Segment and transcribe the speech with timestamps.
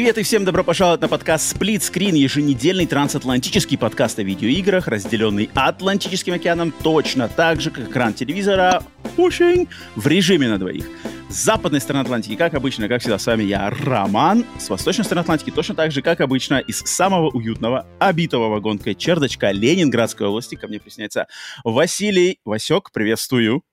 [0.00, 5.50] Привет и всем добро пожаловать на подкаст Split Screen, еженедельный трансатлантический подкаст о видеоиграх, разделенный
[5.54, 8.82] Атлантическим океаном точно так же, как экран телевизора
[9.18, 10.86] Pushing в режиме на двоих.
[11.28, 14.46] С западной стороны Атлантики, как обычно, как всегда, с вами я, Роман.
[14.58, 19.50] С восточной стороны Атлантики точно так же, как обычно, из самого уютного, обитого вагонкой чердочка
[19.50, 21.26] Ленинградской области ко мне присоединяется
[21.62, 22.40] Василий.
[22.46, 23.64] Васек, приветствую.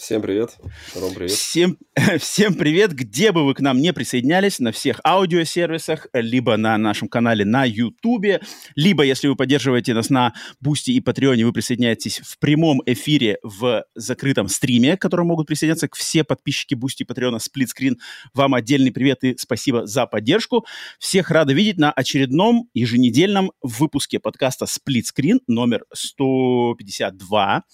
[0.00, 0.56] Всем привет.
[0.94, 1.30] Ром, привет.
[1.30, 1.76] Всем,
[2.18, 2.94] всем привет.
[2.94, 7.66] Где бы вы к нам не присоединялись, на всех аудиосервисах, либо на нашем канале на
[7.66, 8.42] YouTube,
[8.74, 13.40] либо, если вы поддерживаете нас на Boosty и Patreon е, вы присоединяетесь в прямом эфире
[13.42, 17.98] в закрытом стриме, к которому могут присоединяться все подписчики Boosty и Patreon а Split Screen.
[18.32, 20.64] Вам отдельный привет и спасибо за поддержку.
[20.98, 27.64] Всех рада видеть на очередном еженедельном выпуске подкаста Split Screen номер 152.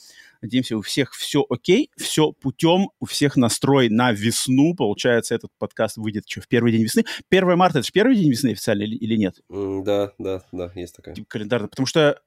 [0.46, 4.74] Надеемся, у всех все окей, все путем, у всех настрой на весну.
[4.76, 7.04] Получается, этот подкаст выйдет что, в первый день весны.
[7.30, 9.40] 1 марта— это же первый день весны официально или, или нет?
[9.48, 11.16] Да, да, да, есть такая.
[11.16, 11.66] Типа календарно.
[11.66, 12.20] Потому что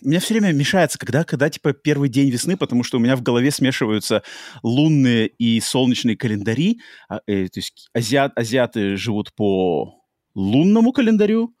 [0.00, 3.22] меня все время мешается, когда, когда, типа, первый день весны, потому что у меня в
[3.22, 4.22] голове смешиваются
[4.62, 6.80] лунные и солнечные календари.
[7.10, 10.02] А, э, то есть азиат, азиаты живут по
[10.34, 11.54] лунному календарю,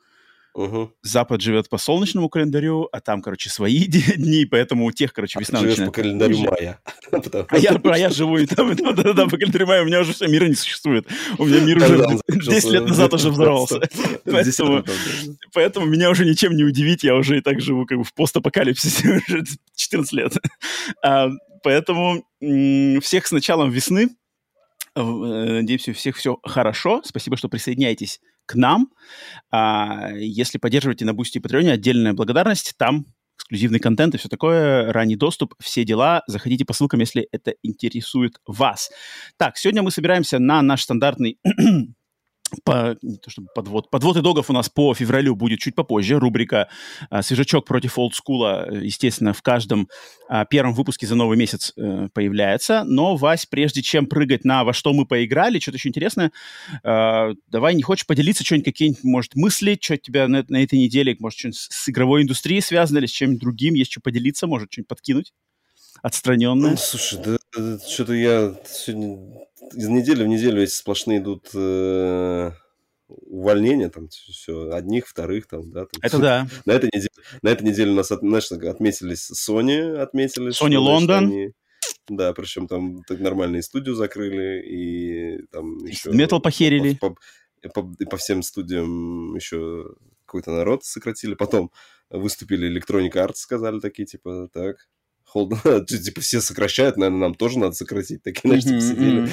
[0.58, 0.92] Угу.
[1.02, 5.60] Запад живет по солнечному календарю, а там, короче, свои дни, поэтому у тех, короче, весна
[5.60, 5.92] а ты начинает.
[5.92, 6.80] по календарю мая.
[7.50, 9.82] А я, а я живу и там, и там, да, да, да, по календарю мая,
[9.82, 11.06] у меня уже все, мира не существует.
[11.38, 13.80] У меня мир уже Когда он 10 лет назад уже взорвался.
[15.54, 19.22] Поэтому, меня уже ничем не удивить, я уже и так живу как бы в постапокалипсисе
[19.28, 19.44] уже
[19.76, 20.32] 14 лет.
[21.04, 21.28] А,
[21.62, 24.08] поэтому всех с началом весны.
[24.98, 27.02] Э, Надеюсь, у всех все хорошо.
[27.04, 28.90] Спасибо, что присоединяетесь к нам.
[29.50, 32.74] А, если поддерживаете на Boosty и Patreon е, отдельная благодарность.
[32.78, 33.06] Там
[33.36, 36.22] эксклюзивный контент и все такое, ранний доступ, все дела.
[36.26, 38.90] Заходите по ссылкам, если это интересует вас.
[39.36, 41.38] Так, сегодня мы собираемся на наш стандартный
[42.64, 46.18] по, не то чтобы подвод, подвод итогов у нас по февралю будет чуть попозже.
[46.18, 46.68] Рубрика
[47.10, 49.88] а, «Свежачок против олдскула», естественно, в каждом
[50.28, 52.84] а, первом выпуске за новый месяц э, появляется.
[52.84, 56.32] Но, Вась, прежде чем прыгать на «Во что мы поиграли», что-то еще интересное,
[56.82, 61.16] а, давай, не хочешь поделиться что-нибудь, какие-нибудь, может, мысли, что тебя на, на этой неделе,
[61.18, 64.88] может, что-нибудь с игровой индустрией связано или с чем-нибудь другим, есть что поделиться, может, что-нибудь
[64.88, 65.32] подкинуть?
[66.02, 66.72] Отстраненное.
[66.72, 69.18] Ну, слушай, да, да, что-то я сегодня
[69.74, 72.52] из недели в неделю эти сплошные идут э,
[73.08, 75.86] увольнения, там все, одних, вторых, там, да.
[75.86, 76.48] Там, Это да.
[76.64, 77.10] На этой неделе,
[77.42, 80.54] на этой неделе у нас, от, знаешь, отметились Sony, отметились.
[80.60, 81.18] Sony что, значит, London.
[81.18, 81.52] они-
[82.08, 86.10] да, причем там так нормальные студию закрыли, и там еще...
[86.10, 86.94] Metal похерили.
[86.94, 87.14] По,
[87.74, 89.94] по- по всем студиям еще
[90.24, 91.34] какой-то народ сократили.
[91.34, 91.70] Потом
[92.08, 94.88] выступили Electronic Arts, сказали такие, типа, так,
[95.34, 98.22] hold, типа, все сокращают, наверное, нам тоже надо сократить.
[98.22, 99.28] Такие, знаешь, типа, сидели.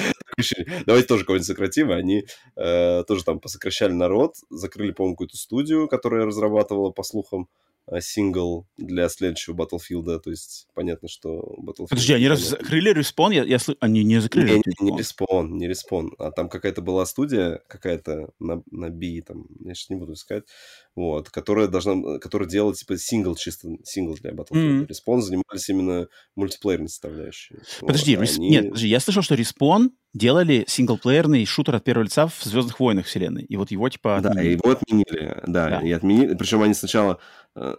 [0.86, 1.90] Давайте тоже кого-нибудь сократим.
[1.90, 2.26] Они
[2.56, 7.48] э, тоже там посокращали народ, закрыли, по-моему, какую-то студию, которая разрабатывала, по слухам,
[8.00, 10.20] сингл для следующего Battlefield.
[10.20, 11.86] То есть понятно, что Battlefield...
[11.90, 13.32] Подожди, они раз закрыли Respawn?
[13.32, 16.12] Я, я слы- Они не закрыли Не, не, не Respawn, не Respawn.
[16.18, 20.44] А там какая-то была студия, какая-то на, на B, там, я сейчас не буду искать,
[20.94, 24.86] вот, которая должна, которая делала, типа, сингл, чисто сингл для Battlefield.
[24.88, 27.56] Респон занимались именно мультиплеерной составляющей.
[27.80, 31.84] Подожди, Вот, а рес- они- нет, подожди, я слышал, что Респон делали синглплеерный шутер от
[31.84, 33.42] первого лица в Звездных войнах вселенной.
[33.44, 34.20] И вот его типа...
[34.22, 34.52] Да, отменили.
[34.52, 35.80] его отменили, да, Да.
[35.86, 36.34] и отменили.
[36.34, 37.18] Причем они сначала,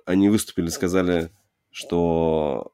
[0.06, 1.32] они выступили, сказали,
[1.72, 2.74] что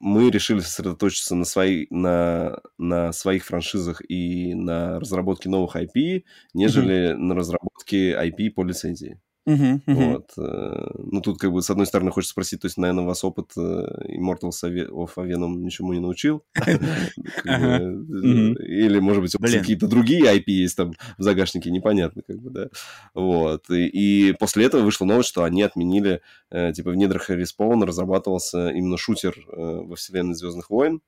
[0.00, 7.12] мы решили сосредоточиться на, свои, на, на своих франшизах и на разработке новых IP, нежели
[7.12, 9.20] на разработке IP по лицензии.
[9.46, 10.12] Мгм, мгм.
[10.12, 10.32] Вот.
[10.38, 13.52] э, Ну, тут, как бы, с одной стороны, хочется спросить, то есть, наверное, вас опыт
[13.58, 13.60] э,
[14.08, 16.42] Immortals Ave- of Avenum ничему не научил?
[17.44, 18.56] Мгм.
[18.56, 22.68] Или, может быть, какие-то другие IP есть там в загашнике, непонятно, как бы, да.
[23.14, 23.66] Вот.
[23.70, 28.96] И, после этого вышла новость, что они отменили, э, типа, в недрах Respawn разрабатывался именно
[28.96, 31.02] шутер э, во вселенной Звездных войн.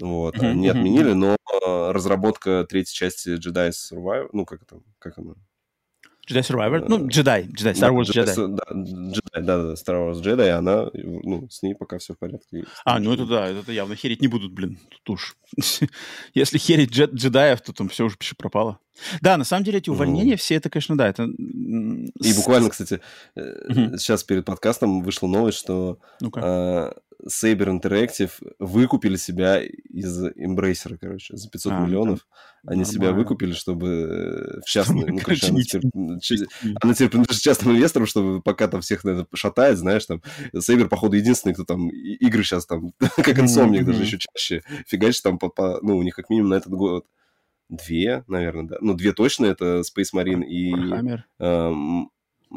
[0.00, 0.38] Вот.
[0.40, 1.36] Они отменили, но
[1.66, 5.34] э, разработка третьей части Jedi Survivor, ну, как это, как она?
[6.28, 6.84] Jedi Survivor?
[6.88, 8.48] Ну, Jedi, Jedi, Star Wars Jedi.
[8.54, 12.64] Да, Jedi, да, да, Star Wars Jedi, она, ну, с ней пока все в порядке.
[12.84, 15.36] А, ну это да, это явно херить не будут, блин, тут уж.
[16.34, 18.78] Если херить джед- джедаев, то там все уже пиши пропало.
[19.20, 19.94] Да, на самом деле эти Ну.
[19.94, 21.24] увольнения все, это, конечно, да, это...
[21.24, 23.00] И буквально, кстати,
[23.36, 23.96] Мгм.
[23.96, 26.40] сейчас перед подкастом вышла новость, что Ну-ка.
[26.40, 26.92] э,
[27.26, 32.26] Saber Interactive выкупили себя из Embracer, короче, за 500 а, миллионов.
[32.64, 32.84] Они нормально.
[32.84, 35.10] себя выкупили, чтобы в частный...
[35.10, 35.90] Ну, короче, она теперь,
[36.80, 40.22] она теперь принадлежит частным инвесторам, чтобы пока там всех, наверное, шатает, знаешь, там,
[40.54, 45.38] Saber, походу, единственный, кто там игры сейчас там, как Insomniac, даже еще чаще фигачит там,
[45.38, 47.06] по, по, ну, у них как минимум на этот год
[47.68, 48.76] две, наверное, да.
[48.80, 50.72] Ну, две точно, это Space Marine и...
[51.40, 51.72] Э,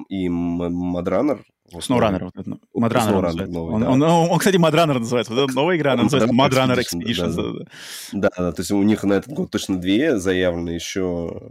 [0.10, 1.46] и MudRunner.
[1.80, 2.26] SnowRunner.
[2.26, 3.90] Вот это, MudRunner новый, он, да.
[3.90, 5.34] он, он, он, кстати, MudRunner называется.
[5.34, 7.66] Вот новая игра, она называется MudRunner Expedition.
[8.12, 8.30] Да, да.
[8.38, 11.42] да, то есть у них на этот год точно две заявлены, еще,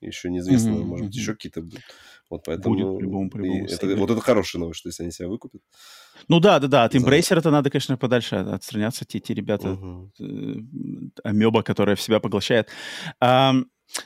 [0.00, 0.84] еще неизвестно, mm-hmm.
[0.84, 1.82] может быть, еще какие-то будут.
[2.30, 2.74] Вот поэтому...
[2.74, 3.66] Будет по-любому, по-любому.
[3.66, 5.60] Это, вот это хорошая новость, что если они себя выкупят.
[6.28, 6.84] Ну да, да, да.
[6.84, 9.04] От Embracer это надо, конечно, подальше отстраняться.
[9.04, 10.10] Те, те ребята, угу.
[11.24, 12.70] амеба, которая в себя поглощает.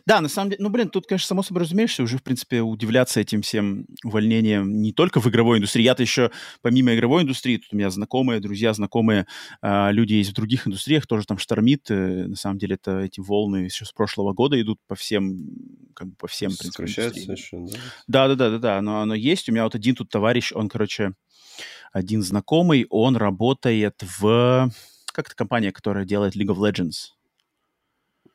[0.05, 3.21] Да, на самом деле, ну, блин, тут, конечно, само собой разумеешься, уже, в принципе, удивляться
[3.21, 5.85] этим всем увольнениям не только в игровой индустрии.
[5.85, 6.31] Я-то еще,
[6.63, 9.27] помимо игровой индустрии, тут у меня знакомые, друзья, знакомые
[9.63, 11.91] э, люди есть в других индустриях, тоже там штормит.
[11.91, 15.39] Э, на самом деле, это эти волны еще с прошлого года идут по всем,
[15.95, 16.83] как бы по всем, в принципе,
[17.73, 17.79] да?
[18.07, 19.49] Да, да, да, да, да, но оно есть.
[19.49, 21.13] У меня вот один тут товарищ, он, короче,
[21.93, 24.71] один знакомый, он работает в...
[25.13, 27.15] Как это компания, которая делает League of Legends?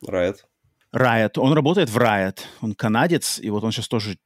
[0.08, 0.38] Riot.
[0.96, 1.34] Riot.
[1.38, 2.40] Он работает в Riot.
[2.62, 4.18] Он канадец, и вот он сейчас тоже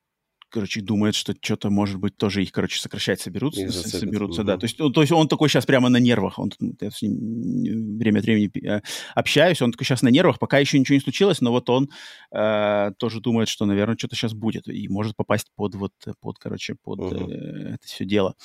[0.56, 3.70] короче, думает, что что-то, может быть, тоже их, короче, сокращать соберутся.
[3.72, 4.48] соберутся, угу.
[4.48, 4.58] да.
[4.58, 6.40] То есть, то есть он такой сейчас прямо на нервах.
[6.40, 8.82] Он, я с ним время от времени э,
[9.16, 11.90] общаюсь, он такой сейчас на нервах, пока еще ничего не случилось, но вот он
[12.32, 15.92] э, тоже думает, что, наверное, что-то сейчас будет и может попасть под вот,
[16.22, 17.30] под, короче, под угу.
[17.30, 18.36] э, это все дело.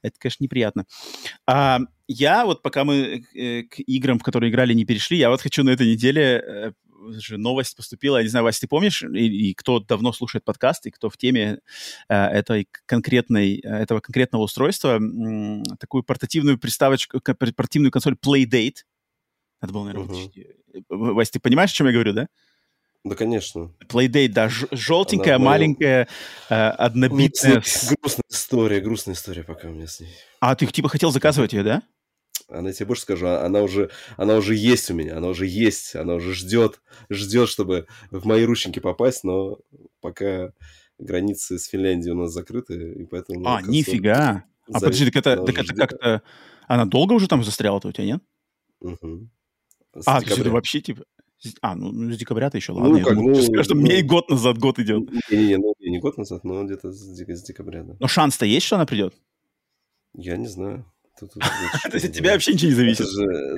[0.00, 0.86] Это, конечно, неприятно.
[1.46, 5.42] А, я вот, пока мы э, к играм, в которые играли, не перешли, я вот
[5.42, 6.72] хочу на этой неделе э,
[7.12, 10.86] же новость поступила, я не знаю, Вася, ты помнишь, и, и кто давно слушает подкаст,
[10.86, 11.60] и кто в теме
[12.08, 18.84] э, этой конкретной, этого конкретного устройства, м, такую портативную приставочку, портативную консоль Playdate,
[19.60, 20.84] надо было, наверное, uh-huh.
[20.88, 22.28] Вася, ты понимаешь, о чем я говорю, да?
[23.04, 23.72] Да, конечно.
[23.88, 26.08] Playdate, да, желтенькая, Она маленькая,
[26.50, 27.62] э, однобитная.
[28.00, 30.10] Грустная история, грустная история пока у меня с ней.
[30.40, 31.82] А, ты типа хотел заказывать ее, да?
[32.48, 35.94] Она тебе больше скажу, а, она уже, она уже есть у меня, она уже есть,
[35.94, 36.80] она уже ждет,
[37.10, 39.58] ждет, чтобы в мои рученьки попасть, но
[40.00, 40.52] пока
[40.98, 43.46] границы с Финляндией у нас закрыты, и поэтому...
[43.46, 44.44] А, нифига!
[44.72, 46.22] А подожди, так это, так это как-то...
[46.66, 48.22] Она долго уже там застряла-то у тебя, нет?
[48.80, 49.28] Угу.
[50.06, 51.04] А, то есть это вообще типа...
[51.60, 52.98] А, ну, ну с декабря-то еще, ладно.
[52.98, 55.08] Ну, как, думаю, ну, скажешь, что ну, мне и год назад год идет.
[55.30, 57.96] Не-не-не, ну, не год назад, но где-то с, с декабря, да.
[58.00, 59.14] Но шанс-то есть, что она придет?
[60.14, 60.84] Я не знаю.
[61.90, 63.06] То есть от тебя вообще ничего не зависит?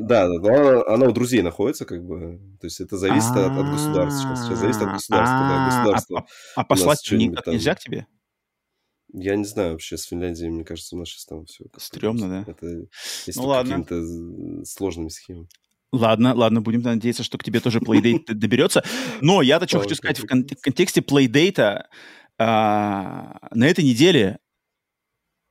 [0.00, 2.40] Да, да, она у друзей находится, как бы.
[2.60, 4.36] То есть это зависит от государства.
[4.36, 6.26] Сейчас зависит от государства, да, государство.
[6.56, 8.06] А послать никак нельзя к тебе?
[9.12, 11.64] Я не знаю вообще с Финляндией, мне кажется, у нас сейчас там все.
[11.78, 12.52] Стремно, да?
[12.52, 15.48] Это ну, какими-то сложными схемами.
[15.92, 18.84] Ладно, ладно, будем надеяться, что к тебе тоже Playdate доберется.
[19.20, 21.82] Но я-то что хочу сказать в контексте Playdate.
[22.42, 24.38] А, на этой неделе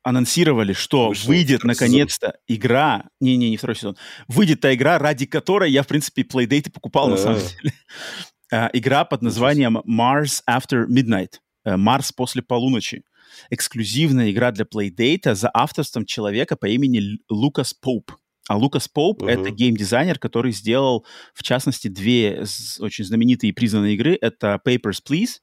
[0.10, 3.96] анонсировали, что Вышел выйдет наконец-то игра, не-не, не второй сезон,
[4.28, 7.74] выйдет та игра, ради которой я, в принципе, Playdate покупал, на самом деле.
[8.52, 11.34] А, игра под названием Mars After Midnight.
[11.66, 13.04] Э, Марс после полуночи.
[13.52, 18.12] Эксклюзивная игра для Playdate за авторством человека по имени Лукас Поуп.
[18.48, 19.30] А Лукас Поуп uh-huh.
[19.30, 21.06] это геймдизайнер, который сделал,
[21.36, 22.44] в частности, две
[22.80, 24.18] очень знаменитые и признанные игры.
[24.20, 25.38] Это Papers, Please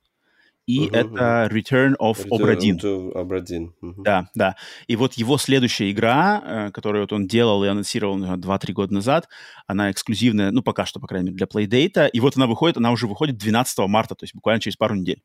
[0.66, 2.78] и uh-huh, это Return of Obradin.
[3.14, 3.72] Obradin.
[3.82, 3.94] Uh-huh.
[3.98, 4.56] Да, да.
[4.88, 9.28] И вот его следующая игра, э, которую вот он делал и анонсировал 2-3 года назад,
[9.66, 12.90] она эксклюзивная, ну, пока что, по крайней мере, для Playdate, и вот она выходит, она
[12.90, 15.22] уже выходит 12 марта, то есть буквально через пару недель.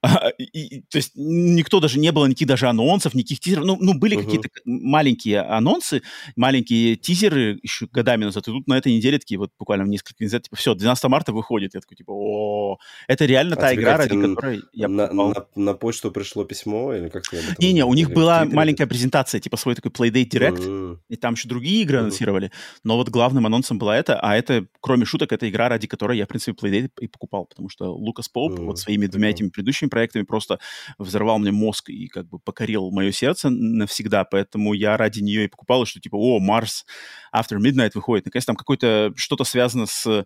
[0.00, 3.64] А, и, то есть никто даже не было никаких даже анонсов, никаких тизеров.
[3.64, 4.24] Ну, ну были uh-huh.
[4.24, 6.02] какие-то маленькие анонсы,
[6.36, 8.46] маленькие тизеры еще годами назад.
[8.48, 11.32] И тут на этой неделе такие вот буквально в несколько недель, типа, все, 12 марта
[11.32, 11.74] выходит.
[11.74, 15.34] Я такой, типа, о это реально а та игра, ради на, которой я на, на,
[15.54, 17.24] на почту пришло письмо или как
[17.58, 20.98] Не-не, у них была маленькая презентация, типа свой такой Playdate Direct, uh-huh.
[21.08, 22.02] и там еще другие игры uh-huh.
[22.02, 22.52] анонсировали.
[22.84, 26.24] Но вот главным анонсом была это, а это, кроме шуток, это игра, ради которой я,
[26.24, 28.64] в принципе, Playdate и покупал, потому что Лукас Поуп uh-huh.
[28.64, 30.60] вот своими двумя этими предыдущими проектами просто
[30.98, 35.48] взорвал мне мозг и как бы покорил мое сердце навсегда, поэтому я ради нее и
[35.48, 36.86] покупал, что типа, о, Марс
[37.34, 40.24] After Midnight выходит, наконец там какое-то что-то связано с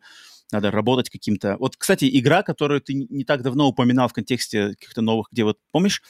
[0.52, 1.57] надо работать каким-то...
[1.59, 5.57] Вот, кстати, игра, которую ты не так давно упоминал в контексте каких-то новых, где вот,
[5.71, 6.02] помнишь,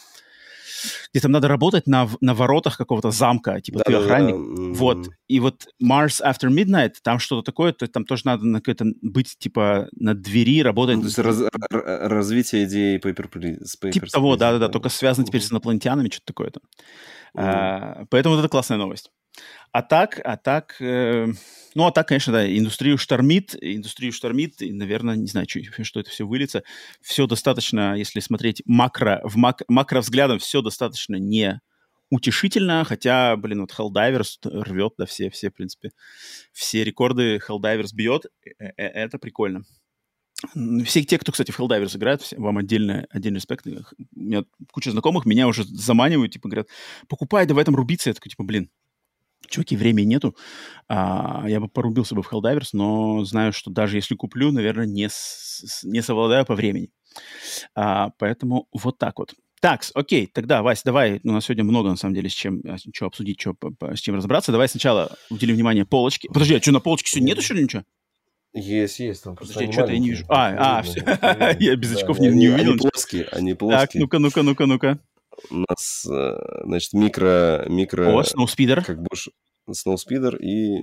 [1.12, 4.34] где там надо работать на, на воротах какого-то замка, типа да, ты охранник.
[4.34, 4.78] Да, да.
[4.78, 5.08] Вот.
[5.28, 9.36] И вот Mars After Midnight, там что-то такое, то там тоже надо на какое-то быть,
[9.38, 10.96] типа, на двери работать.
[10.96, 13.90] Ну, то есть раз, развитие идеи Paper Please.
[13.90, 16.62] Типа того, да-да-да, только связано теперь с инопланетянами, что-то такое там.
[17.34, 19.10] А, поэтому вот это классная новость.
[19.72, 21.26] А так, а так, э,
[21.74, 26.00] ну, а так, конечно, да, индустрию штормит, индустрию штормит, и, наверное, не знаю, что, что
[26.00, 26.62] это все выльется.
[27.00, 31.60] Все достаточно, если смотреть макро, в мак, макро взглядом, все достаточно не
[32.10, 35.92] утешительно, хотя, блин, вот Helldivers рвет, да, все, все, в принципе,
[36.52, 39.64] все рекорды Helldivers бьет, э, э, это прикольно.
[40.84, 43.66] Все те, кто, кстати, в Helldivers играет, вам отдельный, отдельный респект.
[43.66, 43.70] У
[44.20, 46.68] меня куча знакомых, меня уже заманивают, типа, говорят,
[47.08, 48.10] покупай, давай там рубиться.
[48.10, 48.68] Я такой, типа, блин,
[49.48, 50.36] чуваки, времени нету.
[50.88, 55.08] А, я бы порубился бы в Helldivers, но знаю, что даже если куплю, наверное, не,
[55.08, 56.90] с, не совладаю по времени.
[57.74, 59.34] А, поэтому вот так вот.
[59.60, 62.76] Так, окей, тогда, Вась, давай, у нас сегодня много, на самом деле, с чем а,
[62.92, 64.50] что обсудить, что, с чем разобраться.
[64.50, 66.28] Давай сначала уделим внимание полочке.
[66.28, 67.84] Подожди, а что, на полочке сегодня нету, что ли, ничего?
[68.54, 69.24] Есть, есть.
[69.24, 70.24] Там Подожди, что-то я не вижу.
[70.28, 71.00] А, а, все.
[71.60, 72.72] я без очков не, не увидел.
[72.72, 73.86] Они плоские, они плоские.
[73.86, 74.98] Так, ну-ка, ну-ка, ну-ка, ну-ка.
[75.50, 77.64] У нас, э, значит, микро...
[77.68, 78.84] микро О, сноуспидер.
[78.84, 79.08] Как бы
[79.70, 80.82] сноуспидер и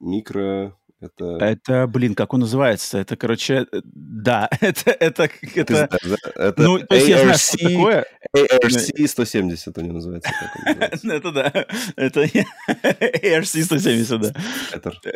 [0.00, 0.76] микро...
[1.00, 1.36] Это...
[1.40, 2.98] это, блин, как он называется?
[2.98, 5.88] Это, короче, э, да, это, это, это,
[6.34, 8.04] это ну, то есть я знаю, что такое.
[8.36, 10.30] ARC 170 у него называется.
[11.04, 11.52] Это да,
[11.96, 14.32] это ARC 170, да.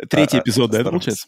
[0.09, 1.27] Третий эпизод, да, получается?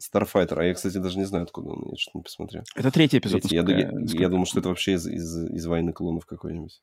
[0.00, 0.58] Starfighter.
[0.58, 1.90] А я, кстати, даже не знаю, откуда он.
[1.90, 2.64] Я что-то не посмотрел.
[2.74, 3.42] Это третий эпизод.
[3.42, 3.56] Третий.
[3.56, 6.80] Я, я, я думал, что это вообще из, из, из «Войны клонов» какой-нибудь.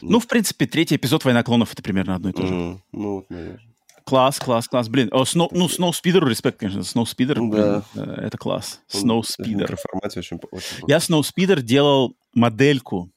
[0.00, 2.54] Ну, в принципе, третий эпизод «Война клонов»— это примерно одно и то же.
[2.54, 3.60] Mm, ну, вот, наверное.
[4.04, 4.88] Класс, класс, класс.
[4.88, 6.80] Блин, о, Snow, ну, Snow Speeder, респект, конечно.
[6.80, 7.84] Snow Speeder, да.
[7.94, 8.80] блин, это класс.
[8.90, 9.76] Snow Speeder.
[10.02, 10.40] Очень, очень
[10.86, 13.12] Я Snow Speeder делал модельку.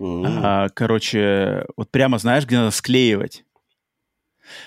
[0.00, 0.40] Mm.
[0.42, 3.44] А, короче, вот прямо знаешь, где надо склеивать.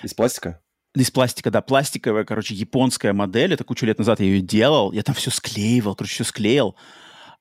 [0.02, 0.60] Из пластика?
[0.96, 3.54] Из пластика, да, пластиковая, короче, японская модель.
[3.54, 4.92] Это кучу лет назад я ее делал.
[4.92, 6.74] Я там все склеивал, короче, все склеил.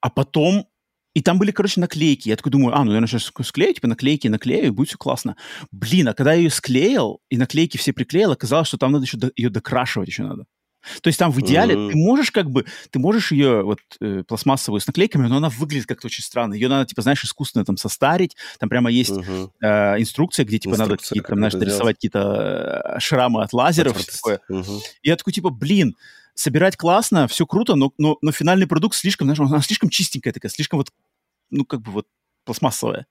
[0.01, 0.67] А потом
[1.15, 2.29] и там были, короче, наклейки.
[2.29, 5.35] Я такой думаю, а, ну, наверное, сейчас склею, типа, наклейки наклею, и будет все классно.
[5.71, 9.17] Блин, а когда я ее склеил, и наклейки все приклеил, оказалось, что там надо еще
[9.17, 10.45] до, ее докрашивать еще надо.
[11.01, 11.91] То есть там в идеале mm-hmm.
[11.91, 15.87] ты можешь как бы, ты можешь ее вот э, пластмассовую с наклейками, но она выглядит
[15.87, 16.53] как-то очень странно.
[16.53, 18.35] Ее надо, типа, знаешь, искусственно там состарить.
[18.59, 19.49] Там прямо есть mm-hmm.
[19.61, 23.97] э, инструкция, где, типа, инструкция, надо какие-то, там, знаешь, нарисовать какие-то э, шрамы от лазеров.
[24.05, 24.39] Такое.
[24.49, 24.79] Mm-hmm.
[25.01, 25.95] И я такой, типа, блин,
[26.33, 30.49] собирать классно, все круто, но, но, но финальный продукт слишком, знаешь, она слишком чистенькая такая,
[30.49, 30.89] слишком вот
[31.49, 32.07] ну, как бы вот
[32.45, 33.05] пластмассовая.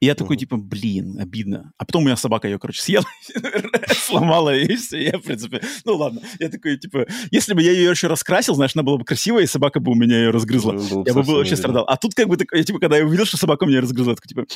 [0.00, 1.72] И я такой, типа, блин, обидно.
[1.76, 3.04] А потом у меня собака ее, короче, съела,
[4.06, 5.02] сломала, и все.
[5.02, 6.22] Я, в принципе, ну ладно.
[6.38, 9.46] Я такой, типа, если бы я ее еще раскрасил, знаешь, она была бы красивая, и
[9.46, 10.72] собака бы у меня ее разгрызла.
[11.06, 11.84] Я бы вообще страдал.
[11.84, 14.28] А тут как бы, такой, типа, когда я увидел, что собака у меня разгрызла, такой,
[14.28, 14.46] типа,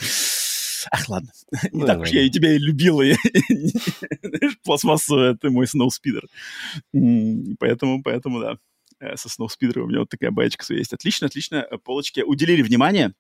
[0.91, 1.29] ах, ладно.
[1.73, 3.15] Не ну, так уж я и тебя и любил, и
[4.65, 6.27] пластмассовая, ты мой сноуспидер.
[7.59, 8.57] Поэтому, поэтому, да.
[9.01, 10.93] Э, со Snowspeeder у меня вот такая баечка своя есть.
[10.93, 11.67] Отлично, отлично.
[11.71, 13.13] Э, полочки уделили внимание.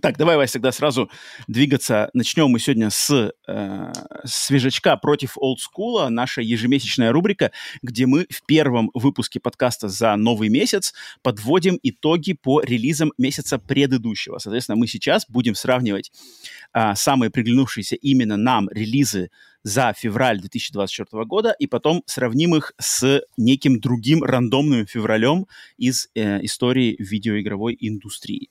[0.00, 1.10] Так, давай, Вась, тогда сразу
[1.48, 2.08] двигаться.
[2.14, 3.92] Начнем мы сегодня с э,
[4.24, 10.94] свежачка против олдскула, наша ежемесячная рубрика, где мы в первом выпуске подкаста за новый месяц
[11.20, 14.38] подводим итоги по релизам месяца предыдущего.
[14.38, 16.10] Соответственно, мы сейчас будем сравнивать
[16.72, 19.30] э, самые приглянувшиеся именно нам релизы
[19.64, 26.44] за февраль 2024 года, и потом сравним их с неким другим рандомным февралем из э,
[26.44, 28.50] истории видеоигровой индустрии.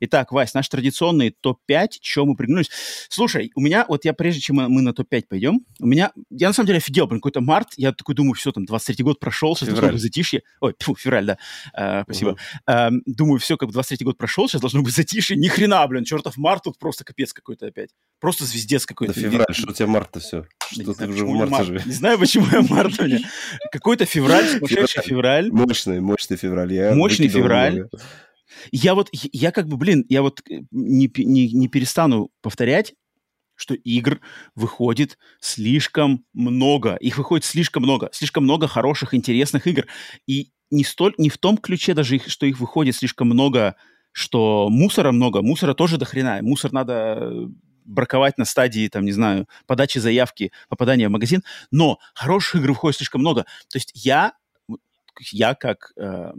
[0.00, 2.70] Итак, Вась, наш традиционный топ-5, чем мы пригнулись.
[3.08, 6.54] Слушай, у меня, вот я прежде чем мы на топ-5 пойдем, у меня, я на
[6.54, 9.68] самом деле офигел, блин, какой-то март, я такой думаю, все, там, 23 год прошел, сейчас
[9.68, 10.42] должно быть затишье.
[10.60, 11.38] Ой, фу, февраль, да,
[11.74, 12.30] э, спасибо.
[12.30, 12.38] Угу.
[12.66, 15.36] Э, думаю, все, как бы 23 год прошел, сейчас должно быть затишье.
[15.36, 17.90] Ни хрена, блин, чертов март тут просто капец какой-то опять.
[18.20, 19.14] Просто звездец какой-то.
[19.14, 20.45] Да февраль, что у тебя март-то все?
[20.70, 21.82] Что ты уже в марте?
[21.84, 23.20] Не знаю, почему я март у меня.
[23.70, 25.50] Какой-то февраль, сумасшедший февраль.
[25.52, 26.72] Мощный, мощный февраль.
[26.72, 27.88] Я мощный февраль.
[28.72, 32.94] Я вот, я как бы, блин, я вот э, не, не, не перестану повторять,
[33.54, 34.20] что игр
[34.54, 36.96] выходит слишком много.
[36.96, 38.08] Их выходит слишком много.
[38.12, 39.86] Слишком много хороших, интересных игр.
[40.26, 43.76] И не, столь, не в том ключе даже, их, что их выходит слишком много,
[44.12, 45.42] что мусора много.
[45.42, 46.38] Мусора тоже до хрена.
[46.42, 47.48] Мусор надо
[47.86, 52.96] браковать на стадии, там, не знаю, подачи заявки, попадания в магазин, но хороших игр выходит
[52.96, 53.44] слишком много.
[53.68, 54.34] То есть я,
[55.30, 56.32] я как э,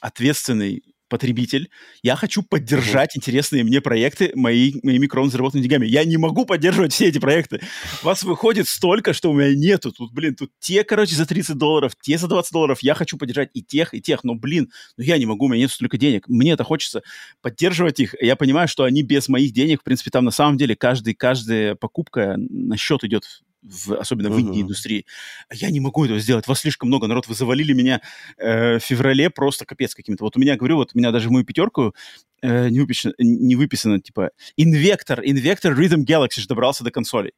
[0.00, 1.70] ответственный потребитель,
[2.02, 5.86] я хочу поддержать интересные мне проекты мои, моими кровно заработанными деньгами.
[5.86, 7.60] Я не могу поддерживать все эти проекты.
[8.02, 9.92] Вас выходит столько, что у меня нету.
[9.92, 12.78] Тут, блин, тут те, короче, за 30 долларов, те за 20 долларов.
[12.82, 14.24] Я хочу поддержать и тех, и тех.
[14.24, 16.28] Но, блин, ну я не могу, у меня нет столько денег.
[16.28, 17.02] Мне это хочется
[17.42, 18.14] поддерживать их.
[18.20, 21.74] Я понимаю, что они без моих денег, в принципе, там на самом деле каждый, каждая
[21.74, 23.24] покупка на счет идет
[23.62, 25.04] в, особенно в инди-индустрии.
[25.52, 26.46] Я не могу этого сделать.
[26.46, 27.06] Вас слишком много.
[27.06, 28.00] Народ, вы завалили меня
[28.36, 30.24] э, в феврале просто капец каким-то.
[30.24, 31.94] Вот у меня, говорю, вот у меня даже в мою пятерку
[32.42, 37.32] э, не, выписано, не выписано, типа, Invector, Invector Rhythm Galaxy же добрался до консолей.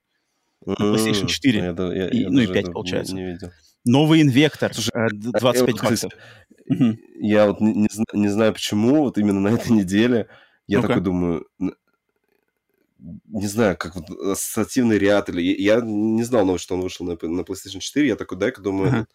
[0.67, 1.59] PlayStation 4.
[1.59, 3.15] Я, да- я- И- я ну и даже 5 это получается.
[3.15, 3.51] Не, не видел.
[3.87, 6.13] Новый инвектор, Слушай, э, д- 25 вот, кстати, баксов.
[7.19, 10.27] Я вот не, не зна- не знаю почему, вот именно на этой неделе
[10.67, 10.89] я Ну-ка.
[10.89, 11.47] такой думаю,
[13.27, 17.13] не знаю, как вот ассоциативный ряд, или я, не знал новость, что он вышел на,
[17.13, 19.07] на PlayStation 4, я такой, дай-ка думаю,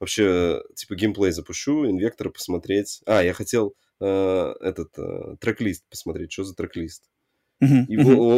[0.00, 3.02] вообще, типа, геймплей запущу, инвектора посмотреть.
[3.06, 7.04] А, я хотел э, этот э, трек-лист посмотреть, что за трек-лист.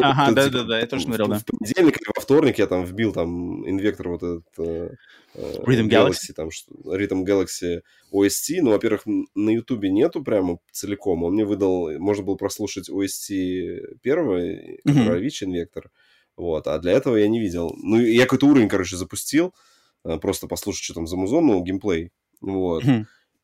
[0.03, 1.39] Ага, да-да-да, типа, я тоже смотрел, да.
[1.39, 4.45] В понедельник или во вторник я там вбил там инвектор вот этот...
[4.59, 4.91] э,
[5.35, 6.33] э, Rhythm Galaxy?
[6.35, 6.49] там,
[6.85, 8.61] Rhythm Galaxy OST.
[8.63, 9.03] Ну, во-первых,
[9.35, 11.23] на Ютубе нету прямо целиком.
[11.25, 11.91] Он мне выдал...
[11.99, 14.39] Можно было прослушать OST первого,
[14.85, 15.11] Мгм.
[15.11, 15.91] Avicii инвектор.
[16.37, 16.67] Вот.
[16.67, 17.75] А для этого я не видел.
[17.77, 19.55] Ну, я какой-то уровень, короче, запустил.
[20.05, 22.11] э, Просто послушать, что там за музон, ну, геймплей.
[22.41, 22.85] Вот.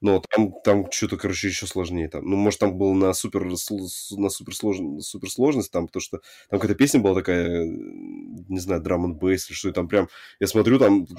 [0.03, 2.09] Но там, там что-то, короче, еще сложнее.
[2.09, 2.25] Там.
[2.25, 3.57] Ну, может, там было на супер, на
[4.31, 9.05] супер, слож- супер сложность, там, потому что там какая-то песня была такая, не знаю, драм
[9.05, 10.09] н бейс или что, и там прям,
[10.41, 11.15] я смотрю, там, то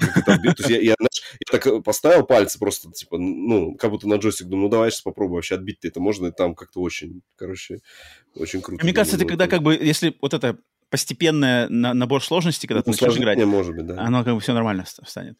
[0.58, 4.16] есть я, я, знаешь, я так э, поставил пальцы просто, типа, ну, как будто на
[4.16, 7.78] джойстик, думаю, ну, давай сейчас попробую вообще отбить-то это можно, и там как-то очень, короче,
[8.34, 8.82] очень круто.
[8.84, 10.58] Мне кажется, это когда как бы, если вот это
[10.90, 14.02] постепенное на- набор сложности, когда ты Ну, начнешь сложнее, играть, может быть, да.
[14.02, 15.38] оно как бы все нормально ст- станет.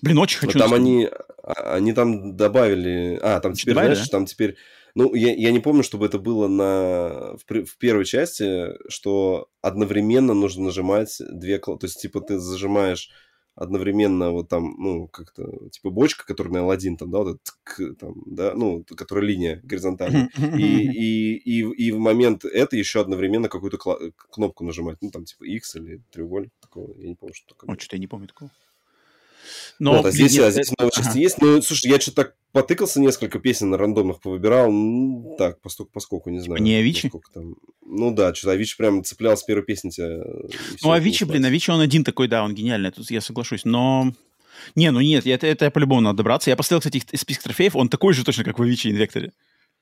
[0.00, 0.58] Блин, очень Но хочу...
[0.58, 1.08] там они,
[1.42, 3.18] а- они там добавили...
[3.22, 4.18] А, там теперь, Добавили, знаешь, да?
[4.18, 4.56] там теперь...
[4.94, 7.36] Ну, я, я не помню, чтобы это было на...
[7.36, 11.58] В, в первой части, что одновременно нужно нажимать две...
[11.58, 13.10] То есть, типа, ты зажимаешь
[13.54, 18.14] одновременно вот там, ну, как-то, типа, бочка, которая на L1, там, да, вот тк, там,
[18.24, 20.30] да, ну, которая линия горизонтальная.
[20.56, 23.78] И, и, и, и в момент это еще одновременно какую-то
[24.30, 24.98] кнопку нажимать.
[25.00, 26.94] Ну, там, типа, X или треугольник такого.
[26.98, 27.74] Я не помню, что такое.
[27.74, 28.50] О, что-то я не помню такого.
[29.78, 31.18] Но, вот, а блин, здесь, нет, а здесь э, новые части ага.
[31.18, 31.40] есть.
[31.40, 34.70] Ну, слушай, я что-то так потыкался, несколько песен на рандомных повыбирал.
[34.70, 36.62] Ну, так, поскольку, поскольку не знаю.
[36.62, 37.10] не Авичи?
[37.34, 37.56] Там...
[37.84, 40.22] Ну да, что-то Авичи прям цеплял с первой песни тебя.
[40.82, 41.44] Ну, Авичи, блин.
[41.44, 44.12] Авичи, он один такой, да, он гениальный, тут я соглашусь, но...
[44.76, 46.50] Не, ну нет, это, это по-любому надо добраться.
[46.50, 49.32] Я посмотрел, кстати, список трофеев, он такой же точно, как в Авичи Инвекторе.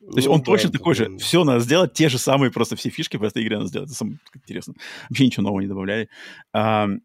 [0.00, 1.06] То есть Ну он да, точно такой же.
[1.06, 1.18] блин.
[1.18, 3.90] Все надо сделать, те же самые просто все фишки в этой игре надо сделать.
[3.90, 4.74] Это самое интересно.
[5.08, 6.08] Вообще ничего нового не добавляли.
[6.54, 6.98] А, э,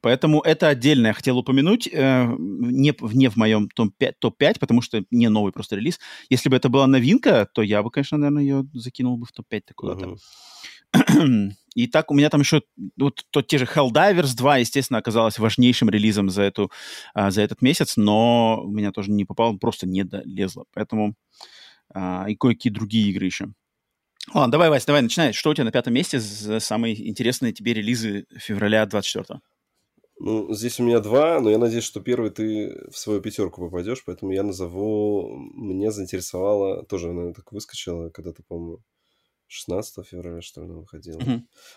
[0.00, 1.88] поэтому это отдельно я хотел упомянуть.
[1.92, 5.98] э, Не, в- не в моем топ-5, топ-5, потому что не новый просто релиз.
[6.30, 9.72] Если бы это была новинка, то я бы, конечно, наверное, ее закинул бы в топ-5
[9.74, 10.06] куда-то.
[11.74, 12.62] И так у меня там еще
[12.98, 16.70] вот тот те же Helldivers 2, естественно, оказалось важнейшим релизом за, эту,
[17.14, 20.64] а, за этот месяц, но у меня тоже не попало, просто не долезло.
[20.74, 21.14] Поэтому
[21.94, 23.46] а, и кое-какие другие игры еще.
[24.34, 25.32] Ладно, давай, Вась, давай, начинай.
[25.32, 29.40] Что у тебя на пятом месте за самые интересные тебе релизы февраля 24
[30.24, 34.04] Ну, здесь у меня два, но я надеюсь, что первый ты в свою пятерку попадешь,
[34.04, 35.28] поэтому я назову...
[35.36, 36.84] Мне заинтересовало...
[36.84, 38.78] Тоже она так выскочила, когда-то, по-моему,
[39.48, 41.20] 16 февраля, что ли, она выходила.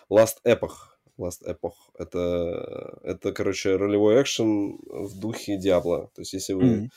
[0.08, 0.76] Last Epoch.
[1.18, 1.74] Last Epoch.
[1.98, 6.12] Это, это, короче, ролевой экшен в духе Диабло.
[6.14, 6.88] То есть, если вы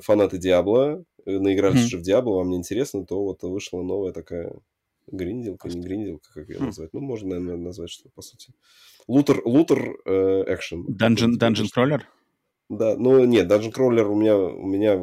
[0.00, 1.86] фанаты Диабло, э, наигрались Мгм.
[1.86, 4.52] уже в Диабло, вам не интересно, то вот вышла новая такая
[5.06, 6.66] гринделка, не гринделка, как ее Хм.
[6.66, 6.92] назвать.
[6.92, 8.52] Ну, можно, наверное, назвать, что по сути.
[9.06, 10.86] Лутер, лутер э, экшен.
[10.86, 12.00] Dungeon, Dungeon Crawler?
[12.68, 14.94] Да, ну нет, Dungeon Crawler у меня, у меня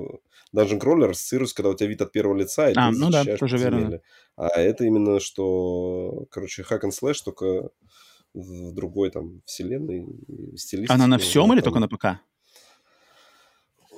[0.54, 3.24] Dungeon Crawler ассоциируется, когда у тебя вид от первого лица, и А, ты ну да,
[3.38, 4.02] тоже верно.
[4.36, 7.70] А это именно что, короче, hack and slash, только
[8.34, 10.06] в другой там вселенной,
[10.58, 10.94] стилистике.
[10.94, 12.20] Она на всем или Там- только на ПК?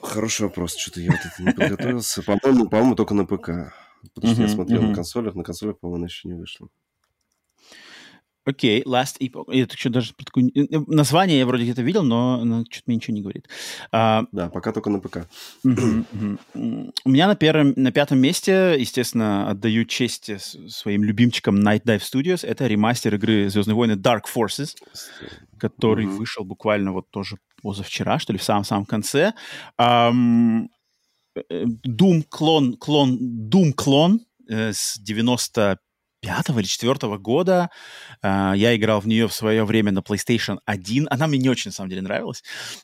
[0.02, 2.22] Хороший вопрос, что-то я вот это не подготовился.
[2.22, 3.74] По-моему, по-моему, только на ПК.
[4.14, 6.68] Потому что я смотрел на консолях, на консолях, по-моему, она еще не вышла.
[8.48, 9.46] Окей, Last Epoch.
[9.52, 13.16] Это что, даже про такую- э, Название я вроде где-то видел, но что-то мне ничего
[13.16, 13.50] не говорит.
[13.92, 15.28] А, Да, пока только на ПК.
[15.64, 20.30] У меня на первом, на пятом месте, естественно, отдаю честь
[20.72, 22.46] своим любимчикам Night Dive Studios.
[22.46, 24.76] Это ремастер игры Звездные войны Dark Forces,
[25.58, 29.34] который вышел буквально вот тоже позавчера, что ли, в самом-самом конце.
[31.36, 35.80] Doom клон, клон, Doom клон э, с 95
[36.50, 37.70] или 4 года.
[38.22, 41.08] А, Я играл в нее в свое время на PlayStation 1.
[41.10, 42.44] Она мне не очень, на самом деле, нравилась.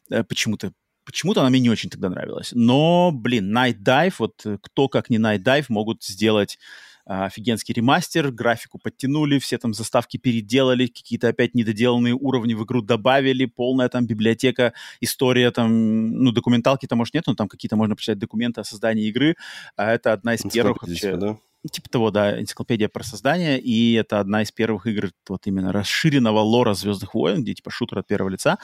[0.10, 0.72] Э, Почему-то
[1.04, 2.52] Почему-то она мне не очень тогда нравилась.
[2.54, 6.60] Но, блин, Night Dive, вот э, кто как не Night Dive могут сделать
[7.06, 13.46] офигенский ремастер, графику подтянули, все там заставки переделали, какие-то опять недоделанные уровни в игру добавили,
[13.46, 18.20] полная там библиотека, история там, ну, документалки там, может, нет, но там какие-то можно почитать
[18.20, 19.36] документы о создании игры.
[19.76, 20.96] А это одна из первых вообще...
[20.96, 21.38] типа, да?
[21.72, 26.40] Типа того, да, энциклопедия про создание, и это одна из первых игр вот именно расширенного
[26.40, 28.58] лора Звездных войн, где типа шутер от первого лица,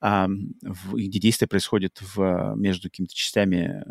[0.00, 0.28] а,
[0.62, 3.82] в- где действие происходит в, между какими-то частями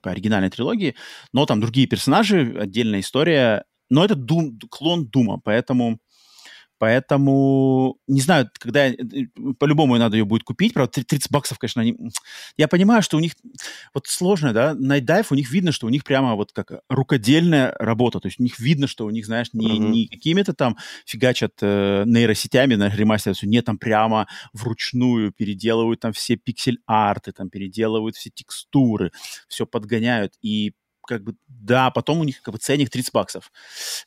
[0.00, 0.94] по оригинальной трилогии,
[1.32, 5.98] но там другие персонажи, отдельная история, но это Doom, клон Дума, поэтому
[6.78, 8.88] Поэтому, не знаю, когда...
[8.88, 8.94] Э,
[9.58, 11.96] по-любому надо ее будет купить, правда, 30 баксов, конечно, они...
[12.56, 13.32] Я понимаю, что у них...
[13.94, 17.74] Вот сложно, да, Night Dive, у них видно, что у них прямо вот как рукодельная
[17.78, 19.88] работа, то есть у них видно, что у них, знаешь, не, mm-hmm.
[19.90, 26.36] не какими-то там фигачат э, нейросетями на ремастере, нет, там прямо вручную переделывают там все
[26.36, 29.12] пиксель-арты, там переделывают все текстуры,
[29.48, 30.74] все подгоняют, и
[31.08, 33.50] как бы, да, потом у них как бы ценник 30 баксов.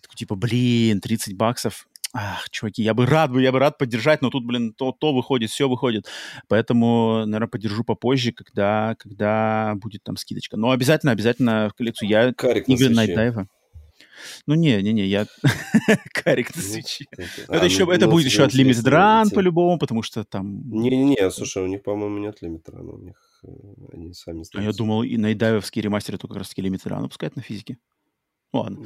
[0.02, 4.30] Такой, типа, блин, 30 баксов, ах, чуваки, я бы рад, я бы рад поддержать, но
[4.30, 6.08] тут, блин, то, то выходит, все выходит.
[6.48, 10.58] Поэтому, наверное, поддержу попозже, когда, когда будет там скидочка.
[10.58, 12.10] Но обязательно, обязательно в коллекцию.
[12.10, 13.48] Я Карик игры Dive.
[14.48, 15.26] Ну, не, не, не, я
[16.14, 17.06] карик на ну, свече.
[17.48, 20.70] А, это еще, ну, это ну, будет еще от Limited Run по-любому, потому что там...
[20.70, 23.48] Не-не-не, слушай, у них, по-моему, нет Limited Run, у них э,
[23.94, 27.42] они сами А я думал, и найдавовские ремастеры только как раз-таки Limited Run выпускают на
[27.42, 27.78] физике.
[28.54, 28.86] Ладно.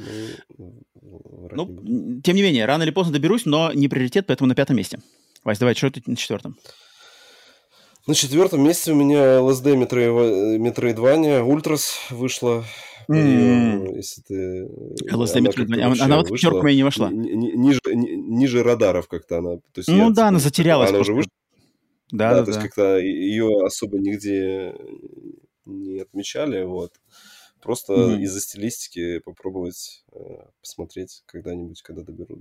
[0.58, 4.76] Ну, ну тем не менее, рано или поздно доберусь, но не приоритет, поэтому на пятом
[4.76, 5.00] месте.
[5.44, 6.56] Вась, давай, что ты на четвертом?
[8.06, 9.74] На четвертом месте у меня LSD
[10.58, 12.64] Metroidvania Ультрас вышла.
[13.08, 13.96] Mm.
[13.96, 14.68] Если ты...
[15.12, 15.96] LSD Metroidvania.
[16.00, 17.10] Она, вот в пятерку моя не вошла.
[17.10, 19.56] Ниже, ниже радаров как-то она.
[19.56, 20.90] То есть ну я, да, она затерялась.
[20.90, 21.30] Она уже вышла.
[22.12, 24.74] Да, да, да, то есть как-то ее особо нигде
[25.64, 26.92] не отмечали, вот.
[27.66, 28.20] Просто mm-hmm.
[28.20, 30.18] из-за стилистики попробовать э,
[30.60, 32.38] посмотреть когда-нибудь, когда доберу.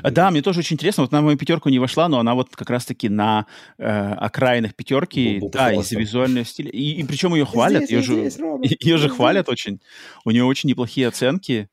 [0.00, 1.02] А, да, мне тоже очень интересно.
[1.02, 3.46] Вот на мою пятерку не вошла, но она вот как раз-таки на
[3.78, 6.70] э, окраинах пятерки, был, был да, из-за визуального стиля.
[6.70, 9.80] И, и причем ее хвалят, здесь, ее, же, здесь, ее же хвалят очень.
[10.24, 11.68] У нее очень неплохие оценки,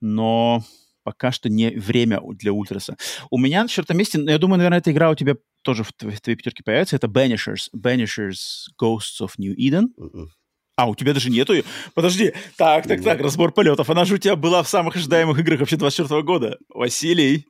[0.00, 0.64] но
[1.02, 2.96] пока что не время для Ультраса.
[3.30, 6.16] У меня на четвертом месте, я думаю, наверное, эта игра у тебя тоже в твоей
[6.16, 9.88] пятерке появится, это Banishers, Banishers Ghosts of New Eden.
[9.98, 10.28] Mm-mm.
[10.76, 11.64] А, у тебя даже нету ее?
[11.94, 12.34] Подожди.
[12.58, 13.88] Так, так, так, разбор полетов.
[13.88, 16.58] Она же у тебя была в самых ожидаемых играх вообще 24 года.
[16.68, 17.46] Василий.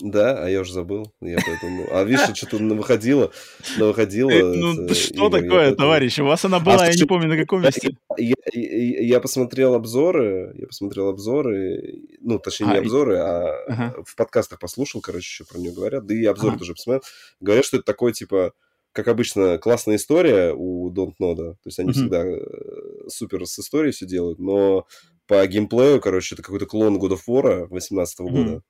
[0.00, 1.12] Да, а я уже забыл.
[1.20, 1.86] Я поэтому...
[1.92, 3.30] А видишь, что-то выходило.
[3.76, 5.76] выходило э, ну, что игр, такое, поэтому...
[5.76, 6.18] товарищ?
[6.20, 7.94] У вас она а была, а, я не помню, на каком месте.
[8.16, 13.94] Я, я, я посмотрел обзоры, я посмотрел обзоры, ну, точнее, не а, обзоры, а ага.
[14.06, 16.60] в подкастах послушал, короче, еще про нее говорят, да и обзоры ага.
[16.60, 17.02] тоже посмотрел.
[17.40, 18.54] Говорят, что это такой, типа,
[18.92, 21.52] как обычно, классная история у Don't Know, да.
[21.52, 21.92] То есть они mm-hmm.
[21.92, 24.86] всегда э, супер с историей все делают, но
[25.26, 28.30] по геймплею, короче, это какой-то клон God of War 18 mm-hmm.
[28.30, 28.62] года.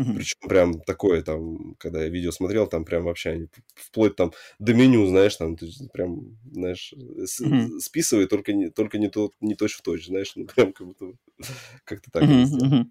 [0.00, 0.14] Mm-hmm.
[0.14, 4.72] Причем прям такое там, когда я видео смотрел, там прям вообще они вплоть там до
[4.72, 5.56] меню, знаешь, там
[5.92, 7.80] прям, знаешь, mm-hmm.
[7.80, 11.12] списывает только не, только не, то, не точь в точь, знаешь, ну прям как будто
[11.84, 12.84] как-то так mm-hmm.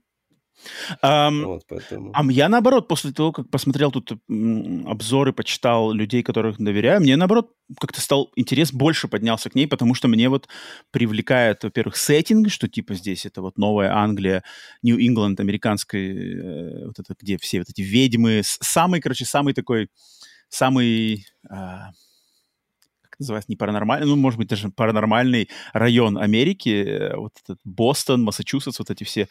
[1.03, 2.11] Um, вот, поэтому...
[2.13, 4.11] А я, наоборот, после того, как посмотрел тут
[4.85, 9.93] обзоры, почитал людей, которых доверяю, мне, наоборот, как-то стал интерес больше поднялся к ней, потому
[9.93, 10.47] что мне вот
[10.91, 14.43] привлекает, во-первых, сеттинг, что типа здесь это вот новая Англия,
[14.83, 19.89] Нью-Ингланд, американская, э, вот это, где все вот эти ведьмы, самый, короче, самый такой,
[20.49, 21.25] самый...
[21.49, 21.91] Э,
[23.19, 28.79] называется, не паранормальный, ну, может быть, даже паранормальный район Америки, э, вот этот Бостон, Массачусетс,
[28.79, 29.27] вот эти все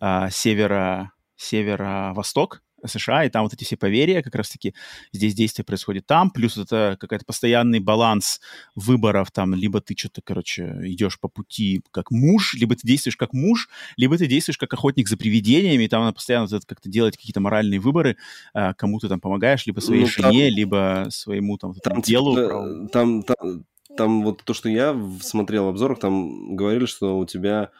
[0.00, 4.74] а, северо, северо-восток, США, и там вот эти все поверья, как раз-таки
[5.12, 8.40] здесь действие происходит там, плюс это какой-то постоянный баланс
[8.74, 13.32] выборов, там, либо ты что-то, короче, идешь по пути как муж, либо ты действуешь как
[13.32, 17.40] муж, либо ты действуешь как охотник за привидениями, и там надо постоянно как-то делать какие-то
[17.40, 18.16] моральные выборы,
[18.54, 22.36] а, кому ты там помогаешь, либо своей ну, там, жене, либо своему там, там делу.
[22.36, 23.64] Типа, там, там,
[23.96, 27.70] там вот то, что я смотрел в обзорах, там говорили, что у тебя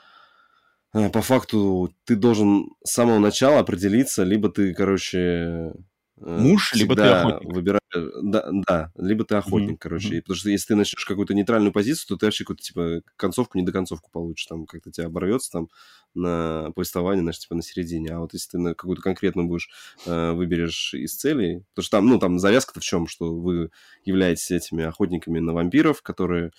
[0.92, 5.72] по факту ты должен с самого начала определиться, либо ты, короче, э,
[6.16, 7.52] муж, либо ты охотник.
[7.52, 7.80] Выбираешь,
[8.22, 9.78] да, да, либо ты охотник, mm-hmm.
[9.78, 10.16] короче.
[10.16, 10.22] Mm-hmm.
[10.22, 13.64] Потому что если ты начнешь какую-то нейтральную позицию, то ты вообще какую-то, типа, концовку, не
[13.64, 14.46] до концовку получишь.
[14.46, 15.68] Там как-то тебя оборвется там
[16.14, 18.10] на повествование, знаешь, типа, на середине.
[18.10, 19.70] А вот если ты на какую-то конкретную будешь,
[20.06, 23.70] э, выберешь из целей, потому что там, ну, там завязка-то в чем, что вы
[24.04, 26.50] являетесь этими охотниками на вампиров, которые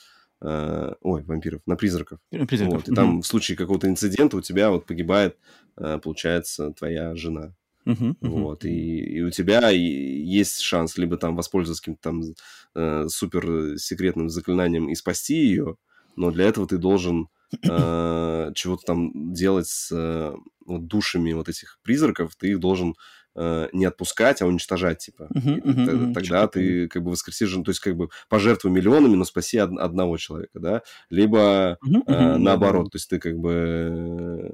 [0.42, 2.20] э, ой, вампиров, на призраков.
[2.30, 2.74] призраков.
[2.74, 5.38] Вот, и там в случае какого-то инцидента у тебя вот погибает,
[5.78, 7.54] э, получается, твоя жена.
[7.86, 8.16] Uh-huh, uh-huh.
[8.22, 12.22] Вот, и, и у тебя есть шанс либо там воспользоваться каким-то там
[12.76, 15.78] э, супер секретным заклинанием и спасти ее,
[16.16, 17.30] но для этого ты должен
[17.64, 22.96] э, чего-то там делать с э, вот душами вот этих призраков, ты их должен
[23.36, 25.30] э, не отпускать, а уничтожать, типа.
[25.34, 29.60] Uh-huh, uh-huh, тогда ты как бы воскресишь, то есть как бы пожертвуй миллионами, но спаси
[29.60, 34.52] од- одного человека, да, либо uh-huh, uh-huh, наоборот, то есть ты как бы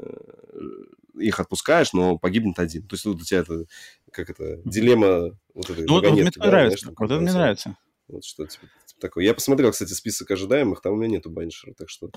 [0.53, 2.83] э, их отпускаешь, но погибнет один.
[2.83, 3.65] То есть вот у тебя это,
[4.11, 7.77] как это, дилемма вот этой Ну, вот мне да, нравится, знаешь, вот это мне нравится.
[8.07, 8.67] Вот что, типа,
[8.99, 9.23] такое.
[9.25, 12.09] Я посмотрел, кстати, список ожидаемых, там у меня нету Банишера, так что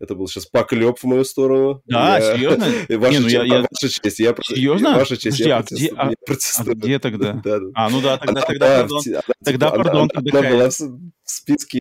[0.00, 1.82] это был сейчас поклеп в мою сторону.
[1.86, 2.64] Да, Я- серьезно?
[2.98, 4.34] Ваша, Не, ну я- я- ваша честь, я...
[4.42, 4.94] Серьезно?
[4.96, 6.76] Ваша честь, Подожди, я а где- протестую, а- я А протестую.
[6.76, 7.32] где тогда?
[7.44, 7.66] Да, да.
[7.74, 8.98] А, ну да, тогда, Она тогда, была пардон.
[8.98, 10.78] в те- она, тогда, типа, она- пардон, она, тогда была кайф.
[10.80, 11.80] в в списке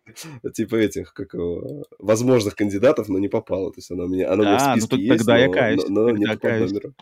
[0.55, 3.69] типа этих, как его, возможных кандидатов, но не попала.
[3.71, 5.37] То есть она у меня, она у меня в Да, ну списке так есть, тогда
[5.37, 6.71] я но, каюсь, но, но не тогда по под каюсь.
[6.71, 6.93] номеру.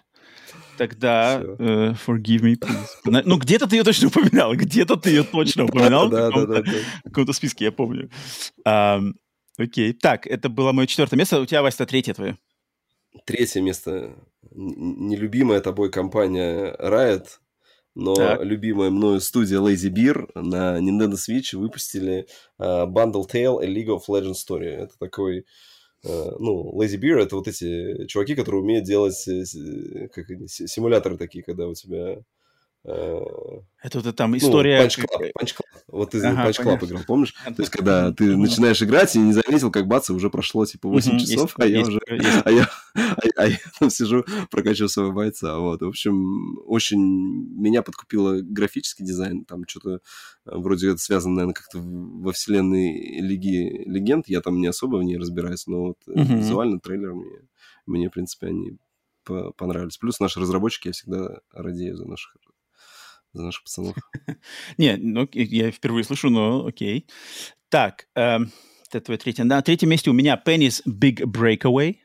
[0.77, 3.23] Тогда э, forgive me, please.
[3.25, 6.55] Ну, где-то ты ее точно упоминал, где-то ты ее точно упоминал Да, в да, да,
[6.55, 6.79] каком-то да.
[6.99, 8.09] в каком-то списке, я помню.
[9.57, 12.37] Окей, так, это было мое четвертое место, у тебя, Вася, третье твое.
[13.25, 14.15] Третье место.
[14.51, 17.25] Нелюбимая тобой компания Riot,
[17.93, 18.43] но Так.
[18.43, 22.25] любимая мною студия Lazy Beer на Nintendo Switch выпустили
[22.57, 24.69] э, Bundle Tale A League of Legends Story.
[24.69, 25.39] Это такой...
[25.39, 25.43] э,
[26.39, 31.43] ну, Lazy Beer— это вот эти чуваки, которые умеют делать э, с- как симуляторы такие,
[31.43, 32.17] когда у тебя...
[32.85, 33.21] э,
[33.81, 34.85] Это вот там ну, история...
[34.85, 35.73] Club, Punch Club.
[35.87, 36.85] Вот ты Ага, понятно.
[36.85, 37.33] играл, помнишь?
[37.45, 41.09] То есть, когда ты начинаешь играть и не заметил, как бац, уже прошло типа 8
[41.09, 44.25] Мгм, есть часов, а я есть уже есть а я, а, а я там сижу,
[44.49, 45.57] прокачиваю своего бойца.
[45.59, 45.81] Вот.
[45.81, 49.45] В общем, очень меня подкупило графический дизайн.
[49.45, 49.99] Там что-то э,
[50.45, 54.27] вроде это связано, наверное, как-то во вселенной Лиги Легенд.
[54.27, 57.39] Я там не особо в ней разбираюсь, но вот э, визуально трейлер мне,
[57.85, 58.77] мне, в принципе, они
[59.23, 59.97] по- понравились.
[59.97, 62.35] Плюс наши разработчики, я всегда радею за наших,
[63.33, 63.95] за наших пацанов.
[64.77, 67.07] Не, ну, я впервые слышу, но окей.
[67.69, 68.51] Так, эм,
[68.89, 69.43] это твое третье.
[69.43, 71.97] На третьем месте у меня Penny's Big Breakaway.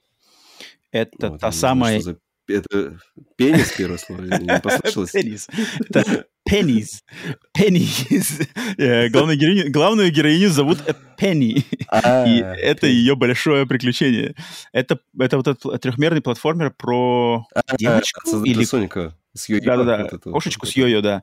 [0.91, 2.03] Это та самая...
[2.51, 2.99] Это
[3.37, 4.23] пенис первое слово?
[4.23, 5.15] Не послышалось?
[5.15, 5.51] Penny's.
[5.91, 7.03] Это Penny's.
[7.59, 8.49] Penny's.
[8.79, 10.79] Э, Главную героиню, главную героиню зовут
[11.21, 11.63] Penny.
[11.89, 14.35] А, И это ее большое приключение.
[14.73, 17.45] Это, это вот этот трехмерный платформер про
[17.79, 18.65] девочку Создатель или...
[18.65, 19.65] Соника с йо-йо.
[19.65, 21.23] Да-да-да, вот это вот, кошечку вот с йо-йо, да.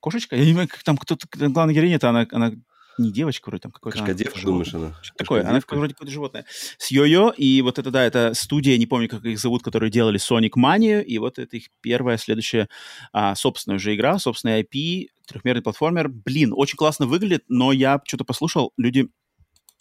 [0.00, 0.34] Кошечка?
[0.36, 1.26] Я не понимаю, как там кто-то...
[1.48, 2.52] Главная героиня-то, она, она
[2.98, 3.98] не девочка вроде, там какой-то...
[3.98, 4.52] она Кошкодевка, животное.
[4.52, 5.02] думаешь, она?
[5.02, 5.40] Что такое?
[5.42, 6.44] Она вроде какое-то животное.
[6.78, 10.18] С Йо-Йо, и вот это, да, это студия, не помню, как их зовут, которые делали
[10.18, 12.68] Sonic Mania, и вот это их первая, следующая
[13.12, 16.08] а, собственная уже игра, собственная IP, трехмерный платформер.
[16.08, 19.08] Блин, очень классно выглядит, но я что-то послушал, люди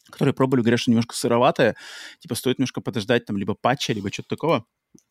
[0.10, 1.76] которые пробовали, говорят, что немножко сыроватое,
[2.18, 4.66] типа стоит немножко подождать там либо патча, либо что-то такого,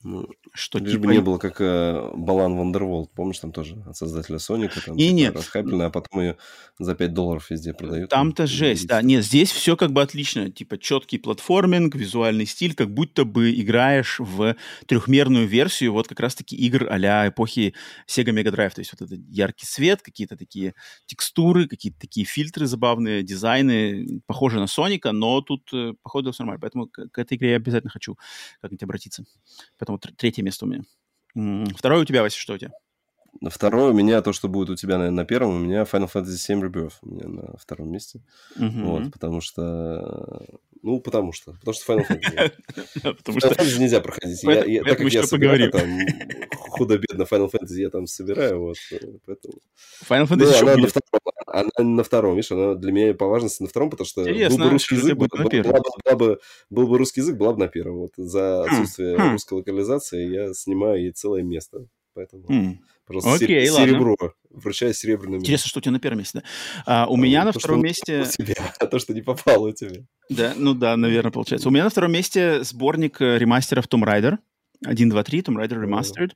[0.05, 1.09] Ну, что Лишь типа...
[1.09, 5.13] бы не было, как э, Балан Вандерволд, помнишь, там тоже от создателя Соника, там типа,
[5.13, 5.35] нет.
[5.35, 6.37] расхайпленная, а потом ее
[6.79, 8.09] за 5 долларов везде продают.
[8.09, 9.03] Там-то Ну, жесть, да.
[9.03, 10.53] Нет, здесь все как бы отлично.
[10.53, 14.55] Типа четкий платформинг, визуальный стиль, как будто бы играешь в
[14.87, 17.75] трехмерную версию вот как раз-таки игр а эпохи
[18.07, 18.75] Sega Mega Drive.
[18.75, 20.75] То есть вот этот яркий свет, какие-то такие
[21.07, 26.61] текстуры, какие-то такие фильтры забавные, дизайны, похожи на Соника, но тут, э, походу, все нормально.
[26.61, 28.17] Поэтому к этой игре я обязательно хочу
[28.61, 29.25] как-нибудь обратиться.
[29.89, 30.85] Поэтому тр- третье место у меня.
[31.75, 32.73] Второе у тебя, Вася, что у тебя?
[33.43, 36.37] Второе у меня то, что будет у тебя, наверное, на первом, у меня Final Fantasy
[36.49, 38.21] VII Rebirth у меня на втором месте.
[38.57, 38.87] Мгм.
[38.87, 40.45] Вот, потому что...
[40.83, 41.53] Ну, потому что.
[41.53, 42.53] Потому что Final Fantasy.
[43.17, 44.43] Потому что Fantasy нельзя проходить.
[44.45, 45.99] Я- Так как я собираю там
[46.71, 49.55] худо-бедно Final Fantasy, я там собираю, вот, э, поэтому...
[50.09, 53.27] Final Ну, Fantasy еще она на втором, она на втором, видишь, она для меня по
[53.27, 55.27] важности на втором, потому что был бы русский язык, был,
[56.87, 57.97] бы, русский язык, была бы на первом.
[57.99, 59.33] Вот за Хм, отсутствие хм.
[59.33, 61.87] русской локализации я снимаю ей целое место.
[62.15, 62.45] Поэтому,
[63.09, 63.87] Пожалуйста, Окей, сер- ладно.
[63.89, 64.17] серебро.
[64.51, 67.03] Вручаю серебряный Интересно, что у тебя на первом месте, да?
[67.05, 68.21] А, у меня на То, что втором месте...
[68.23, 70.03] У тебя, а то, что не попало у тебя.
[70.29, 71.69] Да, ну да, наверное, получается.
[71.69, 74.39] У меня на втором месте сборник э, ремастеров Tomb Raider.
[74.87, 76.33] 1, 2, 3, Tomb Raider Remastered.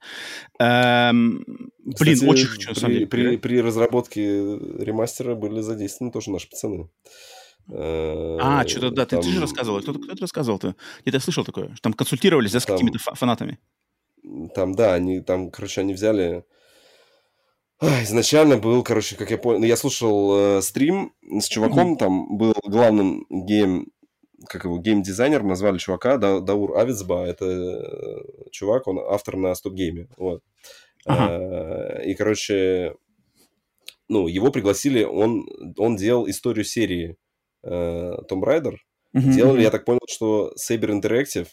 [0.58, 1.44] Эм,
[1.84, 3.06] блин, Кстати, очень хочу, на самом при, деле.
[3.06, 4.22] при, при разработке
[4.80, 6.88] ремастера были задействованы тоже наши пацаны.
[7.70, 9.80] А, Э, что-то, да, ты, ты же там- рассказывал.
[9.80, 10.74] Кто-то, кто-то рассказывал-то.
[11.02, 11.68] Где-то я слышал такое.
[11.74, 13.58] что Там консультировались, да, с Там- какими-то фа- фанатами.
[14.54, 16.44] Там, да, они там, короче, они взяли...
[18.02, 22.54] Изначально был, короче, как я понял, ну, я слушал э, стрим с чуваком, там был
[22.64, 23.90] главным гейм,
[24.46, 29.97] как его, гейм-дизайнером, назвали чувака, Да- Даур Авицба, это э, чувак, он автор на StopGame
[29.97, 30.42] е, вот.
[31.06, 32.94] Э, И, короче,
[34.08, 37.16] ну, его пригласили, он, он делал историю серии
[37.64, 38.76] э, Tomb Raider,
[39.14, 41.48] Мгм, Делали, я так понял, что Saber Interactive,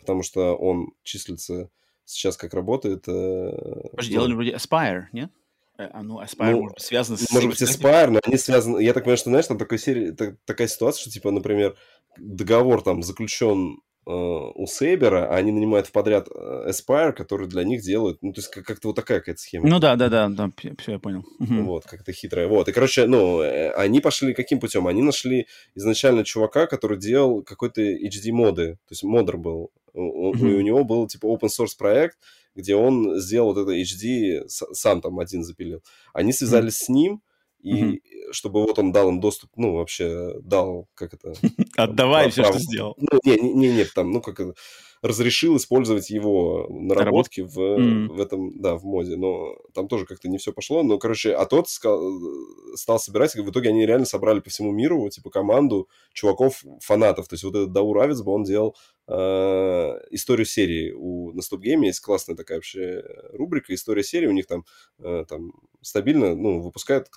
[0.00, 1.70] потому что он числится
[2.04, 3.04] сейчас как работает.
[3.06, 3.50] э,
[3.90, 5.30] Подожди, ну, делали вроде Aspire, нет?
[5.78, 7.30] Э, А, ну, Aspire, Ну, может быть, связано с...
[7.30, 8.80] Может быть, Aspire, но они связаны...
[8.82, 11.76] Я так понимаю, что, знаешь, там такой серии, та- такая ситуация, что, типа, например,
[12.18, 17.62] договор там заключен э, у Сейбера, а они нанимают в подряд э, Aspire, который для
[17.64, 18.22] них делают...
[18.22, 19.68] Ну, то есть, как- как-то вот такая какая-то схема.
[19.68, 21.24] Ну да, да, да, да, все, я понял.
[21.38, 22.46] Вот, как-то хитрая.
[22.48, 23.40] Вот, и, короче, ну,
[23.76, 24.86] они пошли каким путем?
[24.86, 29.70] Они нашли изначально чувака, который делал какой-то HD-моды, то есть модер был.
[29.92, 30.48] У- у- Мгм.
[30.48, 32.16] И у него был, типа, open source проект,
[32.56, 35.82] где он сделал вот это HD, сам там один запилил.
[36.12, 37.22] Они связались с ним,
[37.60, 38.00] и Мгм.
[38.30, 41.32] чтобы вот он дал им доступ, ну, вообще дал, как это...
[41.76, 42.94] Отдавай все, что сделал.
[42.98, 44.54] Ну, не, не, не, не, там, ну, как это,
[45.02, 48.08] разрешил использовать его наработки в, Мгм.
[48.08, 51.46] в этом, да, в моде, но там тоже как-то не все пошло, но, короче, а
[51.46, 56.62] тот стал собирать, и в итоге они реально собрали по всему миру, типа, команду чуваков,
[56.80, 58.76] фанатов, то есть вот этот Даур Авицба, он делал
[59.08, 59.12] э,
[60.10, 64.46] историю серии, у, на Стоп Гейме есть классная такая вообще рубрика, история серии, у них
[64.46, 64.64] там,
[64.98, 67.08] э, там стабильно, ну, выпускают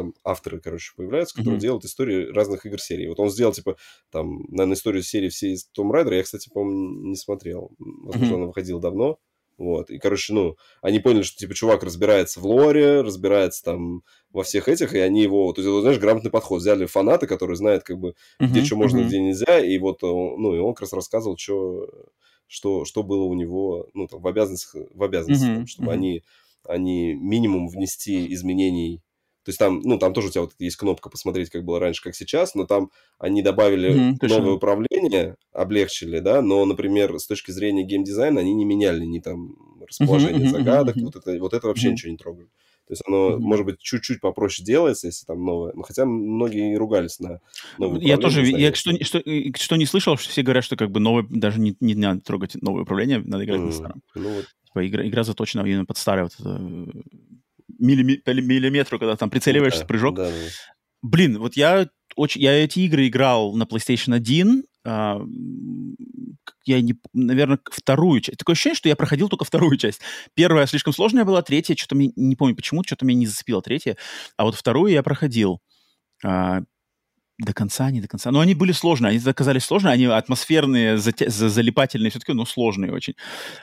[0.00, 1.60] там авторы, короче, появляются, которые Мгм.
[1.60, 3.08] делают истории разных игр серии.
[3.08, 3.76] Вот он сделал, типа,
[4.10, 6.16] там, наверное, историю серии всей из Том Райдера.
[6.16, 7.72] Я, кстати, по-моему, не смотрел.
[7.78, 8.38] Возможно, Мгм.
[8.38, 9.18] она выходила давно.
[9.58, 9.90] Вот.
[9.90, 14.68] И, короче, ну, они поняли, что, типа, чувак разбирается в лоре, разбирается там во всех
[14.68, 15.50] этих, и они его...
[15.54, 16.60] То есть, вот, знаешь, грамотный подход.
[16.60, 19.04] Взяли фаната, который знает, как бы, где Мгм, что можно, мгм.
[19.04, 21.88] где нельзя, и вот, он- ну, и он как раз рассказывал, что,
[22.46, 25.92] что, что было у него, ну, там, в обязанностях, в обязанностях там, чтобы мгм.
[25.92, 26.22] они,
[26.64, 29.02] они минимум внести изменений
[29.46, 32.02] то есть там, ну, там тоже у тебя вот есть кнопка посмотреть, как было раньше,
[32.02, 34.26] как сейчас, но там они добавили точно.
[34.26, 39.54] новое управление, облегчили, да, но, например, с точки зрения геймдизайна они не меняли ни там
[39.88, 41.04] расположение мгм, загадок, мгм.
[41.04, 41.92] вот это, вот это вообще Мгм.
[41.92, 42.48] ничего не трогали.
[42.88, 43.40] То есть оно, Мгм.
[43.40, 45.72] может быть, чуть-чуть попроще делается, если там новое.
[45.74, 47.40] Ну, хотя многие ругались на
[47.76, 49.22] новое Я тоже, я что, что,
[49.56, 52.54] что не слышал, что все говорят, что как бы новое, даже не, не надо трогать
[52.60, 54.02] новое управление, надо играть на М, старом.
[54.14, 54.46] Ну, вот.
[54.66, 56.60] Типа игра, игра заточена именно под старое вот это,
[57.78, 60.16] по миллиметру, когда там прицеливаешься, Да, прыжок.
[60.16, 60.34] да, да.
[61.02, 65.20] Блин, вот я очень, я эти игры играл на PlayStation 1, а,
[66.64, 68.38] я не, наверное, вторую часть.
[68.38, 70.00] Такое ощущение, что я проходил только вторую часть.
[70.34, 73.96] Первая слишком сложная была, третья что-то мне, не помню почему, что-то меня не зацепило третья,
[74.36, 75.60] а вот вторую я проходил.
[76.24, 76.62] А,
[77.38, 78.30] до конца, не до конца.
[78.30, 82.92] Но они были сложные, они оказались сложные, они атмосферные, затя- за- залипательные все-таки, но сложные
[82.92, 83.14] очень.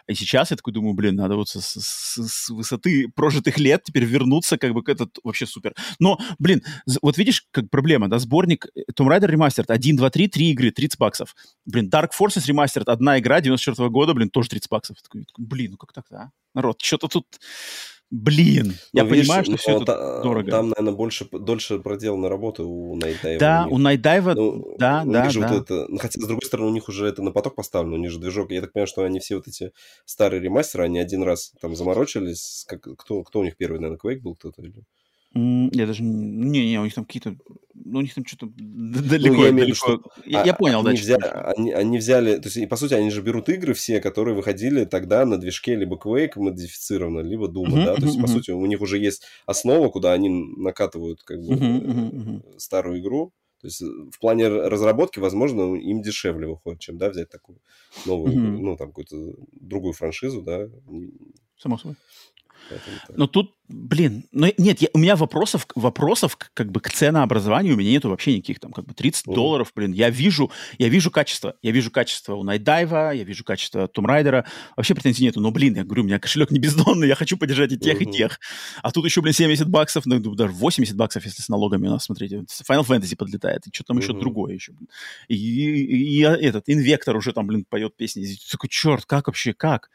[0.08, 4.04] И сейчас я такой думаю, блин, надо вот с, с- с высоты прожитых лет теперь
[4.06, 5.74] вернуться, как бы к этот вообще супер.
[6.00, 6.62] Но, блин,
[7.02, 10.70] вот видишь, как проблема, да, сборник э, Tomb Raider Remastered 1, 2, 3, 3 игры,
[10.72, 11.36] 30 баксов.
[11.66, 14.98] Блин, Dark Forces Remastered, одна игра 94 года, блин, тоже 30 баксов.
[15.02, 16.30] Такой, блин, ну как так-то, а?
[16.54, 17.26] Народ, что-то тут,
[18.14, 20.52] блин, я Ну, видишь, понимаю, что но все это та- дорого.
[20.52, 23.40] Там, наверное, больше, дольше проделана работа у Найтайва.
[23.40, 23.74] да, них.
[23.74, 25.48] у Найдайва, Ну, да, у да, да.
[25.48, 25.86] вот это...
[25.90, 28.20] ну, Хотя, с другой стороны, у них уже это на поток поставлено, у них же
[28.20, 28.52] движок.
[28.52, 29.72] Я так понимаю, что они все вот эти
[30.06, 32.66] старые ремастеры, они один раз там заморочились.
[32.68, 34.62] Как, кто, кто у них первый, наверное, Quake был кто-то?
[34.62, 34.84] Или...
[35.36, 37.36] Я даже не, не, у них там какие-то,
[37.74, 39.76] ну у них там что-то Ну, далеко, я в виду, далеко.
[39.76, 40.92] что Я, а- я понял, да.
[40.92, 41.24] они, что взяли,
[41.58, 42.38] они, они взяли...
[42.38, 45.96] То есть, по сути, они же берут игры все, которые выходили тогда на движке либо
[45.98, 47.98] Quake модифицированно, либо Doom, Мгм, да?
[47.98, 51.56] То есть, мгм, по сути, у них уже есть основа, куда они накатывают как бы
[51.56, 51.78] мгм,
[52.20, 52.44] мгм.
[52.58, 53.34] старую игру.
[53.62, 57.60] То есть, в плане разработки, возможно, им дешевле выходит, чем, да, взять такую
[58.06, 58.62] новую, Мгм.
[58.62, 60.68] ну, там, какую-то другую франшизу, да.
[61.58, 61.96] Само собой.
[63.16, 67.78] Но тут, блин, ну нет, я- у меня вопросов, вопросов как бы к ценообразованию у
[67.78, 68.60] меня нету вообще никаких.
[68.60, 69.36] Там как бы 30 Мгм.
[69.36, 71.56] долларов, блин, я вижу, я вижу качество.
[71.62, 74.46] Я вижу качество у Найтдайва, я вижу качество Том Райдера.
[74.76, 75.40] Вообще претензий нету.
[75.42, 78.06] Но, блин, я говорю, у меня кошелек не бездонный, я хочу поддержать и тех, и
[78.06, 78.14] Мгм.
[78.14, 78.40] тех.
[78.82, 82.06] А тут еще, блин, 70 баксов, ну, даже 80 баксов, если с налогами у нас,
[82.06, 82.44] смотрите.
[82.70, 84.20] Final Fantasy подлетает, и что там еще Мгм.
[84.22, 84.90] другое еще, блин.
[85.28, 88.24] И, и- и этот Инвектор уже там, блин, поет песни.
[88.24, 89.90] И такой, черт, как вообще, как?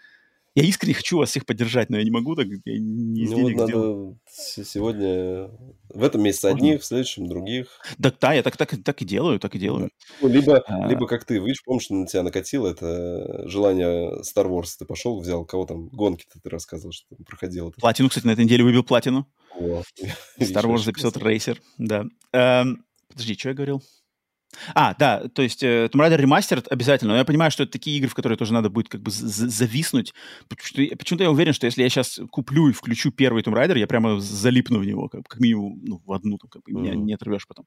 [0.55, 3.37] Я искренне хочу вас всех поддержать, но я не могу, так я не из Ну,
[3.43, 4.05] вот денег сделаю.
[4.07, 5.51] надо с- сегодня...
[5.95, 6.67] В этом месяце Можно.
[6.67, 7.69] одних, в следующем других.
[8.03, 9.91] Так, да, я так, так, так и делаю, так и делаю.
[10.21, 10.87] Ну, либо, А.
[10.89, 14.75] либо как ты, видишь, помнишь, на тебя накатило это желание Star Wars.
[14.79, 17.69] Ты пошел, взял кого там, гонки-то ты рассказывал, что там проходил.
[17.71, 17.81] это.
[17.81, 19.27] Платину, кстати, на этой неделе выбил платину.
[19.59, 19.83] Во.
[20.41, 21.17] Star Wars эпизод.
[21.17, 22.05] Racer, да.
[22.33, 23.83] Эм, подожди, что я говорил?
[24.75, 27.13] А, да, то есть э, Tomb Raider Remastered обязательно.
[27.13, 30.15] Но я понимаю, что это такие игры, в которые тоже надо будет как бы зависнуть.
[30.49, 33.55] Потому что я- Почему-то я уверен, что если я сейчас куплю и включу первый Tomb
[33.55, 36.73] Raider, я прямо залипну в него, как, как минимум ну, в одну, там, как бы,
[36.73, 37.05] меня Мгм.
[37.07, 37.67] не оторвешь потом.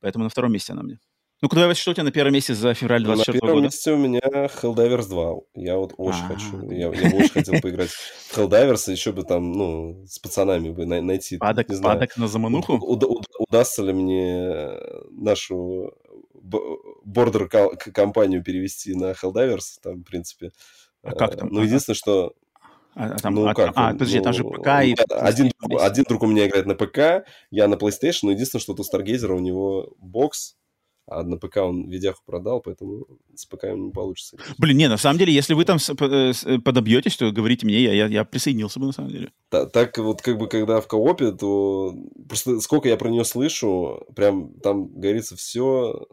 [0.00, 0.98] Поэтому на втором месте она мне.
[1.42, 3.64] Ну, куда что у тебя на первом месте за февраль Ну, На 24 первом года?
[3.68, 5.34] месте у меня Helldivers 2.
[5.54, 6.70] Я вот очень А, хочу.
[6.70, 10.84] Я, я бы очень хотел поиграть в Helldivers, еще бы там, ну, с пацанами бы
[10.84, 11.38] най- найти.
[11.38, 12.74] Падок, падок на замануху?
[12.74, 14.76] уд- уд- удастся ли мне
[15.12, 15.94] нашу
[17.04, 20.50] бордер компанию перевести на Helldivers, там, в принципе.
[21.02, 21.48] А как там?
[21.48, 22.34] Ну, А- единственное, что
[22.94, 23.72] А, а там, ну а, как?
[23.76, 24.96] а, подожди, там же ну, ПК и...
[25.10, 28.82] один, один друг у меня играет на ПК, я на PlayStation, но единственное, что у
[28.82, 30.56] Старгейзера у него бокс,
[31.10, 34.36] а на ПК он видяху продал, поэтому с ПК ему не получится.
[34.58, 37.92] Блин, не, на самом деле, если вы там э, э, подобьетесь, то говорите мне, я,
[37.92, 39.32] я, я присоединился бы, на самом деле.
[39.48, 41.94] Та- так вот как бы когда в коопе, то
[42.28, 46.06] просто сколько я про нее слышу, прям там говорится все,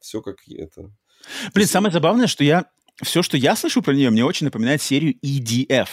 [0.00, 0.90] все как это.
[1.54, 2.66] Блин, самое забавное, что я...
[3.02, 5.88] Все, что я слышу про нее, мне очень напоминает серию EDF.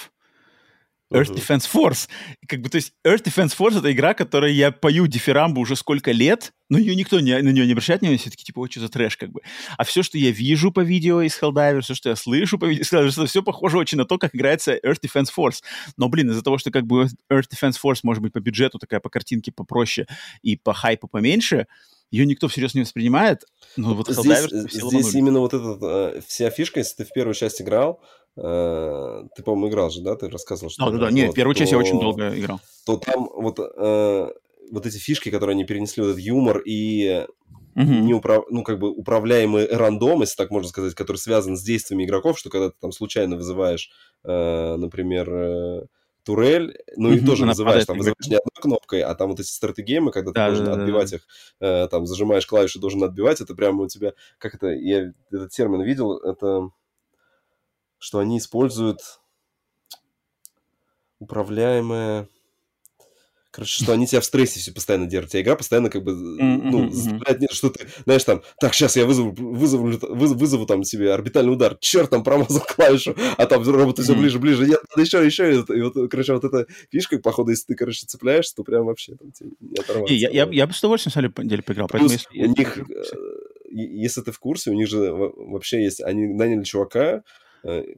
[1.14, 2.10] Earth Defense Force.
[2.48, 6.12] Как бы, то есть Earth Defense Force— это игра, которой я пою дифирамбу уже сколько
[6.12, 8.82] лет, но ее никто не, на нее не обращает внимания, все таки типа, ой, что
[8.82, 9.42] за трэш, как бы.
[9.78, 12.82] А все, что я вижу по видео из Helldiver, все, что я слышу по видео
[12.82, 15.62] из Helldiver, это все похоже очень на то, как играется Earth Defense Force.
[15.96, 19.00] Но, блин, из-за того, что как бы Earth Defense Force может быть по бюджету такая,
[19.00, 20.08] по картинке попроще
[20.42, 21.68] и по хайпу поменьше,
[22.12, 23.44] ее никто всерьез не воспринимает.
[23.76, 28.02] Но вот здесь, здесь именно вот эта вся фишка, если ты в первую часть играл,
[28.02, 30.16] э, ты, по-моему, играл же, да?
[30.16, 30.86] Ты рассказывал, что...
[30.86, 31.12] Да, да, да.
[31.12, 32.60] Нет, первую часть я очень долго играл.
[32.86, 34.32] То там вот, э,
[34.72, 37.26] вот эти фишки, которые они перенесли, вот этот юмор и
[37.76, 38.46] не управ...
[38.50, 42.50] ну, как бы управляемый рандом, если так можно сказать, который связан с действиями игроков, что
[42.50, 43.92] когда ты там случайно вызываешь,
[44.24, 45.88] э, например,
[46.28, 50.12] турель, ну и тоже называешь, там вызываешь не одной кнопкой, а там вот эти стратегемы,
[50.12, 51.22] когда ты должен отбивать их,
[51.62, 55.82] э, там зажимаешь клавиши, должен отбивать, это прямо у тебя, как это, я этот термин
[55.84, 56.70] видел, это
[58.00, 59.22] что они используют
[61.20, 62.30] управляемое
[63.58, 65.34] Короче, что они тебя в стрессе все постоянно держат.
[65.34, 69.32] А игра постоянно как бы, ну, заставляет, что ты, знаешь, там, так, сейчас я вызову,
[69.32, 74.14] вызову, вызову, вызову там себе орбитальный удар, черт, там промазал клавишу, а там роботы все
[74.14, 75.56] ближе, ближе, нет, надо еще, еще.
[75.56, 79.32] И вот, короче, вот эта фишка, походу, если ты, короче, цепляешься, то прям вообще там
[79.32, 80.14] тебе не оторваться.
[80.14, 81.88] Я, я, я бы с удовольствием, на самом деле, поиграл.
[81.88, 82.84] Плюс если, у них, э,
[83.72, 87.24] если ты в курсе, у них же вообще есть, они наняли чувака,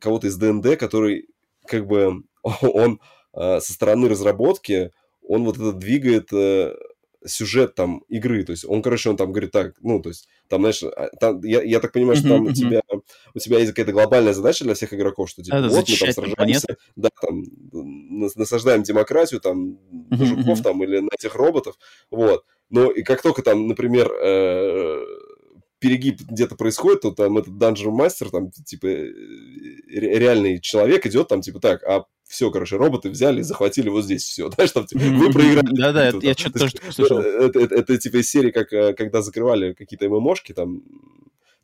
[0.01, 1.27] кого-то из ДНД, который
[1.67, 2.23] как бы
[2.61, 2.99] он
[3.33, 4.91] э, со стороны разработки
[5.21, 6.73] он вот это двигает э,
[7.25, 10.61] сюжет там игры, то есть он, короче, он там говорит так, ну, то есть там,
[10.61, 12.81] знаешь, а, там, я, я так понимаю, что там у тебя,
[13.35, 16.77] у тебя есть какая-то глобальная задача для всех игроков, что типа, вот мы там сражаемся,
[16.95, 17.43] да, там,
[18.35, 19.77] насаждаем демократию, там,
[20.11, 21.75] жуков там или на этих роботов,
[22.09, 25.05] вот, но и как только там, например, э,
[25.79, 29.11] перегиб где-то происходит, то там этот Dungeon Master, там, типа, э,
[29.87, 34.23] реальный человек идет там, типа, так, а все, короче, роботы взяли и захватили вот здесь
[34.23, 35.67] все, да, что типа, вы проиграли.
[35.71, 37.19] Да-да, я что-то тоже слышал.
[37.19, 40.83] Это, это, это, типа из серии, как э, когда закрывали какие-то ММОшки, там,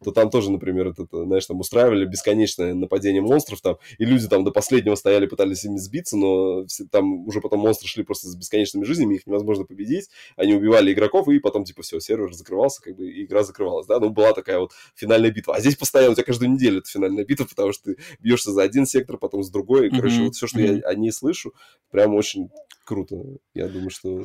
[0.06, 4.44] то там тоже, например, это, знаешь, там устраивали бесконечное нападение монстров там, и люди там
[4.44, 8.36] до последнего стояли, пытались ими сбиться, но все, там уже потом монстры шли просто с
[8.36, 12.96] бесконечными жизнями, их невозможно победить, они убивали игроков, и потом, типа, все, сервер закрывался, как
[12.96, 15.56] бы, игра закрывалась, да, ну, была такая вот финальная битва.
[15.56, 18.62] А здесь постоянно у тебя каждую неделю это финальная битва, потому что ты бьешься за
[18.62, 20.26] один сектор, потом за другой, и, короче, mm-hmm.
[20.26, 20.82] вот все, что mm-hmm.
[20.84, 21.56] я о ней слышу,
[21.90, 22.50] прям очень
[22.86, 23.16] круто.
[23.54, 24.24] Я думаю, что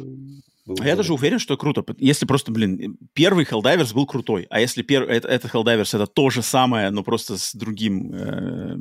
[0.78, 1.84] а я даже уверен, что круто.
[1.98, 5.02] Если просто, блин, первый Helldivers был крутой, а если пер...
[5.02, 8.12] это, этот Helldivers это то же самое, но просто с другим...
[8.14, 8.76] Э,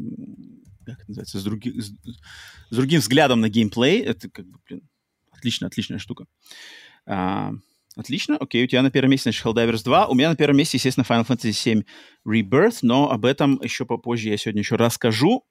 [0.86, 1.39] как это называется?
[1.39, 1.80] С, други...
[1.80, 1.91] с,
[2.69, 4.82] с другим взглядом на геймплей, это как бы, блин,
[5.32, 6.25] отлично, отличная штука.
[7.05, 7.53] А,
[7.99, 10.07] отлично, окей, у тебя на первом месте, значит, Helldivers 2.
[10.07, 11.83] У меня на первом месте, естественно, Final Fantasy 7
[12.27, 15.43] Rebirth, но об этом еще попозже я сегодня еще расскажу.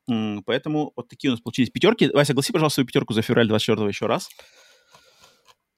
[0.47, 2.11] Поэтому вот такие у нас получились пятерки.
[2.13, 4.29] Вася, огласи, пожалуйста, свою пятерку за февраль 24 еще раз.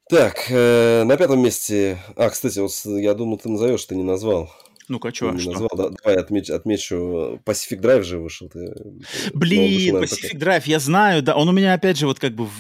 [0.08, 1.98] Так, э, на пятом месте...
[2.16, 4.50] А, кстати, вот я думал, ты назовешь, ты не назвал.
[4.90, 5.30] Ну-ка, что?
[5.30, 5.70] Не назвал.
[5.76, 7.40] Да, давай отмечу, отмечу.
[7.46, 8.48] Pacific Drive же вышел.
[8.48, 8.74] Ты,
[9.32, 10.40] Блин, вышел, Pacific такой.
[10.40, 11.36] Drive, я знаю, да.
[11.36, 12.50] Он у меня, опять же, вот как бы в,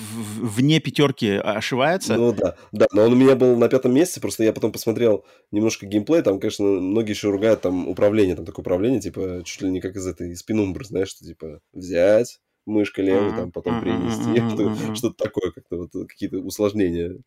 [0.54, 2.14] вне пятерки ошивается.
[2.14, 2.86] Ну да, да.
[2.92, 6.22] Но он у меня был на пятом месте, просто я потом посмотрел немножко геймплей.
[6.22, 8.36] Там, конечно, многие еще ругают там управление.
[8.36, 11.60] Там такое управление, типа, чуть ли не как из этой, из Penumbra, знаешь, что типа
[11.72, 17.18] взять мышкой левой, там потом перенести, что-то такое, как-то вот какие-то усложнения.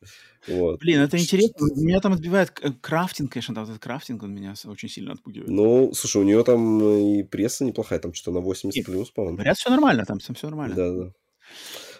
[0.48, 0.80] Вот.
[0.80, 1.68] Блин, это интересно.
[1.76, 5.50] Меня там отбивает крафтинг, конечно, там этот крафтинг, он меня очень сильно отпугивает.
[5.50, 9.38] Ну, слушай, у нее там и пресса неплохая, там что-то на 80 плюс, по-моему.
[9.38, 10.76] Говорят, все нормально, там, там все нормально.
[10.76, 11.14] Да, да.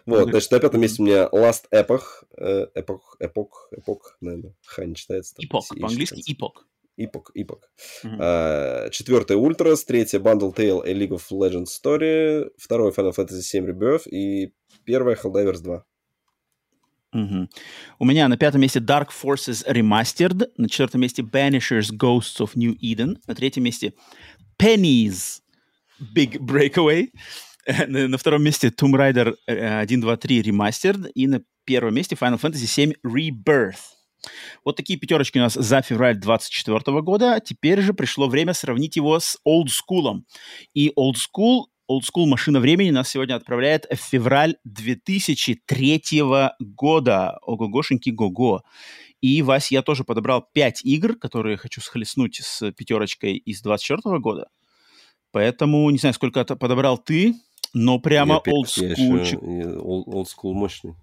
[0.06, 4.96] Вот, значит, на пятом месте у меня Last Epoch, Epoch, Epoch, Epoch, наверное, ха не
[4.96, 5.36] читается.
[5.42, 6.64] Epoch, по-английски Epoch.
[6.98, 7.62] Epoch, Epoch.
[8.04, 8.18] Mm-hmm.
[8.20, 13.68] А, четвертая Ультрас, третья Bundle Tale A League of Legends Story, второй Final Fantasy VII
[13.72, 14.54] Rebirth и
[14.86, 15.86] первая Helldivers 2.
[17.14, 17.48] Угу.
[18.00, 22.76] У меня на пятом месте Dark Forces Remastered, на четвертом месте Banishers Ghosts of New
[22.82, 23.94] Eden, на третьем месте
[24.60, 25.42] Pennies
[26.16, 27.10] Big Breakaway,
[27.88, 32.40] на, на втором месте Tomb Raider 1, 2, 3 Remastered и на первом месте Final
[32.40, 33.80] Fantasy VII Rebirth.
[34.64, 37.40] Вот такие пятерочки у нас за февраль 2024 года.
[37.44, 40.22] Теперь же пришло время сравнить его с Old School.
[40.74, 46.02] И Old School Old School «Машина времени» нас сегодня отправляет в февраль 2003
[46.60, 47.38] года.
[47.42, 48.62] Ого-гошеньки, го-го.
[49.22, 54.48] И, Вась, я тоже подобрал пять игр, которые хочу схлестнуть с пятерочкой из 24 года.
[55.32, 57.36] Поэтому, не знаю, сколько подобрал ты,
[57.74, 59.24] но прямо old school.
[60.08, 60.96] Old school мощный.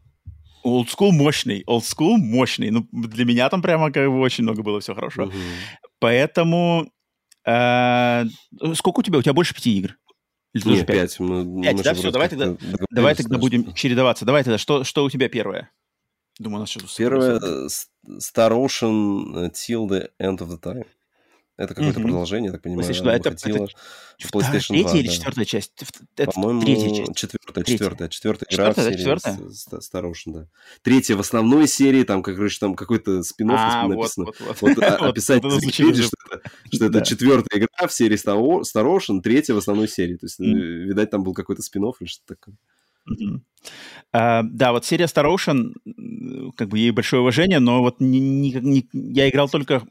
[0.63, 2.71] Олдскул мощный, олдскул мощный.
[2.71, 5.25] Ну, для меня там прямо как бы очень много было все хорошо.
[5.25, 5.33] Угу.
[5.99, 6.91] Поэтому...
[7.47, 8.25] Э,
[8.75, 9.19] сколько у тебя?
[9.19, 9.97] У тебя больше пяти игр?
[10.53, 10.97] Или тоже Не, пять?
[10.97, 11.21] пять.
[11.21, 12.57] Мы, Пять, мы да, вроде давай тогда-
[12.91, 14.25] Давай тогда да, будем чередоваться.
[14.25, 15.71] Давай тогда, что, что у тебя первое?
[16.39, 16.87] Думаю, у нас что-то...
[16.97, 20.87] Первое Star Ocean Till the End of the Time.
[21.61, 22.09] Это какое-то Мгм.
[22.09, 23.15] продолжение, я так понимаю, PlayStation оно 2.
[23.17, 23.39] Это- это
[24.19, 25.13] в PlayStation третья 2, или да.
[25.13, 25.73] четвертая часть?
[26.17, 27.17] Это По-моему, третья часть.
[27.17, 27.73] четвертая, Третья.
[27.75, 29.39] четвертая, четвертая игра Четвертая, в серии четвертая?
[29.81, 30.47] Star Ocean, да.
[30.83, 34.25] Третья в основной серии, там, как короче, там какой-то спин А, вот, написано.
[34.27, 34.57] вот, вот.
[34.61, 36.11] Вот а- Вот описать это в звучит Википедии, уже-
[36.73, 40.17] что это, четвертая игра в серии Star Ocean, третья в основной серии.
[40.17, 42.57] То есть, э, видать, там был какой-то спин или что-то такое.
[43.07, 43.45] Мгм.
[44.13, 45.73] А, да, вот серия Star Ocean,
[46.57, 49.83] как бы ей большое уважение, но вот ни- ни- ни- я играл только...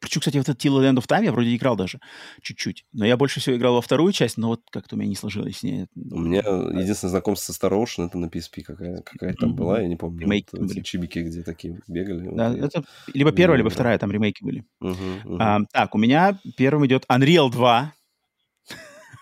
[0.00, 2.00] Причем, кстати, вот этот Till End of Time я вроде играл даже
[2.42, 2.84] чуть-чуть.
[2.92, 5.58] Но я больше всего играл во вторую часть, но вот как-то у меня не сложилось
[5.58, 5.86] с ней.
[5.94, 9.56] У меня единственное знакомство со Star Ocean это на PSP какая- какая-то там Мгм.
[9.58, 10.20] была, я не помню.
[10.22, 10.80] Ремейки Вот были.
[10.80, 12.28] чибики, где такие бегали.
[12.28, 12.82] вот Да, я- это
[13.12, 14.64] либо первая, либо вторая, там ремейки были.
[14.80, 15.36] Мгм, мгм.
[15.42, 17.92] А, так, у меня первым идет Unreal 2.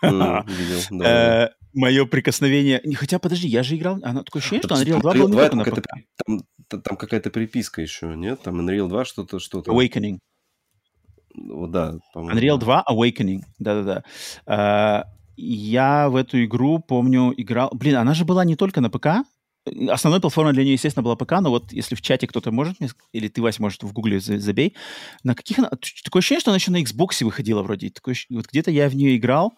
[0.03, 1.45] М, Видел, да.
[1.47, 2.81] Э, Мое прикосновение...
[2.95, 3.99] Хотя, подожди, я же играл...
[4.03, 5.89] Оно такое ощущение, что Unreal 2 Unreal был не 2 только на какая-то.
[6.69, 8.41] Там, там какая-то приписка еще, нет?
[8.43, 9.71] Там Unreal 2 что-то, что-то.
[9.71, 10.19] Awakening.
[11.69, 11.95] Да.
[12.15, 12.83] Unreal да.
[12.83, 13.41] 2 Awakening.
[13.59, 14.03] Да-да-да.
[14.47, 15.05] А,
[15.37, 17.71] Я в эту игру, помню, играл...
[17.73, 19.25] Блин, она же была не только на ПК.
[19.89, 22.77] Основной платформой для нее, естественно, была ПК, но вот если в чате кто-то может
[23.13, 24.75] Или ты, Вась, может, в гугле за- забей.
[25.25, 25.59] На каких...
[25.59, 25.71] она-
[26.05, 27.91] Такое ощущение, что она еще на Xbox выходила вроде.
[27.91, 29.53] Такое Вот где-то я в нее играл,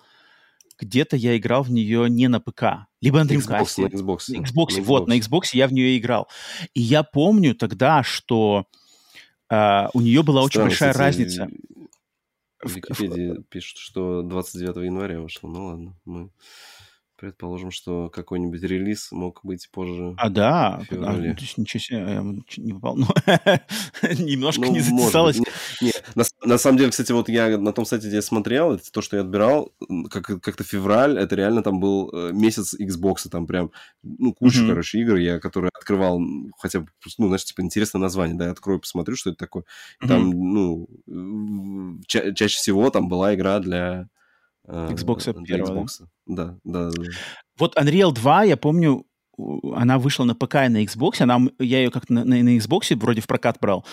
[0.81, 2.87] где-то я играл в нее не на ПК.
[3.01, 3.83] Либо на Xbox, Dreamcast.
[3.83, 4.19] на Xbox.
[4.29, 6.27] На Xbox, вот, на Xbox я в нее играл.
[6.75, 8.65] И я помню тогда, что
[9.49, 11.49] а, у нее была очень Странно, большая кстати, разница.
[12.63, 15.49] В Википедии пишут, что 29 января вышло.
[15.49, 16.31] Ну ладно, мы
[17.21, 20.15] предположим, что какой-нибудь релиз мог быть позже.
[20.17, 21.35] А, да, а, феврале.
[21.35, 22.97] то есть ничего себе, я вот чуть не попал.
[22.97, 23.07] Ну,
[24.19, 24.85] немножко Ну, не быть.
[24.85, 25.39] затесалось.
[25.39, 25.47] Не,
[25.83, 28.91] не, на, на самом деле, кстати, вот я на том сайте, где я смотрел, это
[28.91, 29.73] то, что я отбирал,
[30.11, 33.71] как, как-то февраль, это реально там был э, месяц Xbox, там прям,
[34.03, 34.69] ну, куча, Мгм.
[34.71, 36.21] короче, игр, я, которые открывал,
[36.59, 36.87] хотя бы,
[37.19, 39.65] ну, знаешь, типа, интересное название, да, я открою, посмотрю, что это такое.
[40.03, 40.89] И Там, ну,
[42.07, 44.09] ча- чаще всего там была игра для...
[44.71, 45.81] э, Xbox'а для первого, да?
[45.83, 46.07] Xbox'а.
[46.27, 47.03] Да, да, да.
[47.59, 49.05] Вот Unreal 2, я помню,
[49.75, 52.97] она вышла на ПК и на Xbox, она, я ее как-то на, на, на Xbox
[52.97, 53.85] вроде в прокат брал,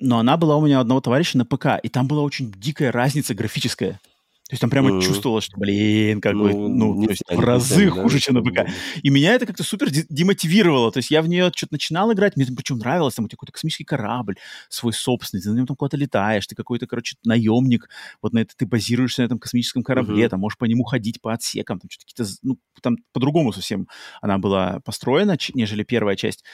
[0.00, 2.92] но она была у меня у одного товарища на ПК, и там была очень дикая
[2.92, 4.00] разница графическая.
[4.48, 5.00] То есть там прямо Мгм.
[5.00, 8.42] чувствовалось, что, блин, как бы, ну, не то есть в разы да, хуже, чем на
[8.42, 8.60] ПК.
[9.02, 10.92] И меня это как-то супер де- демотивировало.
[10.92, 13.36] То есть я в нее что-то начинал играть, мне там причем нравилось, там у тебя
[13.36, 14.36] какой-то космический корабль
[14.68, 17.88] свой собственный, ты на нем там куда-то летаешь, ты какой-то, короче, наемник,
[18.22, 20.30] вот на это ты базируешься на этом космическом корабле, Мгм.
[20.30, 23.88] там можешь по нему ходить по отсекам, там что-то какие-то, ну, там по-другому совсем
[24.22, 26.44] она была построена, нежели первая часть.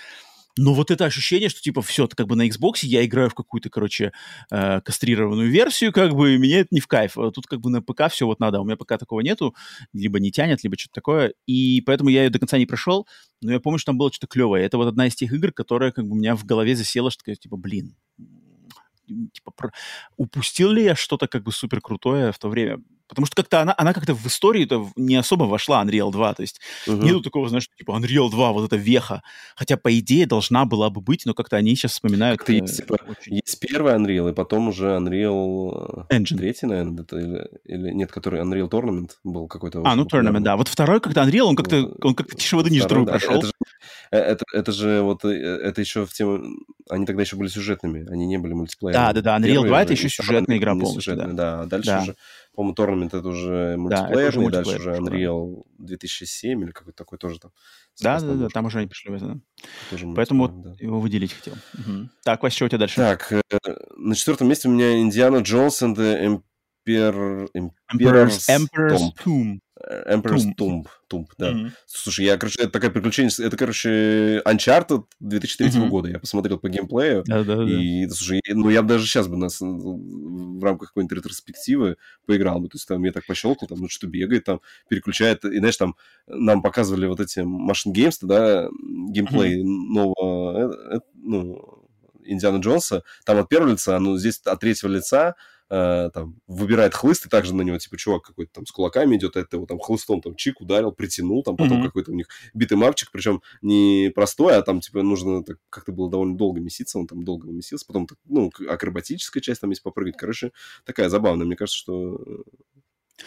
[0.58, 3.70] Но вот это ощущение, что типа все, как бы на Xbox я играю в какую-то,
[3.70, 4.12] короче,
[4.50, 7.16] э, кастрированную версию, как бы, и мне это не в кайф.
[7.16, 8.60] А тут как бы на ПК все вот надо.
[8.60, 9.54] У меня пока такого нету,
[9.94, 11.32] либо не тянет, либо что-то такое.
[11.46, 13.06] И поэтому я ее до конца не прошел,
[13.40, 14.64] но я помню, что там было что-то клевое.
[14.64, 17.34] Это вот одна из тех игр, которая как бы у меня в голове засела, что
[17.34, 17.96] типа, блин,
[19.06, 19.72] типа, про-
[20.16, 22.82] упустил ли я что-то как бы супер крутое в то время?
[23.12, 26.34] Потому что как-то она, она как-то в историю-то не особо вошла, Unreal 2.
[26.34, 27.04] То есть Мгм.
[27.04, 29.22] Нету такого, знаешь, типа Unreal 2, вот эта веха.
[29.56, 32.38] Хотя, по идее, должна была бы быть, но как-то они сейчас вспоминают...
[32.38, 36.36] Как-то есть, э, типа, очень- Есть первый Unreal, и потом уже Unreal э, Engine.
[36.38, 39.82] третий, наверное, это или, или нет, который Unreal Tournament был какой-то.
[39.84, 40.04] А, ну.
[40.06, 40.56] Tournament, да.
[40.56, 43.34] Вот второй, когда Unreal, он как-то, он как-то тише воды ниже Второй, да, прошел.
[43.38, 43.52] Это же,
[44.10, 46.42] э, это, это же вот это еще в тему.
[46.88, 49.06] Они тогда еще были сюжетными, они не были мультиплеерными.
[49.06, 51.62] Да, да, да, Unreal Первый 2 это еще сюжетная игра полностью, сюжетный, да.
[51.62, 52.02] А дальше Да.
[52.02, 52.16] уже,
[52.54, 55.16] по-моему, Tournament это уже это уже мультиплеерный, дальше мультиплеер уже пошел, да.
[55.16, 57.50] Unreal 2007 или какой-то такой тоже там.
[58.00, 59.26] Да, да, да, там уже они пришли в это.
[59.90, 60.14] да.
[60.14, 60.84] Поэтому мультиплеер, вот да.
[60.84, 61.54] его выделить хотел.
[61.74, 62.10] Мгм.
[62.24, 62.96] Так, Вася, что у тебя дальше?
[62.96, 63.40] Так, э,
[63.96, 66.40] на четвертом месте у меня Индиана Джонс the
[66.86, 69.12] Emperor, Emperor's, Emperor's Emperor's Tomb.
[69.24, 69.58] Tomb.
[69.88, 70.84] Emperor's Tomb.
[70.84, 70.86] Tomb.
[71.10, 71.50] Tomb, да.
[71.50, 71.72] Мгм.
[71.86, 75.88] Слушай, я, короче, это такая приключение, это, короче, Uncharted 2003 Мгм.
[75.90, 76.08] года.
[76.08, 79.60] Я посмотрел по геймплею, Да, да, и, слушай, ну, я бы даже сейчас бы нас
[79.60, 82.68] в рамках какой-нибудь ретроспективы поиграл бы.
[82.68, 85.44] То есть там я так пощелкал, там, ну, что бегает, там, переключает.
[85.44, 88.68] И, знаешь, там нам показывали вот эти Machine Games, да,
[89.10, 91.82] геймплей нового, э, э, ну,
[92.24, 93.02] Индиана Джонса.
[93.24, 95.34] Там от первого лица, ну, здесь от третьего лица
[95.72, 99.36] э, там, выбирает хлыст, и также на него, типа, чувак какой-то там с кулаками идет,
[99.36, 101.86] это его там хлыстом там чик ударил, притянул, там потом Мгм.
[101.86, 106.10] какой-то у них битый мапчик, причем не простой, а там, типа, нужно так, как-то было
[106.10, 110.52] довольно долго меситься, он там долго месился, потом, ну, акробатическая часть там есть попрыгать, короче,
[110.84, 112.44] такая забавная, мне кажется, что...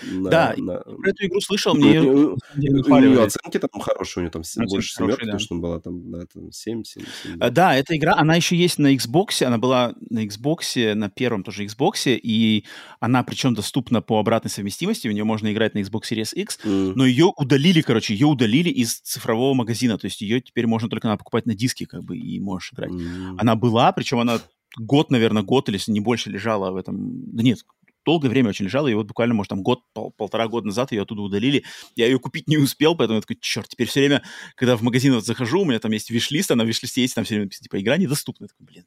[0.04, 0.78] на, Да, на...
[0.80, 4.44] Про эту игру слышал, Ну, мне ее у нее- оценки там хорошие, у нее там
[4.44, 5.32] с- Оценки больше хорошие, семерки да.
[5.38, 8.80] точно была, там, да, там 7, 7, 7, А, Да, эта игра, она еще есть
[8.80, 12.66] на Xbox, она была на Xbox, на первом тоже Xbox, и
[13.00, 17.06] она причем доступна по обратной совместимости, в нее можно играть на Xbox Series X, но
[17.06, 21.20] ее удалили, короче, ее удалили из цифрового магазина, то есть ее теперь можно только надо
[21.20, 22.92] покупать на диске, как бы, и можешь играть.
[23.38, 24.40] Она была, причем она
[24.78, 26.98] год, наверное, год или не больше лежала в этом...
[27.34, 27.60] Да нет,
[28.06, 31.02] долгое время очень лежала, и вот буквально, может, там год, пол- полтора года назад ее
[31.02, 31.64] оттуда удалили.
[31.96, 34.24] Я ее купить не успел, поэтому я такой, черт, теперь все время,
[34.56, 37.24] когда в магазин вот захожу, у меня там есть виш-лист, а на виш-листе есть там
[37.26, 38.46] все время написано, типа, игра недоступна.
[38.46, 38.86] Я такой, блин.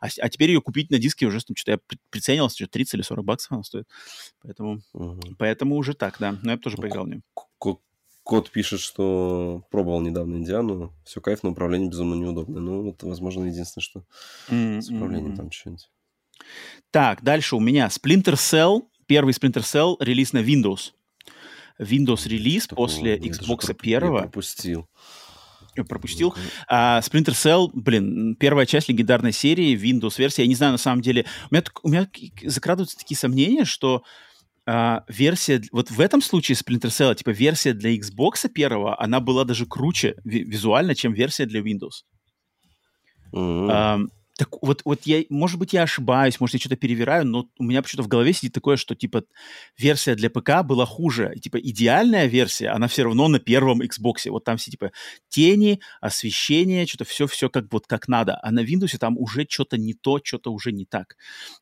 [0.00, 2.94] А, а теперь ее купить на диске уже, там, что-то я при- приценился, что 30
[2.94, 3.86] или 40 баксов она стоит.
[4.42, 5.36] Поэтому, Мгм.
[5.38, 6.38] поэтому уже так, да.
[6.42, 7.22] Но я бы тоже Ну, поиграл в нее.
[7.58, 7.78] Ко-
[8.24, 10.92] Кот пишет, что пробовал недавно Индиану.
[11.04, 12.60] Все кайф, но управление безумно неудобное.
[12.60, 14.04] Ну, вот, возможно, единственное, что
[14.48, 15.90] с управлением там что-нибудь.
[16.90, 20.92] Так, дальше у меня Splinter Cell, первый Splinter Cell, релиз на Windows.
[21.78, 24.18] Windows релиз Такого после Xbox проп- я первого.
[24.20, 24.88] пропустил.
[25.74, 26.34] Я пропустил.
[26.68, 30.42] А Splinter Cell, блин, первая часть легендарной серии, Windows-версия.
[30.42, 32.08] Я не знаю, на самом деле, у меня, у меня
[32.44, 34.02] закрадываются такие сомнения, что
[34.66, 39.44] а, версия, вот в этом случае Splinter Cell, типа версия для Xbox первого, она была
[39.44, 42.04] даже круче ви- визуально, чем версия для Windows.
[43.32, 43.70] Мгм.
[43.70, 44.08] Ам,
[44.38, 47.82] так вот, вот я, может быть, я ошибаюсь, может, я что-то перевираю, но у меня
[47.82, 49.24] почему-то в голове сидит такое, что, типа,
[49.76, 51.32] версия для ПК была хуже.
[51.34, 54.30] И, типа, идеальная версия, она все равно на первом Xbox.
[54.30, 54.90] Вот там все, типа,
[55.28, 58.38] тени, освещение, что-то все-все как вот как надо.
[58.42, 61.16] А на Windows там уже что-то не то, что-то уже не так.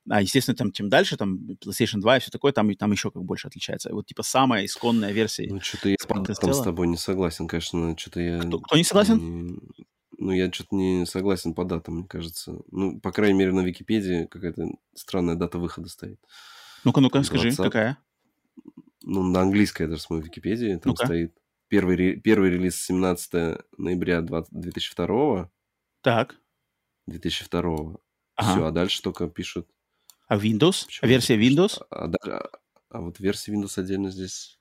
[0.09, 3.11] А, естественно, там, чем дальше, там, PlayStation 2 и все такое, там, и там еще
[3.11, 3.93] как больше отличается.
[3.93, 5.49] Вот, типа, самая исконная версия.
[5.51, 7.97] Ну, что-то я с тобой не согласен, конечно.
[7.99, 8.39] Что-то я...
[8.39, 9.18] Кто, кто не согласен?
[9.18, 9.85] не-
[10.23, 12.59] Ну, я что-то не согласен по датам, мне кажется.
[12.71, 16.21] Ну, по крайней мере, на Википедии какая-то странная дата выхода стоит.
[16.85, 17.57] Ну-ка, ну-ка, скажи, 20.
[17.64, 17.99] какая?
[19.03, 20.75] Ну, на английской даже смотрю Википедии.
[20.77, 21.07] Там Ну-ка.
[21.07, 21.35] стоит
[21.68, 25.51] первый, первый релиз 17 ноября 20 2002
[26.03, 26.37] Так.
[27.07, 27.97] 2002
[28.37, 28.53] Ага.
[28.53, 29.68] Все, а дальше только пишут...
[30.29, 30.85] А Windows?
[30.87, 31.59] почему Версия пишут?
[31.59, 31.87] Windows?
[31.91, 32.51] А, да- а-
[32.91, 34.59] а вот версия Windows отдельно здесь...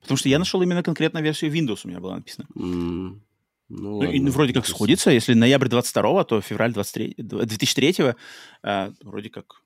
[0.00, 2.46] Потому что я нашел именно конкретно версию Windows, у меня была написана.
[2.56, 3.22] м,
[3.68, 4.76] Ну, Ну, ладно, вроде как допустим.
[4.76, 5.10] сходится.
[5.10, 8.14] Если ноябрь 22 то февраль 23, 2003
[8.62, 9.62] а, вроде как...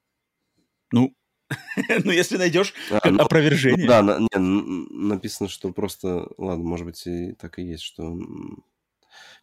[0.93, 1.15] Ну,
[2.05, 3.83] ну, если найдешь А, ну, опровержение.
[3.83, 8.17] Ну да, на- не, написано, что просто, ладно, может быть, и так и есть, что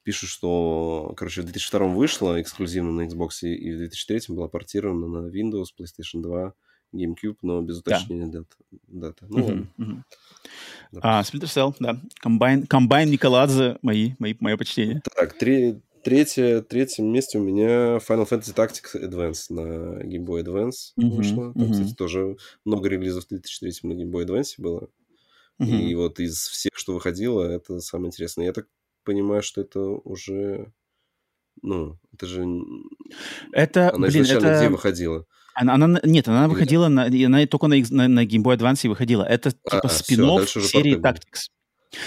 [0.03, 5.08] пишут, что, короче, в 2002 вышло эксклюзивно на Xbox, и и в 2003 была портирована
[5.08, 6.53] на Windows, PlayStation 2,
[6.94, 7.96] GameCube, но без Да.
[7.98, 8.48] уточнения дат,
[8.88, 9.26] даты.
[9.30, 9.66] Ну.
[11.02, 12.02] А, Splinter Cell, да.
[12.20, 15.02] Комбайн, комбайн Николадзе, мои, мои, мое почтение.
[15.16, 20.94] Так, три- третье, третьем месте у меня Final Fantasy Tactics Advance на Game Boy Advance
[20.96, 21.54] Мгм, вышло.
[21.54, 21.72] Там, мгм.
[21.74, 24.90] кстати, тоже много релизов в 2003 на Game Boy Advance было.
[25.60, 25.76] Мгм.
[25.76, 28.46] И вот из всех, что выходило, это самое интересное.
[28.46, 28.68] Я так
[29.04, 30.72] понимаю, что это уже...
[31.64, 32.46] Ну, это же...
[33.52, 34.58] Это, Она блин, изначально это...
[34.60, 35.26] где выходила?
[35.60, 38.88] Она, она на- нет, она выходила, на, она только на, на, на Game Boy Advance
[38.88, 39.24] выходила.
[39.24, 40.97] Это типа А, спин серии.
[40.97, 41.49] Tactics.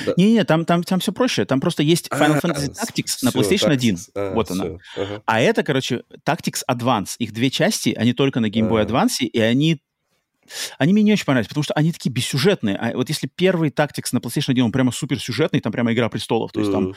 [0.07, 0.13] Да.
[0.17, 1.45] Не-не, там, там, там все проще.
[1.47, 3.95] Там просто есть Final А, Fantasy Tactics на всё, PlayStation 1.
[3.97, 4.11] Tactics.
[4.15, 4.65] А, вот она.
[4.65, 5.23] всё, ага.
[5.27, 7.17] А это, короче, Tactics Advance.
[7.19, 8.85] Их две части, они только на Game Boy А.
[8.85, 9.83] Advance, и они...
[10.79, 12.77] Они мне не очень понравились, потому что они такие бессюжетные.
[12.77, 16.53] А вот если первый Tactics на PlayStation 1, он прямо суперсюжетный, там прямо Игра Престолов,
[16.53, 16.95] то есть там М,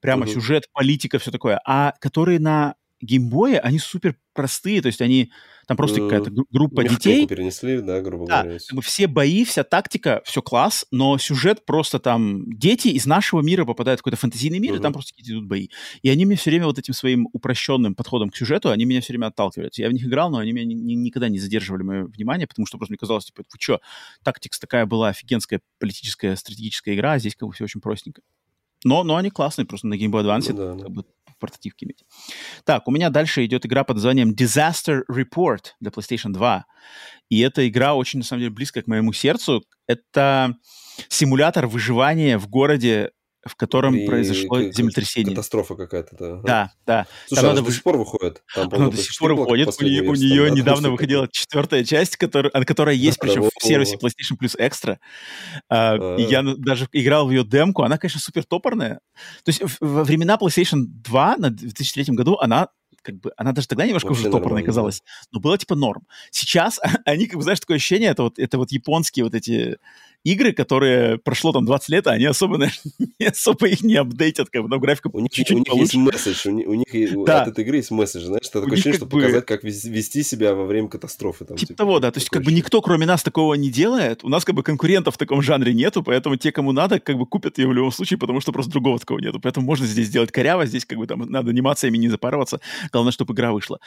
[0.00, 0.34] прямо Мгм.
[0.34, 1.60] сюжет, политика, все такое.
[1.66, 2.74] А которые на
[3.04, 5.30] геймбое, они супер простые, то есть они...
[5.66, 8.58] Там просто М, какая-то гру- группа механику детей, перенесли, да, грубо да, говоря.
[8.58, 12.52] как бы все бои, вся тактика, все класс, но сюжет просто там...
[12.52, 15.68] Дети из нашего мира попадают в какой-то фантазийный мир, и там просто какие-то идут бои.
[16.02, 19.14] И они мне все время вот этим своим упрощенным подходом к сюжету, они меня все
[19.14, 19.78] время отталкивают.
[19.78, 22.66] Я в них играл, но они меня ни- ни- никогда не задерживали мое внимание, потому
[22.66, 23.80] что просто мне казалось, типа, вы что,
[24.22, 28.20] тактикс такая была офигенская политическая, стратегическая игра, а здесь как бы все очень простенько.
[28.84, 30.82] Но, но они классные, просто на Game Boy Advance Ну да, да.
[30.82, 32.04] как бы в портативке иметь.
[32.64, 36.64] Так, у меня дальше идет игра под названием Disaster Report для PlayStation 2.
[37.30, 39.64] И эта игра очень, на самом деле, близкая к моему сердцу.
[39.86, 40.54] Это
[41.08, 43.10] симулятор выживания в городе,
[43.46, 45.30] в котором При- произошло к- землетрясение.
[45.34, 46.40] Катастрофа какая-то, да.
[46.42, 47.06] Да, да.
[47.26, 48.42] Слушай, Там она же до сих пор выходит.
[48.54, 49.68] Там, Она по-моему, до сих пор выходит.
[49.80, 53.26] У нее, у нее там, да, недавно выходила четвертая часть, которая, от которой есть, Да,
[53.26, 53.66] причем в во-во.
[53.68, 54.96] сервисе PlayStation Plus Extra.
[55.68, 56.16] А, А.
[56.16, 57.82] и Я на- даже играл в ее демку.
[57.82, 59.00] Она, конечно, супер топорная.
[59.44, 62.68] То есть в- во времена PlayStation 2 на 2003 году она
[63.02, 66.06] как бы, она даже тогда немножко Вообще уже топорной нормально, казалась, но было типа норм.
[66.30, 69.76] Сейчас они, как бы, знаешь, такое ощущение, это вот, это вот японские вот эти
[70.24, 72.58] игры, которые прошло там 20 лет, а они особо,
[73.20, 75.82] не особо их не апдейтят, как бы, но графика у них, чуть-чуть у них получше.
[75.82, 77.42] есть месседж, у них, у них да.
[77.42, 79.20] от этой игры есть месседж, знаешь, это такое ощущение, что бы...
[79.20, 81.44] показать, как вести себя во время катастрофы.
[81.44, 84.24] Там, типа, типа того, да, то есть как бы никто, кроме нас, такого не делает,
[84.24, 87.26] у нас как бы конкурентов в таком жанре нету, поэтому те, кому надо, как бы
[87.26, 90.32] купят ее в любом случае, потому что просто другого такого нету, поэтому можно здесь сделать
[90.32, 92.60] коряво, здесь как бы там надо анимациями не запарываться,
[92.92, 93.78] главное, чтобы игра вышла.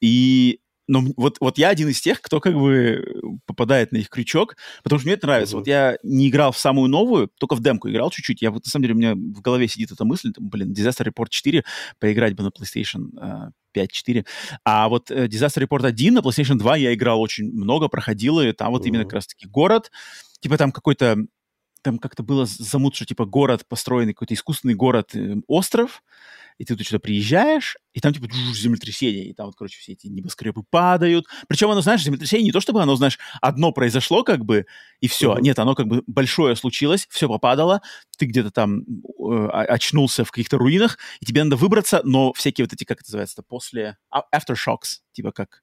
[0.00, 0.60] И
[0.90, 3.04] но вот, вот я один из тех, кто как бы
[3.46, 5.54] попадает на их крючок, потому что мне это нравится.
[5.54, 5.60] Uh-huh.
[5.60, 8.42] Вот я не играл в самую новую, только в демку играл чуть-чуть.
[8.42, 11.28] Я вот, на самом деле, у меня в голове сидит эта мысль, блин, Disaster Report
[11.28, 11.64] 4
[12.00, 14.26] поиграть бы на PlayStation uh, э, 5-4.
[14.64, 18.50] А вот uh, Disaster Report 1 на PlayStation 2 я играл очень много, проходил, и
[18.50, 18.88] там вот uh-huh.
[18.88, 19.92] именно как раз-таки город,
[20.40, 21.18] типа там какой-то
[21.82, 26.02] там как-то было замут, что типа город построенный, какой-то искусственный город, э, остров,
[26.58, 30.06] и ты тут что-то приезжаешь, и там, типа, землетрясение, и там вот, короче, все эти
[30.06, 31.26] небоскребы падают.
[31.48, 34.66] Причем оно, знаешь, землетрясение не то, чтобы оно, знаешь, одно произошло, как бы,
[35.00, 35.36] и все.
[35.38, 37.80] Нет, оно как бы большое случилось, все попадало,
[38.16, 42.72] ты где-то там э, очнулся в каких-то руинах, и тебе надо выбраться, но всякие вот
[42.72, 43.96] эти, как это называется, после...
[44.10, 45.62] А, aftershocks, типа как...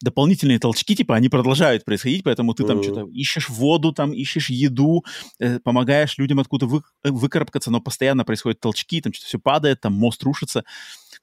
[0.00, 5.04] Дополнительные толчки, типа, они продолжают происходить, поэтому ты там что-то ищешь воду, там ищешь еду,
[5.38, 9.80] э, помогаешь людям откуда вы, э, выкарабкаться, но постоянно происходят толчки, там что-то все падает,
[9.80, 10.64] там мост рушится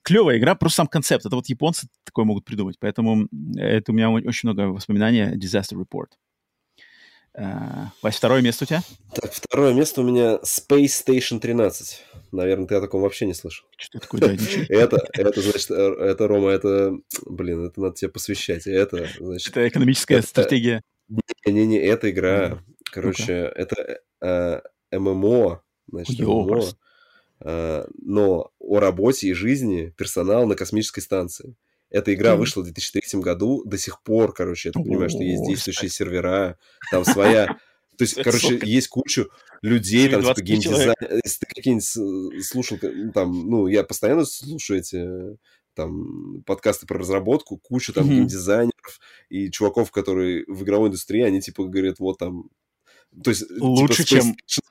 [0.04, 1.26] клевая игра, просто сам концепт.
[1.26, 2.78] Это вот японцы такое могут придумать.
[2.80, 6.10] Поэтому это у меня очень много воспоминаний Disaster Report.
[7.34, 8.82] Uh, Вась, второе место у тебя?
[9.16, 12.04] Так, второе место у меня Space Station 13.
[12.34, 13.66] Наверное, ты о таком вообще не слышал.
[13.78, 14.22] Что такое?
[14.70, 16.94] Это, это, значит, э, это, Рома, это,
[17.26, 18.68] блин, это надо тебе посвящать.
[18.68, 19.48] Это, значит...
[19.48, 20.82] Это экономическая стратегия.
[21.46, 22.60] Не-не-не, это игра,
[22.92, 26.72] короче, это э, ММО, значит, ММО, Э,
[27.44, 31.56] но о работе и жизни персонала на космической станции.
[31.90, 35.46] Эта игра вышла в 2003 году, до сих пор, короче, я так понимаю, что есть
[35.46, 36.58] действующие сервера,
[36.90, 37.48] там своя...
[37.98, 39.30] То есть, короче, есть кучу
[39.62, 40.96] людей, там, типа, геймдизайн...
[41.24, 42.80] Если ты какие-нибудь слушал,
[43.14, 45.38] там, ну, я постоянно слушаю эти
[45.74, 48.16] там подкасты про разработку, кучу там mm-hmm.
[48.16, 52.50] геймдизайнеров и чуваков, которые в игровой индустрии, они типа говорят, вот там
[53.24, 54.64] то есть, типа, Лучше, типа, чем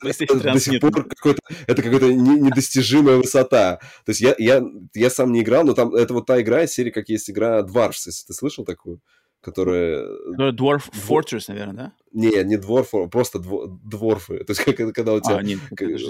[0.52, 3.76] до сих пор какой-то, это какая-то недостижимая высота.
[4.04, 4.62] То есть я, я,
[4.94, 7.60] я сам не играл, но там это вот та игра из серии, как есть игра
[7.60, 9.00] Dwarfs, если ты слышал такую?
[9.40, 10.06] которая...
[10.36, 11.92] Ну, Dwarf Fortress, наверное, да?
[12.12, 14.44] Не, не Dwarf, просто дворфы.
[14.44, 15.60] То есть, когда, когда у тебя а, нет,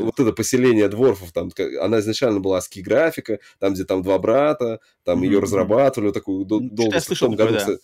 [0.00, 1.50] вот это поселение дворфов, там,
[1.80, 5.26] она изначально была ски графика, там, где там два брата, там mm-hmm.
[5.26, 6.98] ее разрабатывали, такую дол- долго.
[6.98, 7.76] В том, году, да.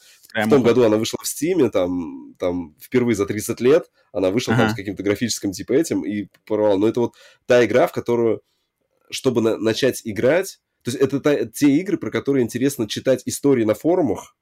[0.45, 4.55] В том году она вышла в Steam, там, там впервые за 30 лет она вышла
[4.55, 4.65] ага.
[4.65, 6.77] там с каким-то графическим типа этим и порвала.
[6.77, 7.15] Но это вот
[7.47, 8.43] та игра, в которую,
[9.11, 13.65] чтобы на- начать играть, то есть это та, те игры, про которые интересно читать истории
[13.65, 14.37] на форумах,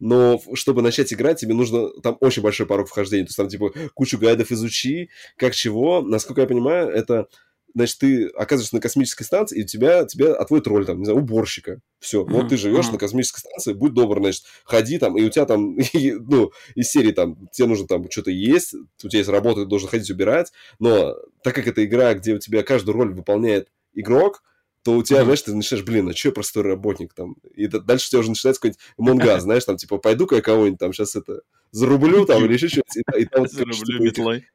[0.00, 3.24] но чтобы начать играть, тебе нужно там очень большой порог вхождения.
[3.24, 6.02] То есть там типа кучу гайдов изучи, как чего.
[6.02, 7.26] Насколько я понимаю, это
[7.74, 11.80] значит, ты оказываешься на космической станции, и тебя, тебя отводит роль, там, не знаю, уборщика.
[12.00, 12.32] Все, mm-hmm.
[12.32, 12.92] вот ты живешь mm-hmm.
[12.92, 17.12] на космической станции, будь добр, значит, ходи там, и у тебя там, ну, из серии
[17.12, 21.14] там, тебе нужно там что-то есть, у тебя есть работа, ты должен ходить убирать, но
[21.42, 24.42] так как это игра, где у тебя каждую роль выполняет игрок,
[24.84, 25.24] то у тебя, mm-hmm.
[25.24, 27.34] знаешь, ты начинаешь, блин, а что я простой работник там?
[27.54, 30.92] И дальше у тебя уже начинается какой-нибудь монга, знаешь, там, типа, пойду-ка я кого-нибудь там
[30.92, 32.82] сейчас это зарублю там или еще
[33.16, 34.46] и там, зарублю метлой.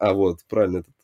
[0.00, 0.94] Э, а, вот, правильно, этот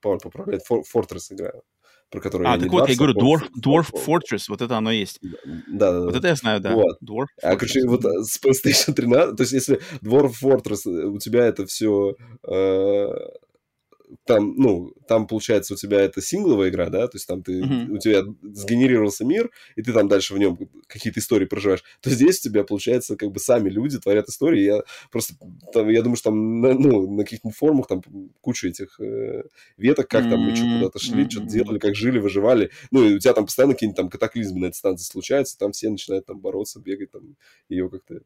[0.00, 1.62] Павел поправляет, Fortress играю
[2.10, 5.20] про которую а, я так вот, я говорю, Dwarf, Dwarf Fortress, вот это оно есть.
[5.68, 6.00] Да, да.
[6.00, 6.74] Вот это я знаю, да.
[6.74, 6.98] Вот.
[7.02, 11.66] Dwarf а, короче, вот с PlayStation 13, то есть если Dwarf Fortress, у тебя это
[11.66, 13.08] все э,
[14.24, 17.90] там, ну, там, получается, у тебя это сингловая игра, да, то есть там ты, mm-hmm.
[17.90, 22.40] у тебя сгенерировался мир, и ты там дальше в нем какие-то истории проживаешь, то здесь
[22.40, 25.34] у тебя, получается, как бы сами люди творят истории, я просто,
[25.72, 28.02] там, я думаю, что там, на, ну, на каких-то форумах там
[28.40, 29.44] кучу этих э,
[29.76, 31.30] веток, как там мы что куда-то шли, mm-hmm.
[31.30, 34.66] что-то делали, как жили, выживали, ну, и у тебя там постоянно какие-нибудь там катаклизмы на
[34.66, 37.36] этой станции случаются, там все начинают там бороться, бегать, там,
[37.68, 38.20] ее как-то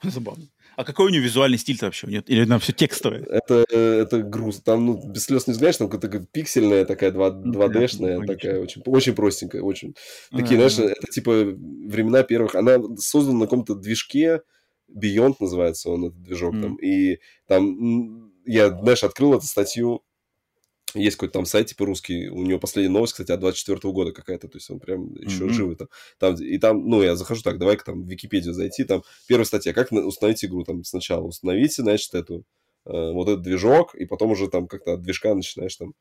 [0.02, 0.48] Забавно.
[0.76, 2.06] А какой у него визуальный стиль-то вообще?
[2.06, 2.30] Нет?
[2.30, 3.22] Или там все текстовое?
[3.24, 4.60] Это, это груз.
[4.60, 9.14] Там, ну, без слез не взглянешь, там какая-то пиксельная такая 2, 2D-шная, такая очень, очень
[9.14, 9.94] простенькая, очень.
[10.30, 10.70] Такие, А-а-а.
[10.70, 12.54] знаешь, это типа времена первых.
[12.54, 14.40] Она создана на каком-то движке,
[14.90, 16.62] Beyond называется он, этот движок mm.
[16.62, 16.76] там.
[16.76, 20.02] И там я, знаешь, открыл эту статью
[20.94, 24.48] есть какой-то там сайт, типа русский, у него последняя новость, кстати, от 24 года какая-то,
[24.48, 25.50] то есть он прям еще mm-hmm.
[25.50, 25.88] живый там.
[26.18, 26.34] там.
[26.34, 29.92] И там, ну, я захожу так, давай-ка там в Википедию зайти, там первая статья, как
[29.92, 32.44] установить игру, там сначала установите, значит, эту,
[32.86, 35.94] э, вот этот движок, и потом уже там как-то от движка начинаешь там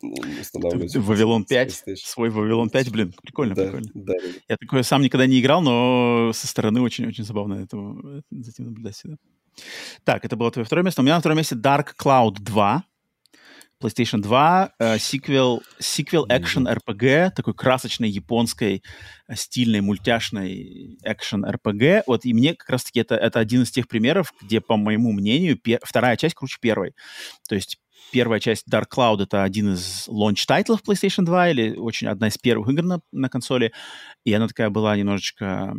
[0.00, 0.96] ну, устанавливать.
[0.96, 3.90] Вавилон 5, свой Вавилон 5, блин, прикольно, да, прикольно.
[3.94, 4.28] Да, да.
[4.48, 7.76] Я такое сам никогда не играл, но со стороны очень-очень забавно это,
[8.30, 9.16] за этим наблюдать всегда.
[10.04, 11.00] Так, это было твое второе место.
[11.00, 12.84] У меня на втором месте Dark Cloud 2.
[13.80, 18.82] PlayStation 2, э, сиквел, сиквел экшен RPG, такой красочной японской
[19.28, 22.02] э, стильной мультяшной экшен RPG.
[22.06, 25.56] Вот и мне как раз-таки это, это один из тех примеров, где, по моему мнению,
[25.56, 26.94] пер, вторая часть круче первой.
[27.48, 27.78] То есть
[28.12, 32.28] первая часть Dark Cloud это один из launch title ов PlayStation 2 или очень одна
[32.28, 33.72] из первых игр на, на консоли,
[34.24, 35.74] и она такая была немножечко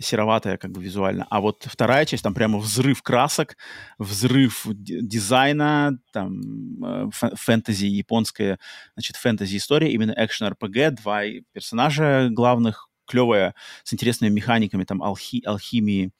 [0.00, 1.26] сероватая как бы визуально.
[1.30, 3.56] А вот вторая часть, там прямо взрыв красок,
[3.98, 6.40] взрыв дизайна, там
[6.82, 8.58] э, фэнтези японская,
[8.94, 11.22] значит, фэнтези-история, именно экшен-РПГ, два
[11.52, 16.12] персонажа главных, клевая, с интересными механиками, там, алхи, алхимии,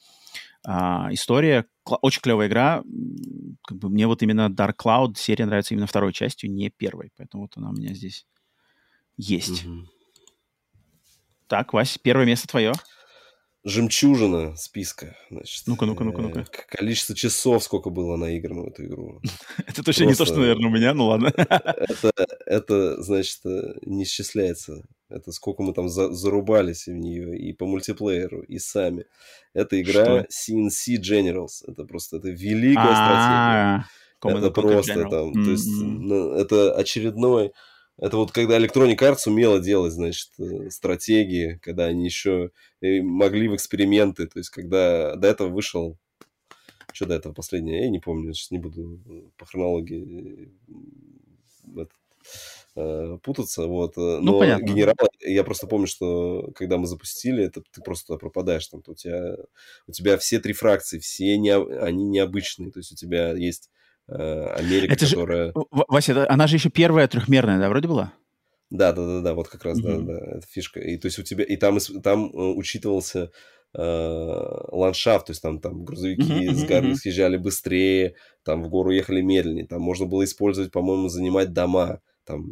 [0.66, 2.82] а, история, очень клевая игра.
[3.66, 7.10] Как бы мне вот именно Dark Cloud серия нравится именно второй частью, не первой.
[7.16, 8.26] Поэтому вот она у меня здесь
[9.16, 9.64] есть.
[9.64, 9.86] Mm-hmm.
[11.46, 12.72] Так, Вась, первое место твое
[13.64, 15.16] жемчужина списка.
[15.30, 16.46] Значит, ну-ка, ну-ка, ну-ка, ну-ка.
[16.68, 19.20] Количество часов, сколько было наиграно в эту игру.
[19.66, 21.32] Это точно не то, что, наверное, у меня, ну ладно.
[21.36, 22.12] Это,
[22.46, 23.40] это, значит,
[23.82, 24.84] не исчисляется.
[25.08, 29.06] Это сколько мы там за, зарубались в нее и по мультиплееру, и сами.
[29.54, 31.64] Это игра CNC Generals.
[31.66, 33.84] Это просто это великая
[34.22, 34.38] стратегия.
[34.38, 37.52] Это просто там, то есть ну, это очередной
[38.00, 43.46] это вот когда Electronic Arts умела делать, значит, э, стратегии, когда они еще э, могли
[43.48, 44.26] в эксперименты.
[44.26, 45.98] То есть, когда до этого вышел...
[46.92, 47.82] Что до этого последнее?
[47.82, 50.50] Я не помню, сейчас не буду э, по хронологии
[51.76, 53.96] этот, путаться, вот.
[53.96, 54.64] Ну, Но понятно.
[54.64, 59.36] генерал, я просто помню, что когда мы запустили, это ты просто пропадаешь там, у тебя,
[59.86, 63.79] у тебя все три фракции, все не, они необычные, то есть у тебя есть Э,
[64.10, 65.46] Америка, это которая...
[65.46, 68.12] Же, Вася, это, она же еще первая трехмерная, да, вроде была?
[68.70, 70.02] Да, да, да, да, вот как раз, mm-hmm.
[70.02, 70.80] да, да, это фишка.
[70.80, 73.30] И то есть у тебя, и там, там э, учитывался
[73.74, 73.82] э,
[74.72, 76.54] ландшафт, то есть там, там грузовики mm-hmm.
[76.54, 81.52] с горы съезжали быстрее, там в гору ехали медленнее, там можно было использовать, по-моему, занимать
[81.52, 82.00] дома,
[82.30, 82.44] там,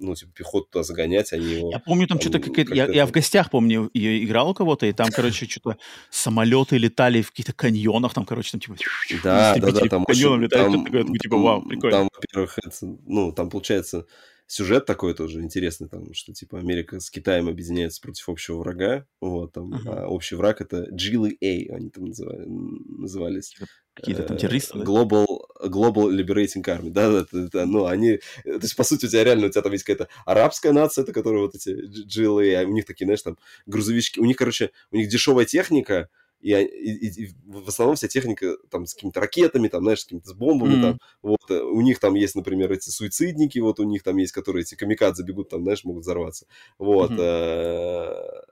[0.00, 1.70] ну, типа, пехоту туда загонять, они его...
[1.70, 4.86] Я помню, там, там что-то как я, я в гостях, помню, я играл у кого-то,
[4.86, 5.76] и там, короче, что-то
[6.10, 8.76] самолеты летали в каких-то каньонах, там, короче, там, типа...
[9.22, 10.04] Да, да, да, там...
[10.04, 11.96] Каньоном летает, там, такой, типа, вау, прикольно.
[11.98, 12.76] Там, во-первых, это,
[13.06, 14.06] ну, там, получается,
[14.46, 19.52] сюжет такой тоже интересный, там, что, типа, Америка с Китаем объединяется против общего врага, вот,
[19.52, 20.04] там, uh-huh.
[20.04, 23.56] а общий враг это GLA, они там называли, назывались.
[23.98, 24.84] Какие-то там террористы, да?
[24.84, 25.26] Global,
[25.64, 29.24] Global Liberating Army, да, да, да, да, ну, они, то есть, по сути, у тебя
[29.24, 31.70] реально, у тебя там есть какая-то арабская нация, это которая вот эти
[32.06, 33.36] GLA, а у них такие, знаешь, там,
[33.66, 36.08] грузовички, у них, короче, у них дешевая техника,
[36.40, 40.28] и, и, и в основном вся техника там с какими-то ракетами, там, знаешь, с какими-то
[40.28, 40.82] с бомбами, mm-hmm.
[40.82, 44.32] там, вот, э, у них там есть, например, эти суицидники, вот у них там есть,
[44.32, 46.46] которые эти камикадзе бегут, там, знаешь, могут взорваться,
[46.78, 48.44] вот, mm-hmm.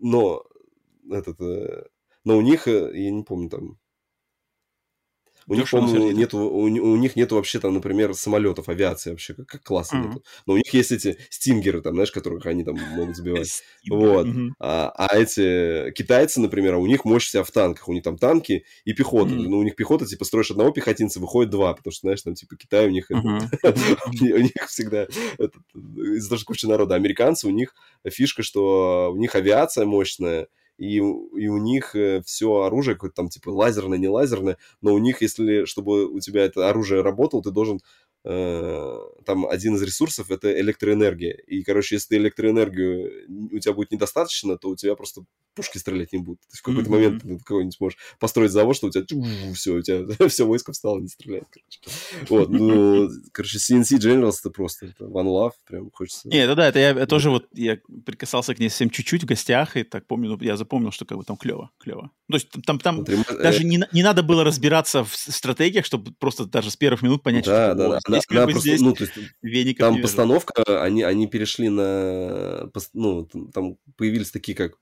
[0.00, 0.46] но
[1.10, 1.86] этот, э,
[2.24, 3.78] но у них, э, я не помню, там,
[5.46, 9.46] у них, по-моему, нету, у, у них нету вообще там, например, самолетов, авиации вообще, как,
[9.46, 10.08] как класса mm-hmm.
[10.08, 10.24] нету.
[10.46, 13.62] Но у них есть эти стингеры, там, знаешь, которых они там могут сбивать.
[13.88, 14.26] вот.
[14.26, 14.50] Mm-hmm.
[14.60, 17.88] А, а эти китайцы, например, у них мощь вся в танках.
[17.88, 19.32] У них там танки и пехота.
[19.32, 19.48] Mm-hmm.
[19.48, 22.56] Ну, у них пехота, типа, строишь одного пехотинца, выходит два, потому что, знаешь, там, типа,
[22.56, 23.10] Китай у них...
[24.22, 25.04] У них всегда...
[25.04, 26.94] Из-за того, что куча народа.
[26.94, 27.74] Американцы, у них
[28.08, 30.48] фишка, что у них авиация мощная,
[30.78, 34.98] и, и у них э, все оружие какое-то там типа лазерное, не лазерное, но у
[34.98, 37.80] них, если, чтобы у тебя это оружие работало, ты должен
[38.24, 41.32] Э, там один из ресурсов это электроэнергия.
[41.46, 45.22] И, короче, если ты электроэнергию у тебя будет недостаточно, то у тебя просто
[45.54, 46.40] пушки стрелять не будут.
[46.40, 46.92] То есть в какой-то mm-hmm.
[46.92, 49.04] момент ты какой-нибудь можешь построить завод, что у тебя
[49.54, 52.28] все, у тебя все войско встало, не стреляет, короче.
[52.28, 56.28] Вот, ну, короче, CNC Generals это просто это one love, прям хочется.
[56.28, 59.26] Не, это да, это я, я тоже вот, я прикасался к ней совсем чуть-чуть в
[59.26, 62.10] гостях, и так помню, ну, я запомнил, что как бы там клево, клево.
[62.30, 63.08] То есть там, там вот,
[63.42, 63.64] даже э...
[63.64, 67.72] не, не надо было разбираться в стратегиях, чтобы просто даже с первых минут понять, да,
[67.72, 71.26] что да, да здесь, она, она просто, здесь ну, то есть, там постановка, они, они
[71.26, 74.76] перешли на, ну, там появились такие, как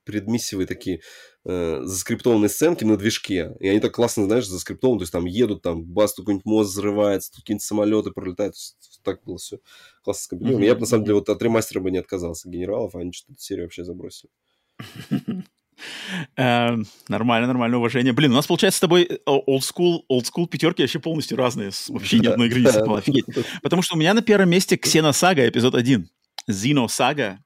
[0.60, 1.00] предмиссивые такие
[1.44, 5.62] э, заскриптованные сценки на движке, и они так классно, знаешь, заскриптованы, то есть там едут,
[5.62, 8.54] там бас какой-нибудь мост взрывается, тут какие-нибудь самолеты пролетают,
[9.02, 9.58] так было все
[10.02, 10.62] классно скомпилировано.
[10.62, 10.66] Mm-hmm.
[10.66, 13.40] Я бы, на самом деле, вот от ремастера бы не отказался генералов, а они что-то
[13.40, 14.30] серию вообще забросили.
[16.36, 18.12] Эм, нормально, нормально, уважение.
[18.12, 21.70] Блин, у нас получается с тобой old school, old school пятерки вообще полностью разные.
[21.88, 22.64] Вообще ни одной игры.
[22.66, 23.24] Офигеть.
[23.62, 26.06] Потому что у меня на первом месте Ксена Сага, эпизод 1.
[26.48, 27.42] Зино Сага.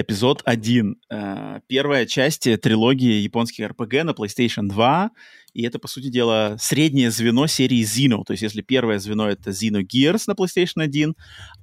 [0.00, 0.96] Эпизод 1.
[1.10, 5.10] Э, первая часть трилогии японских RPG на PlayStation 2,
[5.54, 8.22] и это, по сути дела, среднее звено серии Xeno.
[8.24, 11.14] То есть если первое звено— это Xenogears на PlayStation 1,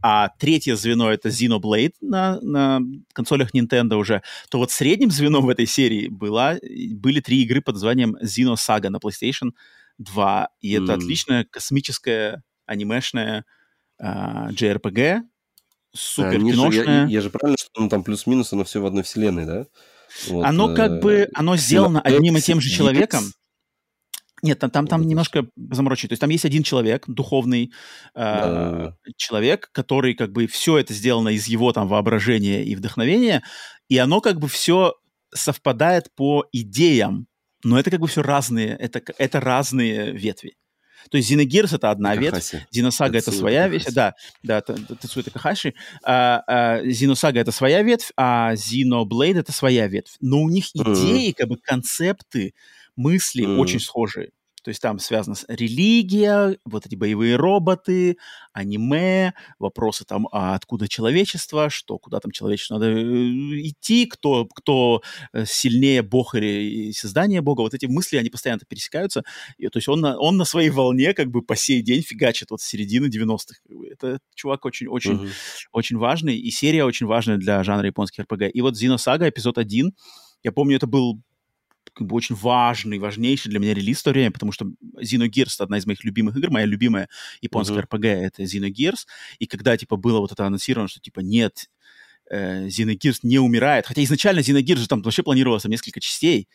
[0.02, 2.82] а третье звено— это Xenoblade на, на
[3.14, 6.58] консолях Nintendo уже, то вот средним звеном в этой серии была,
[6.92, 9.52] были три игры под названием Xenosaga на PlayStation
[9.98, 10.50] 2.
[10.60, 11.00] И это М.
[11.00, 13.46] отличная космическая анимешная
[13.98, 15.22] а, JRPG,
[15.96, 19.04] супер Они же- я, я же правильно, что ну, там плюс-минус, оно все в одной
[19.04, 19.66] вселенной, да?
[20.30, 23.24] Вот, оно как э, бы, оно сделано одним и тем же человеком.
[24.42, 26.10] Нет, там, там, там немножко заморочить.
[26.10, 27.72] То есть там есть один человек, духовный
[28.14, 28.96] э, Да-да-да.
[29.18, 33.44] человек, который как бы все это сделано из его там воображения и вдохновения,
[33.90, 34.94] и оно как бы все
[35.34, 37.28] совпадает по идеям,
[37.64, 40.56] но это как бы все разные, это, это разные ветви.
[41.10, 42.54] То есть Xenogears— это одна ветвь.
[42.72, 45.74] Зиносага это своя ветвь, да, да, Тацуя Такахаши.
[46.04, 50.16] А, а, Зиносага это своя ветвь, а Зиноблейд это своя ветвь.
[50.22, 52.54] Но у них идеи, как бы концепты,
[52.96, 54.32] мысли очень схожие.
[54.66, 58.18] То есть там связано с религия, вот эти боевые роботы,
[58.52, 65.04] аниме, вопросы там, а откуда человечество, что, куда там человечеству надо э, идти, кто, кто
[65.34, 67.62] э, сильнее бог или создание бога.
[67.62, 69.22] Вот эти мысли, они постоянно пересекаются.
[69.60, 72.50] И, то есть он на, он на своей волне как бы по сей день фигачит
[72.50, 73.60] вот с середины 90-х.
[73.68, 73.88] как бы.
[73.88, 75.30] Это чувак очень, очень, Мгм.
[75.74, 78.46] очень важный, и серия очень важная для жанра японских РПГ.
[78.52, 79.92] И вот Xenosaga эпизод 1,
[80.42, 81.22] я помню, это был
[81.94, 84.66] как бы очень важный, важнейший для меня релиз в то время, потому что
[84.98, 87.10] Xenogears— это одна из моих любимых игр, моя любимая
[87.42, 87.86] японская Мгм.
[87.86, 89.06] RPG— это Xenogears,
[89.40, 91.70] и когда, типа, было вот это анонсировано, что, типа, нет,
[92.30, 96.48] э, Xenogears не умирает, хотя изначально Xenogears же там вообще планировалось там несколько частей,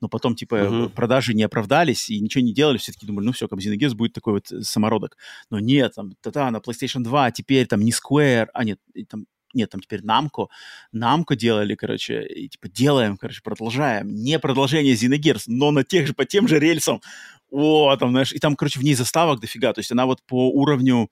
[0.00, 0.90] но потом, типа, Мгм.
[0.90, 4.12] продажи не оправдались, и ничего не делали, все таки думали, ну все, как Xenogears будет
[4.14, 5.16] такой вот самородок.
[5.50, 9.70] Но нет, там, та-та, на PlayStation 2, теперь там не Square, а нет, там нет,
[9.70, 10.48] там теперь Namco.
[10.94, 14.08] Namco делали, короче, и типа делаем, короче, продолжаем.
[14.14, 17.00] Не продолжение Xenogears, но на тех же, по тем же рельсам.
[17.50, 19.72] О, там, знаешь, и там, короче, в ней заставок дофига.
[19.72, 21.10] То есть она вот по уровню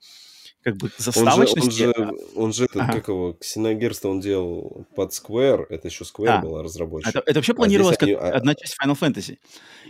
[0.67, 1.77] как бы Он же, он заставочности...
[1.83, 1.93] же,
[2.35, 2.93] он же этот, Ага.
[2.93, 6.37] как его, Xenogears он делал под Square, это еще Square Да.
[6.41, 7.09] была разработчик.
[7.09, 9.37] Это, это вообще А планировалось они- как а- одна часть Final Fantasy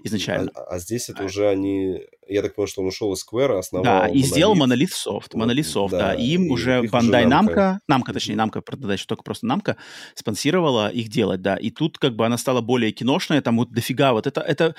[0.04, 0.52] изначально.
[0.54, 1.26] А, а здесь это А.
[1.26, 4.68] уже они, я так понял, что он ушел из Square, основал Да, и сделал Monolith.
[4.68, 5.34] Monolith Soft.
[5.34, 5.98] Monolith Soft, да.
[6.00, 7.80] да, И им и уже Bandai Namco.
[7.92, 9.76] Namco, точнее, Namco, правда, еще только просто Namco,
[10.14, 11.56] спонсировала их делать, да.
[11.56, 14.76] И тут как бы она стала более киношная, там вот дофига вот это, это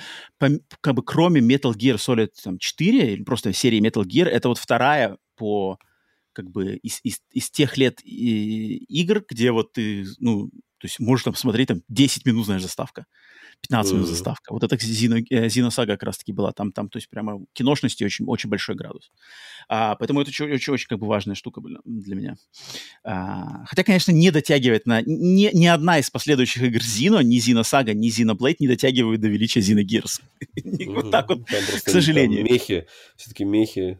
[0.81, 4.57] как бы кроме Metal Gear Solid там, 4, или просто серии Metal Gear, это вот
[4.57, 5.77] вторая по
[6.39, 10.99] как бы из, из, из тех лет и- игр, где вот ты, ну, то есть
[10.99, 13.05] можешь там смотреть там 10 минут, знаешь, заставка.
[13.61, 14.53] 15 минут заставка.
[14.53, 16.53] Вот это Зино, э, Зиносага как раз-таки была.
[16.53, 19.11] Там, там, то есть прямо киношности очень, очень большой градус.
[19.67, 22.35] А, поэтому это очень, очень, очень как бы важная штука для меня.
[23.03, 25.01] А, хотя, конечно, не дотягивает на...
[25.01, 29.59] Ни, ни одна из последующих игр Зино, ни Зиносага, ни Зиноблейд не дотягивают до величия
[29.59, 30.21] Зиногирс.
[30.63, 31.11] Вот Мгм.
[31.11, 31.45] так вот.
[31.45, 32.45] К сожалению.
[32.45, 32.87] мехи,
[33.17, 33.99] все-таки мехи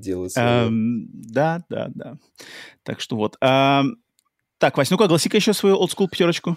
[0.00, 0.66] делают своё.
[0.68, 2.16] Эм, Да, да, да.
[2.82, 3.36] Так что вот.
[3.40, 3.96] Ам,
[4.58, 6.56] Так, Вась, ну-ка, огласи-ка еще свою олдскул пятерочку.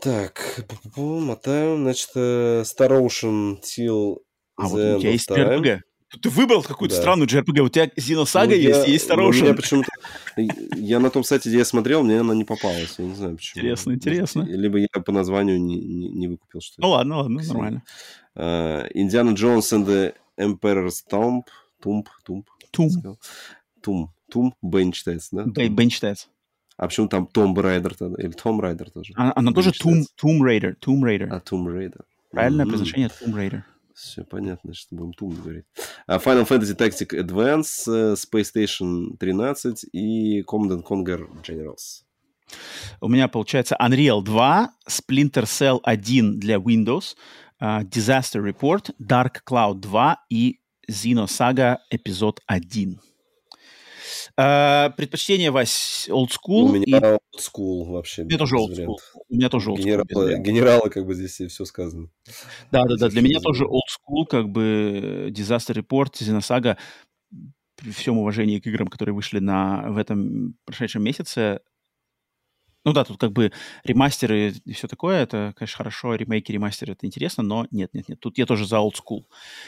[0.00, 0.64] Так,
[0.96, 4.18] мотаем, значит, э, Star Ocean Till
[4.56, 5.28] А the вот у тебя есть.
[5.30, 5.80] JRPG.
[6.22, 7.00] Ты выбрал какую-то Да.
[7.02, 7.60] странную JRPG.
[7.60, 9.54] У тебя Зиносага Ну, есть, я- есть Star ну, Ocean.
[9.54, 9.88] почему-то...
[10.76, 12.94] Я на том сайте, где я смотрел, мне она не попалась.
[12.98, 13.60] Я не знаю, почему.
[13.60, 14.42] Интересно, интересно.
[14.42, 17.82] Либо я по названию не, не, не выкупил, что Ну ладно, ладно, нормально.
[18.36, 21.40] Э, Индиана Джонс and the Emperor's Tomb.
[21.80, 22.46] Тумб, тумб.
[22.70, 22.90] Тум.
[23.82, 24.10] Тум.
[24.30, 24.54] Тум.
[24.62, 25.44] Бен читается, да?
[25.44, 25.76] Б- Тум.
[25.76, 26.28] Бен читается.
[26.76, 28.22] А почему там Том Райдер тогда?
[28.22, 29.12] Или Том Райдер тоже?
[29.16, 30.12] А- Она Бен тоже читается.
[30.22, 30.76] Tomb Raider.
[30.78, 31.28] Tomb Raider.
[31.30, 32.04] А, Том Райдер.
[32.30, 32.70] Правильное Мгм.
[32.74, 33.62] произношение Tomb Raider.
[33.94, 35.64] Все понятно, что будем Тум говорить.
[36.06, 42.04] А Final Fantasy Tactic Advance, э, Space Station 13 и Command and Conquer Generals.
[43.00, 47.16] У меня получается Unreal 2, Splinter Cell 1 для Windows,
[47.58, 50.60] а, Disaster Report, Dark Cloud 2 и
[50.90, 53.00] Xenosaga эпизод 1.
[54.36, 56.70] А, предпочтение, Вась, old school.
[56.70, 58.22] У и- меня old school вообще.
[58.22, 58.96] У меня тоже old school.
[59.28, 59.82] У меня тоже old school.
[59.82, 60.46] Генерала, вариантов.
[60.46, 62.08] генерала, как бы здесь все сказано.
[62.70, 63.08] Да, да, Без да.
[63.08, 66.76] Для меня тоже old school, как бы Disaster Report, Xenosaga,
[67.76, 71.60] при всем уважении к играм, которые вышли на, в этом прошедшем месяце,
[72.84, 73.52] ну да, тут как бы
[73.84, 78.18] ремастеры и все такое, это, конечно, хорошо, ремейки, ремастеры, это интересно, но нет, нет, нет,
[78.20, 79.24] тут я тоже за old school.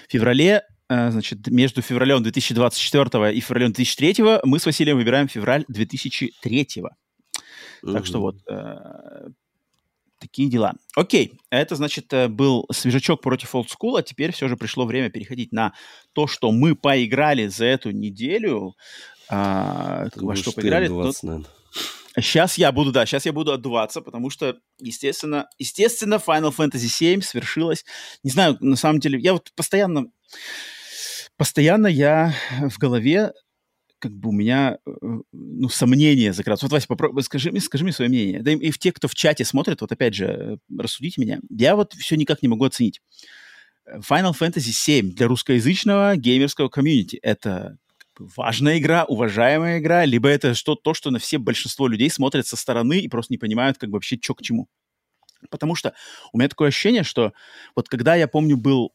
[0.08, 6.66] В феврале, значит, между февралем 2024 и февралем 2003 мы с Василием выбираем февраль 2003.
[7.82, 9.28] Так что вот э,
[10.18, 10.74] такие дела.
[10.94, 15.10] Окей, это значит э, был свежачок против Old School, а теперь все же пришло время
[15.10, 15.72] переходить на
[16.12, 18.74] то, что мы поиграли за эту неделю.
[19.28, 20.88] А, во что поиграли?
[20.88, 21.50] 20, наверное.
[22.16, 27.22] Сейчас я буду, да, сейчас я буду отдуваться, потому что, естественно, естественно, Final Fantasy VII
[27.22, 27.84] свершилось.
[28.24, 30.06] Не знаю, на самом деле, я вот постоянно,
[31.40, 33.32] постоянно я в голове,
[33.98, 34.90] как бы у меня, э,
[35.32, 36.66] ну, сомнения закрадываются.
[36.66, 38.42] Вот, Вася, попробуй, скажи, мне, скажи мне свое мнение.
[38.42, 41.40] Да и в те, кто в чате смотрит, вот опять же, э, рассудите меня.
[41.48, 43.00] Я вот все никак не могу оценить.
[43.90, 47.78] Final Fantasy VII для русскоязычного геймерского комьюнити— это
[48.18, 52.56] важная игра, уважаемая игра, либо это что, то, что на все большинство людей смотрят со
[52.58, 54.68] стороны и просто не понимают, как бы вообще, что к чему.
[55.48, 55.94] Потому что
[56.34, 57.32] у меня такое ощущение, что
[57.74, 58.92] вот когда я помню был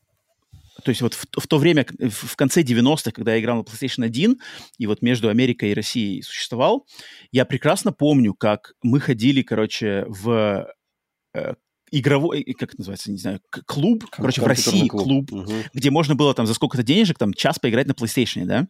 [0.83, 4.03] то есть вот в, в то время, в, конце 90-х, когда я играл на PlayStation
[4.03, 4.39] 1,
[4.77, 6.85] и вот между Америкой и Россией существовал,
[7.31, 10.67] я прекрасно помню, как мы ходили, короче, в
[11.33, 11.53] э,
[11.91, 15.53] игровой, как это называется, не знаю, клуб, короче, в России клуб, клуб угу.
[15.73, 18.67] где можно было там за сколько-то денежек там час поиграть на PlayStation, да?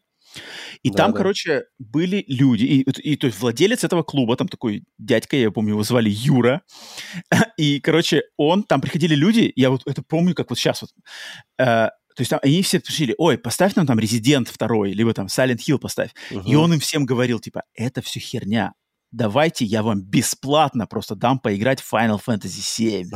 [0.84, 1.18] И да, там, да.
[1.18, 5.52] короче, были люди, и, и, и то есть владелец этого клуба, там такой дядька, я
[5.52, 6.62] помню, его звали Юра,
[7.58, 10.92] и, короче, он, там приходили люди, я вот это помню, как вот сейчас вот,
[11.60, 15.26] э, то есть там, они все пришли, ой, поставь нам там Резидент второй, либо там
[15.26, 16.12] Silent Hill поставь.
[16.32, 16.44] Uh-huh.
[16.46, 18.74] И он им всем говорил, типа, это все херня
[19.12, 23.10] давайте я вам бесплатно просто дам поиграть в Final Fantasy 7.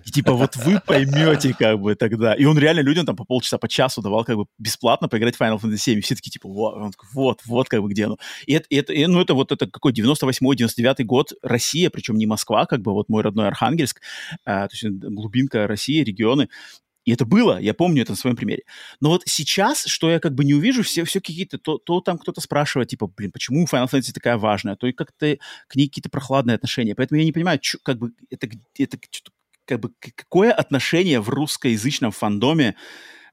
[0.04, 2.34] И, типа вот вы поймете как бы тогда.
[2.34, 5.40] И он реально людям там по полчаса, по часу давал как бы бесплатно поиграть в
[5.40, 5.98] Final Fantasy 7.
[5.98, 8.18] И все такие типа вот, он вот, вот как бы где оно.
[8.46, 12.26] И это, и это и, ну это вот это какой 98-99 год, Россия, причем не
[12.26, 14.00] Москва, как бы вот мой родной Архангельск,
[14.44, 16.48] а, то есть глубинка России, регионы.
[17.04, 18.62] И это было, я помню это на своем примере.
[19.00, 22.18] Но вот сейчас, что я как бы не увижу, все, все какие-то, то, то там
[22.18, 25.36] кто-то спрашивает, типа, блин, почему Final Fantasy такая важная, то и как-то
[25.68, 26.94] к ней какие-то прохладные отношения.
[26.94, 28.48] Поэтому я не понимаю, чё, как бы это,
[28.78, 28.98] это
[29.66, 32.74] как бы какое отношение в русскоязычном фандоме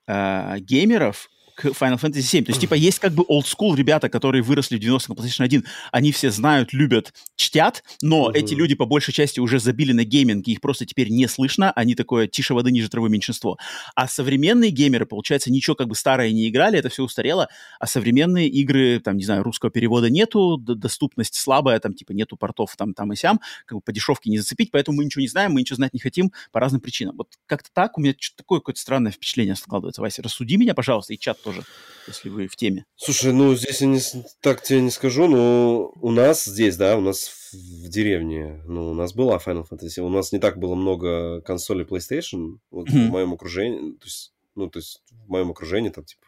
[0.07, 1.30] э, геймеров
[1.62, 2.45] к Final Fantasy 7.
[2.45, 5.43] То есть, типа, есть как бы old school ребята, которые выросли в 90-х на PlayStation
[5.43, 8.34] 1, они все знают, любят, чтят, но uh-huh.
[8.34, 11.72] эти люди по большей части уже забили на гейминг, и их просто теперь не слышно,
[11.72, 13.57] они такое тише воды ниже травы меньшинство.
[13.95, 17.47] А современные геймеры, получается, ничего как бы старое не играли, это все устарело,
[17.80, 22.76] а современные игры, там, не знаю, русского перевода нету, доступность слабая, там, типа, нету портов
[22.76, 25.51] там, там и сям, как бы по дешевке не зацепить, поэтому мы ничего не знаем,
[25.51, 27.18] мы ничего знать не хотим по разным причинам.
[27.18, 30.01] Вот как-то так у меня что-то такое какое-то странное впечатление складывается.
[30.01, 31.51] Вася, рассуди меня, пожалуйста, и чат тоже,
[32.08, 32.86] если вы в теме.
[32.95, 33.99] Слушай, ну здесь я не,
[34.41, 38.93] так тебе не скажу, но у нас здесь, да, у нас в деревне, ну, у
[38.93, 43.08] нас была Final Fantasy, у нас не так было много консолей PlayStation, вот mm-hmm.
[43.08, 46.26] в моем окружении, то есть, ну, то есть в моем окружении там, типа,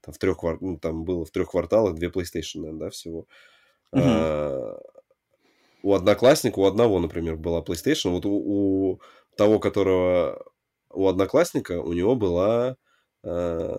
[0.00, 3.26] там в трех, ну, там было в трех кварталах две PlayStation, наверное, да, всего.
[3.94, 4.00] Mm-hmm.
[4.02, 4.80] А,
[5.82, 9.00] у одноклассника, у одного, например, была PlayStation, вот у, у
[9.36, 10.44] того, которого
[10.90, 12.76] у одноклассника, у него была
[13.22, 13.78] а,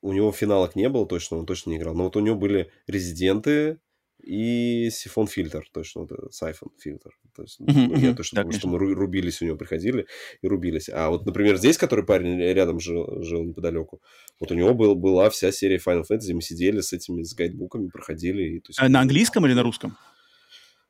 [0.00, 1.94] у него финалок не было точно, он точно не играл.
[1.94, 3.78] Но вот у него были резиденты
[4.22, 7.10] и сифон фильтр, точно, вот сайфон фильтр.
[7.34, 10.06] То есть, ну, я точно помню, что мы рубились у него, приходили
[10.42, 10.88] и рубились.
[10.88, 14.02] А вот, например, здесь, который парень рядом жил, жил неподалеку,
[14.40, 17.88] вот у него был, была вся серия Final Fantasy, мы сидели с этими, с гайдбуками,
[17.88, 18.56] проходили.
[18.56, 19.96] И, то есть, а на английском или на русском?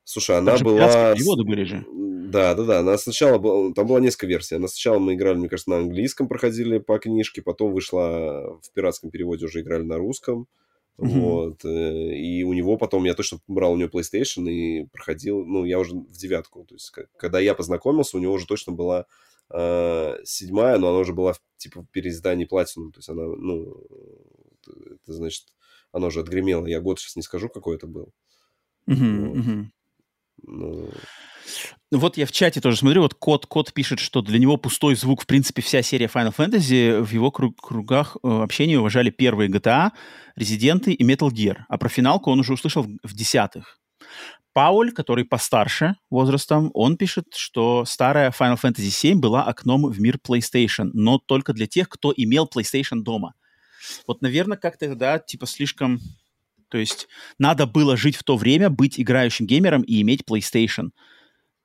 [0.04, 1.14] Слушай, она была...
[1.14, 1.84] переводы были же.
[2.31, 2.79] Да, да, да.
[2.81, 3.72] Она сначала была...
[3.72, 4.57] Там было несколько версий.
[4.57, 9.11] Она сначала мы играли, мне кажется, на английском, проходили по книжке, потом вышла в пиратском
[9.11, 10.47] переводе, уже играли на русском.
[10.99, 11.20] Mm-hmm.
[11.20, 11.64] Вот.
[11.64, 15.79] Э, и у него потом, я точно брал у него PlayStation и проходил, ну, я
[15.79, 16.64] уже в девятку.
[16.64, 19.07] То есть, когда я познакомился, у него уже точно была
[19.51, 22.93] э, седьмая, но она уже была, типа, в переиздании Platinum.
[22.93, 23.87] То есть, она, ну,
[24.66, 25.47] это значит,
[25.93, 26.66] она уже отгремела.
[26.66, 28.12] Я год сейчас не скажу, какой это был.
[28.87, 29.29] Mm-hmm.
[29.29, 29.37] Вот.
[29.37, 29.64] Mm-hmm.
[30.47, 30.91] Ну...
[31.91, 35.22] Вот я в чате тоже смотрю, вот кот, кот пишет, что для него пустой звук,
[35.22, 39.93] в принципе, вся серия Final Fantasy, в его круг, кругах э, общения уважали первые GTA,
[40.36, 43.80] Резиденты и Metal Gear, а про финалку он уже услышал в десятых.
[44.53, 50.18] Пауль, который постарше возрастом, он пишет, что старая Final Fantasy VII была окном в мир
[50.22, 53.34] PlayStation, но только для тех, кто имел PlayStation дома.
[54.07, 56.01] Вот, наверное, как-то, да, типа слишком
[56.69, 57.09] то есть
[57.39, 60.91] надо было жить в то время, быть играющим геймером и иметь PlayStation.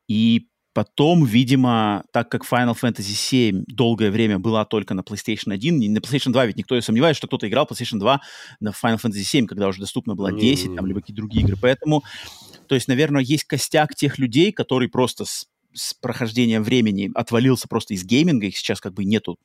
[0.07, 5.93] И потом, видимо, так как Final Fantasy VII долгое время была только на PlayStation 1,
[5.93, 8.21] на PlayStation 2 ведь никто не сомневается, что кто-то играл PlayStation 2
[8.59, 11.57] на Final Fantasy VII, когда уже доступно было 10, там, либо какие-то другие игры.
[11.61, 12.03] Поэтому,
[12.67, 17.93] то есть, наверное, есть костяк тех людей, которые просто с с прохождением времени отвалился просто
[17.93, 19.37] из гейминга, их сейчас как бы нету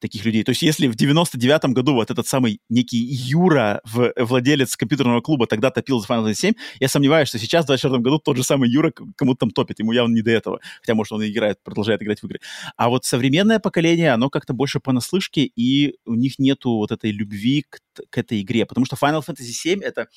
[0.00, 0.42] таких людей.
[0.44, 5.46] То есть если в 99-м году вот этот самый некий Юра, в, владелец компьютерного клуба,
[5.46, 8.44] тогда топил за Final Fantasy 7, я сомневаюсь, что сейчас в 24 году тот же
[8.44, 10.60] самый Юра кому-то там топит, ему явно не до этого.
[10.80, 12.40] Хотя, может, он играет, продолжает играть в игры.
[12.76, 17.64] А вот современное поколение, оно как-то больше понаслышке, и у них нету вот этой любви
[17.68, 17.80] к,
[18.10, 18.66] к этой игре.
[18.66, 20.08] Потому что Final Fantasy 7 это...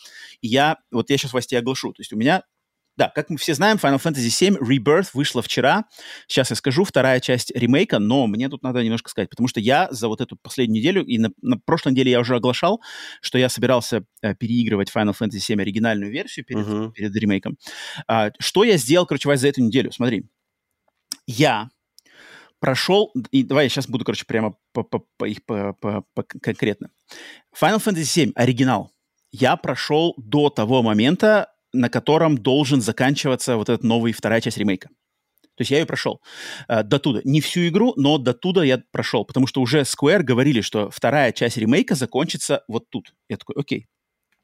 [0.41, 0.77] Я...
[0.91, 1.93] Вот я сейчас вас тебе оглашу.
[1.93, 2.43] То есть у меня
[2.97, 5.85] да, как мы все знаем, Final Fantasy VII Rebirth вышла вчера.
[6.27, 9.87] Сейчас я скажу, вторая часть ремейка, но мне тут надо немножко сказать, потому что я
[9.91, 12.81] за вот эту последнюю неделю, и на, на прошлой неделе я уже оглашал,
[13.21, 16.91] что я собирался э, переигрывать Final Fantasy VII оригинальную версию перед, uh-huh.
[16.91, 17.57] перед ремейком.
[18.07, 19.91] А, что я сделал, короче, за эту неделю?
[19.91, 20.25] Смотри.
[21.27, 21.69] Я
[22.59, 26.23] прошел, и давай я сейчас буду, короче, прямо по, по, по, их по, по, по
[26.23, 26.89] конкретно.
[27.55, 28.91] Final Fantasy VII оригинал
[29.31, 34.89] я прошел до того момента, на котором должен заканчиваться вот эта новая вторая часть ремейка.
[35.57, 36.22] То есть я ее прошел
[36.68, 37.22] э, до туда.
[37.23, 41.31] Не всю игру, но до туда я прошел, потому что уже Square говорили, что вторая
[41.31, 43.14] часть ремейка закончится вот тут.
[43.27, 43.88] Я такой, окей.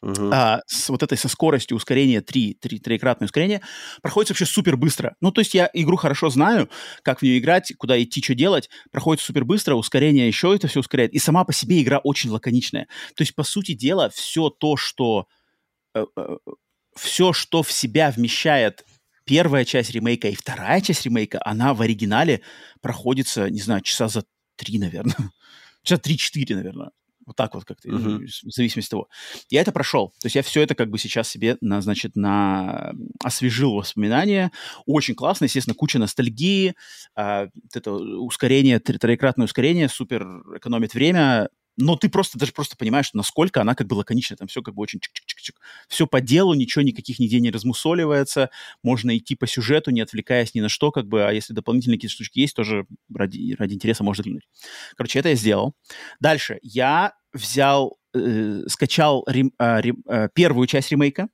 [0.04, 0.32] Uh-huh.
[0.34, 3.62] А, с вот этой со скоростью ускорения 3, 3, троекратное ускорение
[4.02, 5.16] проходит вообще супер быстро.
[5.22, 6.70] Ну, то есть я игру хорошо знаю,
[7.04, 8.70] как в нее играть, куда идти, что делать.
[8.92, 11.14] Проходит супер быстро, ускорение еще это все ускоряет.
[11.14, 12.88] И сама по себе игра очень лаконичная.
[13.16, 15.28] То есть, по сути дела, все то, что
[15.96, 16.38] э, э,
[16.96, 18.86] все, что в себя вмещает
[19.26, 22.42] первая часть ремейка и вторая часть ремейка, она в оригинале
[22.82, 24.26] проходится, не знаю, часа за
[24.56, 25.16] три, наверное.
[25.84, 26.92] Часа три-четыре, наверное.
[27.26, 28.26] Вот так вот как-то, uh-huh.
[28.26, 29.08] в зависимости от того.
[29.50, 30.10] Я это прошел.
[30.22, 32.94] То есть я все это как бы сейчас себе, на, значит, на...
[33.24, 34.52] освежил воспоминания.
[34.86, 36.76] Очень классно, естественно, куча ностальгии.
[37.16, 40.26] А, это ускорение, троекратное ускорение, супер
[40.56, 44.62] экономит время но ты просто даже просто понимаешь, насколько она как бы лаконична, там все
[44.62, 45.56] как бы очень чик-чик-чик-чик.
[45.88, 48.50] Все по делу, ничего, никаких нигде не размусоливается,
[48.84, 52.14] можно идти по сюжету, не отвлекаясь ни на что, как бы, а если дополнительные какие-то
[52.14, 54.48] штучки есть, тоже ради, ради интереса можно заглянуть.
[54.96, 55.76] Короче, это я сделал.
[56.20, 61.28] Дальше, я взял, э, скачал рем, э, рем, э, первую часть ремейка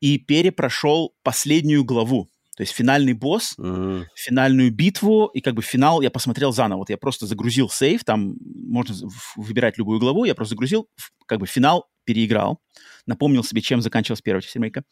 [0.00, 4.04] и перепрошел последнюю главу то есть финальный босс, mm-hmm.
[4.14, 6.80] финальную битву, и как бы финал я посмотрел заново.
[6.80, 8.94] Вот я просто загрузил сейв, там можно
[9.36, 10.88] выбирать любую главу, я просто загрузил,
[11.26, 12.60] как бы финал переиграл,
[13.06, 14.84] напомнил себе, чем заканчивалась первая часть ремейка.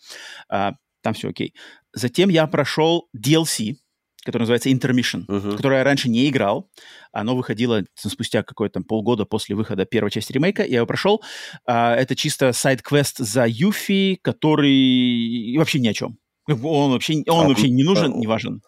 [0.48, 0.72] А,
[1.02, 1.54] там все окей.
[1.92, 3.76] Затем я прошел DLC,
[4.24, 5.56] который называется Intermission, uh-huh.
[5.56, 6.70] которое я раньше не играл.
[7.12, 10.64] Оно выходило спустя какое-то полгода после выхода первой части ремейка.
[10.64, 11.22] Я его прошел.
[11.66, 16.18] А, это чисто side quest за Юфи, который вообще ни о чем.
[16.48, 18.62] Он вообще, он а, вообще не нужен, не важен.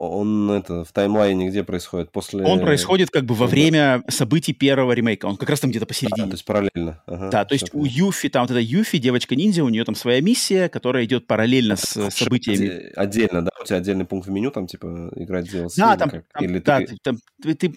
[0.00, 2.10] Он это в timeline е где происходит?
[2.10, 2.42] После...
[2.42, 5.26] Он происходит как бы во время событий первого ремейка.
[5.26, 6.24] Он как раз там где-то посередине.
[6.24, 7.02] А, то есть параллельно.
[7.04, 10.22] Ага, да, то есть у Юфи, там вот эта Юфи, девочка-ниндзя, у нее там своя
[10.22, 12.90] миссия, которая идет параллельно с это событиями.
[12.96, 13.50] Отдельно, да?
[13.60, 15.72] У тебя отдельный пункт в меню, там типа играть DLC?
[15.76, 16.96] Да, там, там, или да, ты...
[17.02, 17.70] Там, ты, ты,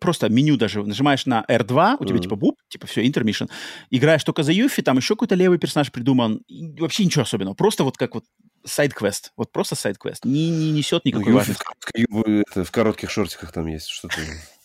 [0.00, 2.22] просто меню даже нажимаешь на R2, у тебя mm.
[2.22, 3.44] типа буп, типа все, Intermission.
[3.90, 6.42] Играешь только за Юфи, там еще какой-то левый персонаж придуман.
[6.48, 7.54] И вообще ничего особенного.
[7.54, 8.24] Просто вот как вот
[8.64, 9.32] side quest.
[9.36, 10.24] Вот просто side quest.
[10.24, 11.64] Не, не несет никакой ну, важности.
[12.08, 14.16] В, в коротких шортиках там есть что-то.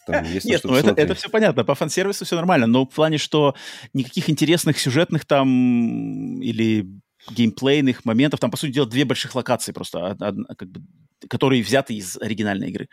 [0.06, 3.18] Там есть Нет, ну это, это все понятно, по фан-сервису все нормально, но в плане,
[3.18, 3.56] что
[3.94, 6.88] никаких интересных сюжетных там или
[7.30, 10.82] геймплейных моментов, там, по сути дела, две больших локации просто, одна, как бы,
[11.30, 12.90] которые взяты из оригинальной игры.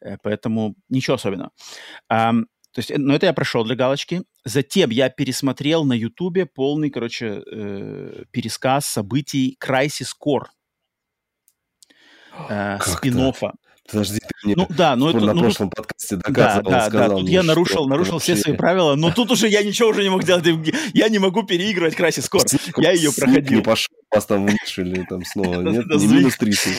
[0.00, 1.50] Э, поэтому ничего особенного.
[2.72, 4.22] То есть, ну, это я прошел для галочки.
[4.44, 10.46] Затем я пересмотрел на Ютубе полный, короче, э, пересказ событий Crisis Core.
[12.48, 13.52] Э, спин -оффа.
[13.90, 17.08] Подожди, ты мне ну, да, но это, на ну, прошлом подкасте доказывал, да, да, сказал
[17.08, 20.02] да, тут мне, я нарушил, нарушил все свои правила, но тут уже я ничего уже
[20.02, 20.46] не мог делать.
[20.94, 22.80] Я не могу переигрывать Crisis Core.
[22.80, 23.62] Я ее проходил.
[23.62, 26.72] пошел, вас там вышли, там снова, нет, не минус 30.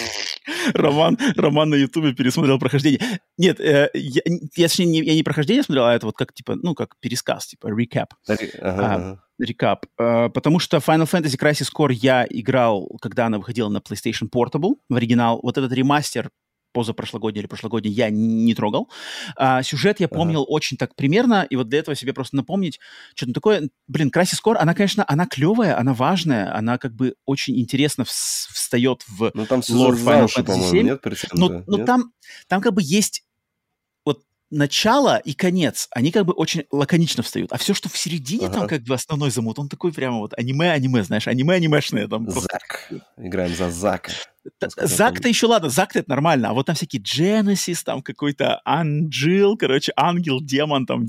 [0.74, 3.00] Роман, Роман на Ютубе пересмотрел прохождение.
[3.38, 6.76] Нет, э, я, я, не, я не прохождение смотрел, а это вот как, типа, ну,
[6.76, 7.70] как пересказ, типа.
[7.70, 9.24] Ага, а, ага.
[9.40, 9.86] Рекап.
[10.00, 14.76] Uh, потому что Final Fantasy Crisis Core я играл, когда она выходила на PlayStation Portable,
[14.90, 15.40] в оригинал.
[15.42, 16.30] Вот этот ремастер
[16.74, 18.90] позапрошлогодний или прошлогодний я не трогал.
[19.36, 20.50] А, сюжет я помнил ага.
[20.50, 22.80] очень так примерно, и вот для этого себе просто напомнить,
[23.16, 27.60] что-то такое, блин, Crisis Core, она, конечно, она клевая, она важная, она как бы очень
[27.60, 30.86] интересно встает в ну, там лор Final Fantasy 7.
[30.86, 31.02] Нет,
[31.34, 32.12] но, но там,
[32.48, 33.24] там как бы есть
[34.54, 37.52] начало и конец, они как бы очень лаконично встают.
[37.52, 38.60] А все, что в середине, ага.
[38.60, 42.08] там как бы основной замут, он такой прямо вот аниме-аниме, знаешь, аниме-анимешное.
[42.08, 42.92] Там Зак.
[43.18, 44.12] Играем за Зака.
[44.78, 49.94] Зак-то еще ладно, Зак-то это нормально, а вот там всякие Genesis, там какой-то Анджил, короче,
[49.96, 51.06] ангел, демон, там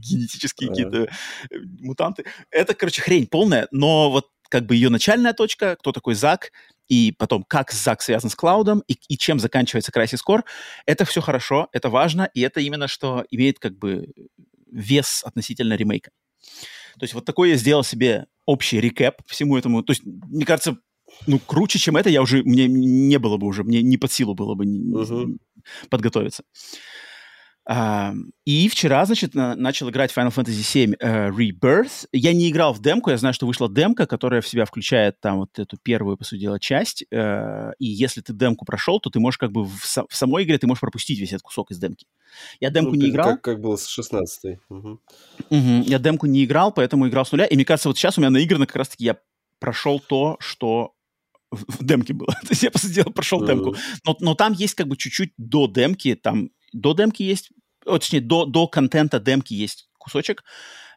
[0.00, 2.24] генетические какие-то э, мутанты.
[2.50, 6.52] Это, короче, хрень полная, но вот как бы ее начальная точка, кто такой Зак,
[6.90, 10.42] и потом как Зак связан с клаудом, и, и чем заканчивается Crisis Core,
[10.86, 14.08] это все хорошо, это важно, и это именно что имеет как бы
[14.70, 16.10] вес относительно ремейка.
[16.98, 19.82] То есть вот такой я сделал себе общий рекэп всему этому.
[19.84, 20.78] То есть, мне кажется,
[21.26, 24.34] ну, круче, чем это, я уже, мне не было бы уже, мне не под силу
[24.34, 25.38] было бы uh-huh.
[25.88, 26.42] подготовиться.
[28.46, 32.08] И вчера, значит, на, начал играть Final Fantasy VII uh, Rebirth.
[32.10, 35.38] Я не играл в демку, я знаю, что вышла демка, которая в себя включает там
[35.38, 37.04] вот эту первую, по сути дела, часть.
[37.14, 40.58] Uh, и если ты демку прошел, то ты можешь как бы в, в самой игре
[40.58, 42.06] ты можешь пропустить весь этот кусок из демки.
[42.58, 43.28] Я демку ну, не играл.
[43.34, 44.58] Как, как было с 16-й.
[44.68, 45.00] Угу.
[45.50, 45.82] Угу.
[45.86, 47.46] Я демку не играл, поэтому играл с нуля.
[47.46, 49.16] И мне кажется, вот сейчас у меня наиграно как раз-таки я
[49.60, 50.94] прошел то, что
[51.52, 52.32] в демке было.
[52.42, 53.46] То есть я, по сути дела, прошел mm-hmm.
[53.46, 53.76] демку.
[54.04, 57.50] Но, но там есть как бы чуть-чуть до демки, там до демки есть,
[57.84, 60.44] точнее, до, до контента демки есть кусочек,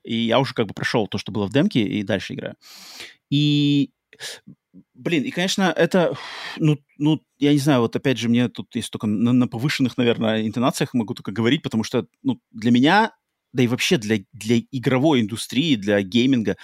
[0.04, 2.56] и я уже как бы прошел то, что было в демке, и дальше играю.
[3.30, 3.92] И,
[4.94, 6.16] блин, и, конечно, это,
[6.58, 9.98] ну, ну, я не знаю, вот опять же, мне тут есть только на, на повышенных,
[9.98, 13.16] наверное, интонациях могу только говорить, потому что, ну, для меня,
[13.54, 16.58] да и вообще для, для игровой индустрии, для гейминга,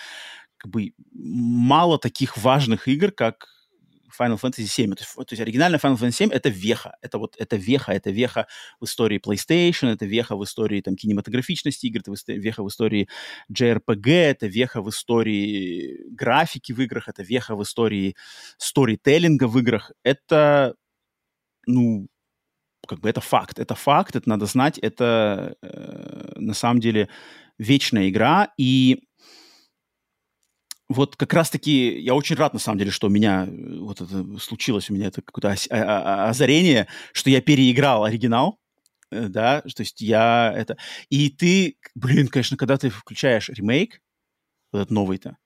[0.57, 3.47] как бы мало таких важных игр, как
[4.19, 4.95] Final Fantasy VII.
[4.95, 6.95] То есть, то есть оригинальная Final Fantasy VII— это веха.
[7.01, 7.93] Это вот это веха.
[7.93, 8.47] Это веха
[8.79, 13.07] в истории PlayStation, это веха в истории там, кинематографичности игр, это веха в истории
[13.51, 18.15] JRPG, это веха в истории графики в играх, это веха в истории
[18.57, 19.91] сторителлинга в играх.
[20.03, 20.75] Это,
[21.67, 22.07] ну,
[22.87, 23.59] как бы это факт.
[23.59, 24.79] Это факт, это надо знать.
[24.79, 27.09] Это э, на самом деле
[27.57, 28.49] вечная игра.
[28.57, 29.03] И
[30.89, 34.25] вот как раз-таки я очень рад, на самом деле, что у меня э, вот это
[34.39, 38.59] случилось, у меня это какое-то а, а, озарение, что я переиграл оригинал,
[39.11, 40.77] э, да, то есть я это...
[41.09, 44.01] И ты, блин, конечно, когда ты включаешь ремейк,
[44.71, 45.37] вот этот новый-то,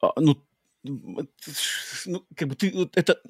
[0.00, 0.40] а, ну,
[0.82, 3.20] ну, как бы ты, это...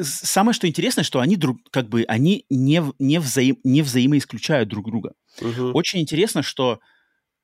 [0.00, 4.86] Самое, что интересное, что они друг, как бы, они не, не, взаим, не взаимоисключают друг
[4.86, 5.12] друга.
[5.40, 5.72] Uh-huh.
[5.72, 6.80] Очень интересно, что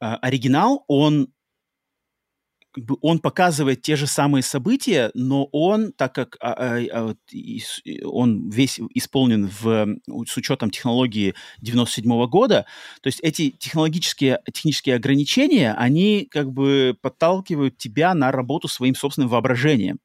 [0.00, 1.32] э, оригинал, он
[2.72, 7.14] как бы он показывает те же самые события, но он, так как а, а, а,
[8.04, 12.66] он весь исполнен в, с учетом технологии 97 -го года,
[13.02, 19.28] то есть эти технологические, технические ограничения, они как бы подталкивают тебя на работу своим собственным
[19.28, 19.98] воображением.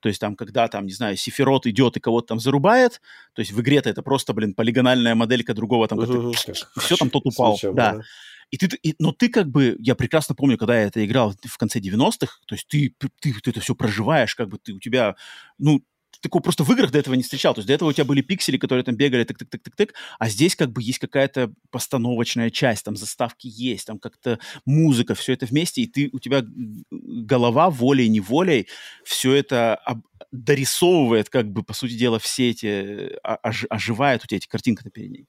[0.00, 3.00] То есть там, когда там, не знаю, Сифирот идет и кого-то там зарубает,
[3.34, 6.32] то есть в игре-то это просто, блин, полигональная моделька другого там, угу,
[6.78, 7.92] все там тот упал, случаем, да.
[7.94, 8.02] да.
[8.50, 11.58] И ты, и, но ты как бы, я прекрасно помню, когда я это играл в
[11.58, 15.16] конце 90-х, то есть ты, ты, ты это все проживаешь, как бы ты, у тебя,
[15.58, 15.82] ну,
[16.20, 17.54] такого просто в играх до этого не встречал.
[17.54, 20.72] То есть до этого у тебя были пиксели, которые там бегали, тык-тык-тык-тык-тык, а здесь как
[20.72, 25.86] бы есть какая-то постановочная часть, там заставки есть, там как-то музыка, все это вместе, и
[25.86, 26.42] ты, у тебя
[26.90, 28.68] голова волей-неволей
[29.04, 30.02] все это об,
[30.32, 34.90] дорисовывает, как бы, по сути дела, все эти, ож, оживает у тебя эти картинки на
[34.90, 35.26] перед ней.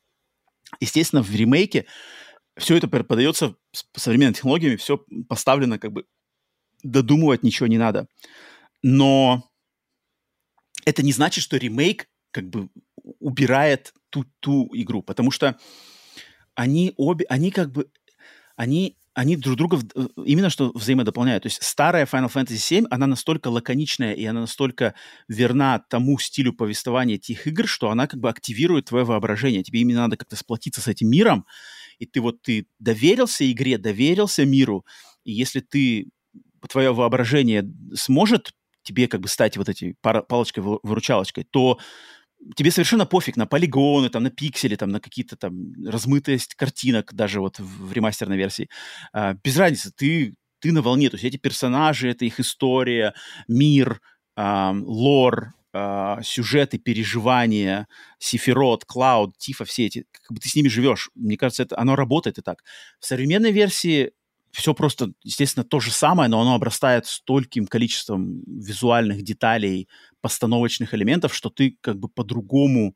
[0.79, 1.85] Естественно, в ремейке
[2.59, 3.55] все это подается
[3.95, 6.05] современными технологиями, все поставлено как бы
[6.83, 8.07] додумывать ничего не надо.
[8.83, 9.49] Но
[10.85, 12.69] это не значит, что ремейк как бы
[13.19, 15.57] убирает ту, ту игру, потому что
[16.55, 17.89] они обе, они как бы,
[18.55, 19.79] они, они друг друга
[20.25, 21.43] именно что взаимодополняют.
[21.43, 24.93] То есть старая Final Fantasy VII, она настолько лаконичная и она настолько
[25.27, 29.63] верна тому стилю повествования этих игр, что она как бы активирует твое воображение.
[29.63, 31.45] Тебе именно надо как-то сплотиться с этим миром,
[31.99, 34.85] и ты вот ты доверился игре, доверился миру,
[35.23, 36.09] и если ты
[36.69, 38.53] твое воображение сможет
[38.83, 41.77] тебе как бы стать вот этой палочкой-выручалочкой, то
[42.55, 47.41] тебе совершенно пофиг на полигоны, там, на пиксели, там, на какие-то там размытость картинок даже
[47.41, 48.69] вот в, ремастерной версии.
[49.13, 53.13] А, без разницы, ты, ты на волне, то есть эти персонажи, это их история,
[53.47, 54.01] мир,
[54.35, 57.87] а, лор, э, сюжеты, переживания,
[58.19, 61.09] Сифирот, Клауд, Тифа, все эти, как бы ты с ними живешь.
[61.15, 62.63] Мне кажется, это, оно работает и так.
[62.99, 64.11] В современной версии
[64.51, 69.87] все просто, естественно, то же самое, но оно обрастает стольким количеством визуальных деталей,
[70.21, 72.95] постановочных элементов, что ты как бы по-другому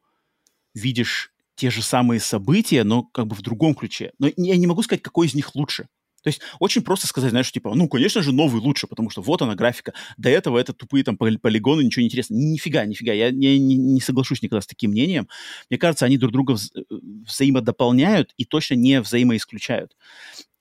[0.73, 4.11] видишь те же самые события, но как бы в другом ключе.
[4.17, 5.87] Но я не могу сказать, какой из них лучше.
[6.23, 9.41] То есть очень просто сказать, знаешь, типа, ну, конечно же, новый лучше, потому что вот
[9.41, 9.93] она графика.
[10.17, 12.35] До этого это тупые там полигоны, ничего не интересно.
[12.35, 13.11] Нифига, нифига.
[13.11, 15.27] Я, я не, не соглашусь никогда с таким мнением.
[15.69, 16.83] Мне кажется, они друг друга вза э,
[17.25, 19.97] взаимодополняют и точно не взаимоисключают.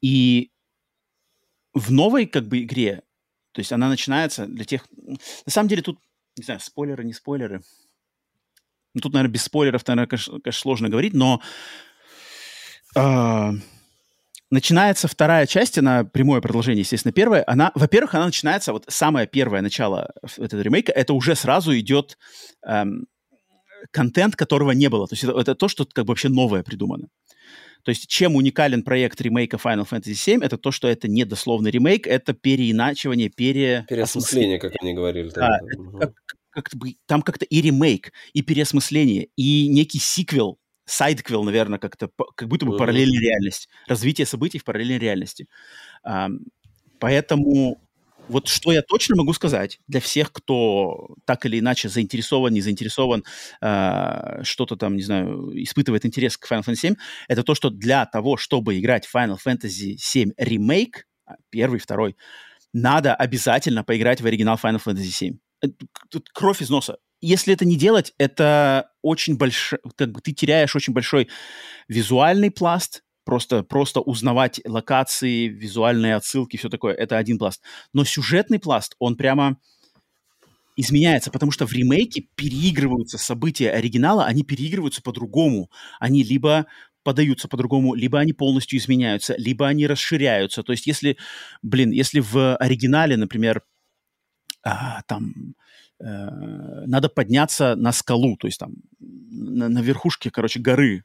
[0.01, 0.51] И
[1.72, 3.02] в новой как бы игре,
[3.52, 4.89] то есть она начинается для тех...
[5.47, 6.01] На самом деле тут,
[6.36, 7.62] не знаю, спойлеры, не спойлеры.
[8.94, 11.40] Ну, тут, наверное, без спойлеров, наверное, конечно сложно говорить, но...
[12.97, 13.52] Э
[14.52, 17.42] начинается вторая часть, она прямое продолжение, естественно, первая.
[17.46, 22.18] Она, во-первых, она начинается, вот самое первое начало этого ремейка, это уже сразу идет
[22.64, 23.06] эм,
[23.90, 25.08] контент, которого не было.
[25.08, 27.08] То есть это, это то, что как бы вообще новое придумано.
[27.82, 31.70] То есть чем уникален проект ремейка Final Fantasy VII, это то, что это не дословный
[31.70, 33.86] ремейк, это переиначивание, пере...
[33.88, 35.30] Переосмысление, как они говорили.
[35.30, 35.98] Да, угу.
[35.98, 36.12] как,
[36.50, 42.48] как бы, там как-то и ремейк, и переосмысление, и некий сиквел, сайдквел, наверное, как-то, как
[42.48, 45.46] будто бы параллельная реальность, развитие событий в параллельной реальности.
[46.98, 47.80] Поэтому
[48.28, 53.24] вот что я точно могу сказать для всех, кто так или иначе заинтересован, не заинтересован,
[53.60, 56.96] э, что-то там, не знаю, испытывает интерес к Final Fantasy VII,
[57.28, 62.16] это то, что для того, чтобы играть Final Fantasy VII ремейк, а, первый, второй,
[62.72, 65.74] надо обязательно поиграть в оригинал Final Fantasy VII.
[66.09, 66.98] Тут кровь из носа.
[67.23, 71.28] Если это не делать, это очень большой, как бы ты теряешь очень большой
[71.89, 77.62] визуальный пласт, просто, просто узнавать локации, визуальные отсылки, все такое, это один пласт.
[77.93, 79.57] Но сюжетный пласт, он прямо
[80.77, 85.70] изменяется, потому что в ремейке переигрываются события оригинала, они переигрываются по-другому.
[86.01, 86.66] Они либо
[87.05, 90.62] подаются по-другому, либо они полностью изменяются, либо они расширяются.
[90.62, 91.19] То есть если,
[91.62, 93.62] блин, если в оригинале, например,
[94.65, 95.55] а, там
[96.02, 101.04] надо подняться на скалу, то есть там на, на верхушке, короче, горы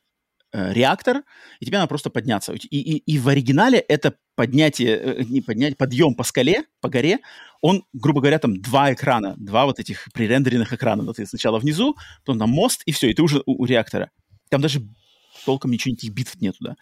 [0.51, 1.23] э, реактор,
[1.59, 2.53] и тебе надо просто подняться.
[2.53, 7.19] И, и, и в оригинале это поднятие, э, не поднятие, подъем по скале, по горе,
[7.61, 11.03] он, грубо говоря, там два экрана, два вот этих пререндеренных экрана.
[11.03, 11.95] Вот ты сначала внизу,
[12.25, 14.11] потом там мост, и все, и ты уже у, у реактора.
[14.49, 14.81] Там даже
[15.45, 16.75] толком ничего, никаких битв нету, да.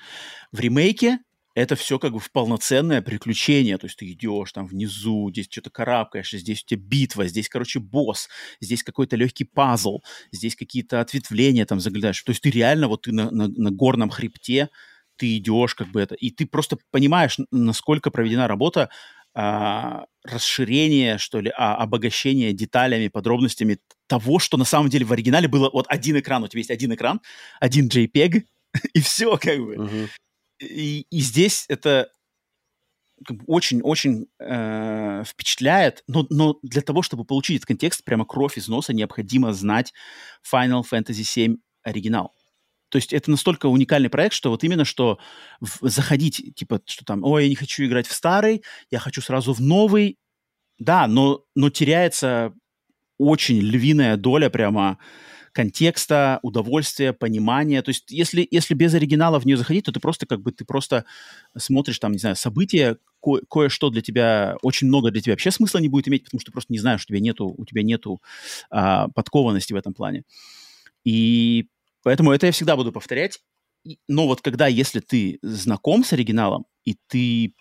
[0.52, 1.20] В ремейке
[1.56, 3.78] это все как бы в полноценное приключение.
[3.78, 7.80] То есть ты идешь там внизу, здесь что-то карабкаешься, здесь у тебя битва, здесь, короче,
[7.80, 8.28] босс,
[8.60, 10.02] здесь какой-то легкий пазл,
[10.32, 12.22] здесь какие-то ответвления там заглядаешь.
[12.22, 14.70] То есть ты реально вот ты на, на, на горном хребте,
[15.16, 18.90] ты идешь как бы это, и ты просто понимаешь, насколько проведена работа
[19.34, 25.48] а, расширение, что ли, а, обогащение деталями, подробностями того, что на самом деле в оригинале
[25.48, 27.22] было вот один экран, у тебя есть один экран,
[27.62, 28.44] один JPEG,
[28.94, 29.76] и все как бы.
[29.76, 30.10] Uh-huh
[30.66, 32.10] и, и здесь это
[33.48, 38.94] очень-очень э, впечатляет, но, но для того, чтобы получить этот контекст, прямо кровь из носа,
[38.94, 39.94] необходимо знать
[40.52, 42.34] Final Fantasy VII оригинал.
[42.90, 45.18] То есть это настолько уникальный проект, что вот именно что
[45.60, 49.54] в, заходить, типа, что там, ой, я не хочу играть в старый, я хочу сразу
[49.54, 50.18] в новый.
[50.78, 52.54] Да, но, но теряется
[53.18, 54.98] очень львиная доля прямо
[55.56, 57.82] контекста, удовольствия, понимания.
[57.82, 60.66] То есть если, если без оригинала в нее заходить, то ты просто как бы ты
[60.66, 61.06] просто
[61.58, 65.80] смотришь там, не знаю, события, ко- кое-что для тебя, очень много для тебя вообще смысла
[65.80, 68.22] не будет иметь, потому что ты просто не знаешь, у тебя нету, у тебя нету
[68.70, 70.24] а, подкованности в этом плане.
[71.06, 71.70] И
[72.04, 73.40] поэтому это я всегда буду повторять.
[74.10, 77.56] Но вот когда, если ты знаком с оригиналом, и ты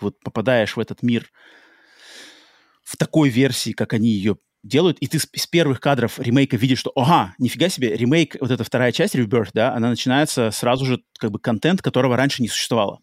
[0.00, 1.30] вот попадаешь в этот мир
[2.82, 4.38] в такой версии, как они ее
[4.68, 8.50] делают, и ты с, с первых кадров ремейка видишь, что, ага, нифига себе, ремейк, вот
[8.50, 12.48] эта вторая часть, Rebirth, да, она начинается сразу же, как бы, контент, которого раньше не
[12.48, 12.98] существовало.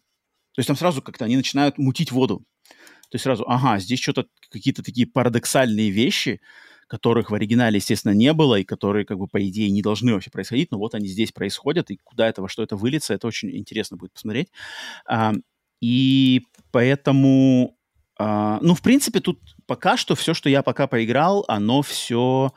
[0.54, 2.44] То есть там сразу как-то они начинают мутить воду.
[3.10, 6.40] То есть сразу, ага, здесь что-то, какие-то такие парадоксальные вещи,
[6.88, 10.30] которых в оригинале, естественно, не было, и которые, как бы, по идее, не должны вообще
[10.30, 13.54] происходить, но вот они здесь происходят, и куда это, во что это выльется, это очень
[13.56, 14.48] интересно будет посмотреть.
[15.06, 15.32] А,
[15.80, 17.76] и поэтому
[18.18, 22.52] Uh, ну, в принципе, тут пока что все, что я пока поиграл, оно все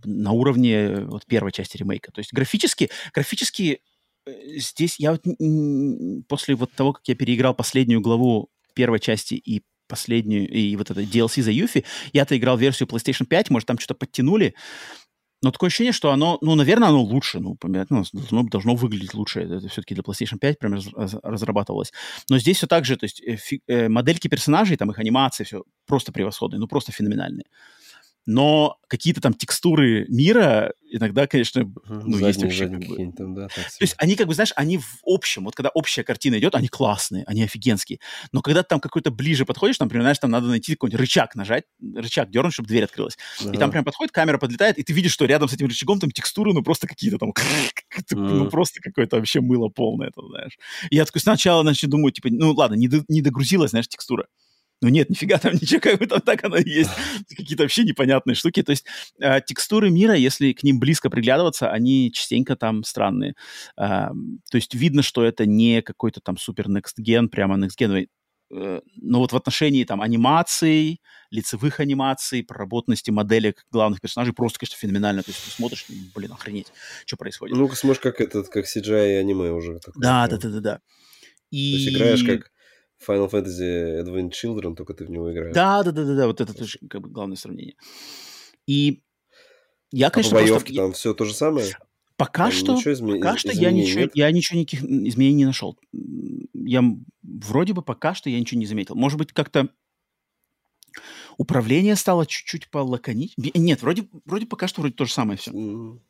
[0.00, 2.12] бы на уровне вот первой части ремейка.
[2.12, 3.80] То есть графически, графически
[4.26, 5.22] э, здесь я вот
[6.28, 11.00] после вот того, как я переиграл последнюю главу первой части и последнюю, и вот это
[11.02, 14.54] DLC за Юфи, я-то играл версию PlayStation 5, может, там что-то подтянули,
[15.46, 19.42] но такое ощущение, что оно, ну, наверное, оно лучше, ну, понятно, должно, должно выглядеть лучше.
[19.42, 21.92] Это все-таки для PlayStation 5 прям раз, раз, разрабатывалось.
[22.28, 25.44] Но здесь все так же, то есть э, фи, э, модельки персонажей, там их анимации,
[25.44, 27.44] все просто превосходные, ну, просто феноменальные
[28.26, 33.12] но какие-то там текстуры мира иногда, конечно, ну, задние, есть вообще как бы...
[33.12, 36.38] там, да, То есть они, как бы, знаешь, они в общем, вот когда общая картина
[36.38, 38.00] идет, они классные, они офигенские.
[38.32, 41.64] Но когда ты там какой-то ближе подходишь, например, знаешь, там надо найти какой-нибудь рычаг нажать,
[41.94, 43.16] рычаг дернуть, чтобы дверь открылась.
[43.40, 43.52] Ага.
[43.52, 46.10] И там прям подходит, камера подлетает, и ты видишь, что рядом с этим рычагом там
[46.10, 47.32] текстуры, ну, просто какие-то там,
[48.10, 50.58] ну, просто какое-то вообще мыло полное, это, знаешь.
[50.90, 54.26] И я такой сначала, значит, думаю, типа, ну, ладно, не, не догрузилась, знаешь, текстура.
[54.82, 56.90] Ну нет, нифига там ничего, как бы там так оно и есть.
[57.36, 58.62] Какие-то вообще непонятные штуки.
[58.62, 58.86] То есть
[59.20, 63.34] э, текстуры мира, если к ним близко приглядываться, они частенько там странные.
[63.78, 64.08] Э,
[64.50, 68.08] то есть видно, что это не какой-то там супер next gen, прямо next gen.
[68.50, 71.00] э, но вот в отношении там анимаций,
[71.30, 75.22] лицевых анимаций, проработанности моделек главных персонажей просто, конечно, феноменально.
[75.22, 76.68] То есть ты смотришь, блин, охренеть,
[77.06, 77.56] что происходит.
[77.56, 79.78] Ну-ка, смотришь, как этот, как CGI и аниме уже.
[79.78, 80.80] Такое, да, да, да, да, да.
[81.50, 81.72] И...
[81.72, 82.50] То есть играешь как
[83.06, 85.54] Final Fantasy Advent Children, только ты в него играешь.
[85.54, 87.76] Да, да, да, да, да, вот это тоже как бы главное сравнение.
[88.66, 89.02] И
[89.92, 90.82] я, конечно, а по боевке просто...
[90.82, 91.76] там все то же самое?
[92.16, 93.16] Пока там что, изме...
[93.16, 94.12] пока что я ничего, нет?
[94.14, 95.78] я ничего никаких изменений не нашел.
[96.54, 96.82] Я
[97.22, 98.94] вроде бы пока что я ничего не заметил.
[98.94, 99.68] Может быть, как-то
[101.36, 103.52] управление стало чуть-чуть полаконичнее.
[103.54, 105.50] Нет, вроде, вроде пока что вроде то же самое все.
[105.50, 106.00] Mm-hmm.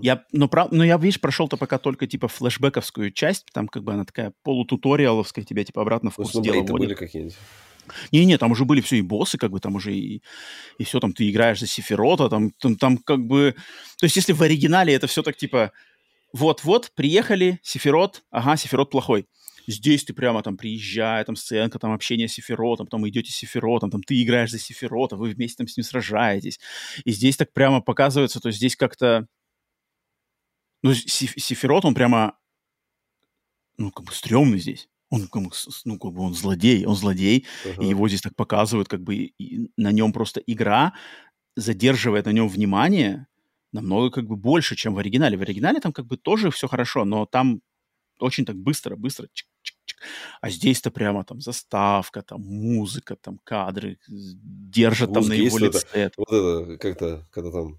[0.00, 3.92] Я, но, прав, но я, видишь, прошел-то пока только, типа, флешбековскую часть, там, как бы,
[3.92, 7.36] она такая полутуториаловская, тебя, типа, обратно в курс ну, дела были какие-нибудь?
[8.12, 10.22] Не-не, там уже были все и боссы, как бы, там уже и,
[10.78, 13.54] и все, там, ты играешь за Сефирота, там, там, там, как бы...
[13.98, 15.72] То есть, если в оригинале это все так, типа,
[16.32, 19.26] вот-вот, приехали, Сефирот, ага, Сефирот плохой.
[19.66, 23.90] Здесь ты прямо там приезжая, там сценка, там общение с Сефиротом, потом идете с Сефиротом,
[23.90, 26.58] там ты играешь за Сефирота, вы вместе там с ним сражаетесь.
[27.04, 29.26] И здесь так прямо показывается, то есть здесь как-то
[30.82, 32.38] ну, Сефирот, он прямо,
[33.76, 34.88] ну, как бы стрёмный здесь.
[35.10, 35.50] Он, как бы,
[35.84, 37.82] ну, как бы он злодей, он злодей, uh-huh.
[37.82, 40.92] и его здесь так показывают, как бы и на нем просто игра
[41.56, 43.26] задерживает на нем внимание
[43.72, 45.36] намного как бы больше, чем в оригинале.
[45.36, 47.60] В оригинале там как бы тоже все хорошо, но там
[48.20, 49.28] очень так быстро, быстро.
[49.32, 49.98] Чик, чик, чик.
[50.40, 55.86] А здесь-то прямо там заставка, там музыка, там кадры держат Музыка там на его лице.
[55.92, 57.78] Это, вот это, как-то, когда там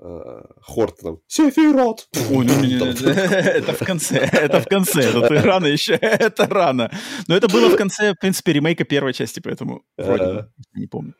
[0.00, 2.08] э, Хорт там Сефирот.
[2.30, 2.74] Ой, ну, не,
[3.06, 6.90] это в конце, это в конце, это рано еще, это рано.
[7.28, 11.14] Но это было в конце, в принципе, ремейка первой части, поэтому вроде не помню.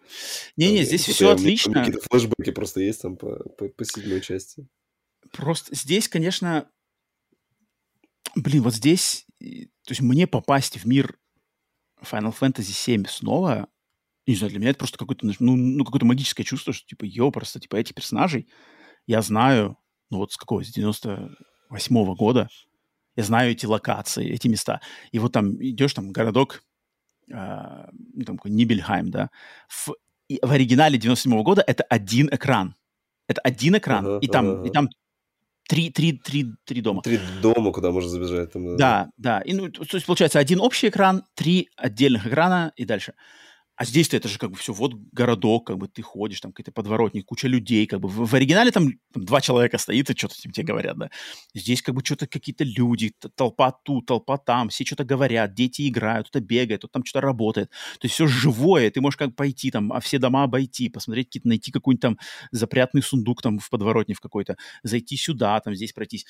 [0.56, 1.74] Не-не, здесь все отлично.
[1.74, 4.66] Какие-то флешбеки просто есть там по седьмой части.
[5.32, 6.68] Просто здесь, конечно,
[8.34, 11.18] блин, вот здесь, то есть мне попасть в мир
[12.02, 13.68] Final Fantasy 7 снова,
[14.32, 17.30] не знаю, для меня это просто какое-то, ну, ну какое-то магическое чувство, что, типа, йо,
[17.30, 18.48] просто, типа, этих персонажей
[19.06, 19.78] я знаю,
[20.10, 22.48] ну, вот с какого, с 98-го года,
[23.14, 24.80] я знаю эти локации, эти места.
[25.12, 26.62] И вот там идешь, там, городок,
[27.28, 29.30] э, там, Нибельхайм, да,
[29.68, 29.94] в,
[30.42, 32.74] в оригинале 97-го года это один экран.
[33.28, 34.68] Это один экран, uh-huh, и, там, uh-huh.
[34.68, 34.88] и там
[35.68, 37.02] три, три, три, три дома.
[37.02, 38.52] Три дома, куда можно забежать.
[38.52, 39.10] Там, да, да.
[39.16, 39.40] да.
[39.40, 43.14] И, ну, то есть, получается, один общий экран, три отдельных экрана и дальше.
[43.76, 46.72] А здесь-то это же как бы все, вот городок, как бы ты ходишь, там какие-то
[46.72, 50.34] подворотник, куча людей, как бы в, в оригинале там, там два человека стоит и что-то
[50.34, 51.10] тебе говорят, да.
[51.54, 56.28] Здесь как бы что-то какие-то люди, толпа тут, толпа там, все что-то говорят, дети играют,
[56.28, 57.70] кто-то бегает, кто-то там что-то работает.
[58.00, 61.48] То есть все живое, ты можешь как пойти там, а все дома обойти, посмотреть, какие-то,
[61.48, 62.18] найти какой-нибудь там
[62.52, 66.24] запрятный сундук там в подворотне в какой-то, зайти сюда, там здесь пройтись.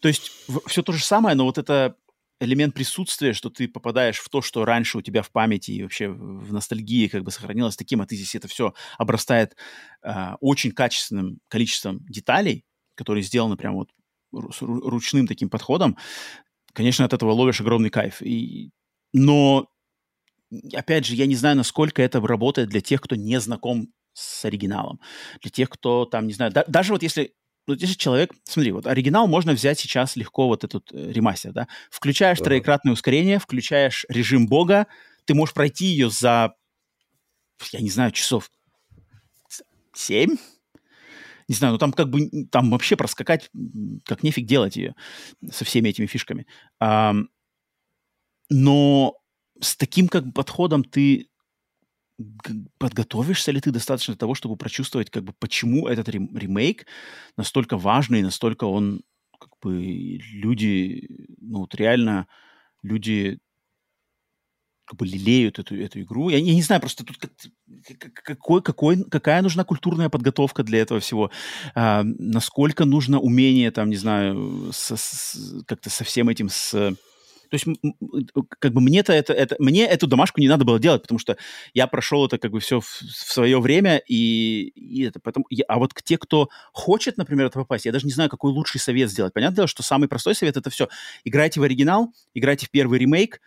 [0.00, 0.30] То есть
[0.66, 1.96] все то же самое, но вот это
[2.40, 6.08] элемент присутствия, что ты попадаешь в то, что раньше у тебя в памяти и вообще
[6.08, 9.56] в ностальгии как бы сохранилось таким, а ты здесь это все обрастает
[10.02, 12.64] э, очень качественным количеством деталей,
[12.96, 13.90] которые сделаны прям вот
[14.32, 15.96] ручным таким подходом,
[16.72, 18.20] конечно, от этого ловишь огромный кайф.
[18.20, 18.70] И...
[19.12, 19.68] Но,
[20.72, 25.00] опять же, я не знаю, насколько это работает для тех, кто не знаком с оригиналом.
[25.40, 27.34] Для тех, кто там, не знаю, да, даже вот если
[27.66, 31.68] вот если человек, смотри, вот оригинал можно взять сейчас легко, вот этот э, ремастер, да,
[31.90, 32.44] включаешь ага.
[32.46, 34.86] троекратное ускорение, включаешь режим бога,
[35.24, 36.54] ты можешь пройти ее за,
[37.72, 38.50] я не знаю, часов
[39.94, 40.36] 7,
[41.48, 43.50] не знаю, ну там как бы, там вообще проскакать,
[44.04, 44.94] как нефиг делать ее
[45.50, 46.46] со всеми этими фишками.
[46.80, 47.14] А,
[48.50, 49.14] но
[49.60, 51.28] с таким как бы подходом ты
[52.78, 56.86] подготовишься ли ты достаточно для того, чтобы прочувствовать, как бы, почему этот ремейк
[57.36, 59.02] настолько важный, настолько он,
[59.38, 61.08] как бы, люди,
[61.40, 62.26] ну, вот реально
[62.82, 63.40] люди
[64.86, 66.28] как бы лелеют эту, эту игру.
[66.28, 67.18] Я, я не знаю, просто тут
[68.22, 71.30] какой, какой, какая нужна культурная подготовка для этого всего,
[71.74, 76.94] а, насколько нужно умение, там, не знаю, с, с, как-то со всем этим, с
[77.50, 77.66] то есть,
[78.58, 81.36] как бы мне-то это, это, мне эту домашку не надо было делать, потому что
[81.72, 85.46] я прошел это как бы все в, в свое время, и, и это поэтому...
[85.50, 88.52] Я, а вот к те, кто хочет, например, это попасть, я даже не знаю, какой
[88.52, 89.32] лучший совет сделать.
[89.32, 90.88] Понятное дело, что самый простой совет— это все.
[91.24, 93.40] Играйте в оригинал, играйте в первый ремейк,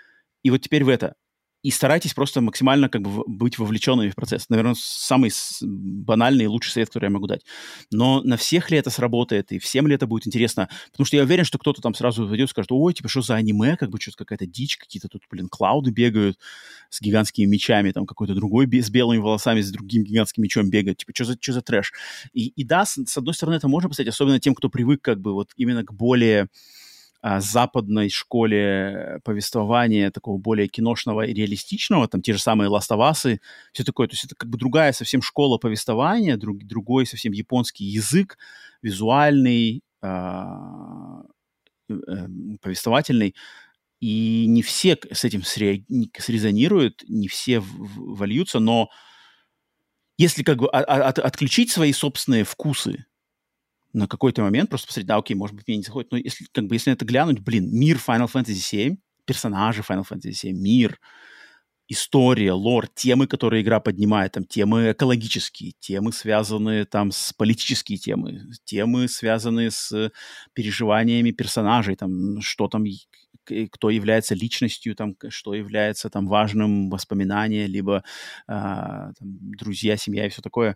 [0.43, 1.15] и вот теперь в это
[1.63, 4.47] и старайтесь просто максимально как бы быть вовлеченными в процесс.
[4.49, 5.31] Наверное, самый
[5.61, 7.43] банальный и лучший совет, который я могу дать.
[7.91, 10.69] Но на всех ли это сработает, и всем ли это будет интересно?
[10.91, 13.35] Потому что я уверен, что кто-то там сразу войдет и скажет, ой, типа, что за
[13.35, 16.39] аниме, как бы что-то какая-то дичь, какие-то тут, блин, клауды бегают
[16.89, 21.11] с гигантскими мечами, там какой-то другой с белыми волосами, с другим гигантским мечом бегает, типа,
[21.15, 21.91] что за, что за трэш?
[22.33, 25.19] И, и да, с, с одной стороны, это можно поставить, особенно тем, кто привык как
[25.19, 26.47] бы вот именно к более
[27.21, 33.39] а, западной школе повествования, такого более киношного и реалистичного, там те же самые Us,
[33.73, 34.07] все такое.
[34.07, 38.37] То есть это как бы другая совсем школа повествования, друг, другой совсем японский язык,
[38.81, 41.23] визуальный, а,
[41.89, 41.95] э,
[42.61, 43.35] повествовательный.
[43.99, 48.89] И не все с этим срезонируют, не все вольются, но
[50.19, 53.05] если как бы от, отключить свои собственные вкусы
[53.97, 56.67] на какой-то момент, просто посмотреть, да, окей, может быть, мне не заходит, но если, как
[56.67, 60.99] бы, если это глянуть, блин, мир Final Fantasy VII, персонажи Final Fantasy VII, мир,
[61.89, 68.41] история, лор, темы, которые игра поднимает, там, темы экологические, темы, связанные там с политические темы,
[68.65, 70.11] темы, связанные с
[70.53, 72.83] переживаниями персонажей, там, что там,
[73.71, 78.03] кто является личностью, там, что является там важным воспоминанием, либо
[78.47, 80.75] а, там, друзья, семья и все такое.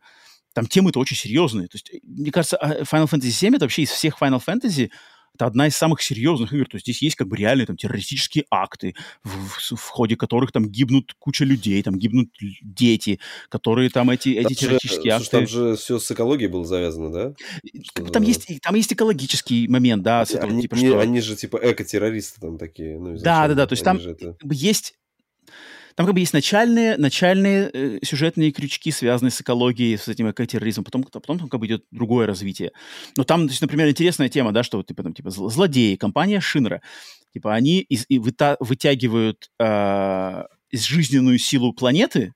[0.53, 1.68] Там темы-то очень серьезные.
[1.68, 4.90] То есть, мне кажется, а, Final Fantasy VII это вообще из всех Final Fantasy
[5.34, 6.68] это одна из самых серьезных игр.
[6.68, 10.52] То есть здесь есть как бы реальные там террористические акты, в, в, в ходе которых
[10.52, 12.30] там гибнут куча людей, там гибнут
[12.61, 13.19] дети,
[13.49, 15.32] которые там эти, эти там террористические же, акты...
[15.32, 17.34] Там же все с экологией было завязано, да?
[17.84, 20.22] Что там, есть, там есть экологический момент, да.
[20.22, 20.99] Они, этого, типа, что...
[20.99, 22.99] они же типа эко-террористы там такие.
[22.99, 23.68] Ну, да, да, да.
[23.68, 24.36] То есть там это...
[24.52, 24.95] есть
[25.96, 30.86] там как бы есть начальные, начальные э, сюжетные крючки, связанные с экологией, с этим экотерроризмом,
[30.86, 32.72] потом, потом там как бы идет другое развитие.
[33.18, 36.82] Но там, то есть, например, интересная тема, да, что типа, там, типа злодеи, компания Шинра,
[37.34, 42.34] типа они из, и выта, вытягивают э, жизненную силу планеты,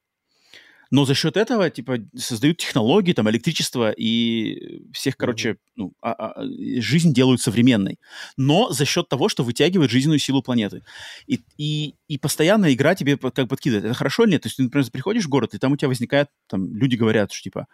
[0.91, 6.43] но за счет этого, типа, создают технологии, там, электричество и всех, короче, ну, а, а,
[6.79, 7.99] жизнь делают современной.
[8.37, 10.83] Но за счет того, что вытягивают жизненную силу планеты.
[11.27, 13.85] И, и, и постоянно игра тебе как подкидывает.
[13.85, 14.43] Это хорошо или нет?
[14.43, 17.31] То есть ты, например, приходишь в город, и там у тебя возникает, там, люди говорят,
[17.31, 17.67] что, типа,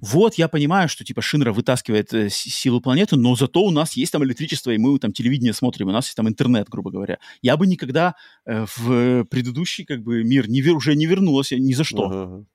[0.00, 4.12] вот, я понимаю, что, типа, Шинра вытаскивает э, силу планеты, но зато у нас есть
[4.12, 7.18] там электричество, и мы там телевидение смотрим, у нас есть там интернет, грубо говоря.
[7.42, 8.14] Я бы никогда
[8.46, 12.10] э, в предыдущий, как бы, мир не, уже не вернулась ни за что.
[12.10, 12.46] Uh-huh.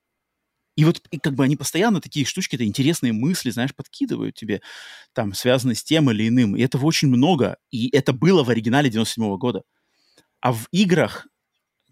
[0.76, 4.60] И вот и как бы они постоянно такие штучки, это интересные мысли, знаешь, подкидывают тебе,
[5.14, 6.54] там, связанные с тем или иным.
[6.54, 7.56] И этого очень много.
[7.70, 9.62] И это было в оригинале 97 -го года.
[10.40, 11.26] А в играх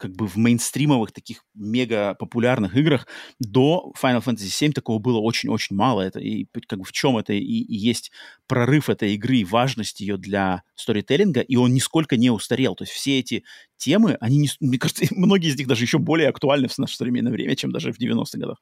[0.05, 3.07] как бы в мейнстримовых таких мега популярных играх
[3.41, 6.03] до Final Fantasy VII такого было очень-очень мало.
[6.03, 8.13] Это и как бы в чем это и, и есть
[8.47, 12.75] прорыв этой игры, важность ее для сторителлинга, и он нисколько не устарел.
[12.75, 13.45] То есть все эти
[13.79, 17.33] темы, они, не, мне кажется, многие из них даже еще более актуальны в наше современное
[17.33, 18.61] время, чем даже в 90-х годах.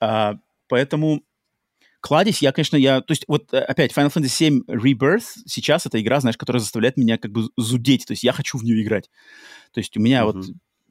[0.00, 0.36] А,
[0.68, 1.22] поэтому
[2.00, 3.02] кладезь, я, конечно, я...
[3.02, 6.96] То есть вот э, опять Final Fantasy VII Rebirth сейчас это игра, знаешь, которая заставляет
[6.96, 8.06] меня как бы зудеть.
[8.06, 9.10] То есть я хочу в нее играть.
[9.72, 10.32] То есть у меня mm-hmm.
[10.32, 10.46] вот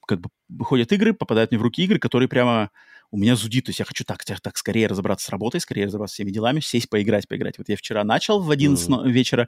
[0.07, 2.71] как бы выходят игры, попадают мне в руки игры, которые прямо
[3.11, 5.85] у меня зудит, то есть я хочу так, так, так скорее разобраться с работой, скорее
[5.85, 7.57] разобраться с всеми делами, сесть, поиграть, поиграть.
[7.57, 9.09] Вот я вчера начал в 11 mm.
[9.09, 9.47] вечера,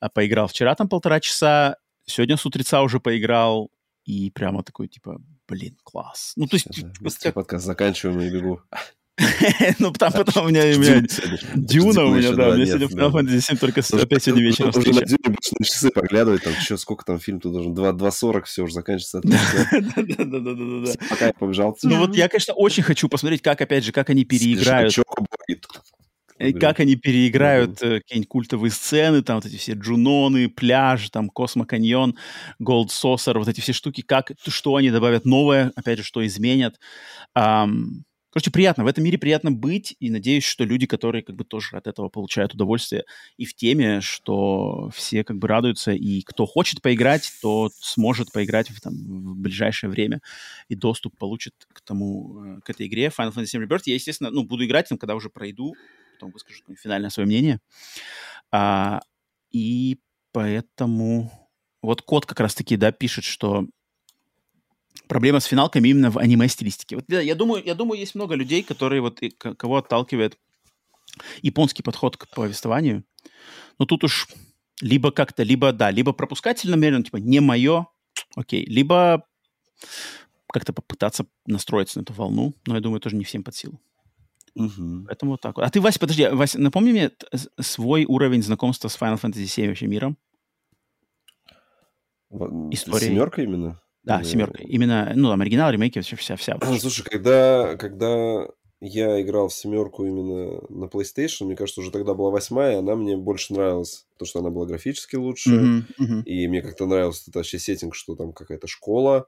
[0.00, 1.76] а, поиграл вчера там полтора часа,
[2.06, 3.70] сегодня с утреца уже поиграл,
[4.04, 6.32] и прямо такой, типа, блин, класс.
[6.36, 6.68] Ну, то есть...
[7.18, 8.60] Все, подкаст заканчиваем и бегу.
[9.78, 10.62] Ну, там потом у меня
[11.54, 14.92] Дюна у меня, да, у меня сегодня Final Fantasy 7 только опять сегодня вечером Уже
[14.92, 18.62] на Дюне будешь на часы поглядывать, там, что, сколько там фильм, тут должен 2.40, все,
[18.62, 19.20] уже заканчивается.
[19.22, 20.92] Да-да-да.
[21.10, 21.76] Пока я побежал.
[21.82, 24.94] Ну, вот я, конечно, очень хочу посмотреть, как, опять же, как они переиграют
[26.38, 28.00] и как они переиграют mm-hmm.
[28.00, 32.16] какие-нибудь культовые сцены, там вот эти все джуноны, пляж, там Космо-каньон,
[32.58, 36.80] Голд Сосер, вот эти все штуки, как, что они добавят новое, опять же, что изменят.
[37.38, 38.02] Um,
[38.34, 38.82] Короче, приятно.
[38.82, 42.08] В этом мире приятно быть, и надеюсь, что люди, которые как бы тоже от этого
[42.08, 43.04] получают удовольствие
[43.36, 48.70] и в теме, что все как бы радуются, и кто хочет поиграть, тот сможет поиграть
[48.70, 50.20] в, там, в ближайшее время
[50.68, 53.82] и доступ получит к тому, э, к этой игре Final Fantasy Rebirth.
[53.84, 55.76] Я, естественно, ну, буду играть там, когда уже пройду,
[56.14, 57.60] потом выскажу финальное свое мнение.
[58.50, 59.00] А,
[59.52, 60.00] и
[60.32, 61.30] поэтому
[61.82, 63.68] вот код как раз-таки, да, пишет, что
[65.08, 66.96] проблема с финалками именно в аниме-стилистике.
[66.96, 70.38] Вот, я, думаю, я думаю, есть много людей, которые вот, кого отталкивает
[71.42, 73.04] японский подход к повествованию.
[73.78, 74.28] Но тут уж
[74.80, 77.86] либо как-то, либо, да, либо пропускать намеренно, типа, не мое,
[78.36, 79.26] окей, либо
[80.52, 83.80] как-то попытаться настроиться на эту волну, но я думаю, тоже не всем под силу.
[84.54, 85.06] Угу.
[85.06, 85.64] Поэтому вот так вот.
[85.64, 87.10] А ты, Вася, подожди, Вася, напомни мне
[87.60, 90.16] свой уровень знакомства с Final Fantasy VII вообще миром.
[92.70, 93.08] История.
[93.08, 93.80] Семерка именно?
[94.04, 94.62] Да, семерка.
[94.62, 96.58] Именно, ну, там, оригинал, ремейки, вообще вся, вся.
[96.78, 98.46] Слушай, когда, когда
[98.80, 103.16] я играл в семерку именно на PlayStation, мне кажется, уже тогда была восьмая, она мне
[103.16, 106.22] больше нравилась, потому что она была графически лучше, mm-hmm, mm-hmm.
[106.24, 109.26] и мне как-то нравился этот вообще сеттинг, что там какая-то школа,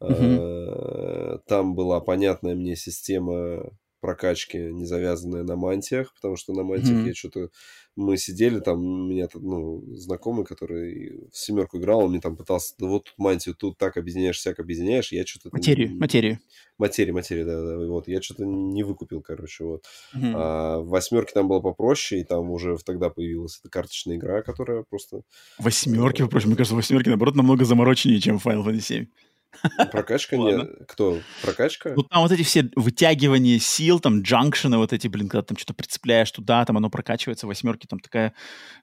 [0.00, 1.40] mm-hmm.
[1.46, 7.08] там была понятная мне система прокачки, не завязанная на мантиях, потому что на мантиях mm-hmm.
[7.08, 7.48] я что-то...
[7.94, 12.74] Мы сидели, там, у меня ну, знакомый, который в семерку играл, он мне там пытался,
[12.78, 15.50] ну, вот тут мантию, тут так объединяешь, всяк объединяешь, я что-то...
[15.52, 16.40] Материю, материю.
[16.78, 19.84] Материи, материи, да, да, вот, я что-то не выкупил, короче, вот.
[20.16, 20.32] Mm-hmm.
[20.34, 24.82] А в восьмерке там было попроще, и там уже тогда появилась эта карточная игра, которая
[24.82, 25.22] просто...
[25.58, 29.06] Восьмерки, впрочем, мне кажется, восьмерки, наоборот, намного замороченнее, чем Final Fantasy 7.
[29.90, 30.66] Прокачка не...
[30.86, 31.20] Кто?
[31.42, 31.94] Прокачка?
[31.94, 35.74] Ну, там вот эти все вытягивания сил, там, джанкшены вот эти, блин, когда там что-то
[35.74, 38.34] прицепляешь туда, там оно прокачивается, восьмерки, там такая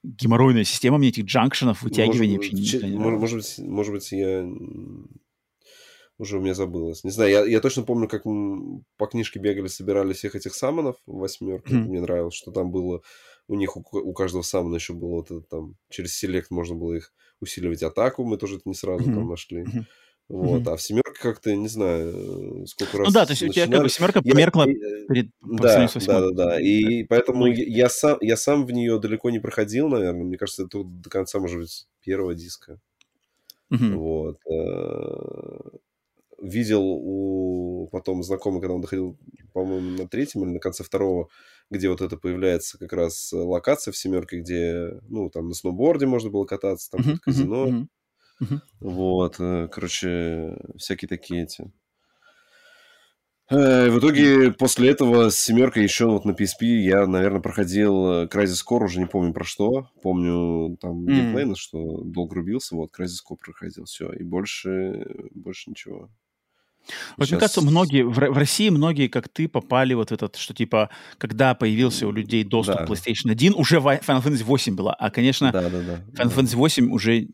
[0.03, 4.47] геморройная система мне этих джанкшенов, вытягиваний может, вообще не, может, может, быть, может быть, я
[6.19, 7.03] уже у меня забылось.
[7.03, 10.97] Не знаю, я, я точно помню, как мы по книжке бегали, собирали всех этих самонов
[11.05, 11.73] в восьмерке.
[11.73, 11.87] Mm-hmm.
[11.87, 13.01] Мне нравилось, что там было
[13.47, 16.93] у них у, у каждого самона еще было вот это там через селект можно было
[16.93, 18.25] их усиливать атаку.
[18.25, 19.13] Мы тоже это не сразу mm-hmm.
[19.13, 19.63] там нашли.
[19.63, 19.85] Mm-hmm.
[20.29, 20.73] Вот, mm-hmm.
[20.73, 23.49] а в семерке как-то, не знаю, сколько раз Ну да, то есть начинали...
[23.49, 25.05] у тебя как бы семерка померкла я...
[25.07, 29.31] перед да, да, да, да, и поэтому я, я, сам, я сам в нее далеко
[29.31, 32.79] не проходил, наверное, мне кажется, это до конца, может быть, первого диска.
[33.73, 33.95] Mm-hmm.
[33.95, 34.37] Вот.
[34.51, 35.77] Э,
[36.41, 39.17] видел у потом знакомый, когда он доходил,
[39.51, 41.29] по-моему, на третьем или на конце второго,
[41.71, 46.29] где вот это появляется как раз локация в семерке, где, ну, там на сноуборде можно
[46.29, 47.17] было кататься, там mm-hmm.
[47.21, 47.67] казино.
[47.67, 47.87] Mm-hmm.
[48.41, 48.59] Uh-huh.
[48.79, 51.71] Вот, э, короче, всякие такие эти.
[53.49, 58.25] Э, в итоге после этого с семеркой еще вот на PSP я, наверное, проходил э,
[58.27, 59.89] Crysis Core, уже не помню про что.
[60.03, 61.11] Помню там mm.
[61.11, 64.11] геймплейно, что долго рубился, вот Crysis Core проходил, все.
[64.13, 66.09] И больше, больше ничего.
[67.17, 67.31] Вот Сейчас...
[67.31, 71.55] мне кажется, многие, в, в России многие, как ты, попали вот этот, что типа, когда
[71.55, 72.85] появился у людей доступ да.
[72.85, 74.93] к PlayStation 1, уже Final Fantasy 8 была.
[74.93, 76.41] А, конечно, да, да, да, Final да.
[76.41, 77.27] Fantasy 8 уже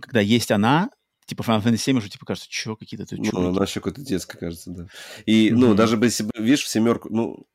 [0.00, 0.90] когда есть она,
[1.26, 4.38] типа Final Fantasy 7 уже типа кажется, что какие-то ты Ну, она еще какой-то детская,
[4.38, 4.86] кажется, да.
[5.26, 5.54] И, mm-hmm.
[5.54, 7.46] ну, даже если, видишь, в семерку, ну,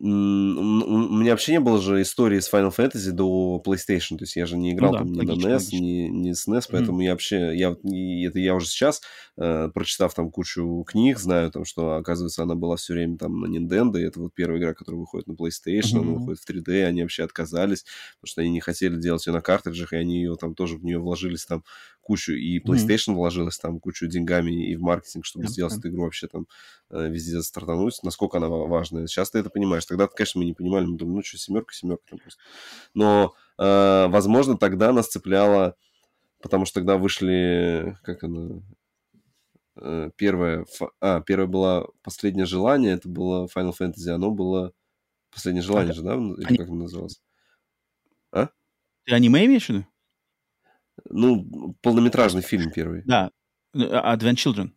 [0.00, 4.46] у меня вообще не было же истории с Final Fantasy до PlayStation, то есть я
[4.46, 7.00] же не играл ну, да, там ни логично, на NES, ни, ни с NES, поэтому
[7.00, 7.04] mm.
[7.04, 7.70] я вообще, я,
[8.28, 9.02] это я уже сейчас,
[9.36, 13.46] э, прочитав там кучу книг, знаю там, что, оказывается, она была все время там на
[13.46, 16.00] Nintendo, и это вот первая игра, которая выходит на PlayStation, mm-hmm.
[16.00, 17.84] она выходит в 3D, они вообще отказались,
[18.20, 20.84] потому что они не хотели делать ее на картриджах, и они ее там тоже в
[20.84, 21.64] нее вложились там
[22.08, 23.14] кучу, и PlayStation mm-hmm.
[23.14, 26.46] вложилась там кучу деньгами и в маркетинг, чтобы yeah, сделать эту игру вообще там
[26.88, 29.06] э, везде стартануть, насколько она важная.
[29.06, 29.84] Сейчас ты это понимаешь.
[29.84, 32.40] Тогда, конечно, мы не понимали, мы думали, ну что, семерка, семерка там просто.
[32.94, 35.76] Но, э, возможно, тогда нас цепляло,
[36.40, 38.62] потому что тогда вышли, как она,
[39.76, 40.64] э, первая,
[41.00, 44.72] а, первая была «Последнее желание», это было Final Fantasy, оно было
[45.30, 46.14] «Последнее желание» а, же, да?
[46.14, 46.56] Или Они...
[46.56, 47.20] как оно называлось?
[48.32, 48.48] А?
[49.04, 49.86] Ты аниме имеешь в виду?
[51.08, 53.02] Ну, полнометражный фильм первый.
[53.04, 53.30] Да,
[53.74, 54.70] Advent Children.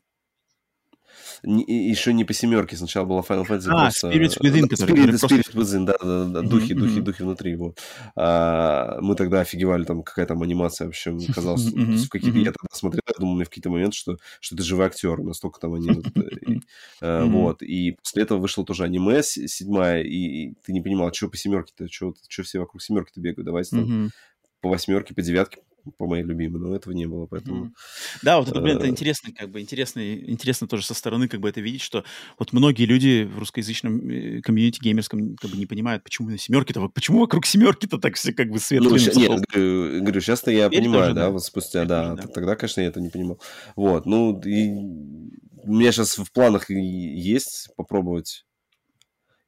[1.44, 3.70] Не, еще не по семерке, сначала была Final Fantasy.
[3.70, 4.12] А, просто...
[4.12, 5.28] Spirits Within, который, Spirit, просто...
[5.28, 7.74] Spirit Within, да, да, да, духи, духи, духи внутри его.
[8.16, 13.02] А, мы тогда офигевали, там какая там анимация вообще, казалось, в какие-то, я тогда смотрел,
[13.08, 16.06] я думал, мне в какие-то моменты, что, что ты живой актер, настолько там они, вот,
[17.02, 21.38] э, вот, и после этого вышло тоже аниме седьмая, и ты не понимал, что по
[21.38, 24.12] семерке-то, что все вокруг семерки-то бегают, давайте там
[24.62, 25.62] по восьмерке, по девятке
[25.98, 27.66] по моей любимой, но этого не было, поэтому...
[27.66, 28.20] Mm-hmm.
[28.24, 31.40] Да, вот это, блин, это э, интересно, как бы, интересно, интересно тоже со стороны как
[31.40, 32.04] бы это видеть, что
[32.38, 36.88] вот многие люди в русскоязычном э, комьюнити геймерском как бы не понимают, почему на семерке-то,
[36.90, 40.68] почему вокруг семерки-то так все как бы свет ну, щас, Нет, говорю, говорю, сейчас-то я
[40.68, 43.40] Теперь понимаю, тоже, да, да, вот спустя, да, да, тогда, конечно, я это не понимал.
[43.76, 44.70] Вот, ну, и
[45.64, 48.46] у меня сейчас в планах есть попробовать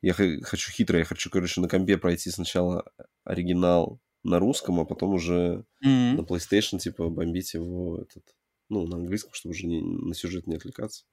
[0.03, 2.83] я хочу хитро, я хочу, короче, на компе пройти сначала
[3.23, 6.15] оригинал на русском, а потом уже mm-hmm.
[6.15, 8.23] на PlayStation, типа, бомбить его этот,
[8.69, 11.05] ну, на английском, чтобы уже не, на сюжет не отвлекаться.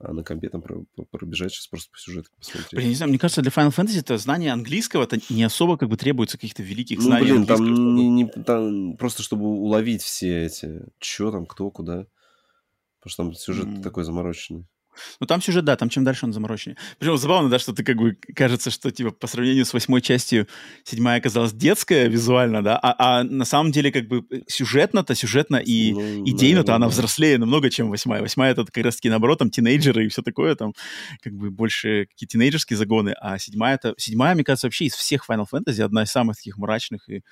[0.00, 0.62] А на компе там
[1.10, 2.72] пробежать сейчас просто по сюжету посмотреть.
[2.72, 5.88] Блин, не знаю, мне кажется, для Final Fantasy это знание английского это не особо как
[5.88, 7.32] бы требуется каких-то великих ну, знаний.
[7.32, 12.06] Блин, там, не, не, там просто чтобы уловить все эти, что там, кто, куда.
[13.00, 13.82] Потому что там сюжет mm.
[13.82, 14.68] такой замороченный.
[15.20, 16.76] Ну, там сюжет, да, там чем дальше он замороченнее.
[16.98, 20.46] Причем забавно, да, что ты как бы кажется, что типа по сравнению с восьмой частью
[20.84, 25.92] седьмая оказалась детская визуально, да, а, а на самом деле как бы сюжетно-то, сюжетно и
[25.92, 28.22] ну, идейно-то она взрослее намного, чем восьмая.
[28.22, 30.74] Восьмая это как раз-таки наоборот, там тинейджеры и все такое, там
[31.22, 33.94] как бы больше какие тинейджерские загоны, а седьмая это...
[33.96, 37.22] Седьмая, мне кажется, вообще из всех Final Fantasy одна из самых таких мрачных и,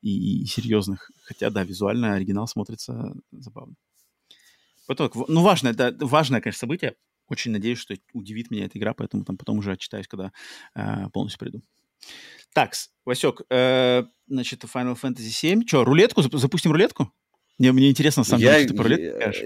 [0.00, 1.10] и, и серьезных.
[1.24, 3.74] Хотя, да, визуально оригинал смотрится забавно.
[4.86, 6.96] Потом, ну, важное, это важное, конечно, событие.
[7.32, 10.32] Очень надеюсь, что удивит меня эта игра, поэтому там потом уже отчитаюсь, когда
[10.74, 11.62] э, полностью приду.
[12.52, 12.74] Так,
[13.06, 15.66] Васек, э, значит, Final Fantasy 7.
[15.66, 16.20] Что, рулетку?
[16.20, 17.10] Запустим рулетку?
[17.58, 19.42] Мне, мне интересно, на самом Я, деле, что ты про рулетку я, скажешь.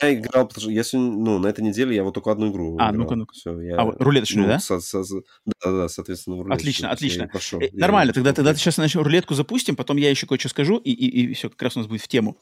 [0.00, 2.92] я играл, потому что сегодня, ну, на этой неделе я вот только одну игру А,
[2.92, 3.34] ну-ка, ну-ка.
[3.34, 4.58] Все, А, я, вот рулеточную, ну, да?
[4.58, 6.96] со- со- со- да, да, соответственно, в Отлично, рулеточную.
[6.98, 7.28] То есть я отлично.
[7.28, 7.60] пошел.
[7.60, 10.90] Э, Нормально, тогда, тогда ты сейчас начнем рулетку запустим, потом я еще кое-что скажу, и,
[10.92, 12.38] и, и все, как раз у нас будет в тему.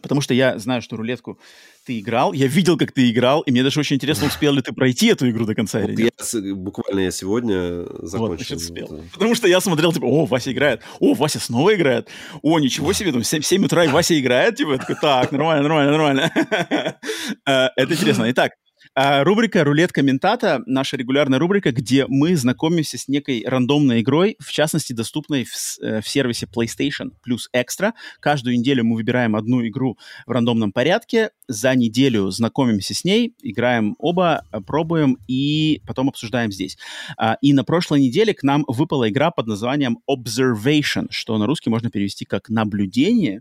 [0.00, 1.38] Потому что я знаю, что рулетку
[1.84, 4.72] ты играл, я видел, как ты играл, и мне даже очень интересно, успел ли ты
[4.72, 6.14] пройти эту игру до конца или нет.
[6.32, 8.36] я буквально я сегодня Вот, закончил.
[8.36, 8.86] значит, успел.
[8.88, 12.08] вот, Потому что я смотрел, типа, о, Вася играет, о, Вася снова играет,
[12.42, 15.32] о, ничего себе, там, в 7, 7 утра и Вася играет, типа, я такой, так,
[15.32, 16.32] нормально, нормально, нормально.
[17.46, 18.30] Э, Это интересно.
[18.30, 18.52] Итак,
[18.96, 24.92] рубрика «Рулет комментата»— наша регулярная рубрика, где мы знакомимся с некой рандомной игрой, в частности,
[24.92, 27.92] доступной в, э, в сервисе PlayStation плюс Extra.
[28.20, 29.96] Каждую неделю мы выбираем одну игру
[30.26, 36.78] в рандомном порядке, за неделю знакомимся с ней, играем оба, пробуем и потом обсуждаем здесь.
[37.16, 41.70] А, И на прошлой неделе к нам выпала игра под названием Observation, что на русский
[41.70, 43.40] можно перевести как «наблюдение».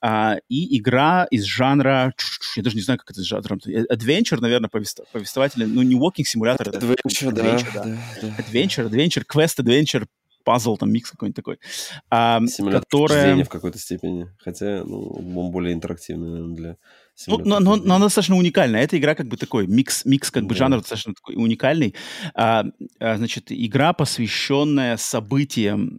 [0.00, 2.14] А, И игра из жанра...
[2.56, 3.58] Я даже не знаю, как это жанром.
[3.66, 5.66] Adventure, наверное, повест- повествовательный.
[5.66, 6.68] Ну, не walking симулятор.
[6.68, 7.84] это Adventure, да, adventure, да.
[7.84, 8.28] да, да.
[8.42, 10.06] Adventure, Adventure, Quest, Adventure,
[10.44, 11.58] пазл, там, микс какой-нибудь такой.
[12.08, 13.44] а, Симулятор которая...
[13.44, 14.28] в какой-то степени.
[14.38, 16.76] Хотя, ну, он более интерактивный, наверное, для
[17.26, 18.82] Ну, но, но- но она достаточно уникальная.
[18.84, 20.58] Эта игра как бы такой микс, микс как бы Да.
[20.58, 21.96] жанр достаточно такой уникальный.
[22.34, 22.64] А,
[23.00, 25.98] а, значит, игра, посвященная событиям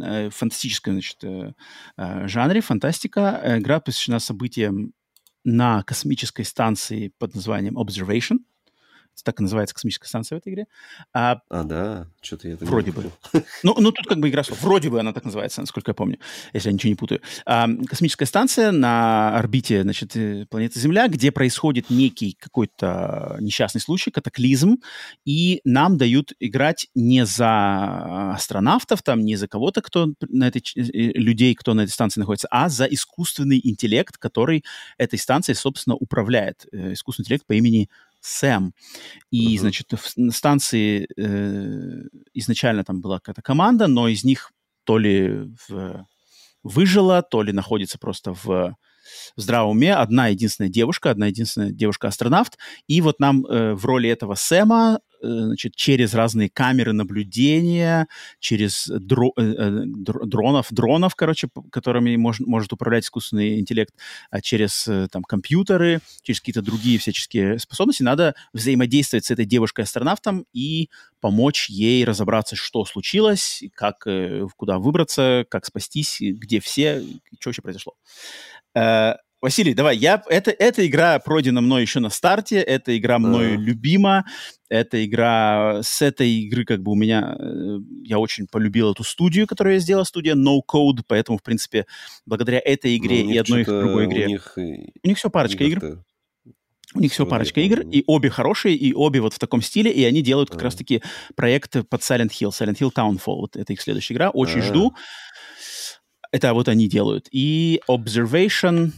[0.00, 1.52] э, фантастической, значит, э,
[1.96, 3.42] э, жанре, фантастика.
[3.58, 4.92] Игра посвящена событиям
[5.50, 8.38] на космической станции под названием Observation.
[9.24, 10.66] Так и называется космическая станция в этой игре.
[11.12, 12.06] А, А, да?
[12.20, 13.10] Что-то я Вроде бы.
[13.62, 14.62] ну, ну, тут как бы игра слов.
[14.62, 16.18] Вроде бы она так называется, насколько я помню,
[16.52, 17.20] если я ничего не путаю.
[17.46, 24.10] А, космическая станция на орбите, значит, э, планеты Земля, где происходит некий какой-то несчастный случай,
[24.10, 24.78] катаклизм,
[25.24, 30.80] и нам дают играть не за астронавтов, там, не за кого-то, кто на этой, э,
[31.18, 34.64] людей, кто на этой станции находится, а за искусственный интеллект, который
[34.98, 36.66] этой станцией, собственно, управляет.
[36.72, 37.88] Э, Искусственный интеллект по имени
[38.20, 38.74] Сэм.
[39.30, 39.58] И, Мгм.
[39.58, 42.02] значит, в- на станции э,
[42.34, 44.52] изначально там была какая-то команда, но из них
[44.84, 46.06] то ли в-
[46.62, 48.76] выжила, то ли находится просто в, в
[49.36, 49.94] здравом уме.
[49.94, 52.58] Одна единственная девушка, одна единственная девушка-астронавт.
[52.86, 58.06] И вот нам э, в роли этого Сэма, значит, через разные камеры наблюдения,
[58.38, 63.94] через дро- э, э, др- дронов, дронов, короче, которыми мож- может управлять искусственный интеллект,
[64.30, 70.46] а через э, там компьютеры, через какие-то другие всяческие способности, надо взаимодействовать с этой девушкой-астронавтом
[70.52, 70.88] и
[71.20, 77.02] помочь ей разобраться, что случилось, как, э, куда выбраться, как спастись, где все,
[77.38, 77.94] что вообще произошло.
[79.42, 83.56] Василий, давай, я, это, эта игра пройдена мной еще на старте, эта игра мною А.
[83.60, 84.26] любима,
[84.68, 89.46] эта игра, с этой игры как бы у меня, э, я очень полюбил эту студию,
[89.46, 91.86] которую я сделал, студия No Code, поэтому, в принципе,
[92.26, 94.52] благодаря этой игре Ну, и одной и что-то- другой игре, У них,
[95.04, 96.04] у них все парочка игр,
[96.94, 100.04] у них все парочка игр, и обе хорошие, и обе вот в таком стиле, и
[100.04, 101.02] они делают как раз-таки
[101.34, 104.62] проект под Silent Hill, Silent Hill Townfall, вот это их следующая игра, очень А.
[104.62, 104.92] жду.
[106.30, 107.26] Это вот они делают.
[107.32, 108.90] И Observation,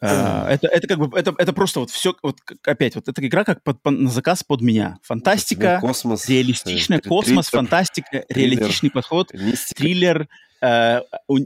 [0.00, 3.44] э, это, это как бы, это, это просто вот все, вот опять, вот эта игра
[3.44, 4.98] как под- по- на заказ под меня.
[5.02, 9.74] Фантастика, космос, реалистичная, э, космос, триллер, фантастика, реалистичный подход, мистика.
[9.80, 10.28] триллер,
[10.62, 11.00] э,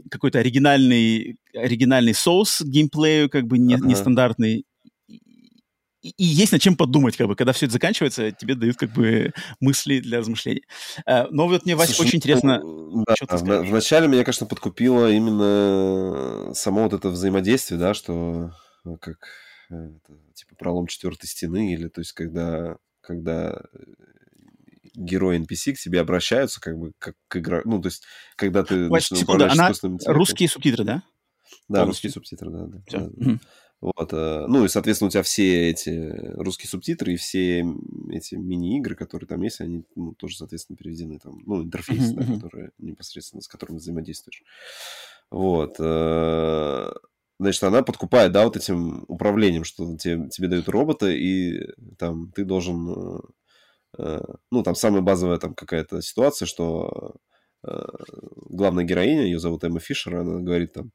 [0.09, 3.85] какой-то оригинальный, оригинальный соус геймплею, как бы не- Ага.
[3.87, 4.65] нестандартный.
[6.05, 8.91] И, и есть над чем подумать, как бы, когда все это заканчивается, тебе дают как
[8.91, 10.63] бы мысли для размышлений.
[11.07, 12.61] Э, но вот мне, Вася, Слушай, очень ну, интересно,
[13.07, 13.69] да, что ты скажешь?
[13.71, 18.51] Вначале меня, конечно, подкупило именно само вот это взаимодействие, да, что
[18.83, 19.17] ну, как
[19.71, 23.79] э, это, типа пролом четвертой стены, или то есть когда, когда э,
[24.93, 27.63] герои NPC к тебе обращаются, как бы как к игра...
[27.65, 28.03] Ну, то есть,
[28.35, 29.71] когда ты начинаешь секунду, она
[30.05, 31.01] русские субтитры, да?
[31.67, 31.87] Да, полностью?
[31.87, 32.65] русские субтитры, да.
[32.67, 32.99] да, Все.
[32.99, 33.39] да, да.
[33.85, 37.63] Вот, э, ну и, соответственно, у тебя все эти русские субтитры и все
[38.11, 42.71] эти мини-игры, которые там есть, они ну, тоже, соответственно, переведены там, ну, интерфейс, да, который
[42.79, 44.43] непосредственно с которым взаимодействуешь.
[45.29, 45.75] Вот.
[45.79, 46.91] э,
[47.37, 51.59] Значит, она подкупает, да, вот этим управлением, что тебе, тебе дают робота, и
[51.99, 53.21] там ты должен...
[53.99, 54.19] э,
[54.51, 57.15] Ну, там самая базовая там какая-то ситуация, что
[57.63, 60.91] главная героиня, ее зовут Эмма Фишер, она говорит там,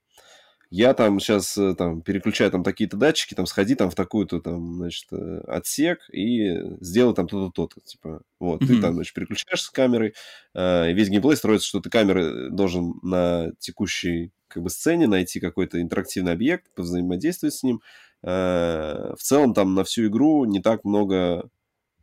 [0.70, 5.06] я там сейчас там переключаю там такие-то датчики, там сходи там в такую-то там, значит,
[5.12, 8.80] э, отсек и сделай там то-то, то-то, типа, вот, ты Мгм.
[8.80, 10.14] там, значит, переключаешься камерой,
[10.54, 15.80] э, весь геймплей строится, что ты камеры должен на текущей как бы сцене найти какой-то
[15.80, 17.80] интерактивный объект, взаимодействовать с ним.
[18.22, 21.48] Э, В целом там на всю игру не так много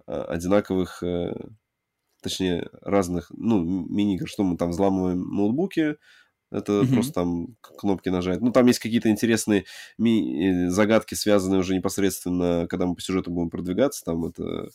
[0.07, 1.33] э, одинаковых, э,
[2.21, 5.95] точнее, разных, ну, мини-игр, что мы там взламываем ноутбуки,
[6.49, 6.93] Это mm-hmm.
[6.93, 8.41] просто там кнопки нажать.
[8.41, 9.65] Ну, там есть какие-то интересные
[9.97, 14.05] ми- э, загадки, связанные уже непосредственно, когда мы по сюжету будем продвигаться.
[14.05, 14.69] Там это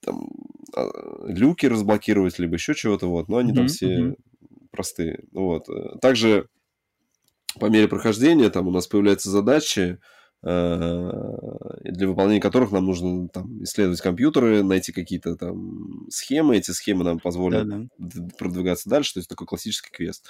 [0.00, 0.28] там,
[0.76, 0.88] а,
[1.26, 3.08] люки разблокировать, либо еще чего-то.
[3.08, 3.28] Вот.
[3.28, 3.56] Но они mm-hmm.
[3.56, 4.16] там все mm-hmm.
[4.70, 5.24] простые.
[5.32, 5.66] Вот.
[6.00, 6.48] Также
[7.58, 9.98] по мере прохождения там у нас появляются задачи,
[10.42, 16.56] для выполнения которых нам нужно там, исследовать компьютеры, найти какие-то там схемы.
[16.56, 18.28] Эти схемы нам позволят Да-да.
[18.38, 19.14] продвигаться дальше.
[19.14, 20.24] То есть такой классический квест.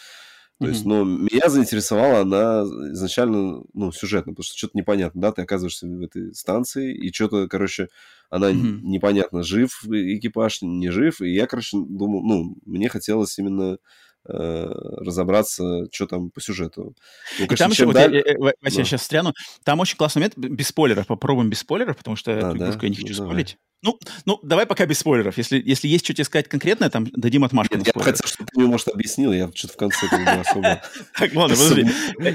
[0.59, 0.71] То mm-hmm.
[0.71, 2.63] есть, но меня заинтересовала она
[2.93, 7.47] изначально, ну, сюжетно, потому что что-то непонятно, да, ты оказываешься в этой станции, и что-то,
[7.47, 7.91] короче,
[8.29, 8.81] она mm-hmm.
[8.83, 13.77] непонятно, жив экипаж, не жив, и я, короче, думал, ну, мне хотелось именно Э,
[14.29, 16.95] разобраться, что там по сюжету.
[17.39, 18.15] Ну, конечно, там еще, вот даль...
[18.15, 18.69] я, я, Вася, да.
[18.71, 19.33] я сейчас стряну,
[19.65, 22.65] там очень классный момент, без спойлеров, попробуем без спойлеров, потому что а, эту да?
[22.67, 23.57] игрушку я не хочу ну, спойлить.
[23.81, 25.39] Ну, ну, давай пока без спойлеров.
[25.39, 28.51] Если, если есть что тебе сказать конкретное, там дадим отмашку Нет, на Я хотел, чтобы
[28.53, 30.83] ты мне, может, объяснил, я что-то в конце не особо...
[31.17, 31.87] Так, ладно, подожди.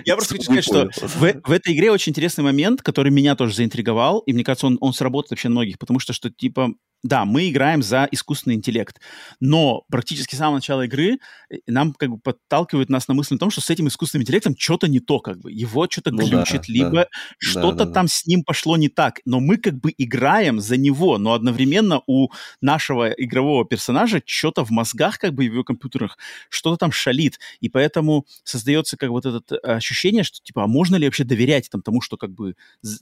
[0.06, 0.90] Я просто хочу сказать, что
[1.20, 5.32] в этой игре очень интересный момент, который меня тоже заинтриговал, и мне кажется, он сработает
[5.32, 6.74] вообще на многих, потому что, что типа,
[7.04, 9.00] да, мы играем за искусственный интеллект,
[9.42, 11.20] но практически с самого начала игры
[11.50, 14.56] э, нам как бы подталкивают нас на мысль о том, что с этим искусственным интеллектом
[14.58, 17.08] что-то не то, как бы, его что-то ну, глючит, да, либо да,
[17.38, 18.12] что-то да, да, там да.
[18.12, 22.30] с ним пошло не так, но мы как бы играем за него, но одновременно у
[22.62, 26.18] нашего игрового персонажа что-то в мозгах, как бы, в его компьютерах,
[26.50, 30.96] что-то там шалит, и поэтому создается как вот это э, ощущение, что, типа, а можно
[30.96, 32.56] ли вообще доверять там тому, что как бы,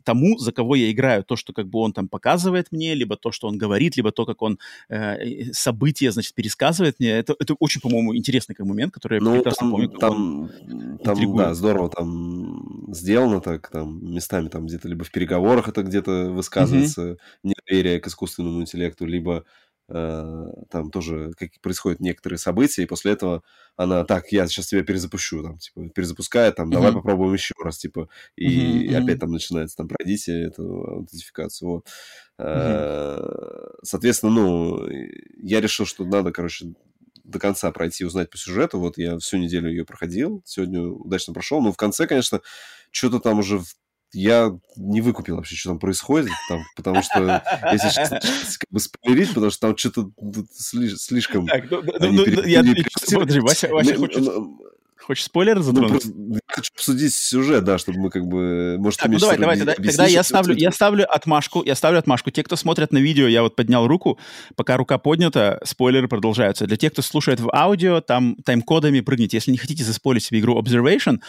[0.03, 3.32] тому, за кого я играю, то, что как бы он там показывает мне, либо то,
[3.32, 4.59] что он говорит, говорит, либо то, как он
[4.89, 7.09] э, события, значит, пересказывает мне.
[7.11, 9.89] Это, это очень, по-моему, интересный как момент, который я ну, прекрасно там, помню.
[9.89, 10.49] Там,
[11.03, 16.31] там да, здорово там сделано так, там местами там где-то либо в переговорах это где-то
[16.31, 17.18] высказывается mm-hmm.
[17.43, 19.45] недоверие к искусственному интеллекту, либо
[19.91, 23.43] там тоже как происходят некоторые события, и после этого
[23.76, 26.95] она, так, я сейчас тебя перезапущу, там, типа, перезапускает, там, давай mm-hmm.
[26.95, 29.03] попробуем еще раз, типа, и mm-hmm.
[29.03, 31.88] опять там начинается, там, пройдите эту аутентификацию, вот.
[32.39, 33.80] Mm-hmm.
[33.84, 34.88] Соответственно, ну,
[35.38, 36.73] я решил, что надо, короче,
[37.23, 38.80] до конца пройти, узнать по сюжету.
[38.80, 41.61] Вот я всю неделю ее проходил, сегодня удачно прошел.
[41.61, 42.41] Но в конце, конечно,
[42.91, 43.76] что-то там уже в
[44.13, 48.09] я не выкупил вообще, что там происходит, там, потому что, если сейчас
[48.57, 50.11] как бы спойлерить, потому что там что-то
[50.53, 51.47] слишком...
[51.47, 52.63] Так, ну, ну, ну, я,
[53.13, 54.23] подожди, Вася, Вася хочет...
[55.02, 56.06] Хочешь спойлер ну, затронуть?
[56.06, 58.78] Ну, хочу обсудить сюжет, да, чтобы мы как бы...
[58.80, 62.30] Может, так, ну давай, давай, тогда, тогда я, ставлю, я ставлю отмашку, я ставлю отмашку.
[62.30, 64.19] Те, кто смотрят на видео, я вот поднял руку,
[64.56, 66.68] пока рука поднята, спойлеры продолжаются.
[66.68, 69.38] Для тех, кто слушает в аудио, там тайм-кодами прыгните.
[69.38, 71.19] Если не хотите заспойлить себе игру Observation,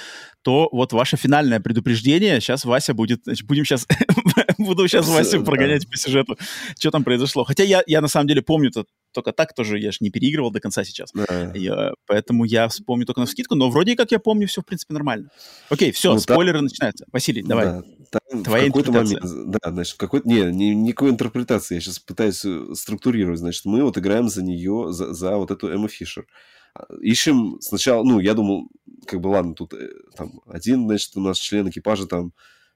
[0.43, 3.23] то вот ваше финальное предупреждение, сейчас Вася будет...
[3.25, 3.87] Значит, будем сейчас...
[4.59, 6.37] Буду сейчас Васю прогонять по сюжету,
[6.79, 7.45] что там произошло.
[7.45, 8.71] Хотя я, я на самом деле помню
[9.13, 11.11] только так тоже, я же не переигрывал до конца сейчас.
[11.15, 11.53] Да.
[11.55, 14.95] Я, поэтому я вспомню только на скидку, но вроде как я помню, все, в принципе,
[14.95, 15.31] нормально.
[15.69, 16.65] Окей, все, ну, спойлеры там...
[16.65, 17.07] начинаются.
[17.13, 17.67] Василий, давай.
[17.67, 21.81] Да, там Твоя в какой-то момент, да, значит, в какой-то, не, не, никакой интерпретации, я
[21.81, 25.89] сейчас пытаюсь э, структурировать, значит, мы вот играем за нее, за, за вот эту Эмму
[25.89, 26.27] Фишер.
[26.75, 28.69] А, ищем сначала, ну, я думал,
[29.07, 32.33] как бы, ладно, тут э, там один, значит, у нас член экипажа там,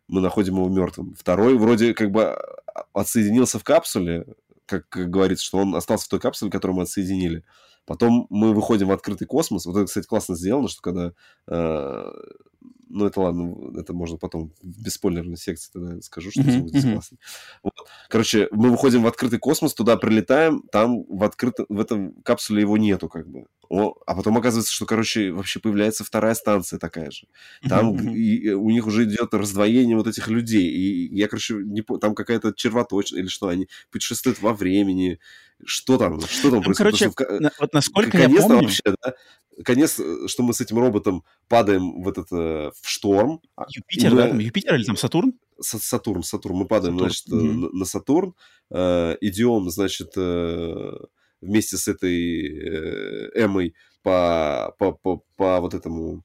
[0.09, 1.15] мы находим его мертвым.
[1.15, 4.27] Второй вроде как бы а, отсоединился в капсуле,
[4.67, 7.45] как, говорится, что он остался в той капсуле, которую мы отсоединили.
[7.87, 9.65] Потом мы выходим в открытый космос.
[9.65, 11.13] Вот это, кстати, классно сделано, что когда...
[11.49, 12.11] Э,
[12.89, 16.69] ну, это ладно, это можно потом в бесспойлерной секции тогда скажу, что mm-hmm.
[16.69, 17.19] здесь классно.
[17.63, 17.89] Вот.
[18.09, 22.77] Короче, мы выходим в открытый космос, туда прилетаем, там в, открытом, в этом капсуле его
[22.77, 23.47] нету как бы.
[23.69, 27.27] О, а потом оказывается, что, короче, вообще появляется вторая станция такая же.
[27.69, 30.69] Там и, у них уже идет раздвоение вот этих людей.
[30.69, 35.19] И я, короче, не там какая-то червоточина или что, они путешествуют во времени.
[35.65, 36.21] Что там?
[36.21, 37.15] Что там, там происходит?
[37.15, 38.63] Короче, на, вот насколько я помню...
[38.63, 39.15] вообще, да?
[39.65, 43.41] Конец, э, что мы с этим роботом падаем в этот э, в шторм.
[43.57, 44.17] А, Юпитер, мы...
[44.17, 44.29] да?
[44.29, 45.33] Там Юпитер или там Сатурн?
[45.59, 46.57] Сатурн, Сатурн.
[46.57, 47.11] Мы падаем, Сатурн.
[47.11, 47.71] значит, mm-hmm.
[47.73, 48.35] на, на Сатурн,
[48.71, 50.93] э, идем, значит, э,
[51.41, 56.23] вместе с этой э, Эмой по, по, по, по вот этому,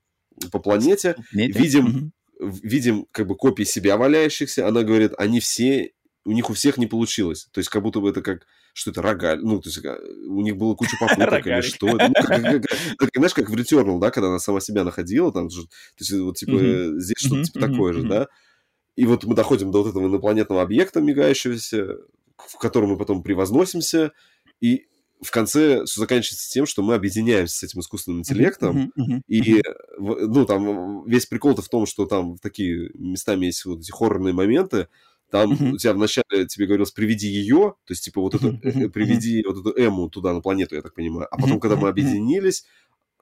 [0.52, 1.60] по планете, Планете?
[1.60, 2.60] видим, mm-hmm.
[2.64, 5.92] видим как бы копии себя валяющихся, она говорит, они все,
[6.26, 9.02] у них у всех не получилось, то есть как будто бы это как что это
[9.02, 9.98] рогаль, ну, то есть а,
[10.28, 11.88] у них было куча попыток или что.
[11.88, 12.64] Ну, как, как,
[12.98, 15.70] как, знаешь, как в Returnal, да, когда она сама себя находила, там же, то
[16.00, 17.00] есть вот типа mm-hmm.
[17.00, 18.28] здесь что-то типа такое же, да.
[18.96, 21.98] И вот мы доходим до вот этого инопланетного объекта мигающегося,
[22.38, 24.12] в котором мы потом превозносимся,
[24.60, 24.88] и
[25.22, 29.64] в конце все заканчивается тем, что мы объединяемся с этим искусственным интеллектом, uh-huh, uh-huh, и,
[29.98, 34.88] ну, там, весь прикол-то в том, что там такие местами есть вот эти хоррорные моменты,
[35.30, 35.72] там uh-huh.
[35.74, 38.90] у тебя вначале тебе говорилось «приведи ее», то есть, типа, вот эту, uh-huh.
[38.90, 42.66] приведи вот эту Эму туда, на планету, я так понимаю, а потом, когда мы объединились,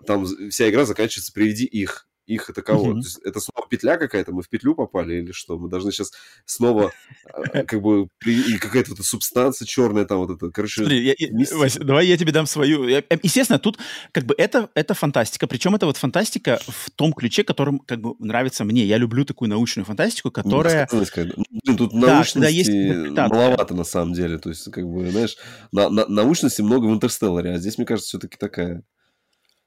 [0.06, 2.94] там вся игра заканчивается «приведи их» их это кого?
[2.94, 3.22] Mm-hmm.
[3.26, 4.32] это снова петля какая-то?
[4.32, 5.58] Мы в петлю попали или что?
[5.58, 6.12] Мы должны сейчас
[6.46, 6.92] снова
[7.26, 10.82] а, как бы и какая-то вот субстанция черная там вот это, короче.
[10.82, 12.88] Смотри, я, Вась, давай я тебе дам свою.
[12.88, 13.80] Я, э, естественно, тут
[14.12, 18.14] как бы это это фантастика, причем это вот фантастика в том ключе, которым как бы
[18.20, 18.86] нравится мне.
[18.86, 20.88] Я люблю такую научную фантастику, которая.
[20.92, 21.00] Ну,
[21.64, 25.38] блин, тут да, научности да, есть маловато на самом деле, то есть как бы знаешь,
[25.72, 28.84] на, на, научности много в Интерстелларе, а здесь мне кажется все-таки такая.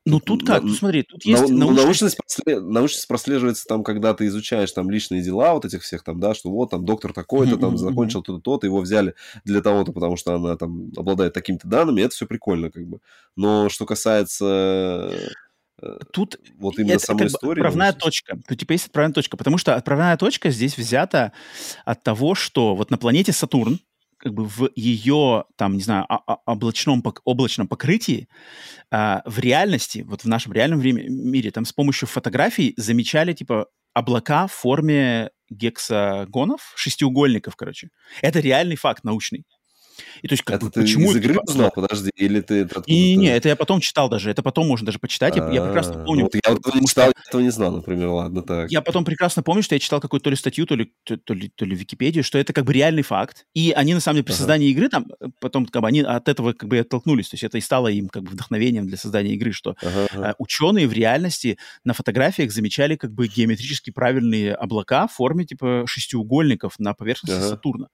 [0.04, 0.64] Ну, тут как?
[0.64, 1.84] Ну, смотри, тут есть на, научность...
[1.84, 6.18] Научность, прослеживается, научность прослеживается там, когда ты изучаешь там личные дела вот этих всех там,
[6.18, 9.14] да, что вот там доктор такой-то там закончил то-то, то-то, его взяли
[9.44, 12.98] для того-то, потому что она там обладает такими-то данными, это все прикольно как бы.
[13.36, 15.12] Но что касается
[15.80, 17.60] э, Тут вот именно это самой истории.
[17.60, 18.38] Отправная точка.
[18.48, 21.32] Тут типа есть отправная точка, потому что отправная точка здесь взята
[21.84, 23.80] от того, что вот на планете Сатурн,
[24.22, 26.06] как бы в ее, там, не знаю,
[26.46, 28.28] облачном, облачном покрытии
[28.90, 33.66] а, в реальности, вот в нашем реальном время, мире, там с помощью фотографий замечали, типа,
[33.94, 37.88] облака в форме гексагонов, шестиугольников, короче.
[38.22, 39.44] Это реальный факт научный.
[40.22, 42.68] И то есть, как это бы, ты почему из игры узнал, подожди, или ты...
[42.86, 46.02] И не, это я потом читал даже, это потом можно даже почитать, я, я прекрасно
[46.02, 46.24] а, помню.
[46.24, 48.70] Вот я вот не читал, я этого не знал, например, ладно, так.
[48.70, 51.48] Я потом прекрасно помню, что я читал какую-то то ли статью, то ли, то, ли,
[51.48, 54.32] то ли Википедию, что это как бы реальный факт, и они, на самом деле, при
[54.32, 55.06] создании игры там,
[55.40, 58.08] потом как бы они от этого как бы оттолкнулись, то есть это и стало им
[58.08, 59.76] как бы вдохновением для создания игры, что.
[59.82, 65.84] Э, ученые в реальности на фотографиях замечали как бы геометрически правильные облака в форме типа
[65.86, 67.40] шестиугольников на поверхности.
[67.40, 67.88] Сатурна.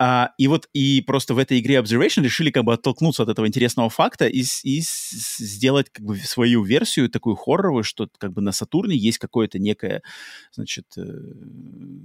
[0.00, 3.48] А, и вот и просто в этой игре Observation решили как бы оттолкнуться от этого
[3.48, 8.52] интересного факта и, и сделать как бы свою версию такую хорроровую, что как бы на
[8.52, 10.02] Сатурне есть какое-то некое,
[10.52, 11.02] значит, э,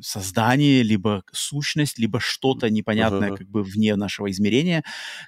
[0.02, 3.38] создание, либо сущность, либо что-то непонятное uh-huh.
[3.38, 4.84] как бы вне нашего измерения,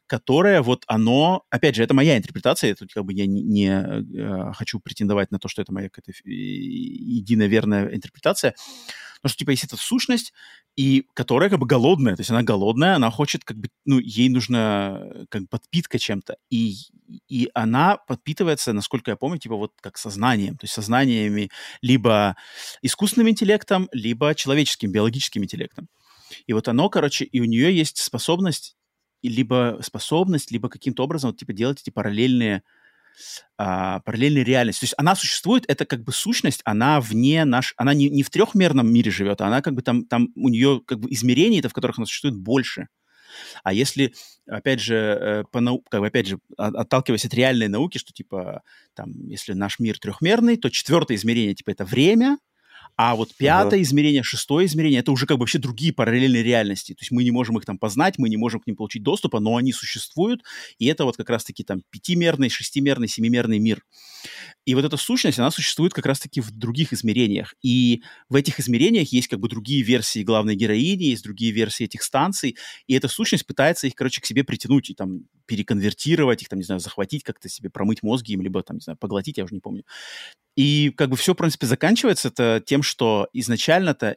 [0.07, 4.53] которое вот оно, опять же, это моя интерпретация, тут как бы я не, не э,
[4.53, 8.55] хочу претендовать на то, что это моя какая-то единая верная интерпретация,
[9.25, 10.33] но что типа есть эта сущность,
[10.75, 14.29] и которая как бы голодная, то есть она голодная, она хочет как бы, ну, ей
[14.29, 16.75] нужна э, как бы подпитка чем-то, и,
[17.27, 21.49] и она подпитывается, насколько я помню, типа вот как сознанием, то есть сознаниями
[21.81, 22.35] либо
[22.83, 25.87] искусственным интеллектом, либо человеческим, биологическим интеллектом.
[26.45, 28.77] И вот оно, короче, и у нее есть способность,
[29.23, 32.61] либо способность, либо каким-то образом вот, типа делать эти параллельные
[33.57, 34.81] а, параллельной реальности.
[34.81, 38.29] То есть она существует, это как бы сущность, она вне наш, она не, не в
[38.29, 41.97] трехмерном мире живет, она как бы там, там у нее как бы измерений, в которых
[41.97, 42.87] она существует больше.
[43.63, 44.13] А если,
[44.47, 45.83] опять же, э, по нау...
[45.89, 48.61] как бы, опять же, отталкиваясь от реальной науки, что типа
[48.93, 52.37] там, если наш мир трехмерный, то четвертое измерение типа это время,
[52.97, 53.83] а вот пятое uh-huh.
[53.83, 56.93] измерение, шестое измерение, это уже как бы вообще другие параллельные реальности.
[56.93, 59.39] То есть мы не можем их там познать, мы не можем к ним получить доступа,
[59.39, 60.43] но они существуют,
[60.79, 63.83] и это вот как раз-таки там пятимерный, шестимерный, семимерный мир.
[64.65, 67.53] И вот эта сущность, она существует как раз-таки в других измерениях.
[67.61, 72.01] И в этих измерениях есть как бы другие версии главной героини, есть другие версии этих
[72.01, 72.55] станций,
[72.87, 76.65] и эта сущность пытается их, короче, к себе притянуть и там переконвертировать, их там, не
[76.65, 79.61] знаю, захватить, как-то себе промыть мозги им, либо там, не знаю, поглотить, я уже не
[79.61, 79.83] помню.
[80.55, 84.15] И как бы все, в принципе, заканчивается это тем, что изначально-то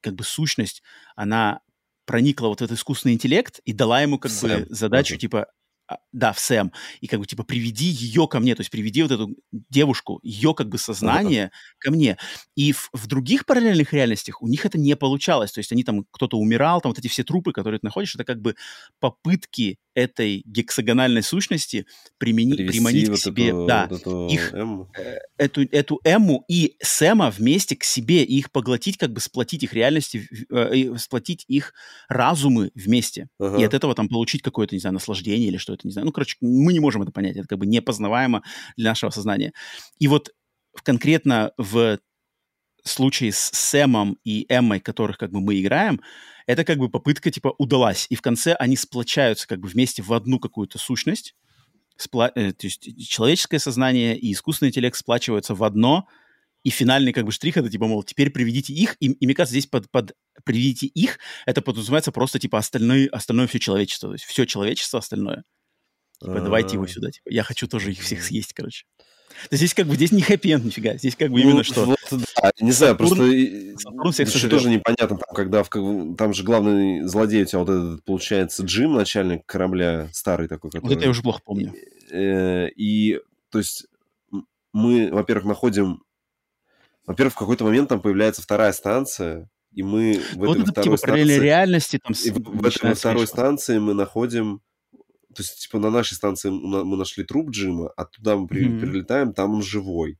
[0.00, 0.82] как бы сущность,
[1.16, 1.60] она
[2.04, 4.64] проникла вот в этот искусственный интеллект и дала ему как Сэм.
[4.64, 5.46] бы задачу, типа, а,
[6.12, 9.12] да, в Сэм, и как бы типа приведи ее ко мне, то есть приведи вот
[9.12, 11.78] эту девушку, ее как бы сознание uh-huh.
[11.78, 12.16] ко мне.
[12.54, 16.04] И в, в других параллельных реальностях у них это не получалось, то есть они там,
[16.10, 18.56] кто-то умирал, там вот эти все трупы, которые ты находишь, это как бы
[18.98, 21.86] попытки этой гексагональной сущности
[22.18, 24.92] примени, приманить вот к себе эту, да, вот эту их, эмму.
[24.96, 29.62] Э, эту, эту эмму и Сэма вместе к себе, и их поглотить, как бы сплотить
[29.62, 31.72] их реальности, э, сплотить их
[32.08, 33.28] разумы вместе.
[33.40, 33.58] Ага.
[33.58, 36.06] И от этого там получить какое-то, не знаю, наслаждение или что это, не знаю.
[36.06, 38.42] Ну, короче, мы не можем это понять, это как бы непознаваемо
[38.76, 39.52] для нашего сознания.
[39.98, 40.30] И вот
[40.82, 41.98] конкретно в
[42.84, 46.00] случае с Сэмом и Эммой, которых как бы мы играем,
[46.46, 48.06] это как бы попытка типа удалась.
[48.10, 51.34] И в конце они сплочаются как бы вместе в одну какую-то сущность.
[51.96, 52.30] Спла...
[52.34, 56.06] Э, то есть человеческое сознание и искусственный интеллект сплачиваются в одно,
[56.62, 59.52] и финальный как бы штрих это типа, мол, теперь приведите их, и, и мне кажется,
[59.52, 64.24] здесь под, под приведите их, это подразумевается просто типа остальное, остальное все человечество, то есть
[64.24, 65.44] все человечество остальное.
[66.20, 66.88] Типа, давайте его а.
[66.88, 68.86] сюда, типа, я хочу тоже их всех съесть, короче.
[69.50, 71.84] То здесь как бы здесь не хэппи нифига, здесь как бы именно ну, что.
[71.84, 75.68] Вот, да, не знаю, Сатурн, просто Сатурн всех еще тоже непонятно, там, когда в,
[76.16, 80.88] там же главный злодей у тебя вот этот, получается, Джим, начальник корабля, старый такой, который...
[80.88, 81.74] Вот это я уже плохо помню.
[82.10, 83.20] Э, и,
[83.50, 83.86] то есть,
[84.72, 86.02] мы, во-первых, находим...
[87.06, 90.84] Во-первых, в какой-то момент там появляется вторая станция, и мы в вот этой это, второй
[90.84, 91.38] типа, станции...
[91.38, 92.12] реальности там...
[92.12, 94.62] И в, в этой второй станции мы находим
[95.36, 98.80] то есть, типа, на нашей станции мы нашли труп Джима, а туда мы при, mm-hmm.
[98.80, 100.18] прилетаем, там он живой.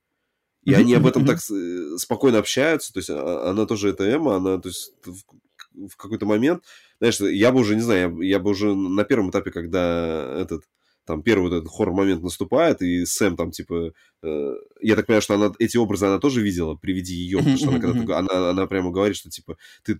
[0.63, 4.35] И они об этом так э, спокойно общаются, то есть а, она тоже, это Эмма,
[4.35, 6.63] она, то есть в, в какой-то момент,
[6.99, 10.63] знаешь, я бы уже, не знаю, я, я бы уже на первом этапе, когда этот
[11.05, 15.35] там первый вот этот хоррор-момент наступает, и Сэм там, типа, э, я так понимаю, что
[15.35, 18.91] она эти образы она тоже видела, приведи ее, потому что она когда-то, она, она прямо
[18.91, 19.97] говорит, что, типа, ты,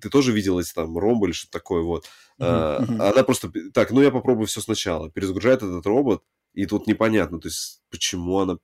[0.00, 2.04] ты тоже видела эти там ромбы или что-то такое, вот.
[2.40, 3.00] Uh-huh.
[3.00, 7.48] Она просто, так, ну я попробую все сначала, перезагружает этот робот, и тут непонятно, то
[7.48, 8.58] есть, почему она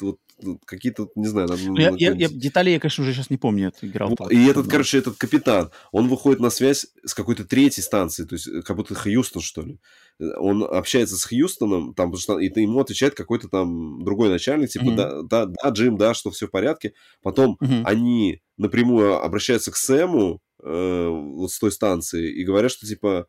[0.00, 0.18] вот
[0.66, 1.48] какие-то, не знаю...
[1.48, 4.14] Надо, ну, я, я, я, детали я, конечно, уже сейчас не помню, это играл.
[4.18, 8.34] Вот, и этот, короче, этот капитан, он выходит на связь с какой-то третьей станции, то
[8.34, 9.78] есть э, как будто Хьюстон, что ли.
[10.18, 14.70] Э, он общается с Хьюстоном, там, потому что и ему отвечает какой-то там другой начальник,
[14.70, 14.96] типа, mm-hmm.
[14.96, 16.94] да, да, да, Джим, да, что все в порядке.
[17.22, 17.82] Потом mm-hmm.
[17.84, 23.26] они напрямую обращаются к Сэму, э, вот с той станции, и говорят, что, типа,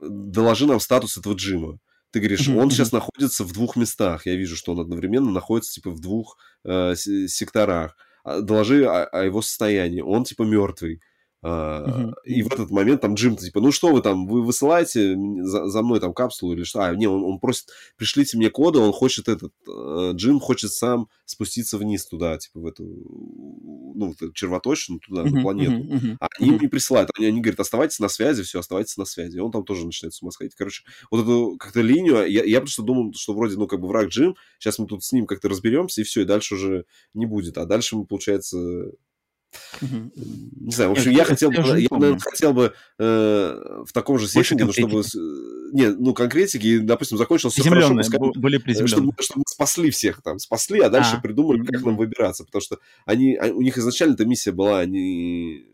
[0.00, 1.78] доложи нам статус этого Джима.
[2.10, 4.26] Ты говоришь, он сейчас находится в двух местах.
[4.26, 7.96] Я вижу, что он одновременно находится типа в двух э, секторах.
[8.22, 10.00] А, доложи о, о его состоянии.
[10.00, 11.00] Он типа мертвый.
[11.44, 15.66] Uh, И в этот момент там Джим типа, ну что вы там, вы высылаете за,
[15.66, 16.86] за мной там капсулу или что?
[16.86, 17.66] А, не, он, он просит,
[17.98, 22.66] пришлите мне коды, он хочет этот, uh, Джим хочет сам спуститься вниз туда, типа в
[22.66, 25.72] эту, ну, в червоточину туда, uh-huh, на планету.
[25.72, 26.60] Uh-huh, uh-huh, а они uh-huh.
[26.62, 29.36] не присылают, они, они говорят, оставайтесь на связи, все, оставайтесь на связи.
[29.36, 30.54] И он там тоже начинает с ума сходить.
[30.54, 34.08] Короче, вот эту как-то линию, я, я просто думал, что вроде, ну, как бы враг
[34.08, 37.58] Джим, сейчас мы тут с ним как-то разберемся, и все, и дальше уже не будет.
[37.58, 38.92] А дальше мы, получается,
[39.80, 44.28] не знаю, в общем, я, хотел бы, я, наверное, хотел бы э, в таком же
[44.28, 45.02] сеттинге, ну, чтобы...
[45.72, 50.38] Не, ну, конкретики, допустим, закончилось все хорошо, пускай, были чтобы, чтобы мы спасли всех там,
[50.38, 54.14] спасли, а дальше а, придумали, как нам выбираться, потому что они, а, у них изначально
[54.14, 55.66] эта миссия была, они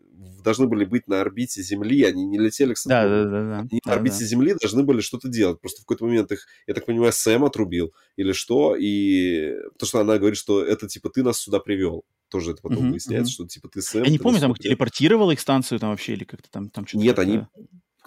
[0.43, 3.59] должны были быть на орбите Земли, они не летели к да, да, да, да.
[3.61, 4.25] Они да, на орбите да.
[4.25, 5.61] Земли должны были что-то делать.
[5.61, 10.01] Просто в какой-то момент их, я так понимаю, Сэм отрубил или что, и то, что
[10.01, 12.05] она говорит, что это типа ты нас сюда привел.
[12.31, 14.05] Тоже это потом выясняется, что типа ты Сэм.
[14.05, 17.05] Я не помню, там их телепортировал их станцию там вообще или как-то там, там что-то.
[17.05, 17.43] Нет, они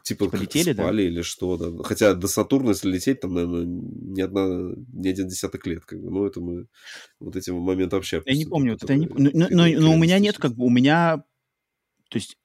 [0.03, 1.09] типа полетели, спали да?
[1.09, 1.83] или что, да.
[1.83, 6.09] Хотя до Сатурна, если лететь, там, наверное, ни одна, ни один десяток лет, как бы.
[6.09, 6.67] Ну, это мы
[7.19, 8.21] вот эти моменты вообще...
[8.25, 9.07] Я не помню, это, не...
[9.07, 11.23] Но, но, но, но у меня нет, как бы, у меня
[12.13, 12.37] то есть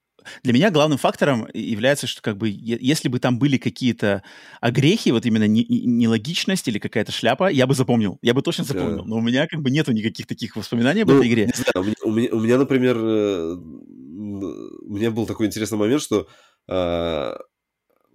[0.43, 4.23] для меня главным фактором является, что как бы если бы там были какие-то
[4.61, 9.03] огрехи, вот именно нелогичность или какая-то шляпа, я бы запомнил, я бы точно запомнил.
[9.03, 9.05] Да.
[9.05, 11.45] Но у меня как бы нету никаких таких воспоминаний об ну, этой игре.
[11.45, 16.27] Не знаю, у, меня, у, меня, например, э, у меня был такой интересный момент, что
[16.67, 17.35] э,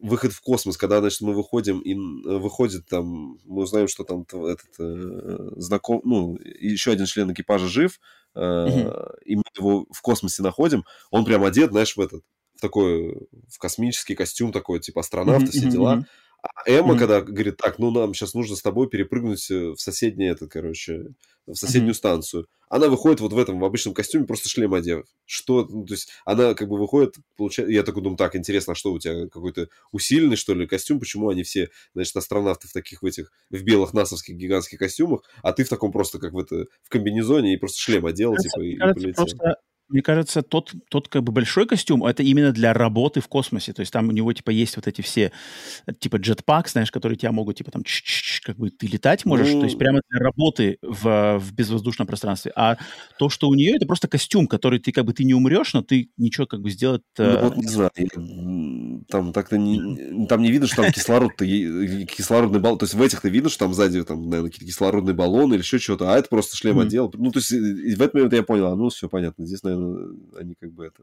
[0.05, 4.69] выход в космос, когда, значит, мы выходим, и выходит там, мы узнаем, что там этот
[4.79, 7.99] э, знаком, ну, еще один член экипажа жив,
[8.37, 9.15] Uh-huh.
[9.25, 12.23] и мы его в космосе находим, он прям одет, знаешь, в этот,
[12.57, 16.05] в такой, в космический костюм такой, типа астронавта, все дела.
[16.45, 16.99] А Эмма, mm-hmm.
[16.99, 21.15] когда говорит, так, ну нам сейчас нужно с тобой перепрыгнуть э, в соседнее, это, короче,
[21.47, 21.97] в соседнюю mm-hmm.
[21.97, 22.47] станцию.
[22.69, 25.07] Она выходит вот в этом, в обычном костюме, просто шлем одев.
[25.25, 28.77] Что, ну, то есть она как бы выходит, получает, я такой думаю, так, интересно, а
[28.77, 33.03] что у тебя, какой-то усиленный, что ли, костюм, почему они все, значит, астронавты в таких,
[33.03, 36.67] в этих, в белых насовских гигантских косюмах, а ты в таком просто, как в это,
[36.83, 39.25] в комбинезоне и просто шлем одел, кажется, типа, и, кажется, и полетел.
[39.25, 39.57] Просто
[39.89, 43.73] мне кажется, тот, тот как бы большой костюм, это именно для работы в космосе.
[43.73, 45.31] То есть там у него, типа, есть вот эти все,
[46.01, 47.85] типа, джетпак, знаешь, которые тебя могут, типа, там,
[48.45, 49.53] как бы ты летать можешь.
[49.53, 49.61] Ну...
[49.61, 52.53] То есть прямо для работы в, в безвоздушном пространстве.
[52.55, 52.77] А
[53.19, 55.83] то, что у нее, это просто костюм, который ты, как бы, ты не умрешь, но
[55.83, 57.03] ты ничего, как бы, сделать...
[57.19, 57.43] Ну, э...
[57.43, 57.91] вот, не знаю,
[59.09, 62.79] там так-то не, там не видно, что там кислород-то, кислородный баллон.
[62.79, 65.79] То есть в этих-то видно, что там сзади, там, наверное, какие-то кислородные баллоны или еще
[65.79, 67.13] что-то, а это просто шлем отдел.
[67.15, 70.09] Ну, то есть в этот момент я понял, а, ну, все понятно, здесь, наверное,
[70.39, 71.03] они как бы это...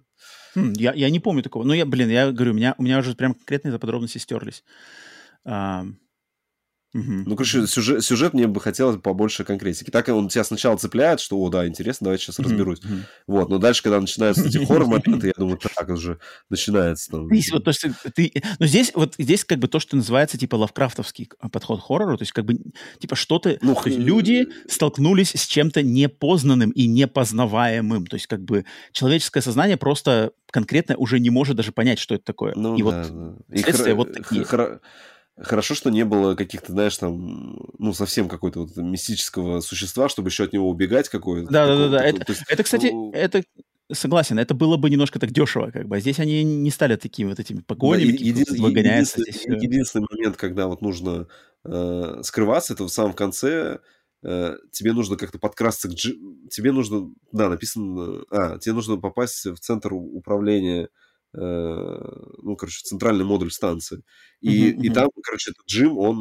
[0.56, 1.64] Хм, я, я не помню такого.
[1.64, 4.64] Ну, я, блин, я говорю, у меня, у меня уже прям конкретные подробности стерлись.
[6.94, 7.24] Угу.
[7.26, 9.90] Ну, короче, сюжет, сюжет мне бы хотелось побольше конкретики.
[9.90, 12.80] Так он тебя сначала цепляет, что, о, да, интересно, давайте сейчас разберусь.
[12.80, 12.94] Угу.
[13.28, 16.20] Вот, но дальше, когда начинаются эти хоррор-моменты, я думаю, так уже
[16.50, 17.12] начинается.
[17.12, 17.30] Там...
[17.30, 21.30] Вот, то есть, ты, но здесь, вот здесь как бы то, что называется, типа, лавкрафтовский
[21.52, 22.58] подход к хоррору, то есть, как бы,
[23.00, 23.58] типа, что-то...
[23.62, 28.06] Ну, то есть, люди столкнулись с чем-то непознанным и непознаваемым.
[28.08, 32.26] То есть, как бы, человеческое сознание просто конкретно уже не может даже понять, что это
[32.26, 32.54] такое.
[32.56, 32.94] Ну, и да, вот
[33.48, 33.62] да.
[33.62, 34.44] следствия хра- вот такие.
[34.44, 34.80] Хра-
[35.42, 40.44] Хорошо, что не было каких-то, знаешь, там, ну, совсем какого-то вот мистического существа, чтобы еще
[40.44, 41.52] от него убегать какое-то.
[41.52, 42.04] Да-да-да.
[42.04, 43.12] Это, есть, это, кстати, ну...
[43.12, 43.44] это
[43.92, 45.98] согласен, это было бы немножко так дешево, как бы.
[45.98, 49.64] А здесь они не стали такими вот этими погонями, да, еди- выгоняются единственный, здесь.
[49.64, 51.28] Единственный момент, когда вот нужно
[51.64, 53.80] э, скрываться, это в самом конце
[54.24, 55.94] э, тебе нужно как-то подкрасться к...
[55.94, 56.16] Джи...
[56.50, 58.24] Тебе нужно, да, написано...
[58.30, 60.90] А, тебе нужно попасть в центр управления
[61.34, 64.04] ну, короче, центральный модуль станции.
[64.42, 66.20] И, uh-huh, и там, короче, этот Джим, он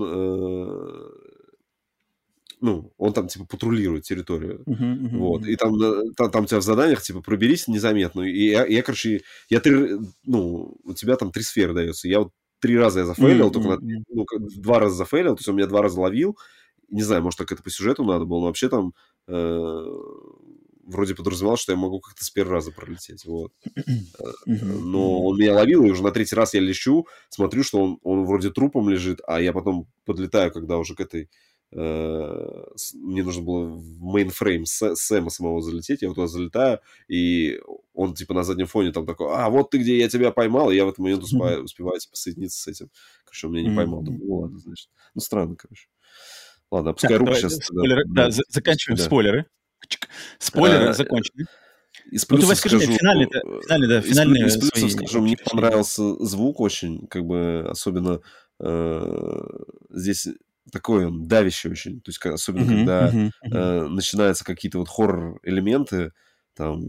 [2.60, 4.62] ну, он там, типа, патрулирует территорию.
[4.66, 5.46] Uh-huh, uh-huh, вот.
[5.46, 5.78] И там,
[6.14, 8.22] там, там у тебя в заданиях, типа, проберись незаметно.
[8.22, 12.08] И я, я короче, я три, ну, у тебя там три сферы дается.
[12.08, 14.26] Я вот три раза я зафейлил, uh-huh, только ну,
[14.56, 16.38] два раза зафейлил, то есть он меня два раза ловил.
[16.90, 18.92] Не знаю, может, так это по сюжету надо было, но вообще там
[19.26, 19.86] э,
[20.90, 23.52] вроде подразумевал, что я могу как-то с первого раза пролететь, вот.
[24.46, 28.24] Но он меня ловил, и уже на третий раз я лечу, смотрю, что он, он
[28.24, 31.28] вроде трупом лежит, а я потом подлетаю, когда уже к этой
[31.72, 32.64] Э,
[32.94, 37.60] мне нужно было в мейнфрейм Сэма самого залететь, я вот туда залетаю, и
[37.94, 40.76] он, типа, на заднем фоне там такой, а, вот ты где, я тебя поймал, и
[40.76, 42.90] я в этот момент успеваю, успеваю типа, соединиться с этим.
[43.24, 44.02] Короче, он меня не поймал.
[44.02, 44.88] Думаю, ну, ладно, значит.
[45.14, 45.86] Ну, странно, короче.
[46.72, 47.54] Ладно, пускай руку сейчас...
[47.56, 49.04] Спойлеры, да, да, заканчиваем да.
[49.04, 49.46] спойлеры.
[50.38, 51.46] Спойлеры а, закончены.
[52.10, 53.28] Из плюсов ну, ты скажи, скажу, финальный,
[53.62, 58.20] финальный, да, финальные из, из плюсов скажу, мне понравился звук очень, как бы, особенно
[58.58, 59.46] э,
[59.90, 60.28] здесь
[60.72, 62.00] такой он давящий очень.
[62.00, 63.56] То есть, особенно uh-huh, когда uh-huh, uh-huh.
[63.84, 66.12] Э, начинаются какие-то вот хоррор-элементы,
[66.54, 66.80] там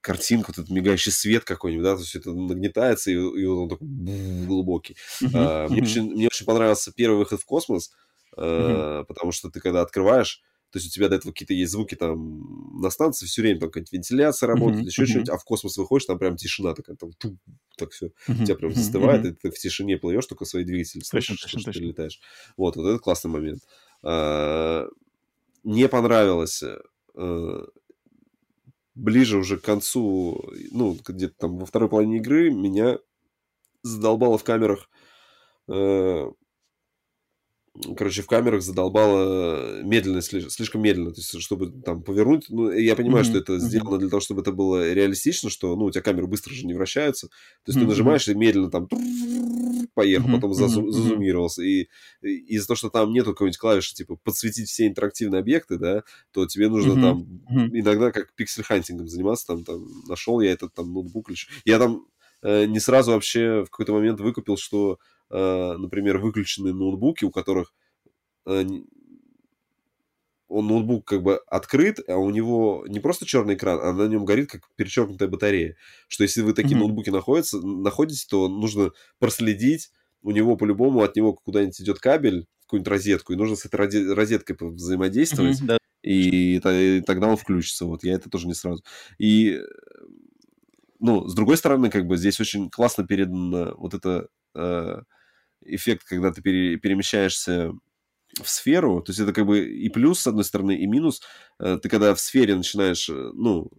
[0.00, 3.88] картинка, вот этот мигающий свет какой-нибудь, да, то есть это нагнетается, и, и он такой
[4.46, 4.96] глубокий.
[5.22, 5.68] Uh-huh, uh-huh.
[5.68, 7.92] Мне, очень, мне очень понравился первый выход в космос,
[8.36, 9.04] uh-huh.
[9.04, 10.42] потому что ты когда открываешь,
[10.72, 13.70] то есть у тебя до этого какие-то есть звуки там на станции, все время там
[13.70, 14.86] какая-то вентиляция работает, mm-hmm.
[14.86, 15.06] еще mm-hmm.
[15.06, 17.36] что-нибудь, а в космос выходишь, там прям тишина такая, там ту,
[17.76, 18.44] так все, mm-hmm.
[18.44, 19.30] тебя прям застывает, mm-hmm.
[19.32, 21.72] и ты в тишине плывешь, только свои двигатели слышишь, точно, что, точно.
[21.82, 22.20] ты летаешь.
[22.56, 23.60] Вот, вот это классный момент.
[24.02, 24.88] А,
[25.62, 26.64] не понравилось
[27.14, 27.66] а,
[28.94, 32.98] ближе уже к концу, ну, где-то там во второй половине игры меня
[33.82, 34.88] задолбало в камерах
[35.68, 36.32] а,
[37.96, 43.24] короче, в камерах задолбало медленно, слишком медленно, то есть, чтобы там повернуть, ну, я понимаю,
[43.24, 43.28] mm-hmm.
[43.28, 46.52] что это сделано для того, чтобы это было реалистично, что, ну, у тебя камеры быстро
[46.52, 47.34] же не вращаются, то
[47.68, 47.82] есть mm-hmm.
[47.82, 48.88] ты нажимаешь и медленно там
[49.94, 50.34] поехал, mm-hmm.
[50.34, 50.90] потом зазу- mm-hmm.
[50.90, 51.88] зазумировался, и,
[52.20, 56.46] и из-за того, что там нету какой-нибудь клавиши, типа, подсветить все интерактивные объекты, да, то
[56.46, 57.02] тебе нужно mm-hmm.
[57.02, 57.70] там mm-hmm.
[57.72, 62.04] иногда как pixel-hunting ом заниматься, там, там, нашел я этот там ноутбук, или я там
[62.42, 64.98] э, не сразу вообще в какой-то момент выкупил, что
[65.32, 67.72] например, выключенные ноутбуки, у которых
[68.46, 68.64] э,
[70.52, 74.26] он ноутбук как бы открыт, а у него не просто черный экран, а на нем
[74.26, 75.76] горит как перечеркнутая батарея.
[76.08, 76.80] Что если вы такие mm-hmm.
[76.80, 79.90] ноутбуки находятся, находите, то нужно проследить,
[80.22, 84.56] у него по-любому от него куда-нибудь идет кабель, какую-нибудь розетку, и нужно с этой розеткой
[84.60, 85.78] взаимодействовать, mm-hmm, да.
[86.02, 87.86] и, и, и тогда он включится.
[87.86, 88.84] Вот я это тоже не сразу.
[89.18, 89.58] И
[91.00, 95.00] ну, с другой стороны, как бы здесь очень классно передано вот это э,
[95.64, 97.72] эффект, когда ты пере, перемещаешься
[98.40, 101.22] в сферу, то есть это как бы и плюс, с одной стороны, и минус.
[101.58, 103.70] Э, ты когда в сфере начинаешь, э, ну,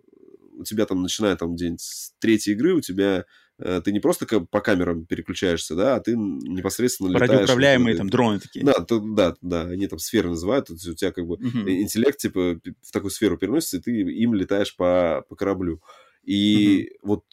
[0.55, 3.25] у тебя там, начиная там где-нибудь с третьей игры, у тебя
[3.59, 7.31] э, ты не просто как по камерам переключаешься, да, а ты непосредственно летаешь.
[7.31, 8.63] Радиоуправляемые там дроны такие.
[8.63, 11.69] Да, то, да, да, они там сферы называют, то есть у тебя как бы uh-huh.
[11.81, 15.81] интеллект типа в такую сферу переносится, и ты им летаешь по, по кораблю.
[16.23, 16.97] И uh-huh.
[17.03, 17.23] вот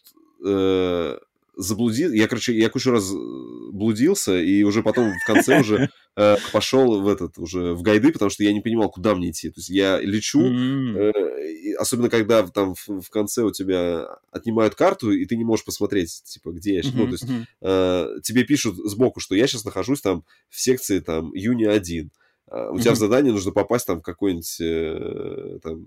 [0.45, 1.19] э,
[1.57, 3.13] заблудил, я, короче, я кучу раз
[3.73, 8.31] блудился, и уже потом в конце уже э, пошел в этот, уже в гайды, потому
[8.31, 9.51] что я не понимал, куда мне идти.
[9.51, 15.11] То есть я лечу, э, особенно когда там в, в конце у тебя отнимают карту,
[15.11, 16.95] и ты не можешь посмотреть, типа, где я сейчас.
[16.95, 17.27] Ну, то есть
[17.61, 22.11] э, тебе пишут сбоку, что я сейчас нахожусь там в секции там Юни-1.
[22.53, 25.87] Uh, у тебя в задании нужно попасть там в какой-нибудь э, там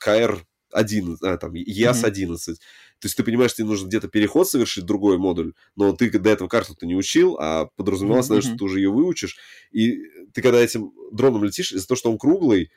[0.00, 2.34] КР 11, а, там, ЕАС-11.
[2.34, 2.54] Mm-hmm.
[3.00, 6.48] То есть ты понимаешь, тебе нужно где-то переход совершить, другой модуль, но ты до этого
[6.48, 8.30] карту ты не учил, а подразумевалось, mm-hmm.
[8.30, 9.36] наверное, что ты уже ее выучишь.
[9.70, 9.98] И
[10.34, 12.70] ты когда этим дроном летишь, из-за того, что он круглый,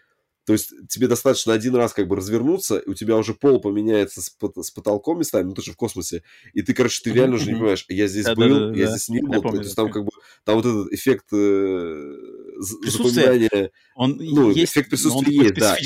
[0.46, 4.22] то есть тебе достаточно один раз как бы развернуться, и у тебя уже пол поменяется
[4.22, 7.46] с, с потолком местами, ну, ты же в космосе, и ты, короче, ты реально уже
[7.46, 9.76] не понимаешь, я здесь да, был, да, да, я здесь не был, помню, то есть
[9.76, 10.12] там как бы,
[10.44, 12.14] там вот этот эффект э,
[12.60, 15.78] запоминания, он ну, есть, эффект присутствия есть, да.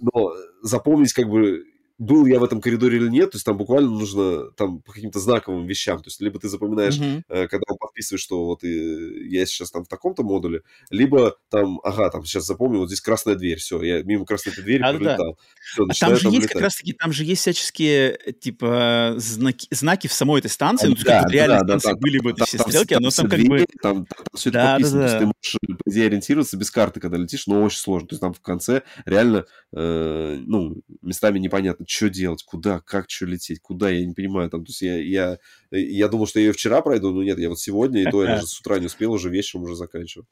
[0.00, 1.64] Но запомнить как бы
[2.00, 5.20] был я в этом коридоре или нет, то есть там буквально нужно там по каким-то
[5.20, 7.22] знаковым вещам, то есть либо ты запоминаешь, mm-hmm.
[7.28, 11.78] э, когда он подписывает, что вот и, я сейчас там в таком-то модуле, либо там,
[11.84, 15.36] ага, там сейчас запомнил, вот здесь красная дверь, все, я мимо красной двери а, пролетал.
[15.36, 15.42] Да.
[15.60, 16.52] Все, а там же там есть летать.
[16.54, 21.22] как раз-таки, там же есть всяческие, типа, знаки, знаки в самой этой станции, ну, да,
[21.22, 23.66] как реально да, станции да, были бы эти все там, стрелки, но там как бы...
[23.82, 25.18] Там, там, там все это да, подписано, да, да.
[25.18, 28.14] то есть ты можешь, по идее, ориентироваться без карты, когда летишь, но очень сложно, то
[28.14, 29.44] есть там в конце реально,
[29.74, 34.48] э, ну, местами непонятно, что делать, куда как что лететь, куда, я не понимаю.
[34.48, 35.38] Там, то есть я, я,
[35.70, 38.28] я думал, что я ее вчера пройду, но нет, я вот сегодня, и то я
[38.36, 40.26] даже с утра не успел, уже вечером уже заканчивал.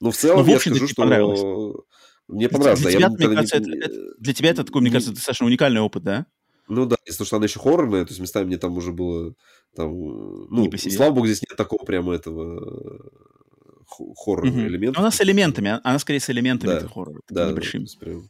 [0.00, 1.84] Но в целом ну, в я скажу, что...
[2.28, 2.80] Мне понравилось.
[2.80, 5.46] Для, да, тебя, я, мне кажется, это, это, для тебя это такой, мне кажется, достаточно
[5.46, 6.26] уникальный опыт, да?
[6.68, 9.34] Ну да, если что она еще хоррорная, то есть местами мне там уже было
[9.76, 13.08] там, э, ну, Не слава богу, здесь нет такого прямо этого э,
[13.86, 14.66] хо- хоррорного Мгм.
[14.66, 14.98] элемента.
[14.98, 17.46] Ну, Она с элементами, а- она скорее с элементами Да, этого хоррора, такими Да, да,
[17.46, 17.82] то небольшими.
[17.82, 18.28] есть прям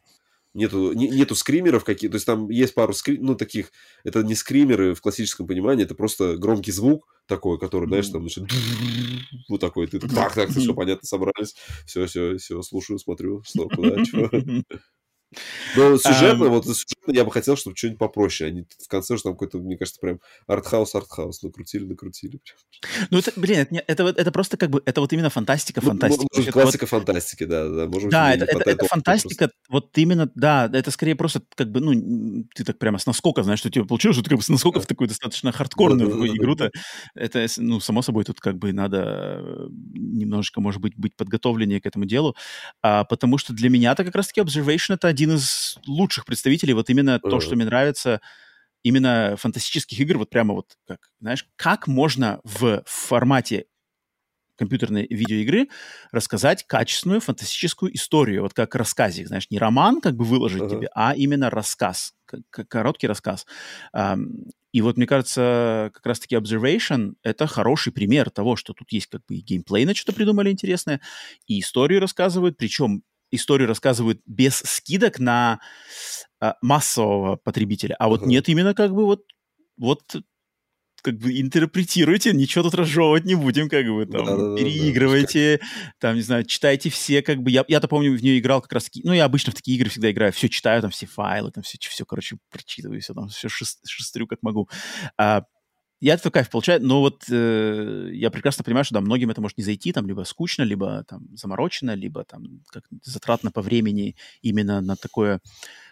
[0.57, 3.19] Нету, не- нету скримеров каких то есть там есть пару скри...
[3.19, 3.71] ну, таких,
[4.03, 8.45] это не скримеры в классическом понимании, это просто громкий звук такой, который, знаешь, там, значит,
[9.49, 11.55] вот такой, ты так, так, так, все понятно, собрались,
[11.85, 14.31] все, все, все, слушаю, смотрю, что, куда, чё.
[15.75, 16.51] Но сюжетно, Ам.
[16.51, 18.49] вот сюжетно я бы хотел, чтобы что-нибудь попроще.
[18.49, 21.43] Они в конце же там какой-то, мне кажется, прям артхаус, артхаус.
[21.43, 22.39] Накрутили, накрутили.
[23.11, 26.25] Ну, это, блин, это, это, это просто как бы, это вот именно фантастика, Ну, фантастика.
[26.33, 27.87] может, Это вот- классика фантастики, да, да.
[27.87, 32.45] Может Да, это, это, это фантастика, вот именно, да, это скорее просто как бы, ну,
[32.55, 34.83] ты так прямо с наскока, знаешь, что тебе получилось, что ты как бы с наскоков
[34.83, 34.87] Да.
[34.87, 36.37] такую достаточно хардкорную Да-да-да-да-да.
[36.37, 36.71] игру-то.
[37.15, 41.81] Это, с- ну, само собой, тут как бы надо э, немножечко, может быть, быть подготовленнее
[41.81, 42.35] к этому делу,
[42.81, 47.19] а, потому что для меня-то как раз-таки Observation это один из лучших представителей, вот именно
[47.19, 47.41] то, Ага.
[47.41, 48.21] что мне нравится,
[48.83, 53.65] именно фантастических игр, вот прямо вот как, знаешь, как можно в формате
[54.57, 55.69] компьютерной видеоигры
[56.11, 60.67] рассказать качественную фантастическую историю, вот как рассказик, знаешь, не роман как бы выложить Ага.
[60.67, 62.13] тебе, а именно рассказ,
[62.67, 63.45] короткий рассказ.
[64.73, 69.21] И вот, мне кажется, как раз-таки Observation— это хороший пример того, что тут есть как
[69.27, 71.01] бы и геймплей на что-то придумали интересное,
[71.47, 75.59] и историю рассказывают, причем историю рассказывают без скидок на
[76.39, 78.29] а, массового потребителя, а вот Ага.
[78.29, 79.23] нет именно как бы вот,
[79.77, 80.03] вот
[81.01, 84.55] как бы интерпретируйте, ничего тут разжевывать не будем, как бы там, Да-да-да-да.
[84.57, 85.61] переигрывайте,
[85.99, 88.89] там, не знаю, читайте все, как бы, я, я-то помню, в нее играл как раз
[89.03, 91.77] ну, я обычно в такие игры всегда играю, все читаю, там, все файлы, там, все,
[91.79, 94.69] все короче, прочитываю, все там, все шестрю, как могу.
[95.17, 95.43] А,
[95.99, 99.57] я этот кайф получаю, но вот э, я прекрасно понимаю, что да, многим это может
[99.57, 104.81] не зайти, там, либо скучно, либо там заморочено, либо там как затратно по времени именно
[104.81, 105.41] на такое,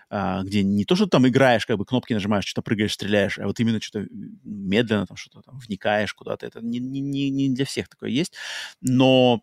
[0.10, 3.48] а, где не то, что там играешь, как бы кнопки нажимаешь, что-то прыгаешь, стреляешь, а
[3.48, 4.08] вот именно что-то
[4.44, 6.46] медленно там что-то там вникаешь куда-то.
[6.46, 8.34] Это не, не, не для всех такое есть.
[8.82, 9.42] Но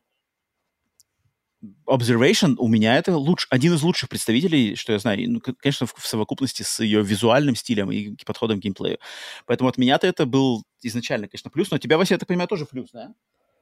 [1.86, 5.94] Observation у меня это луч, один из лучших представителей, что я знаю, ну, конечно, в,
[5.94, 8.98] в совокупности с ее визуальным стилем и подходом к геймплею.
[9.46, 12.48] Поэтому от меня-то это был изначально, конечно, плюс, но от тебя, Вася, я так понимаю,
[12.48, 13.14] тоже плюс, да?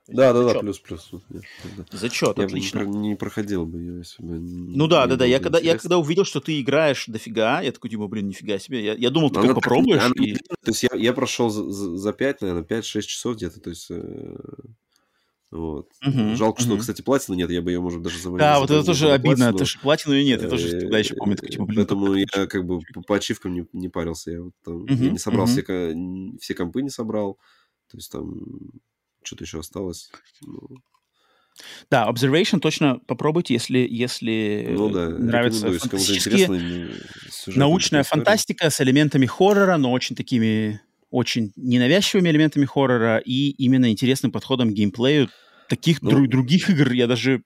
[0.09, 1.11] Да, да, да, плюс, плюс.
[1.93, 2.81] Зачет, Я бы отлично.
[2.81, 5.25] про- не проходил бы ее, если бы Ну да, да, да.
[5.25, 8.59] Я бы когда, я когда увидел, что ты играешь дофига, я такой, типа, блин, нифига
[8.59, 8.83] себе.
[8.85, 10.03] Я, я думал, ты как попробуешь.
[10.17, 10.41] и- То
[10.71, 13.61] есть я, я прошел за, за, за 5, наверное, 5-6 часов где-то.
[13.61, 14.35] То есть, э,
[15.51, 15.91] вот.
[16.03, 16.79] Мгм, Жалко, что, мгм.
[16.79, 17.51] кстати, платины нет.
[17.51, 19.51] Я бы ее, может, даже за Да, вот это тоже обидно, платину.
[19.51, 20.43] это же платину и нет.
[20.43, 23.89] Я тоже тогда еще помню, типа, блин, Поэтому я как бы по, ачивкам не, не
[23.89, 24.31] парился.
[24.33, 25.63] Я, вот там, я Мгм, не собрал мгм.
[25.63, 25.63] все,
[26.41, 27.39] все компы, не собрал.
[27.89, 28.35] То есть там
[29.23, 30.11] что-то еще осталось.
[30.43, 30.83] Ну,
[31.91, 36.51] Да, Observation точно попробуйте, если, если ну э, да, нравится если кому-то фантастические,
[37.55, 38.05] научная история.
[38.05, 40.81] фантастика с элементами хоррора, но очень такими,
[41.11, 45.29] очень ненавязчивыми элементами хоррора и именно интересным подходом к геймплею.
[45.69, 47.43] Таких Ну, дру- других игр я даже,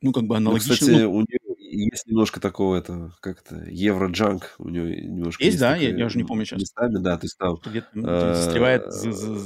[0.00, 0.74] ну, как бы Ну, аналогично...
[0.74, 5.76] кстати, ну, у нее есть немножко такого, это, как-то, евроджанк у нее немножко есть, да?
[5.76, 6.60] Я, такая, я уже не помню сейчас.
[6.60, 9.38] местами, да, то есть там, Где-то где-то застревает, э, за- за-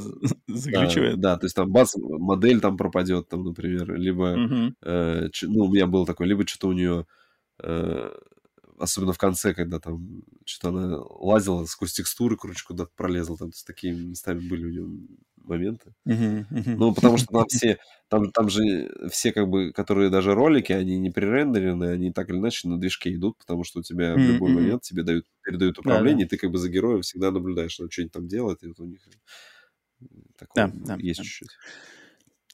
[0.48, 4.36] за- да, то есть там бац, модель там пропадет, там, например, либо,
[4.82, 7.06] э, ну, у меня было такое, либо что-то у нее,
[7.62, 8.10] э,
[8.80, 13.66] особенно в конце, когда там что-то она лазила сквозь текстуры, короче, куда-то пролезла, там, есть
[13.66, 15.94] такие местами были у нее моменты.
[16.04, 16.46] Мгм.
[16.76, 17.78] Ну, потому что там все,
[18.08, 22.38] там, там же все, как бы, которые даже ролики, они не пререндерены, они так или
[22.38, 26.00] иначе на движке идут, потому что у тебя в любой момент тебе дают, передают Да,
[26.00, 28.68] управление, и ты как бы за героем всегда наблюдаешь, что он что-нибудь там делает, и
[28.68, 29.00] вот у них
[30.36, 31.22] такое Да, да, есть да.
[31.22, 31.60] чуть-чуть.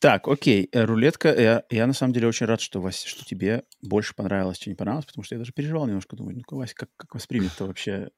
[0.00, 1.32] Так, окей, э, рулетка.
[1.32, 4.76] Я, я на самом деле очень рад, что, Вася, что тебе больше понравилось, чем не
[4.76, 8.10] понравилось, потому что я даже переживал немножко, думаю, ну-ка, Вася, как, как воспримет-то вообще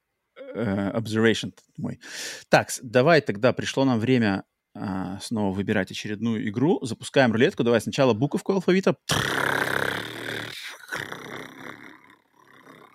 [0.54, 2.00] э, observation мой.
[2.48, 4.44] Так, давай тогда пришло нам время
[4.74, 6.78] а, снова выбирать очередную игру.
[6.82, 7.64] Запускаем рулетку.
[7.64, 8.96] Давай сначала буковку алфавита.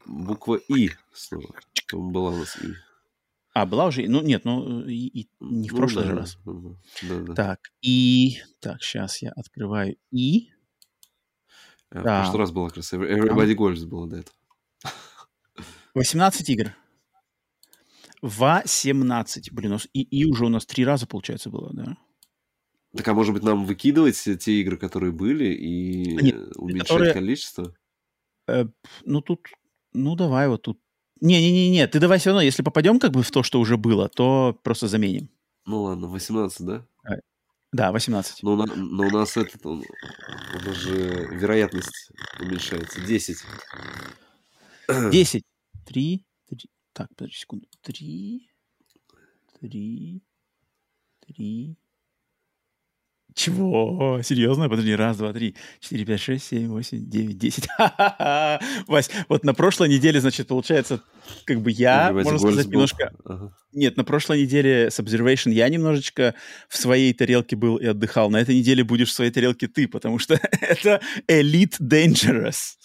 [0.06, 1.50] Буква И снова.
[1.90, 2.74] Там была у нас И.
[3.54, 4.08] А, была уже?
[4.08, 6.38] Ну, нет, ну, и, и не в Ну прошлый да, же раз.
[7.04, 7.34] да.
[7.36, 8.38] Так, и...
[8.60, 10.50] Так, сейчас я открываю И.
[11.92, 12.22] В Да.
[12.24, 14.36] прошлый раз была как раз Everybody Golf было до этого.
[15.94, 16.72] 18 игр.
[18.24, 19.52] 18.
[19.52, 21.98] Блин, у нас и, и уже у нас три раза, получается, было, да?
[22.96, 27.14] Так, а может быть, нам выкидывать те игры, которые были, и Нет, э, уменьшать которые-
[27.14, 27.76] количество?
[28.48, 28.66] Э,
[29.06, 29.48] ну, тут...
[29.94, 30.80] Ну, давай вот тут...
[31.24, 34.60] Не-не-не, ты давай все равно, если попадем как бы в то, что уже было, то
[34.62, 35.30] просто заменим.
[35.66, 36.86] Ну ладно, 18, да?
[37.72, 38.44] Да, 18.
[38.44, 43.00] Но но у нас этот, он, у нас же вероятность уменьшается.
[43.00, 43.38] 10.
[45.12, 45.44] 10.
[45.86, 46.26] 3,
[46.92, 47.68] Так, подожди секунду.
[47.82, 48.52] Три,
[49.62, 50.22] три,
[51.26, 51.78] три.
[53.36, 54.22] Чего?
[54.24, 54.70] Серьезно?
[54.70, 57.68] Подожди, раз, два, три, четыре, пять, шесть, семь, восемь, девять, десять.
[57.68, 58.60] Ха-ха-ха!
[58.88, 61.02] Вась, вот на прошлой неделе, значит, получается,
[61.46, 62.74] как бы я, можно сказать, был.
[62.74, 63.12] немножко...
[63.26, 63.54] Ага.
[63.74, 66.36] Нет, на прошлой неделе с Observation я немножечко
[66.70, 68.30] в своей тарелке был и отдыхал.
[68.30, 72.78] На этой неделе будешь в своей тарелке ты, потому что это Elite Dangerous.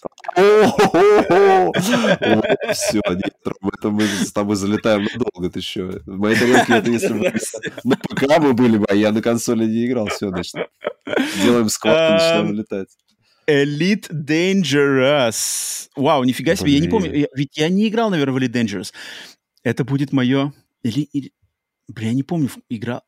[2.72, 6.00] Все, это мы с тобой залетаем надолго, ты что?
[6.06, 7.32] В моей тарелке это если бы
[7.84, 10.06] на ПК мы были бы, а я на консоли не играл.
[10.06, 10.70] Все, значит,
[11.42, 12.88] делаем сквад и начинаем летать.
[13.48, 15.88] Elite Dangerous.
[15.96, 17.10] Вау, нифига себе, я не помню.
[17.10, 17.22] Блин.
[17.22, 18.92] я- ведь я не играл, наверное, в Elite Dangerous.
[19.62, 20.52] Это будет мое...
[20.82, 21.32] Или, или...
[21.88, 23.02] Бля, я не помню, игра...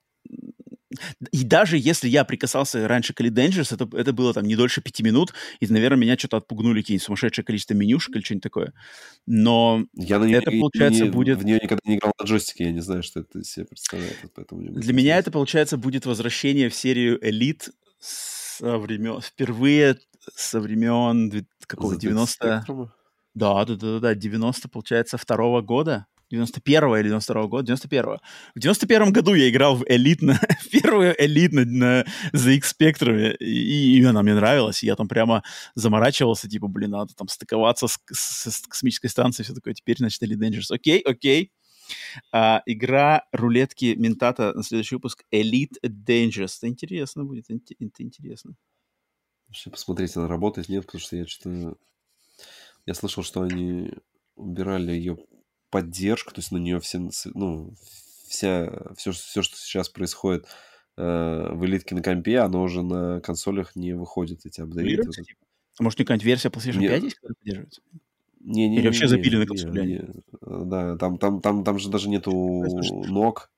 [1.33, 4.81] И даже если я прикасался раньше к Elite Dangerous, это, это было там не дольше
[4.83, 8.73] пяти минут, и, наверное, меня что-то отпугнули какие-нибудь сумасшедшее количество менюшек или что-нибудь такое.
[9.27, 12.65] Но Я на нее, Это, получается, не- будет- в нее никогда не играл на джойстике,
[12.65, 16.07] я не знаю, что это из себя представляет, поэтому будет Для меня это, получается, будет
[16.07, 17.71] возвращение в серию Элит
[18.01, 19.21] со времен...
[19.21, 19.99] Впервые
[20.35, 22.65] со времен две- какого, ZX 90...
[22.69, 22.89] Spectrum?
[23.35, 26.07] Да, да, да, да, да, 90, получается, второго года.
[26.33, 27.73] 91-го или 92-го года?
[27.73, 28.19] 91-го.
[28.55, 30.35] В 91-м году я играл в элит на...
[30.35, 35.43] в первую элит на, ZX Spectrum, и, и она мне нравилась, и я там прямо
[35.75, 39.75] заморачивался, типа, блин, надо там стыковаться с, с- с космической станцией, все такое.
[39.75, 40.73] Теперь, значит, Elite Dangerous.
[40.75, 41.53] Окей, окей.
[42.33, 46.57] А, игра рулетки Ментата на следующий выпуск Elite Dangerous.
[46.59, 48.55] Это интересно будет, это интересно.
[49.49, 51.77] Вообще посмотреть, она работает, нет, потому что я что-то...
[52.87, 53.93] Я слышал, что они
[54.37, 55.19] убирали ее
[55.71, 57.75] поддержку, то есть на нее все, ну,
[58.27, 60.47] вся, все, все, что сейчас происходит
[60.97, 64.83] э, в элитке на компе, оно уже на консолях не выходит, эти апдейты.
[64.83, 65.41] Дублируется, типа?
[65.79, 67.83] А может, у какая-нибудь версия PlayStation Не- 5 есть, которая поддерживается?
[68.41, 69.93] Не, не, Или вообще забили на не, консоли они?
[69.95, 70.09] не.
[70.41, 72.33] Да, там, там, там, там же даже нету
[73.07, 73.51] ног.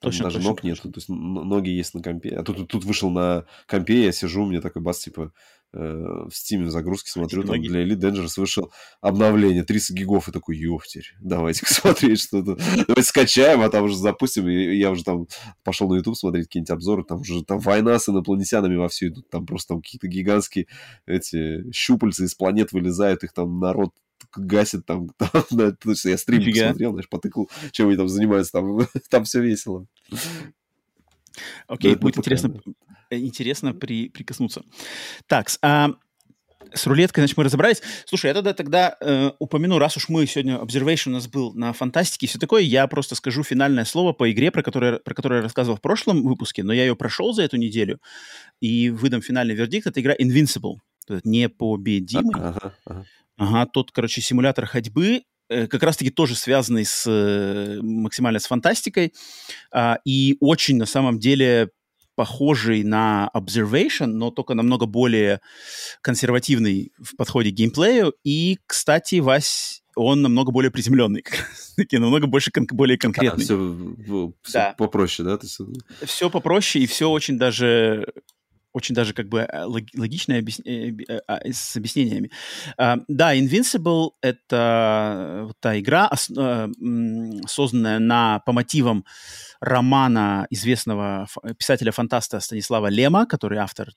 [0.00, 0.68] Там Точно, даже точно, ног точно.
[0.68, 0.92] нету.
[0.92, 2.30] То есть ноги есть на компе.
[2.30, 5.30] А тут, тут, вышел на компе, я сижу, мне такой бас, типа, э,
[5.72, 10.56] в стиме в загрузке смотрю, там для Elite Dangerous вышел обновление, 30 гигов, и такой,
[10.56, 12.58] ёптерь, давайте-ка смотреть, что тут.
[12.86, 14.48] Давайте скачаем, а там уже запустим.
[14.48, 15.26] И я уже там
[15.64, 19.46] пошел на YouTube смотреть какие-нибудь обзоры, там уже там война с инопланетянами вовсю идут, там
[19.46, 20.66] просто там какие-то гигантские
[21.06, 23.92] эти щупальца из планет вылезают, их там народ
[24.36, 26.66] гасит там, там да, то есть я стрим Нифига.
[26.66, 29.86] посмотрел, знаешь, потыкал, чем они там занимаются, там, там все весело.
[31.66, 32.70] Окей, это будет интересно, э,
[33.18, 34.62] интересно при, прикоснуться.
[35.26, 35.90] Так, а,
[36.74, 37.82] с рулеткой, значит, мы разобрались.
[38.06, 41.72] Слушай, я тогда, тогда э, упомяну, раз уж мы сегодня, Observation у нас был на
[41.72, 45.38] фантастике и все такое, я просто скажу финальное слово по игре, про которую, про которую
[45.38, 48.00] я рассказывал в прошлом выпуске, но я ее прошел за эту неделю,
[48.60, 49.86] и выдам финальный вердикт.
[49.86, 50.76] Это игра Invincible.
[51.24, 52.34] Непобедимый.
[52.34, 53.04] Ага, ага.
[53.36, 59.12] Ага, тот, короче, симулятор ходьбы, э, как раз-таки тоже связанный с э, максимально с фантастикой,
[59.72, 61.70] а, и очень, на самом деле,
[62.14, 65.40] похожий на Observation, но только намного более
[66.02, 68.14] консервативный в подходе к геймплею.
[68.24, 73.44] И, кстати, Вась, он намного более приземленный, раз-таки, намного больше кон- более конкретный.
[73.44, 74.74] все, Да.
[74.78, 75.38] попроще, да?
[75.42, 75.60] Есть,
[76.04, 78.06] все попроще и все очень даже
[78.72, 82.30] очень даже как бы э, лог- логичное объяс- э, э, а, с объяснениями.
[82.76, 86.10] А, да, Invincible— это та игра,
[87.46, 89.04] созданная на, по мотивам
[89.60, 91.26] романа известного
[91.58, 93.90] писателя-фантаста Станислава Лема, который автор,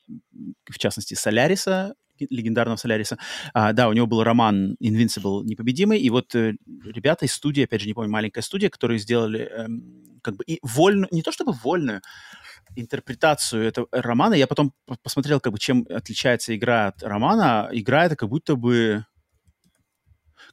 [0.70, 3.18] в частности, «Соляриса», легендарного «Соляриса».
[3.54, 6.54] А, да, у него был роман Invincible «Непобедимый», и вот э,
[6.86, 10.60] ребята из студии, опять же, не помню, маленькая студия, которые сделали эм, как бы и
[10.62, 12.02] вольную, не то чтобы вольную,
[12.76, 14.34] интерпретацию этого романа.
[14.34, 17.70] Я потом по- посмотрел, как бы, чем отличается игра от романа.
[17.72, 19.06] Игра это как будто бы,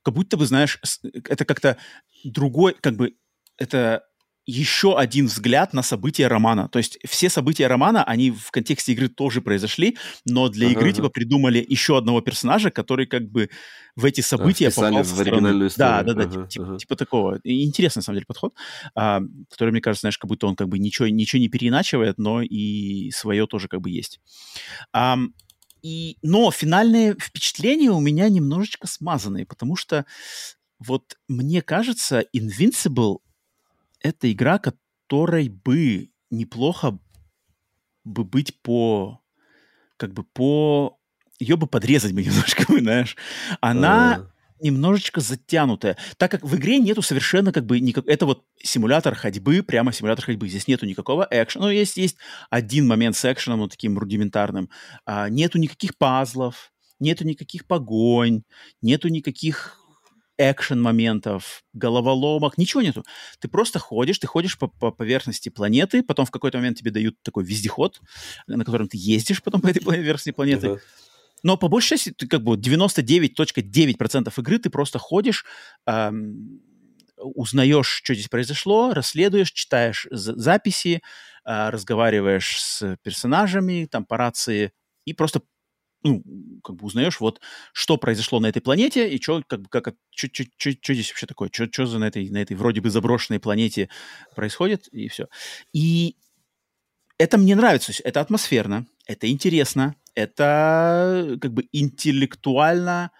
[0.02, 1.76] как будто бы, знаешь, с- это как-то
[2.24, 3.16] другой, как бы,
[3.56, 4.04] это
[4.46, 6.68] еще один взгляд на события романа.
[6.68, 10.88] То есть все события романа, они в контексте игры тоже произошли, но для Ага, игры
[10.88, 10.96] ага.
[10.96, 13.50] типа придумали еще одного персонажа, который как бы
[13.94, 15.32] в эти события вписали попал в со стороны.
[15.36, 16.04] оригинальную Да, историю.
[16.04, 16.78] да, да, Ага, типа, ага.
[16.78, 17.40] типа такого.
[17.44, 18.54] Интересный, на самом деле, подход,
[18.94, 19.20] а,
[19.50, 23.10] который, мне кажется, знаешь, как будто он как бы ничего, ничего не переиначивает, но и
[23.12, 24.20] свое тоже как бы есть.
[24.92, 25.34] Ам,
[25.82, 30.06] и, но финальные впечатления у меня немножечко смазанные, потому что
[30.78, 33.18] вот мне кажется, Invincible
[34.02, 36.98] это игра, которой бы неплохо
[38.04, 39.20] бы быть по
[39.96, 40.98] как бы по
[41.38, 43.16] ее бы подрезать бы немножко, знаешь.
[43.60, 48.06] Она А, немножечко затянутая, так как в игре нету совершенно как бы никак...
[48.06, 50.48] Это вот симулятор ходьбы, прямо симулятор ходьбы.
[50.48, 51.66] Здесь нету никакого экшена.
[51.66, 52.16] Ну, есть, есть
[52.48, 54.70] один момент с экшеном, вот таким рудиментарным.
[55.04, 58.44] А, нету никаких пазлов, нету никаких погонь,
[58.80, 59.81] нету никаких
[60.38, 63.04] экшен-моментов, головоломок, ничего нету.
[63.38, 67.16] Ты просто ходишь, ты ходишь по, по поверхности планеты, потом в какой-то момент тебе дают
[67.22, 68.00] такой вездеход,
[68.46, 70.66] на котором ты ездишь потом по этой поверхности планеты.
[70.66, 70.80] Uh-huh.
[71.42, 75.44] Но по большей части, ты как бы 99.9% игры ты просто ходишь,
[75.86, 76.60] эм,
[77.16, 81.02] узнаешь, что здесь произошло, расследуешь, читаешь записи,
[81.44, 84.72] э, разговариваешь с персонажами, там по рации,
[85.04, 85.42] и просто
[86.02, 86.22] ну,
[86.62, 87.40] как бы узнаешь, вот,
[87.72, 90.28] что произошло на этой планете, и что, как бы, как, что,
[90.94, 93.88] здесь вообще такое, что за на этой, на этой вроде бы заброшенной планете
[94.34, 95.28] происходит, и все.
[95.72, 96.16] И
[97.18, 103.10] это мне нравится, это атмосферно, это интересно, это как бы интеллектуально,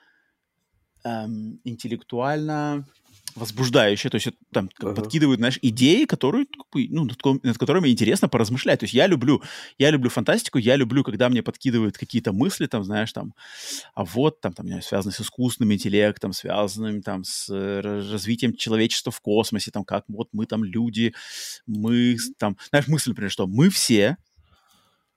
[1.05, 2.87] эм, интеллектуально
[3.35, 4.95] возбуждающее, то есть это, там uh-huh.
[4.95, 8.81] подкидывают, знаешь, идеи, которые, ну, над, над которыми интересно поразмышлять.
[8.81, 9.43] То есть я люблю,
[9.79, 13.35] я люблю фантастику, я люблю, когда мне подкидывают какие-то мысли, там, знаешь, там,
[13.95, 17.49] а вот, там, там, связанные с искусственным интеллектом, связанными там с
[17.83, 21.15] развитием человечества в космосе, там, как вот мы там люди,
[21.67, 24.17] мы там, знаешь, мысль, например, что мы все,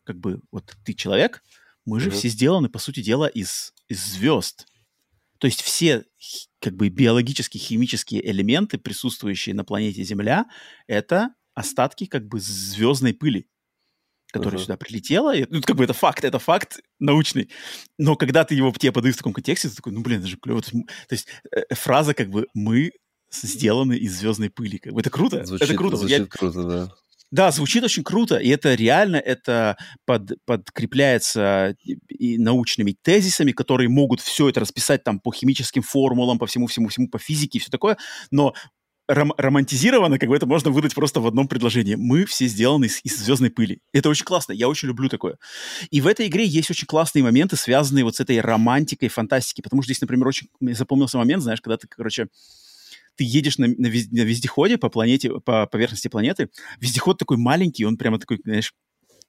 [0.03, 1.43] как бы, вот ты человек,
[1.85, 2.13] мы же uh-huh.
[2.13, 4.67] все сделаны, по сути дела, из, из звезд.
[5.45, 6.03] То есть все
[6.59, 10.47] как бы биологические, химические элементы, присутствующие на планете Земля,
[10.87, 13.47] это остатки как бы звездной пыли,
[14.33, 14.63] которая uh-huh.
[14.63, 15.35] сюда прилетела.
[15.35, 17.51] И, ну, как бы это факт, это факт научный.
[17.99, 20.37] Но когда ты его тебе подают в таком контексте, ты такой, ну, блин, это же
[20.37, 20.63] клево.
[20.63, 22.93] То есть, есть э, фраза как бы «мы
[23.31, 24.79] сделаны из звездной пыли».
[24.79, 25.45] Как бы, это круто.
[25.45, 25.97] Звучит, это круто.
[25.97, 26.25] Звучит Я...
[26.25, 26.95] круто, да.
[27.31, 31.75] Да, звучит очень круто, и это реально это под, подкрепляется
[32.07, 37.19] и научными тезисами, которые могут все это расписать там по химическим формулам, по всему-всему-всему, по
[37.19, 37.97] физике и все такое,
[38.31, 38.53] но
[39.07, 41.95] ром- романтизировано, как бы это можно выдать просто в одном предложении.
[41.95, 43.79] Мы все сделаны из, из звездной пыли.
[43.93, 45.37] Это очень классно, я очень люблю такое.
[45.91, 49.81] И в этой игре есть очень классные моменты, связанные вот с этой романтикой, фантастикой, потому
[49.81, 52.27] что здесь, например, очень запомнился момент, знаешь, когда ты, короче,
[53.15, 57.85] ты едешь на, на, вез, на вездеходе по планете, по поверхности планеты, вездеход такой маленький,
[57.85, 58.73] он прямо такой, знаешь,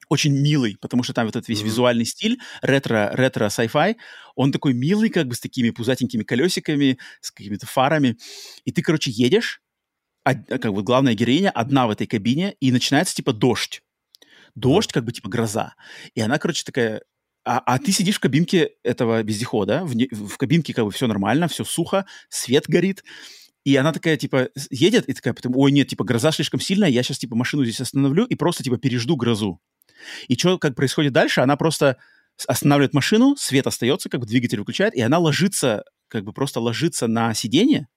[0.09, 1.65] очень милый, потому что там вот этот весь mm-hmm.
[1.65, 3.97] визуальный стиль, ретро, ретро sci-fi,
[4.35, 8.17] он такой милый, как бы с такими пузатенькими колесиками, с какими-то фарами.
[8.65, 9.63] И ты, короче, едешь,
[10.25, 13.83] а, как бы главная героиня одна в этой кабине, и начинается типа дождь.
[14.55, 15.75] Дождь, как бы типа гроза.
[16.15, 17.03] И она, короче, такая
[17.45, 21.07] а, а ты сидишь в кабинке этого вездехода, в, не, в кабинке как бы все
[21.07, 23.05] нормально, все сухо, свет горит,
[23.67, 27.03] и она такая, типа, едет, и такая, потом, ой, нет, типа, гроза слишком сильная, я
[27.03, 29.61] сейчас, типа, машину здесь остановлю и просто, типа, пережду грозу.
[30.29, 31.97] И что, как происходит дальше, она просто
[32.47, 37.09] останавливает машину, свет остается, как бы двигатель выключает, и она ложится, как бы просто ложится
[37.09, 37.89] на сиденье,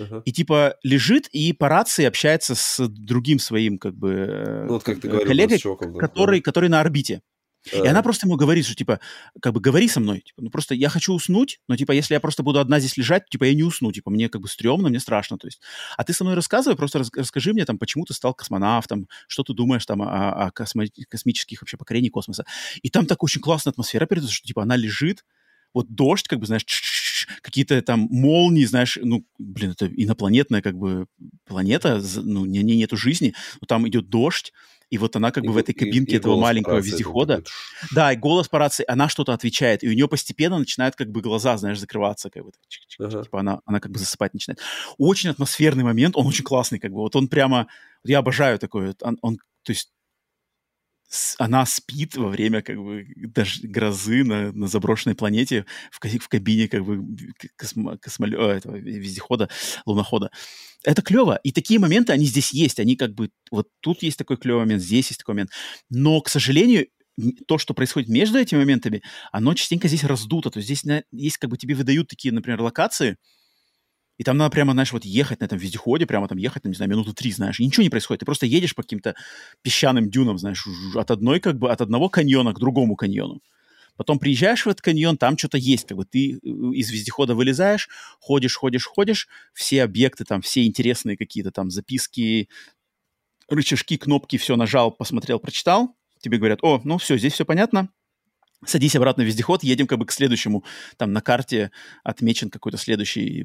[0.00, 0.22] uh-huh.
[0.24, 4.82] и типа лежит и по рации общается с другим своим как бы э, ну, вот
[4.82, 6.00] как ты говорил, коллегой, чуваком, да.
[6.00, 7.22] который, который на орбите.
[7.82, 9.00] И она просто ему говорит, что, типа,
[9.42, 10.20] как бы, говори со мной.
[10.20, 13.28] Типа, ну, просто я хочу уснуть, но, типа, если я просто буду одна здесь лежать,
[13.28, 13.92] типа, я не усну.
[13.92, 15.38] Типа, мне, как бы, стрёмно, мне страшно.
[15.38, 15.60] То есть,
[15.96, 19.42] а ты со мной рассказывай, просто рас- расскажи мне, там, почему ты стал космонавтом, что
[19.42, 22.44] ты думаешь, там, о, о космо- космических вообще покорении космоса.
[22.82, 25.24] И там так очень классная атмосфера передается, что, типа, она лежит,
[25.74, 26.64] вот дождь, как бы, знаешь,
[27.42, 31.06] какие-то там молнии, знаешь, ну, блин, это инопланетная, как бы,
[31.44, 34.52] планета, ну, не, не, нету жизни, но там идет дождь,
[34.90, 37.42] и вот она как и, бы в этой кабинке и, и этого маленького вездехода,
[37.92, 41.20] да, и голос по рации, она что-то отвечает, и у нее постепенно начинают как бы
[41.20, 42.52] глаза, знаешь, закрываться, как бы,
[42.98, 43.22] ага.
[43.22, 44.60] типа она, она как бы засыпать начинает.
[44.96, 47.68] Очень атмосферный момент, он очень классный, как бы, вот он прямо,
[48.04, 49.92] я обожаю такой, он, он то есть
[51.38, 56.68] она спит во время как бы даже грозы на, на заброшенной планете в, в кабине
[56.68, 57.02] как бы
[57.56, 59.48] космо, космолё, этого вездехода,
[59.86, 60.30] лунохода.
[60.84, 61.40] Это клево.
[61.42, 62.78] И такие моменты, они здесь есть.
[62.78, 63.30] Они как бы...
[63.50, 65.50] Вот тут есть такой клевый момент, здесь есть такой момент.
[65.90, 66.86] Но, к сожалению,
[67.46, 69.02] то, что происходит между этими моментами,
[69.32, 70.50] оно частенько здесь раздуто.
[70.50, 73.16] То есть здесь на, есть как бы тебе выдают такие, например, локации,
[74.18, 76.76] и там надо прямо, знаешь, вот ехать на этом вездеходе, прямо там ехать, там, не
[76.76, 78.20] знаю, минуту три, знаешь, и ничего не происходит.
[78.20, 79.14] Ты просто едешь по каким-то
[79.62, 83.40] песчаным дюнам, знаешь, от одной, как бы, от одного каньона к другому каньону.
[83.96, 87.88] Потом приезжаешь в этот каньон, там что-то есть, как бы ты э, из вездехода вылезаешь,
[88.20, 92.48] ходишь, ходишь, ходишь, все объекты там, все интересные какие-то там записки,
[93.48, 97.88] рычажки, кнопки, все нажал, посмотрел, прочитал, тебе говорят, о, ну все, здесь все понятно,
[98.64, 100.64] садись обратно в вездеход, едем как бы к следующему.
[100.96, 101.70] Там на карте
[102.04, 103.44] отмечен какой-то следующий,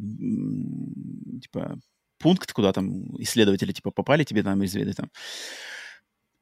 [1.42, 1.80] типа,
[2.20, 5.12] пункт, куда там исследователи, типа, попали тебе там изведать там.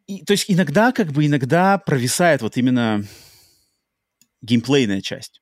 [0.07, 3.03] И, то есть иногда, как бы, иногда провисает вот именно
[4.41, 5.41] геймплейная часть.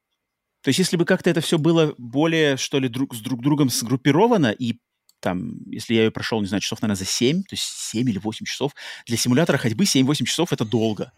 [0.61, 3.69] То есть если бы как-то это все было более, что ли, друг с друг другом
[3.69, 4.80] сгруппировано и
[5.19, 8.17] там, если я ее прошел, не знаю, часов, наверное, за 7, то есть 7 или
[8.17, 8.73] 8 часов,
[9.06, 11.11] для симулятора ходьбы 7-8 часов— это долго.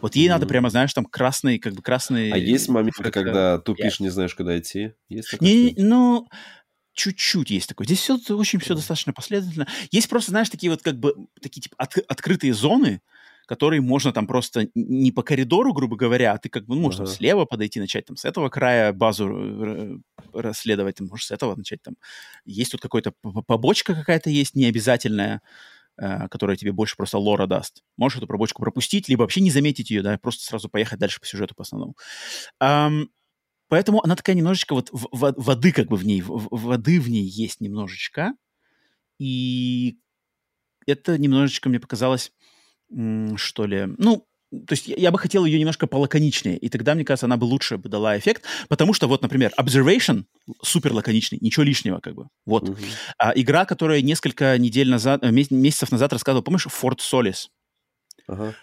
[0.00, 0.30] Вот ей mm-hmm.
[0.30, 2.30] надо прямо, знаешь, там красный, как бы красный...
[2.32, 4.92] А есть моменты, когда тупишь, не знаешь, куда идти?
[5.08, 6.28] Есть не, не, ну,
[6.94, 7.86] чуть-чуть есть такое.
[7.86, 9.66] Здесь все очень все достаточно последовательно.
[9.90, 13.02] Есть просто, знаешь, такие вот как бы такие типа от, открытые зоны,
[13.46, 17.00] которые можно там просто не по коридору, грубо говоря, а ты как бы ну, можешь
[17.00, 17.06] uh-huh.
[17.06, 21.82] там слева подойти, начать там с этого края базу расследовать, ты можешь с этого начать
[21.82, 21.94] там.
[22.44, 23.12] Есть тут какой-то
[23.46, 25.42] побочка какая-то есть, необязательная,
[25.96, 27.82] э, которая тебе больше просто лора даст.
[27.96, 31.26] Можешь эту побочку пропустить, либо вообще не заметить ее, да, просто сразу поехать дальше по
[31.26, 31.94] сюжету по основному.
[32.62, 33.08] Um,
[33.68, 37.08] поэтому она такая немножечко вот в, в, воды как бы в ней, в, воды в
[37.08, 38.34] ней есть немножечко,
[39.18, 39.98] и
[40.86, 42.32] это немножечко мне показалось
[43.36, 43.86] что ли.
[43.98, 44.26] Ну,
[44.66, 47.44] то есть я, я бы хотел ее немножко полаконичнее, и тогда, мне кажется, она бы
[47.44, 50.24] лучше бы дала эффект, потому что вот, например, Observation
[50.62, 52.28] супер лаконичный, ничего лишнего как бы.
[52.46, 52.68] Вот.
[52.68, 52.84] Uh-huh.
[53.18, 57.48] А, игра, которая несколько недель назад, э, месяцев назад рассказывал, помнишь, Fort Solis?
[58.28, 58.54] Uh-huh.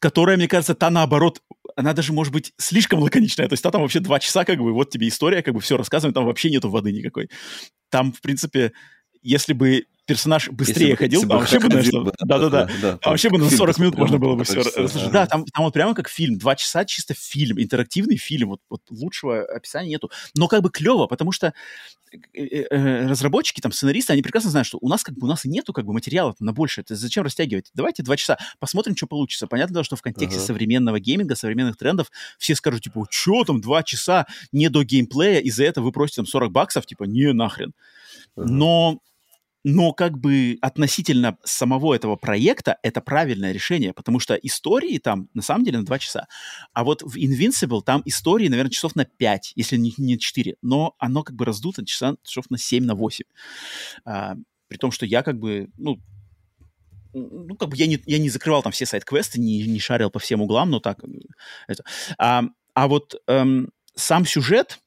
[0.00, 1.42] Которая, мне кажется, та наоборот,
[1.76, 3.48] она даже может быть слишком лаконичная.
[3.48, 5.76] То есть та там вообще два часа, как бы, вот тебе история, как бы все
[5.76, 7.28] рассказываем, там вообще нету воды никакой.
[7.90, 8.72] Там, в принципе,
[9.22, 12.12] если бы персонаж быстрее если ходил, бы, вообще бы, на что...
[12.18, 12.66] Да-да-да.
[12.98, 14.64] Там вообще бы на 40 минут можно было бы все...
[15.12, 16.36] Да, там, там вот прямо как фильм.
[16.36, 18.48] Два часа чисто фильм, интерактивный фильм.
[18.48, 20.10] Вот, вот лучшего описания нету.
[20.34, 21.54] Но как бы клево, потому что
[22.12, 25.30] э, э, э, разработчики, там, сценаристы, они прекрасно знают, что у нас как бы у
[25.30, 26.80] нас и нету как бы материала на больше.
[26.80, 27.70] Это зачем растягивать?
[27.74, 29.46] Давайте два часа, посмотрим, что получится.
[29.46, 30.44] Понятно, что в контексте uh-huh.
[30.44, 35.62] современного гейминга, современных трендов все скажут, типа, что там, два часа не до геймплея, из-за
[35.62, 37.74] этого вы просите там 40 баксов, типа, не нахрен.
[38.36, 38.44] Uh-huh.
[38.44, 39.00] Но
[39.64, 45.42] но как бы относительно самого этого проекта это правильное решение, потому что истории там на
[45.42, 46.26] самом деле на 2 часа.
[46.72, 50.56] А вот в Invincible там истории, наверное, часов на 5, если не, не 4.
[50.62, 53.24] Но оно как бы раздуто часа, часов на 7, на 8.
[54.04, 54.36] А,
[54.68, 56.00] при том, что я как бы, ну,
[57.12, 60.20] ну, как бы я не, я не закрывал там все сайт-квесты, не, не шарил по
[60.20, 61.00] всем углам, но так.
[61.66, 61.84] Это.
[62.18, 64.78] А, а вот эм, сам сюжет,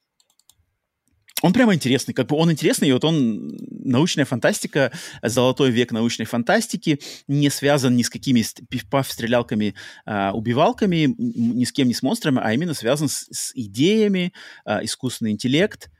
[1.43, 6.25] он прямо интересный, как бы он интересный, и вот он научная фантастика, золотой век научной
[6.25, 12.01] фантастики, не связан ни с какими пиф-паф стрелялками, а, убивалками, ни с кем, ни с
[12.01, 14.31] монстрами, а именно связан с, с идеями,
[14.63, 15.91] а, искусственный интеллект,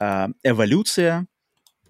[0.00, 1.26] а, эволюция,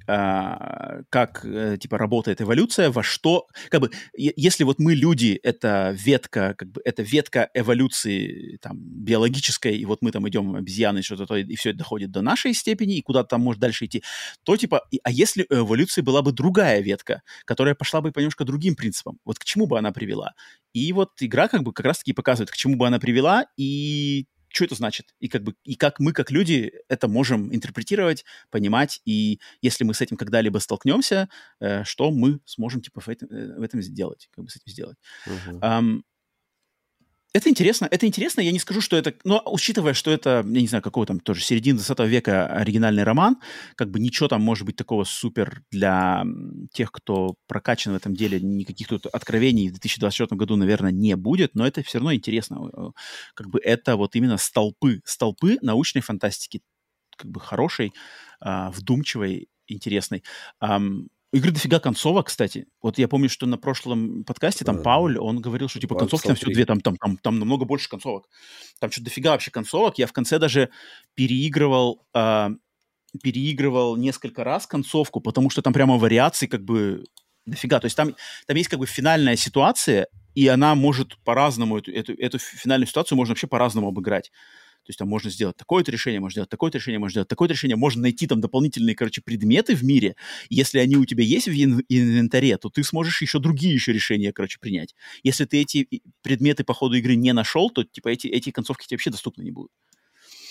[0.07, 5.97] а, как, э, типа, работает эволюция, во что, как бы, если вот мы люди, это
[5.99, 11.37] ветка, как бы, это ветка эволюции, там, биологической, и вот мы там идем обезьяны, что-то,
[11.37, 14.03] и все это доходит до нашей степени, и куда-то там может дальше идти,
[14.45, 18.45] то, типа, а если у эволюции была бы другая ветка, которая пошла бы по немножко
[18.45, 20.35] другим принципам, вот к чему бы она привела?
[20.73, 24.65] И вот игра, как бы, как раз-таки показывает, к чему бы она привела, и что
[24.65, 29.41] это значит, и как бы и как мы как люди это можем интерпретировать, понимать, и
[29.63, 31.29] если мы с этим когда-либо столкнемся,
[31.61, 34.73] э, что мы сможем типа в этом, э, в этом сделать, как бы с этим
[34.73, 34.99] сделать.
[35.27, 35.61] Uh-huh.
[35.61, 36.03] Um,
[37.35, 40.69] это интересно, это интересно, я не скажу, что это, но учитывая, что это, я не
[40.69, 43.37] знаю, какого там тоже середины 20 века оригинальный роман,
[43.75, 46.25] как бы ничего там может быть такого супер для
[46.73, 51.55] тех, кто прокачан в этом деле, никаких тут откровений в 2024 году, наверное, не будет,
[51.55, 52.71] но это все равно интересно.
[52.75, 52.91] Э,
[53.35, 56.63] как бы это вот именно столпы, столпы научной фантастики,
[57.17, 57.93] как бы хорошей,
[58.41, 60.23] а, вдумчивой, интересной
[61.33, 62.67] игры дофига концовок, кстати.
[62.83, 66.27] Вот я помню, что на прошлом подкасте там Пауль, он говорил, что типа Пауль, концовки
[66.29, 68.29] там всего две, там, там, там, там намного больше концовок.
[68.81, 69.99] Там что-то дофига вообще концовок.
[69.99, 70.71] Я в конце даже
[71.15, 72.49] переигрывал, э,
[73.23, 77.05] переигрывал несколько раз концовку, потому что там прямо вариации как бы
[77.45, 77.81] дофига.
[77.81, 78.15] То есть там,
[78.47, 83.17] там есть как бы финальная ситуация, и она может по-разному, эту, эту, эту финальную ситуацию
[83.17, 84.31] можно вообще по-разному обыграть.
[84.87, 87.77] То есть там можно сделать такое-то решение, можно сделать такое-то решение, можно сделать такое-то решение,
[87.77, 90.15] можно найти там дополнительные, короче, предметы в мире.
[90.49, 94.59] Если они у тебя есть в инвентаре, то ты сможешь еще другие еще решения, короче,
[94.61, 94.95] принять.
[95.25, 95.89] Если ты эти
[96.23, 99.51] предметы по ходу игры не нашел, то типа эти, эти концовки тебе вообще доступны не
[99.51, 99.73] будут.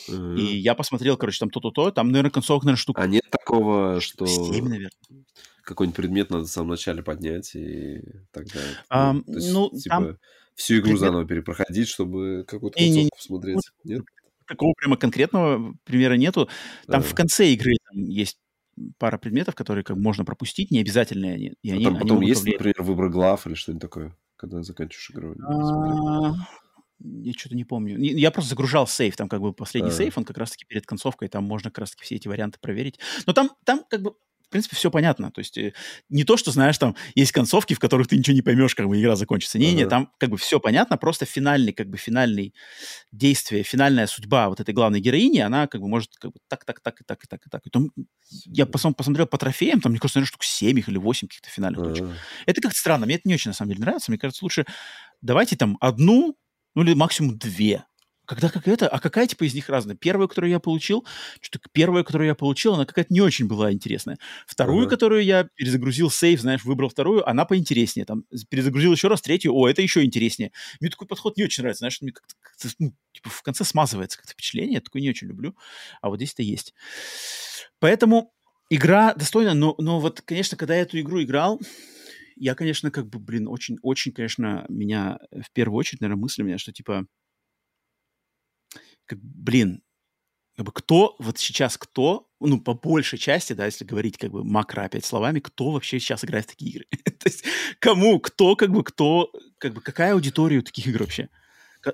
[0.10, 0.38] Mm-hmm.
[0.38, 3.02] И я посмотрел, короче, там то-то-то, там, наверное, концовок, наверное, штука.
[3.02, 4.26] А нет такого, что...
[4.26, 4.92] 7, наверное.
[5.64, 8.78] Какой-нибудь предмет надо в самом начале поднять и так далее.
[8.92, 10.18] Um, ну, есть, ну, типа, там...
[10.54, 11.00] всю игру предмет...
[11.00, 13.60] заново перепроходить, чтобы какую-то концовку не, не, посмотреть.
[13.84, 14.02] Нет?
[14.48, 16.50] Такого прямо конкретного примера нету.
[16.88, 17.08] Там да.
[17.08, 18.38] в конце игры там есть
[18.98, 21.54] пара предметов, которые как можно пропустить, не обязательно они.
[21.62, 22.60] И а они, там потом они есть, повлиять.
[22.60, 25.36] например, выбор глав или что-нибудь такое, когда заканчиваешь игру?
[25.48, 26.34] А,
[27.00, 27.98] я что-то не помню.
[27.98, 29.94] Я просто загружал сейф, там как бы последний а.
[29.94, 33.00] сейф, он как раз-таки перед концовкой, там можно как раз-таки все эти варианты проверить.
[33.26, 34.16] Но там, там как бы
[34.46, 35.32] в принципе, все понятно.
[35.32, 35.74] То есть э,
[36.10, 39.00] не то, что, знаешь, там есть концовки, в которых ты ничего не поймешь, как бы
[39.00, 39.60] игра закончится.
[39.60, 39.90] Не-не, uh-huh.
[39.90, 42.54] там как бы все понятно, просто финальный, как бы финальный
[43.12, 46.80] действие, финальная судьба вот этой главной героини, она как бы может как бы так, так,
[46.82, 47.62] так, и так, и так, и так.
[47.66, 47.92] И там,
[48.46, 51.82] я посмотрел по трофеям, там, мне кажется, наверное, штук 7 их или 8 каких-то финальных
[51.82, 51.90] uh-huh.
[51.90, 52.06] точек.
[52.46, 54.12] Это как-то странно, мне это не очень, на самом деле, нравится.
[54.12, 54.66] Мне кажется, лучше
[55.22, 56.38] давайте там одну,
[56.76, 57.84] ну или максимум две
[58.26, 58.88] Когда как это?
[58.88, 59.96] А какая типа из них разная?
[59.96, 61.06] Первая, которую я получил,
[61.42, 64.18] что-то первая, которую я получил, она какая-то не очень была интересная.
[64.48, 64.90] Вторую, uh-huh.
[64.90, 68.06] которую я перезагрузил сейф, знаешь, выбрал вторую, она поинтереснее.
[68.06, 70.52] Там перезагрузил еще раз третью, о, это еще интереснее.
[70.80, 74.18] Мне такой подход не очень нравится, знаешь, мне как-то, как ну, типа в конце смазывается
[74.18, 75.56] как-то впечатление, я такое не очень люблю.
[76.02, 76.74] А вот здесь это есть.
[77.80, 78.34] Поэтому
[78.70, 81.60] игра достойна, но, но вот, конечно, когда я эту игру играл,
[82.36, 86.46] я, конечно, как бы, блин, очень, очень, конечно, меня в первую очередь, наверное, мысль у
[86.46, 87.06] меня, что типа
[89.06, 89.82] как, блин,
[90.56, 94.44] как бы кто вот сейчас кто, ну, по большей части, да, если говорить как бы
[94.44, 96.86] макро опять словами, кто вообще сейчас играет в такие игры?
[97.04, 97.44] То есть
[97.80, 101.30] кому, кто, как бы, кто, как бы, какая аудитория у таких игр вообще?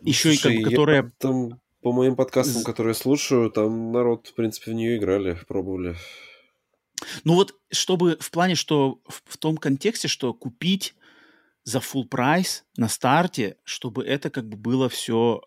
[0.04, 1.12] Еще ну, Слушай, и как бы, которая...
[1.18, 5.96] Там, по моим подкастам, которые я слушаю, там народ, в принципе, в нее играли, пробовали.
[7.24, 10.94] Ну вот, чтобы в плане, что в, в том контексте, что купить
[11.64, 15.42] за full прайс на старте, чтобы это как бы было все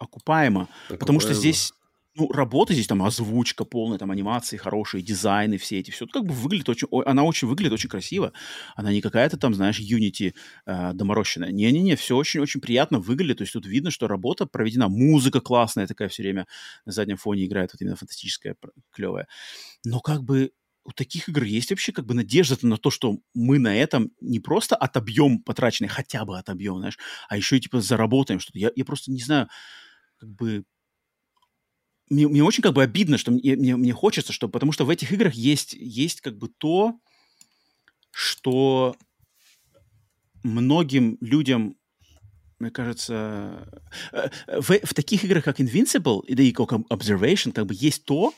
[0.00, 0.62] окупаемо.
[0.62, 0.98] окупаемо.
[0.98, 1.72] Потому что здесь
[2.16, 6.34] ну, работа здесь, там, озвучка полная, там, анимации хорошие, дизайны все эти, все, как бы
[6.34, 8.32] выглядит очень, она очень выглядит очень красиво.
[8.74, 10.34] Она не какая-то там, знаешь, Unity
[10.66, 11.52] э, доморощенная.
[11.52, 16.08] Не-не-не, все очень-очень приятно выглядит, то есть тут видно, что работа проведена, музыка классная такая
[16.08, 16.46] все время
[16.84, 18.56] на заднем фоне играет, вот именно фантастическая,
[18.92, 19.28] клевая.
[19.84, 20.50] Но как бы
[20.84, 24.40] у таких игр есть вообще как бы надежда на то, что мы на этом не
[24.40, 26.98] просто отобьем потраченный, хотя бы отобьем, знаешь,
[27.28, 28.58] а еще и типа заработаем что-то.
[28.58, 29.48] Я, я просто не знаю,
[30.20, 30.64] как бы
[32.10, 34.90] мне, мне очень как бы обидно, что мне, мне, мне хочется, что, потому что в
[34.90, 36.98] этих играх есть, есть как бы то,
[38.10, 38.96] что
[40.42, 41.76] многим людям,
[42.58, 43.68] мне кажется,
[44.12, 44.28] э,
[44.60, 48.34] в, в таких играх, как Invincible и как Observation, как бы есть то,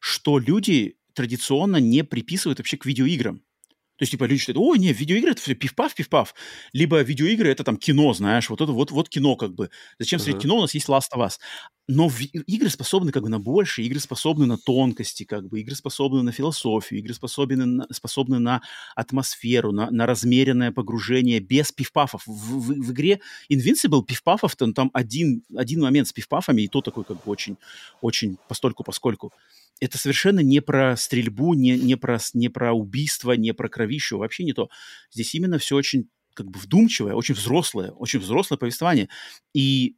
[0.00, 3.40] что люди традиционно не приписывают вообще к видеоиграм.
[4.02, 6.34] То есть, типа, люди считают, о, не, видеоигры это все пиф-паф, пиф-паф.
[6.72, 9.70] Либо видеоигры это там кино, знаешь, вот это вот, вот кино как бы.
[10.00, 10.22] Зачем uh-huh.
[10.24, 11.38] смотреть кино, у нас есть Last of Us.
[11.88, 15.74] Но в, игры способны как бы на больше, игры способны на тонкости, как бы, игры
[15.74, 18.62] способны на философию, игры способны на, способны на
[18.94, 22.22] атмосферу, на, на размеренное погружение без пиф-пафов.
[22.26, 23.20] В, в, в игре
[23.50, 27.56] Invincible пиф-пафов, там, там один, один момент с пиф-пафами, и то такой как бы очень,
[28.00, 29.32] очень постольку-поскольку
[29.80, 34.44] это совершенно не про стрельбу, не, не, про, не про убийство, не про кровищу, вообще
[34.44, 34.68] не то.
[35.10, 39.08] Здесь именно все очень как бы вдумчивое, очень взрослое, очень взрослое повествование.
[39.54, 39.96] И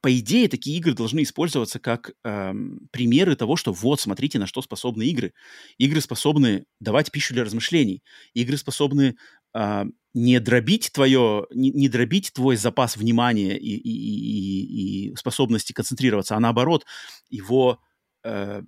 [0.00, 4.62] по идее, такие игры должны использоваться как эм, примеры того, что вот, смотрите, на что
[4.62, 5.32] способны игры.
[5.78, 8.02] Игры способны давать пищу для размышлений.
[8.34, 9.16] Игры способны
[9.54, 15.72] э, не дробить твое, не, не дробить твой запас внимания и, и, и, и способности
[15.72, 16.84] концентрироваться, а наоборот,
[17.30, 17.80] его
[18.24, 18.62] э,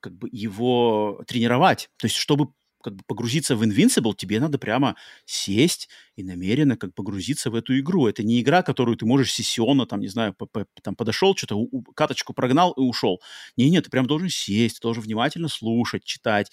[0.00, 1.88] как бы его тренировать.
[1.98, 2.48] То есть, чтобы
[2.82, 7.78] как бы погрузиться в Invincible, тебе надо прямо сесть и намеренно как погрузиться в эту
[7.78, 8.06] игру.
[8.06, 10.36] Это не игра, которую ты можешь сессионно, там, не знаю,
[10.82, 11.58] там подошел, что-то
[11.94, 13.20] каточку прогнал и ушел.
[13.56, 16.50] Не-не, ты прям должен сесть, ты должен внимательно слушать, читать.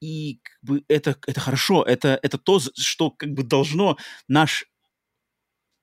[0.00, 3.96] И как бы это, это хорошо, это, это то, что как бы должно
[4.28, 4.66] наш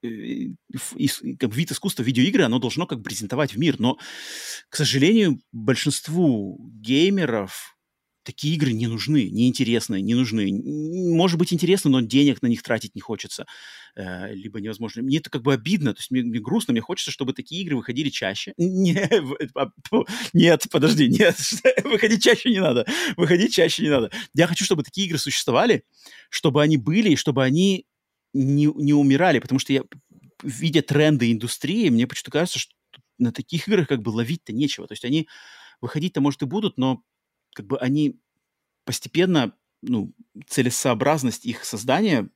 [0.02, 3.80] как вид искусства видеоигры, оно должно как презентовать в мир.
[3.80, 3.98] Но,
[4.70, 7.78] к сожалению, большинству геймеров
[8.24, 10.52] такие игры не нужны, неинтересные, не нужны.
[10.52, 13.46] Может быть, интересно, но денег на них тратить не хочется.
[13.96, 15.02] Э, либо невозможно.
[15.02, 17.76] Мне это как бы обидно, то есть мне, мне грустно, мне хочется, чтобы такие игры
[17.76, 18.54] выходили чаще.
[18.58, 19.10] Не,
[19.56, 19.70] а,
[20.34, 21.36] нет, подожди, нет,
[21.84, 22.86] выходить чаще не надо.
[23.18, 24.12] Выходить чаще не надо.
[24.34, 25.84] Я хочу, чтобы такие игры существовали,
[26.30, 27.86] чтобы они были, и чтобы они
[28.34, 29.84] не, не умирали, потому что я,
[30.44, 32.74] видя тренды индустрии, мне почему-то кажется, что
[33.18, 34.88] на таких играх как бы ловить-то нечего.
[34.88, 35.28] То есть они
[35.82, 37.02] выходить-то, может, и будут, но
[37.54, 38.20] как бы они
[38.86, 40.14] постепенно, ну,
[40.48, 42.30] целесообразность их создания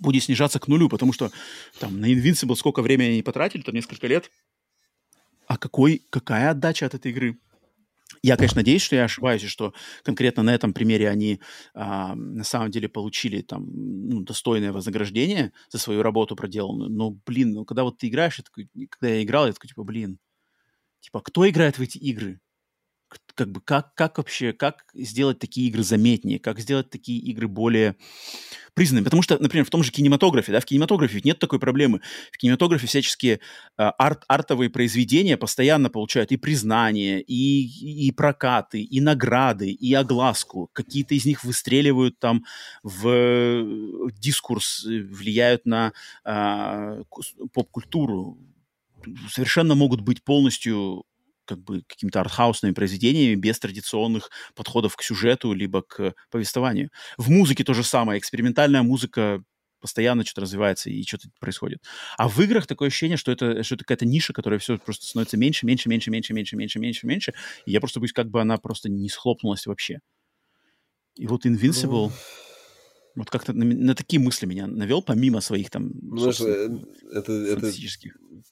[0.00, 1.30] будет снижаться к нулю, потому что
[1.78, 4.30] там на Invincible сколько времени они потратили, там несколько лет,
[5.46, 7.38] а какой, какая отдача от этой игры?
[8.22, 11.40] Я, конечно, надеюсь, что я ошибаюсь, и что конкретно на этом примере они
[11.74, 13.68] а, на самом деле получили там
[14.08, 16.90] ну, достойное вознаграждение за свою работу проделанную.
[16.90, 19.84] Но, блин, ну когда вот ты играешь, я такой, когда я играл, я такой, типа,
[19.84, 20.18] блин,
[21.00, 22.40] типа, кто играет в эти игры?
[23.36, 27.96] Как бы как, как вообще, как сделать такие игры заметнее, как сделать такие игры более
[28.74, 29.04] признанными.
[29.04, 32.00] Потому что, например, в том же кинематографе, да, в кинематографе нет такой проблемы.
[32.32, 33.38] В кинематографе всяческие э,
[33.76, 40.70] арт, артовые произведения постоянно получают и признание, и, и прокаты, и награды, и огласку.
[40.72, 42.44] Какие-то из них выстреливают там
[42.82, 45.92] в дискурс, влияют на
[46.24, 47.02] э,
[47.52, 48.38] поп-культуру
[49.30, 51.04] совершенно могут быть полностью
[51.46, 56.90] как бы какими-то артхаусными произведениями без традиционных подходов к сюжету либо к повествованию.
[57.16, 58.18] В музыке то же самое.
[58.18, 59.42] Экспериментальная музыка
[59.80, 61.82] постоянно что-то развивается и что-то происходит.
[62.16, 65.36] А в играх такое ощущение, что это, что это какая-то ниша, которая все просто становится
[65.36, 67.34] меньше, меньше, меньше, меньше, меньше, меньше, меньше, меньше.
[67.66, 70.00] И я просто боюсь, как бы она просто не схлопнулась вообще.
[71.14, 72.08] И вот Invincible...
[72.08, 72.12] Ну...
[73.16, 75.90] Вот как-то на, на такие мысли меня навел, помимо своих там...
[76.02, 76.68] Ну, э,
[77.12, 77.72] это, это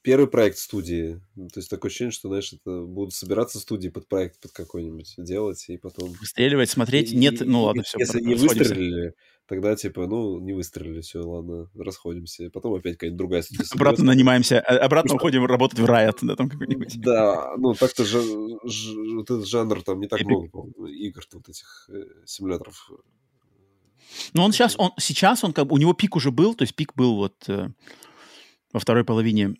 [0.02, 1.20] первый проект студии.
[1.34, 5.64] То есть такое ощущение, что, знаешь, это будут собираться студии под проект под какой-нибудь делать,
[5.68, 6.12] и потом...
[6.12, 7.98] Выстреливать, смотреть, и, нет, ну ладно, все.
[7.98, 9.14] Если не выстрелили,
[9.46, 12.50] тогда типа, ну, не выстрелили, все, ладно, расходимся.
[12.50, 13.66] Потом опять какая-нибудь другая студия.
[13.72, 17.00] Обратно нанимаемся, а, обратно уходим работать в Riot, да, там какой-нибудь.
[17.00, 22.04] Да, ну, так-то же вот этот жанр там не так много, игр вот этих э,
[22.24, 22.90] симуляторов
[24.32, 26.74] но он сейчас, он, сейчас он как бы, у него пик уже был, то есть
[26.74, 27.68] пик был вот э,
[28.72, 29.56] во второй половине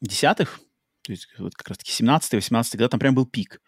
[0.00, 0.60] десятых,
[1.02, 3.60] то есть вот как раз-таки 17-18 когда там прям был пик.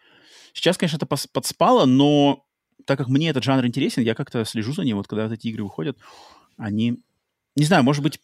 [0.53, 2.45] Сейчас, конечно, это подспало, но
[2.85, 5.47] так как мне этот жанр интересен, я как-то слежу за ним, вот когда вот эти
[5.47, 5.97] игры выходят,
[6.57, 7.03] они,
[7.55, 8.19] не знаю, может быть...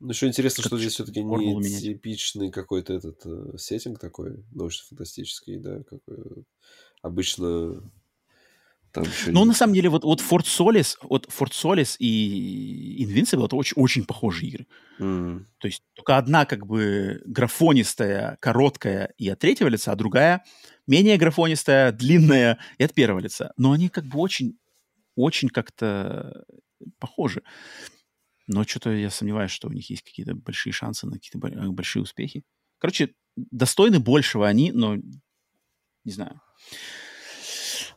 [0.00, 1.82] Ну, еще интересно, что здесь все-таки не менять.
[1.82, 6.44] типичный какой-то этот э, сеттинг такой, научно-фантастический, да, какой
[7.02, 7.82] обычно
[8.96, 13.56] там ну, на самом деле, вот, вот Fort Solis, вот Fort Solis и Invincible это
[13.56, 14.66] очень, очень похожие игры.
[14.98, 15.44] Mm.
[15.58, 20.44] То есть только одна как бы графонистая, короткая и от третьего лица, а другая
[20.86, 23.52] менее графонистая, длинная и от первого лица.
[23.58, 24.58] Но они как бы очень,
[25.14, 26.44] очень как-то
[26.98, 27.42] похожи.
[28.46, 32.44] Но что-то я сомневаюсь, что у них есть какие-то большие шансы на какие-то большие успехи.
[32.78, 34.96] Короче, достойны большего они, но
[36.04, 36.40] не знаю.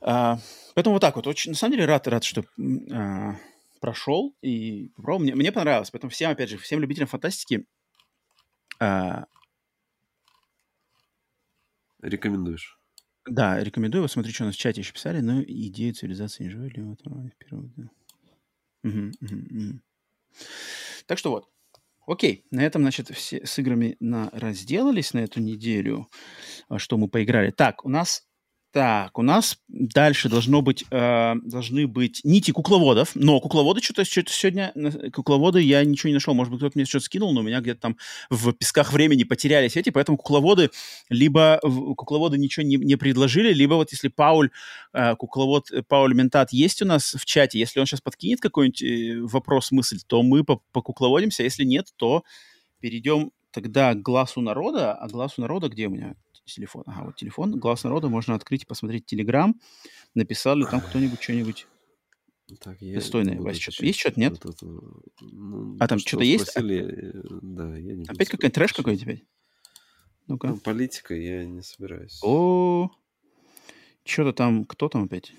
[0.01, 0.39] А,
[0.79, 1.27] Поэтому вот так вот.
[1.27, 3.33] Очень, на самом деле рад, рад, что э,
[3.81, 5.23] прошел и попробовал.
[5.23, 5.91] Мне, мне понравилось.
[5.91, 7.65] Поэтому всем, опять же, всем любителям фантастики
[8.79, 9.23] э,
[12.01, 12.79] Рекомендуешь?
[13.25, 14.03] Да, рекомендую.
[14.03, 15.19] Вот смотри, что у нас в чате еще писали.
[15.19, 17.65] Но идею цивилизации не живой ли вот вперед.
[17.75, 17.89] Да.
[18.85, 19.79] Угу, угу, угу.
[21.07, 21.49] Так что вот.
[22.07, 26.09] Окей, на этом, значит, все с играми на разделались на эту неделю,
[26.77, 27.51] что мы поиграли.
[27.51, 28.28] Так, у нас
[28.71, 34.23] так, у нас дальше должно быть, э, должны быть нити кукловодов, но кукловоды что-то что
[34.27, 34.71] сегодня,
[35.11, 37.81] кукловоды я ничего не нашел, может быть, кто-то мне что-то скинул, но у меня где-то
[37.81, 37.97] там
[38.29, 40.69] в песках времени потерялись эти, поэтому кукловоды,
[41.09, 44.51] либо кукловоды ничего не, не предложили, либо вот если Пауль,
[44.93, 48.83] э, кукловод э, Пауль Ментат есть у нас в чате, если он сейчас подкинет какой-нибудь
[48.83, 52.23] э, вопрос, мысль, то мы по покукловодимся, если нет, то
[52.79, 56.15] перейдем тогда к глазу народа, а глазу народа где у меня?
[56.55, 56.83] Телефон.
[56.85, 57.59] Ага, вот телефон.
[57.59, 59.59] Глаз народа можно открыть и посмотреть Телеграм.
[60.15, 61.67] Написал ли там кто-нибудь что-нибудь
[62.59, 63.39] так, я достойное?
[63.39, 64.19] Вася, что-то есть что-то?
[64.19, 64.43] Нет?
[64.43, 66.47] Вот это, ну, а там что-то есть?
[66.47, 69.25] Спросили, э, да, я не Опять какой-то трэш какой-то теперь?
[70.27, 70.47] Ну-ка.
[70.47, 72.19] Ну, политика я не собираюсь.
[72.23, 72.89] О,
[74.03, 75.33] что-то там, кто там опять?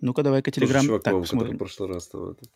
[0.00, 0.84] Ну-ка, давай-ка Телеграм.
[0.84, 1.56] Чувак, так, посмотрим.
[1.56, 2.50] в прошлый раз там этот,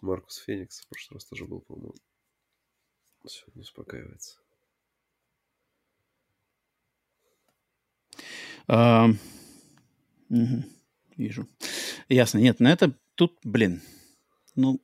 [0.00, 1.94] Маркус Феникс в прошлый раз тоже был, по-моему.
[3.24, 4.41] Все, не успокаивается.
[8.68, 9.08] А,
[10.28, 10.64] угу,
[11.16, 11.48] вижу.
[12.08, 12.38] Ясно.
[12.38, 13.82] Нет, на это тут, блин,
[14.54, 14.80] ну,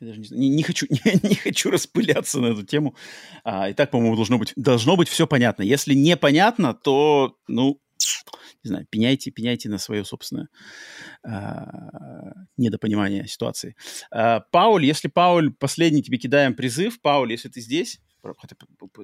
[0.00, 2.96] я даже не, не, не хочу, не, не хочу распыляться на эту тему.
[3.44, 5.62] А, и так, по-моему, должно быть, должно быть все понятно.
[5.62, 7.80] Если непонятно, то, ну,
[8.64, 10.48] не знаю, пеняйте, пеняйте на свое собственное
[11.24, 13.76] а, недопонимание ситуации.
[14.10, 17.00] А, Пауль, если Пауль, последний тебе кидаем призыв.
[17.00, 18.00] Пауль, если ты здесь,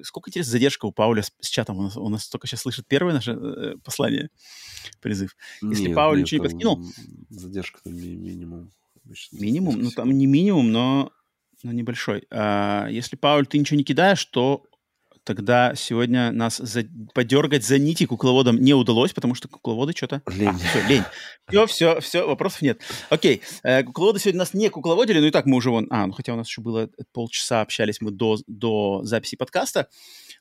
[0.03, 1.77] сколько интересно задержка у Пауля с, с чатом?
[1.77, 4.29] У нас, у нас только сейчас слышит первое наше э, послание,
[5.01, 5.35] призыв.
[5.61, 6.85] Если нет, Пауль нет, ничего не подкинул...
[7.29, 8.71] Задержка ми- минимум.
[9.31, 9.81] Минимум?
[9.81, 11.11] Ну, там не минимум, но,
[11.63, 12.25] но небольшой.
[12.31, 14.63] А, если, Пауль, ты ничего не кидаешь, то
[15.29, 16.85] тогда сегодня нас за...
[17.13, 20.23] подергать за нити кукловодом не удалось, потому что кукловоды что-то...
[20.25, 20.47] Лень.
[20.47, 21.03] А, все, лень.
[21.47, 22.81] Все, все, все, вопросов нет.
[23.11, 25.85] Окей, э, кукловоды сегодня нас не кукловодили, ну и так мы уже вон...
[25.91, 29.87] А, ну хотя у нас еще было полчаса, общались мы до, до записи подкаста.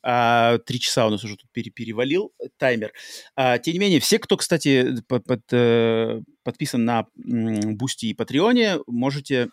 [0.03, 2.93] А, три часа у нас уже тут пере, перевалил таймер.
[3.37, 8.64] А, тем не менее, все, кто, кстати, под, под, э, подписан на Boosty и Patreon
[8.64, 9.51] е, можете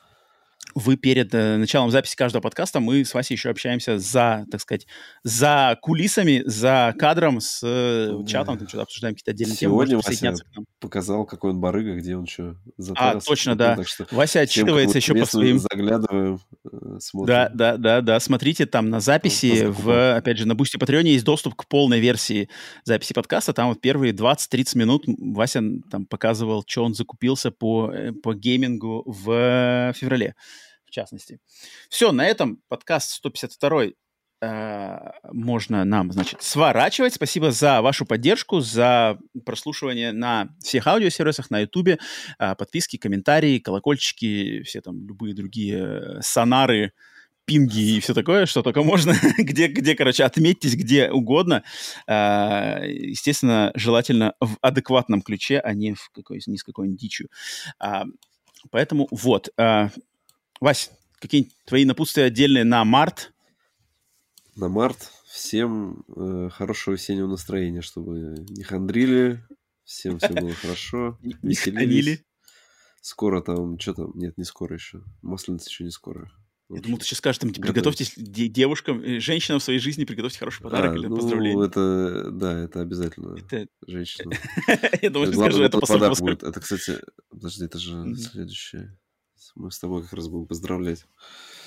[0.76, 4.86] вы перед э, началом записи каждого подкаста мы с Васей еще общаемся за, так сказать,
[5.24, 10.02] за кулисами, за кадром с э, чатом, там что-то обсуждаем какие-то отдельные Сегодня темы.
[10.06, 10.34] Вася
[10.82, 12.58] показал, какой он барыга, где он что
[12.95, 13.82] А, точно, да.
[13.86, 15.60] Что Вася отчитывается еще по своим...
[15.60, 17.28] Заглядываем, э, смотрим.
[17.28, 18.20] Да, да, да, да.
[18.20, 22.02] Смотрите там на записи, в, опять же, на Boosty Patreon е есть доступ к полной
[22.02, 22.50] версии
[22.84, 23.54] записи подкаста.
[23.54, 29.04] Там вот первые 20-30 минут Вася там показывал, что он закупился по, э, по геймингу
[29.06, 30.36] в феврале
[30.92, 31.40] частности.
[31.90, 33.86] Все, на этом подкаст 152
[34.42, 34.98] э,
[35.32, 37.14] можно нам, значит, сворачивать.
[37.14, 42.00] Спасибо за вашу поддержку, за прослушивание на всех аудиосервисах, на Ютубе.
[42.40, 46.94] Э, подписки, комментарии, колокольчики, все там любые другие сонары,
[47.46, 51.64] пинги и все такое, что только можно, где, где, короче, отметьтесь где угодно.
[52.08, 57.30] А, естественно, желательно в адекватном ключе, а не в какой, ни с какой-нибудь дичью.
[57.80, 58.06] А,
[58.72, 59.50] поэтому вот.
[60.59, 63.34] А, Вась, какие твои напутствия отдельные на март?
[64.56, 69.43] На март всем э, хорошего весеннего настроения, чтобы не хандрили,
[69.84, 72.24] всем все было хорошо, веселились.
[73.01, 75.03] Скоро там, что там, нет, не скоро еще.
[75.22, 76.32] Масленица еще не скоро.
[76.69, 80.40] Я думал, ты сейчас скажешь, там, типа, приготовьтесь девушкам, э, женщинам в своей жизни приготовьте
[80.40, 81.67] хороший подарок а, или ну, поздравление.
[81.67, 83.38] это, да, это обязательно.
[83.38, 83.67] Это...
[83.85, 84.34] Женщинам.
[85.01, 86.42] Я думаю, что скажу, это подарок будет.
[86.42, 88.98] Это, кстати, подожди, это же следующее.
[89.56, 91.06] Мы с тобой как раз будем поздравлять.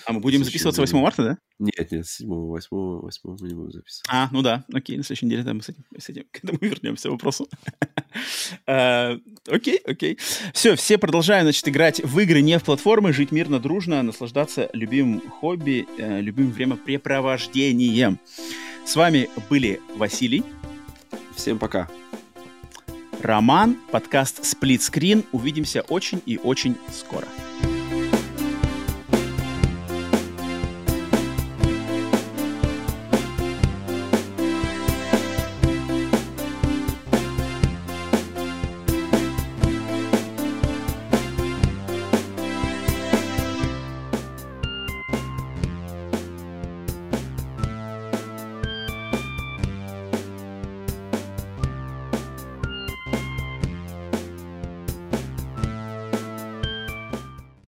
[0.06, 1.38] А мы будем записываться 8 марта, да?
[1.58, 4.06] Нет, нет, 7 8 8 мы не будем записывать.
[4.08, 6.58] А, ну да, окей, на следующей неделе да, мы с этим, с этим к этому
[6.62, 7.46] вернемся вопросу.
[8.66, 10.18] uh, окей, окей.
[10.54, 15.28] Все, все продолжаем, значит, играть в игры не в платформы, жить мирно, дружно, наслаждаться любимым
[15.28, 18.18] хобби, uh, любимым времяпрепровождением.
[18.86, 20.42] С вами были Василий.
[21.36, 21.88] Всем пока.
[23.20, 25.26] Роман, подкаст Split Screen.
[25.32, 27.26] Увидимся очень и очень скоро.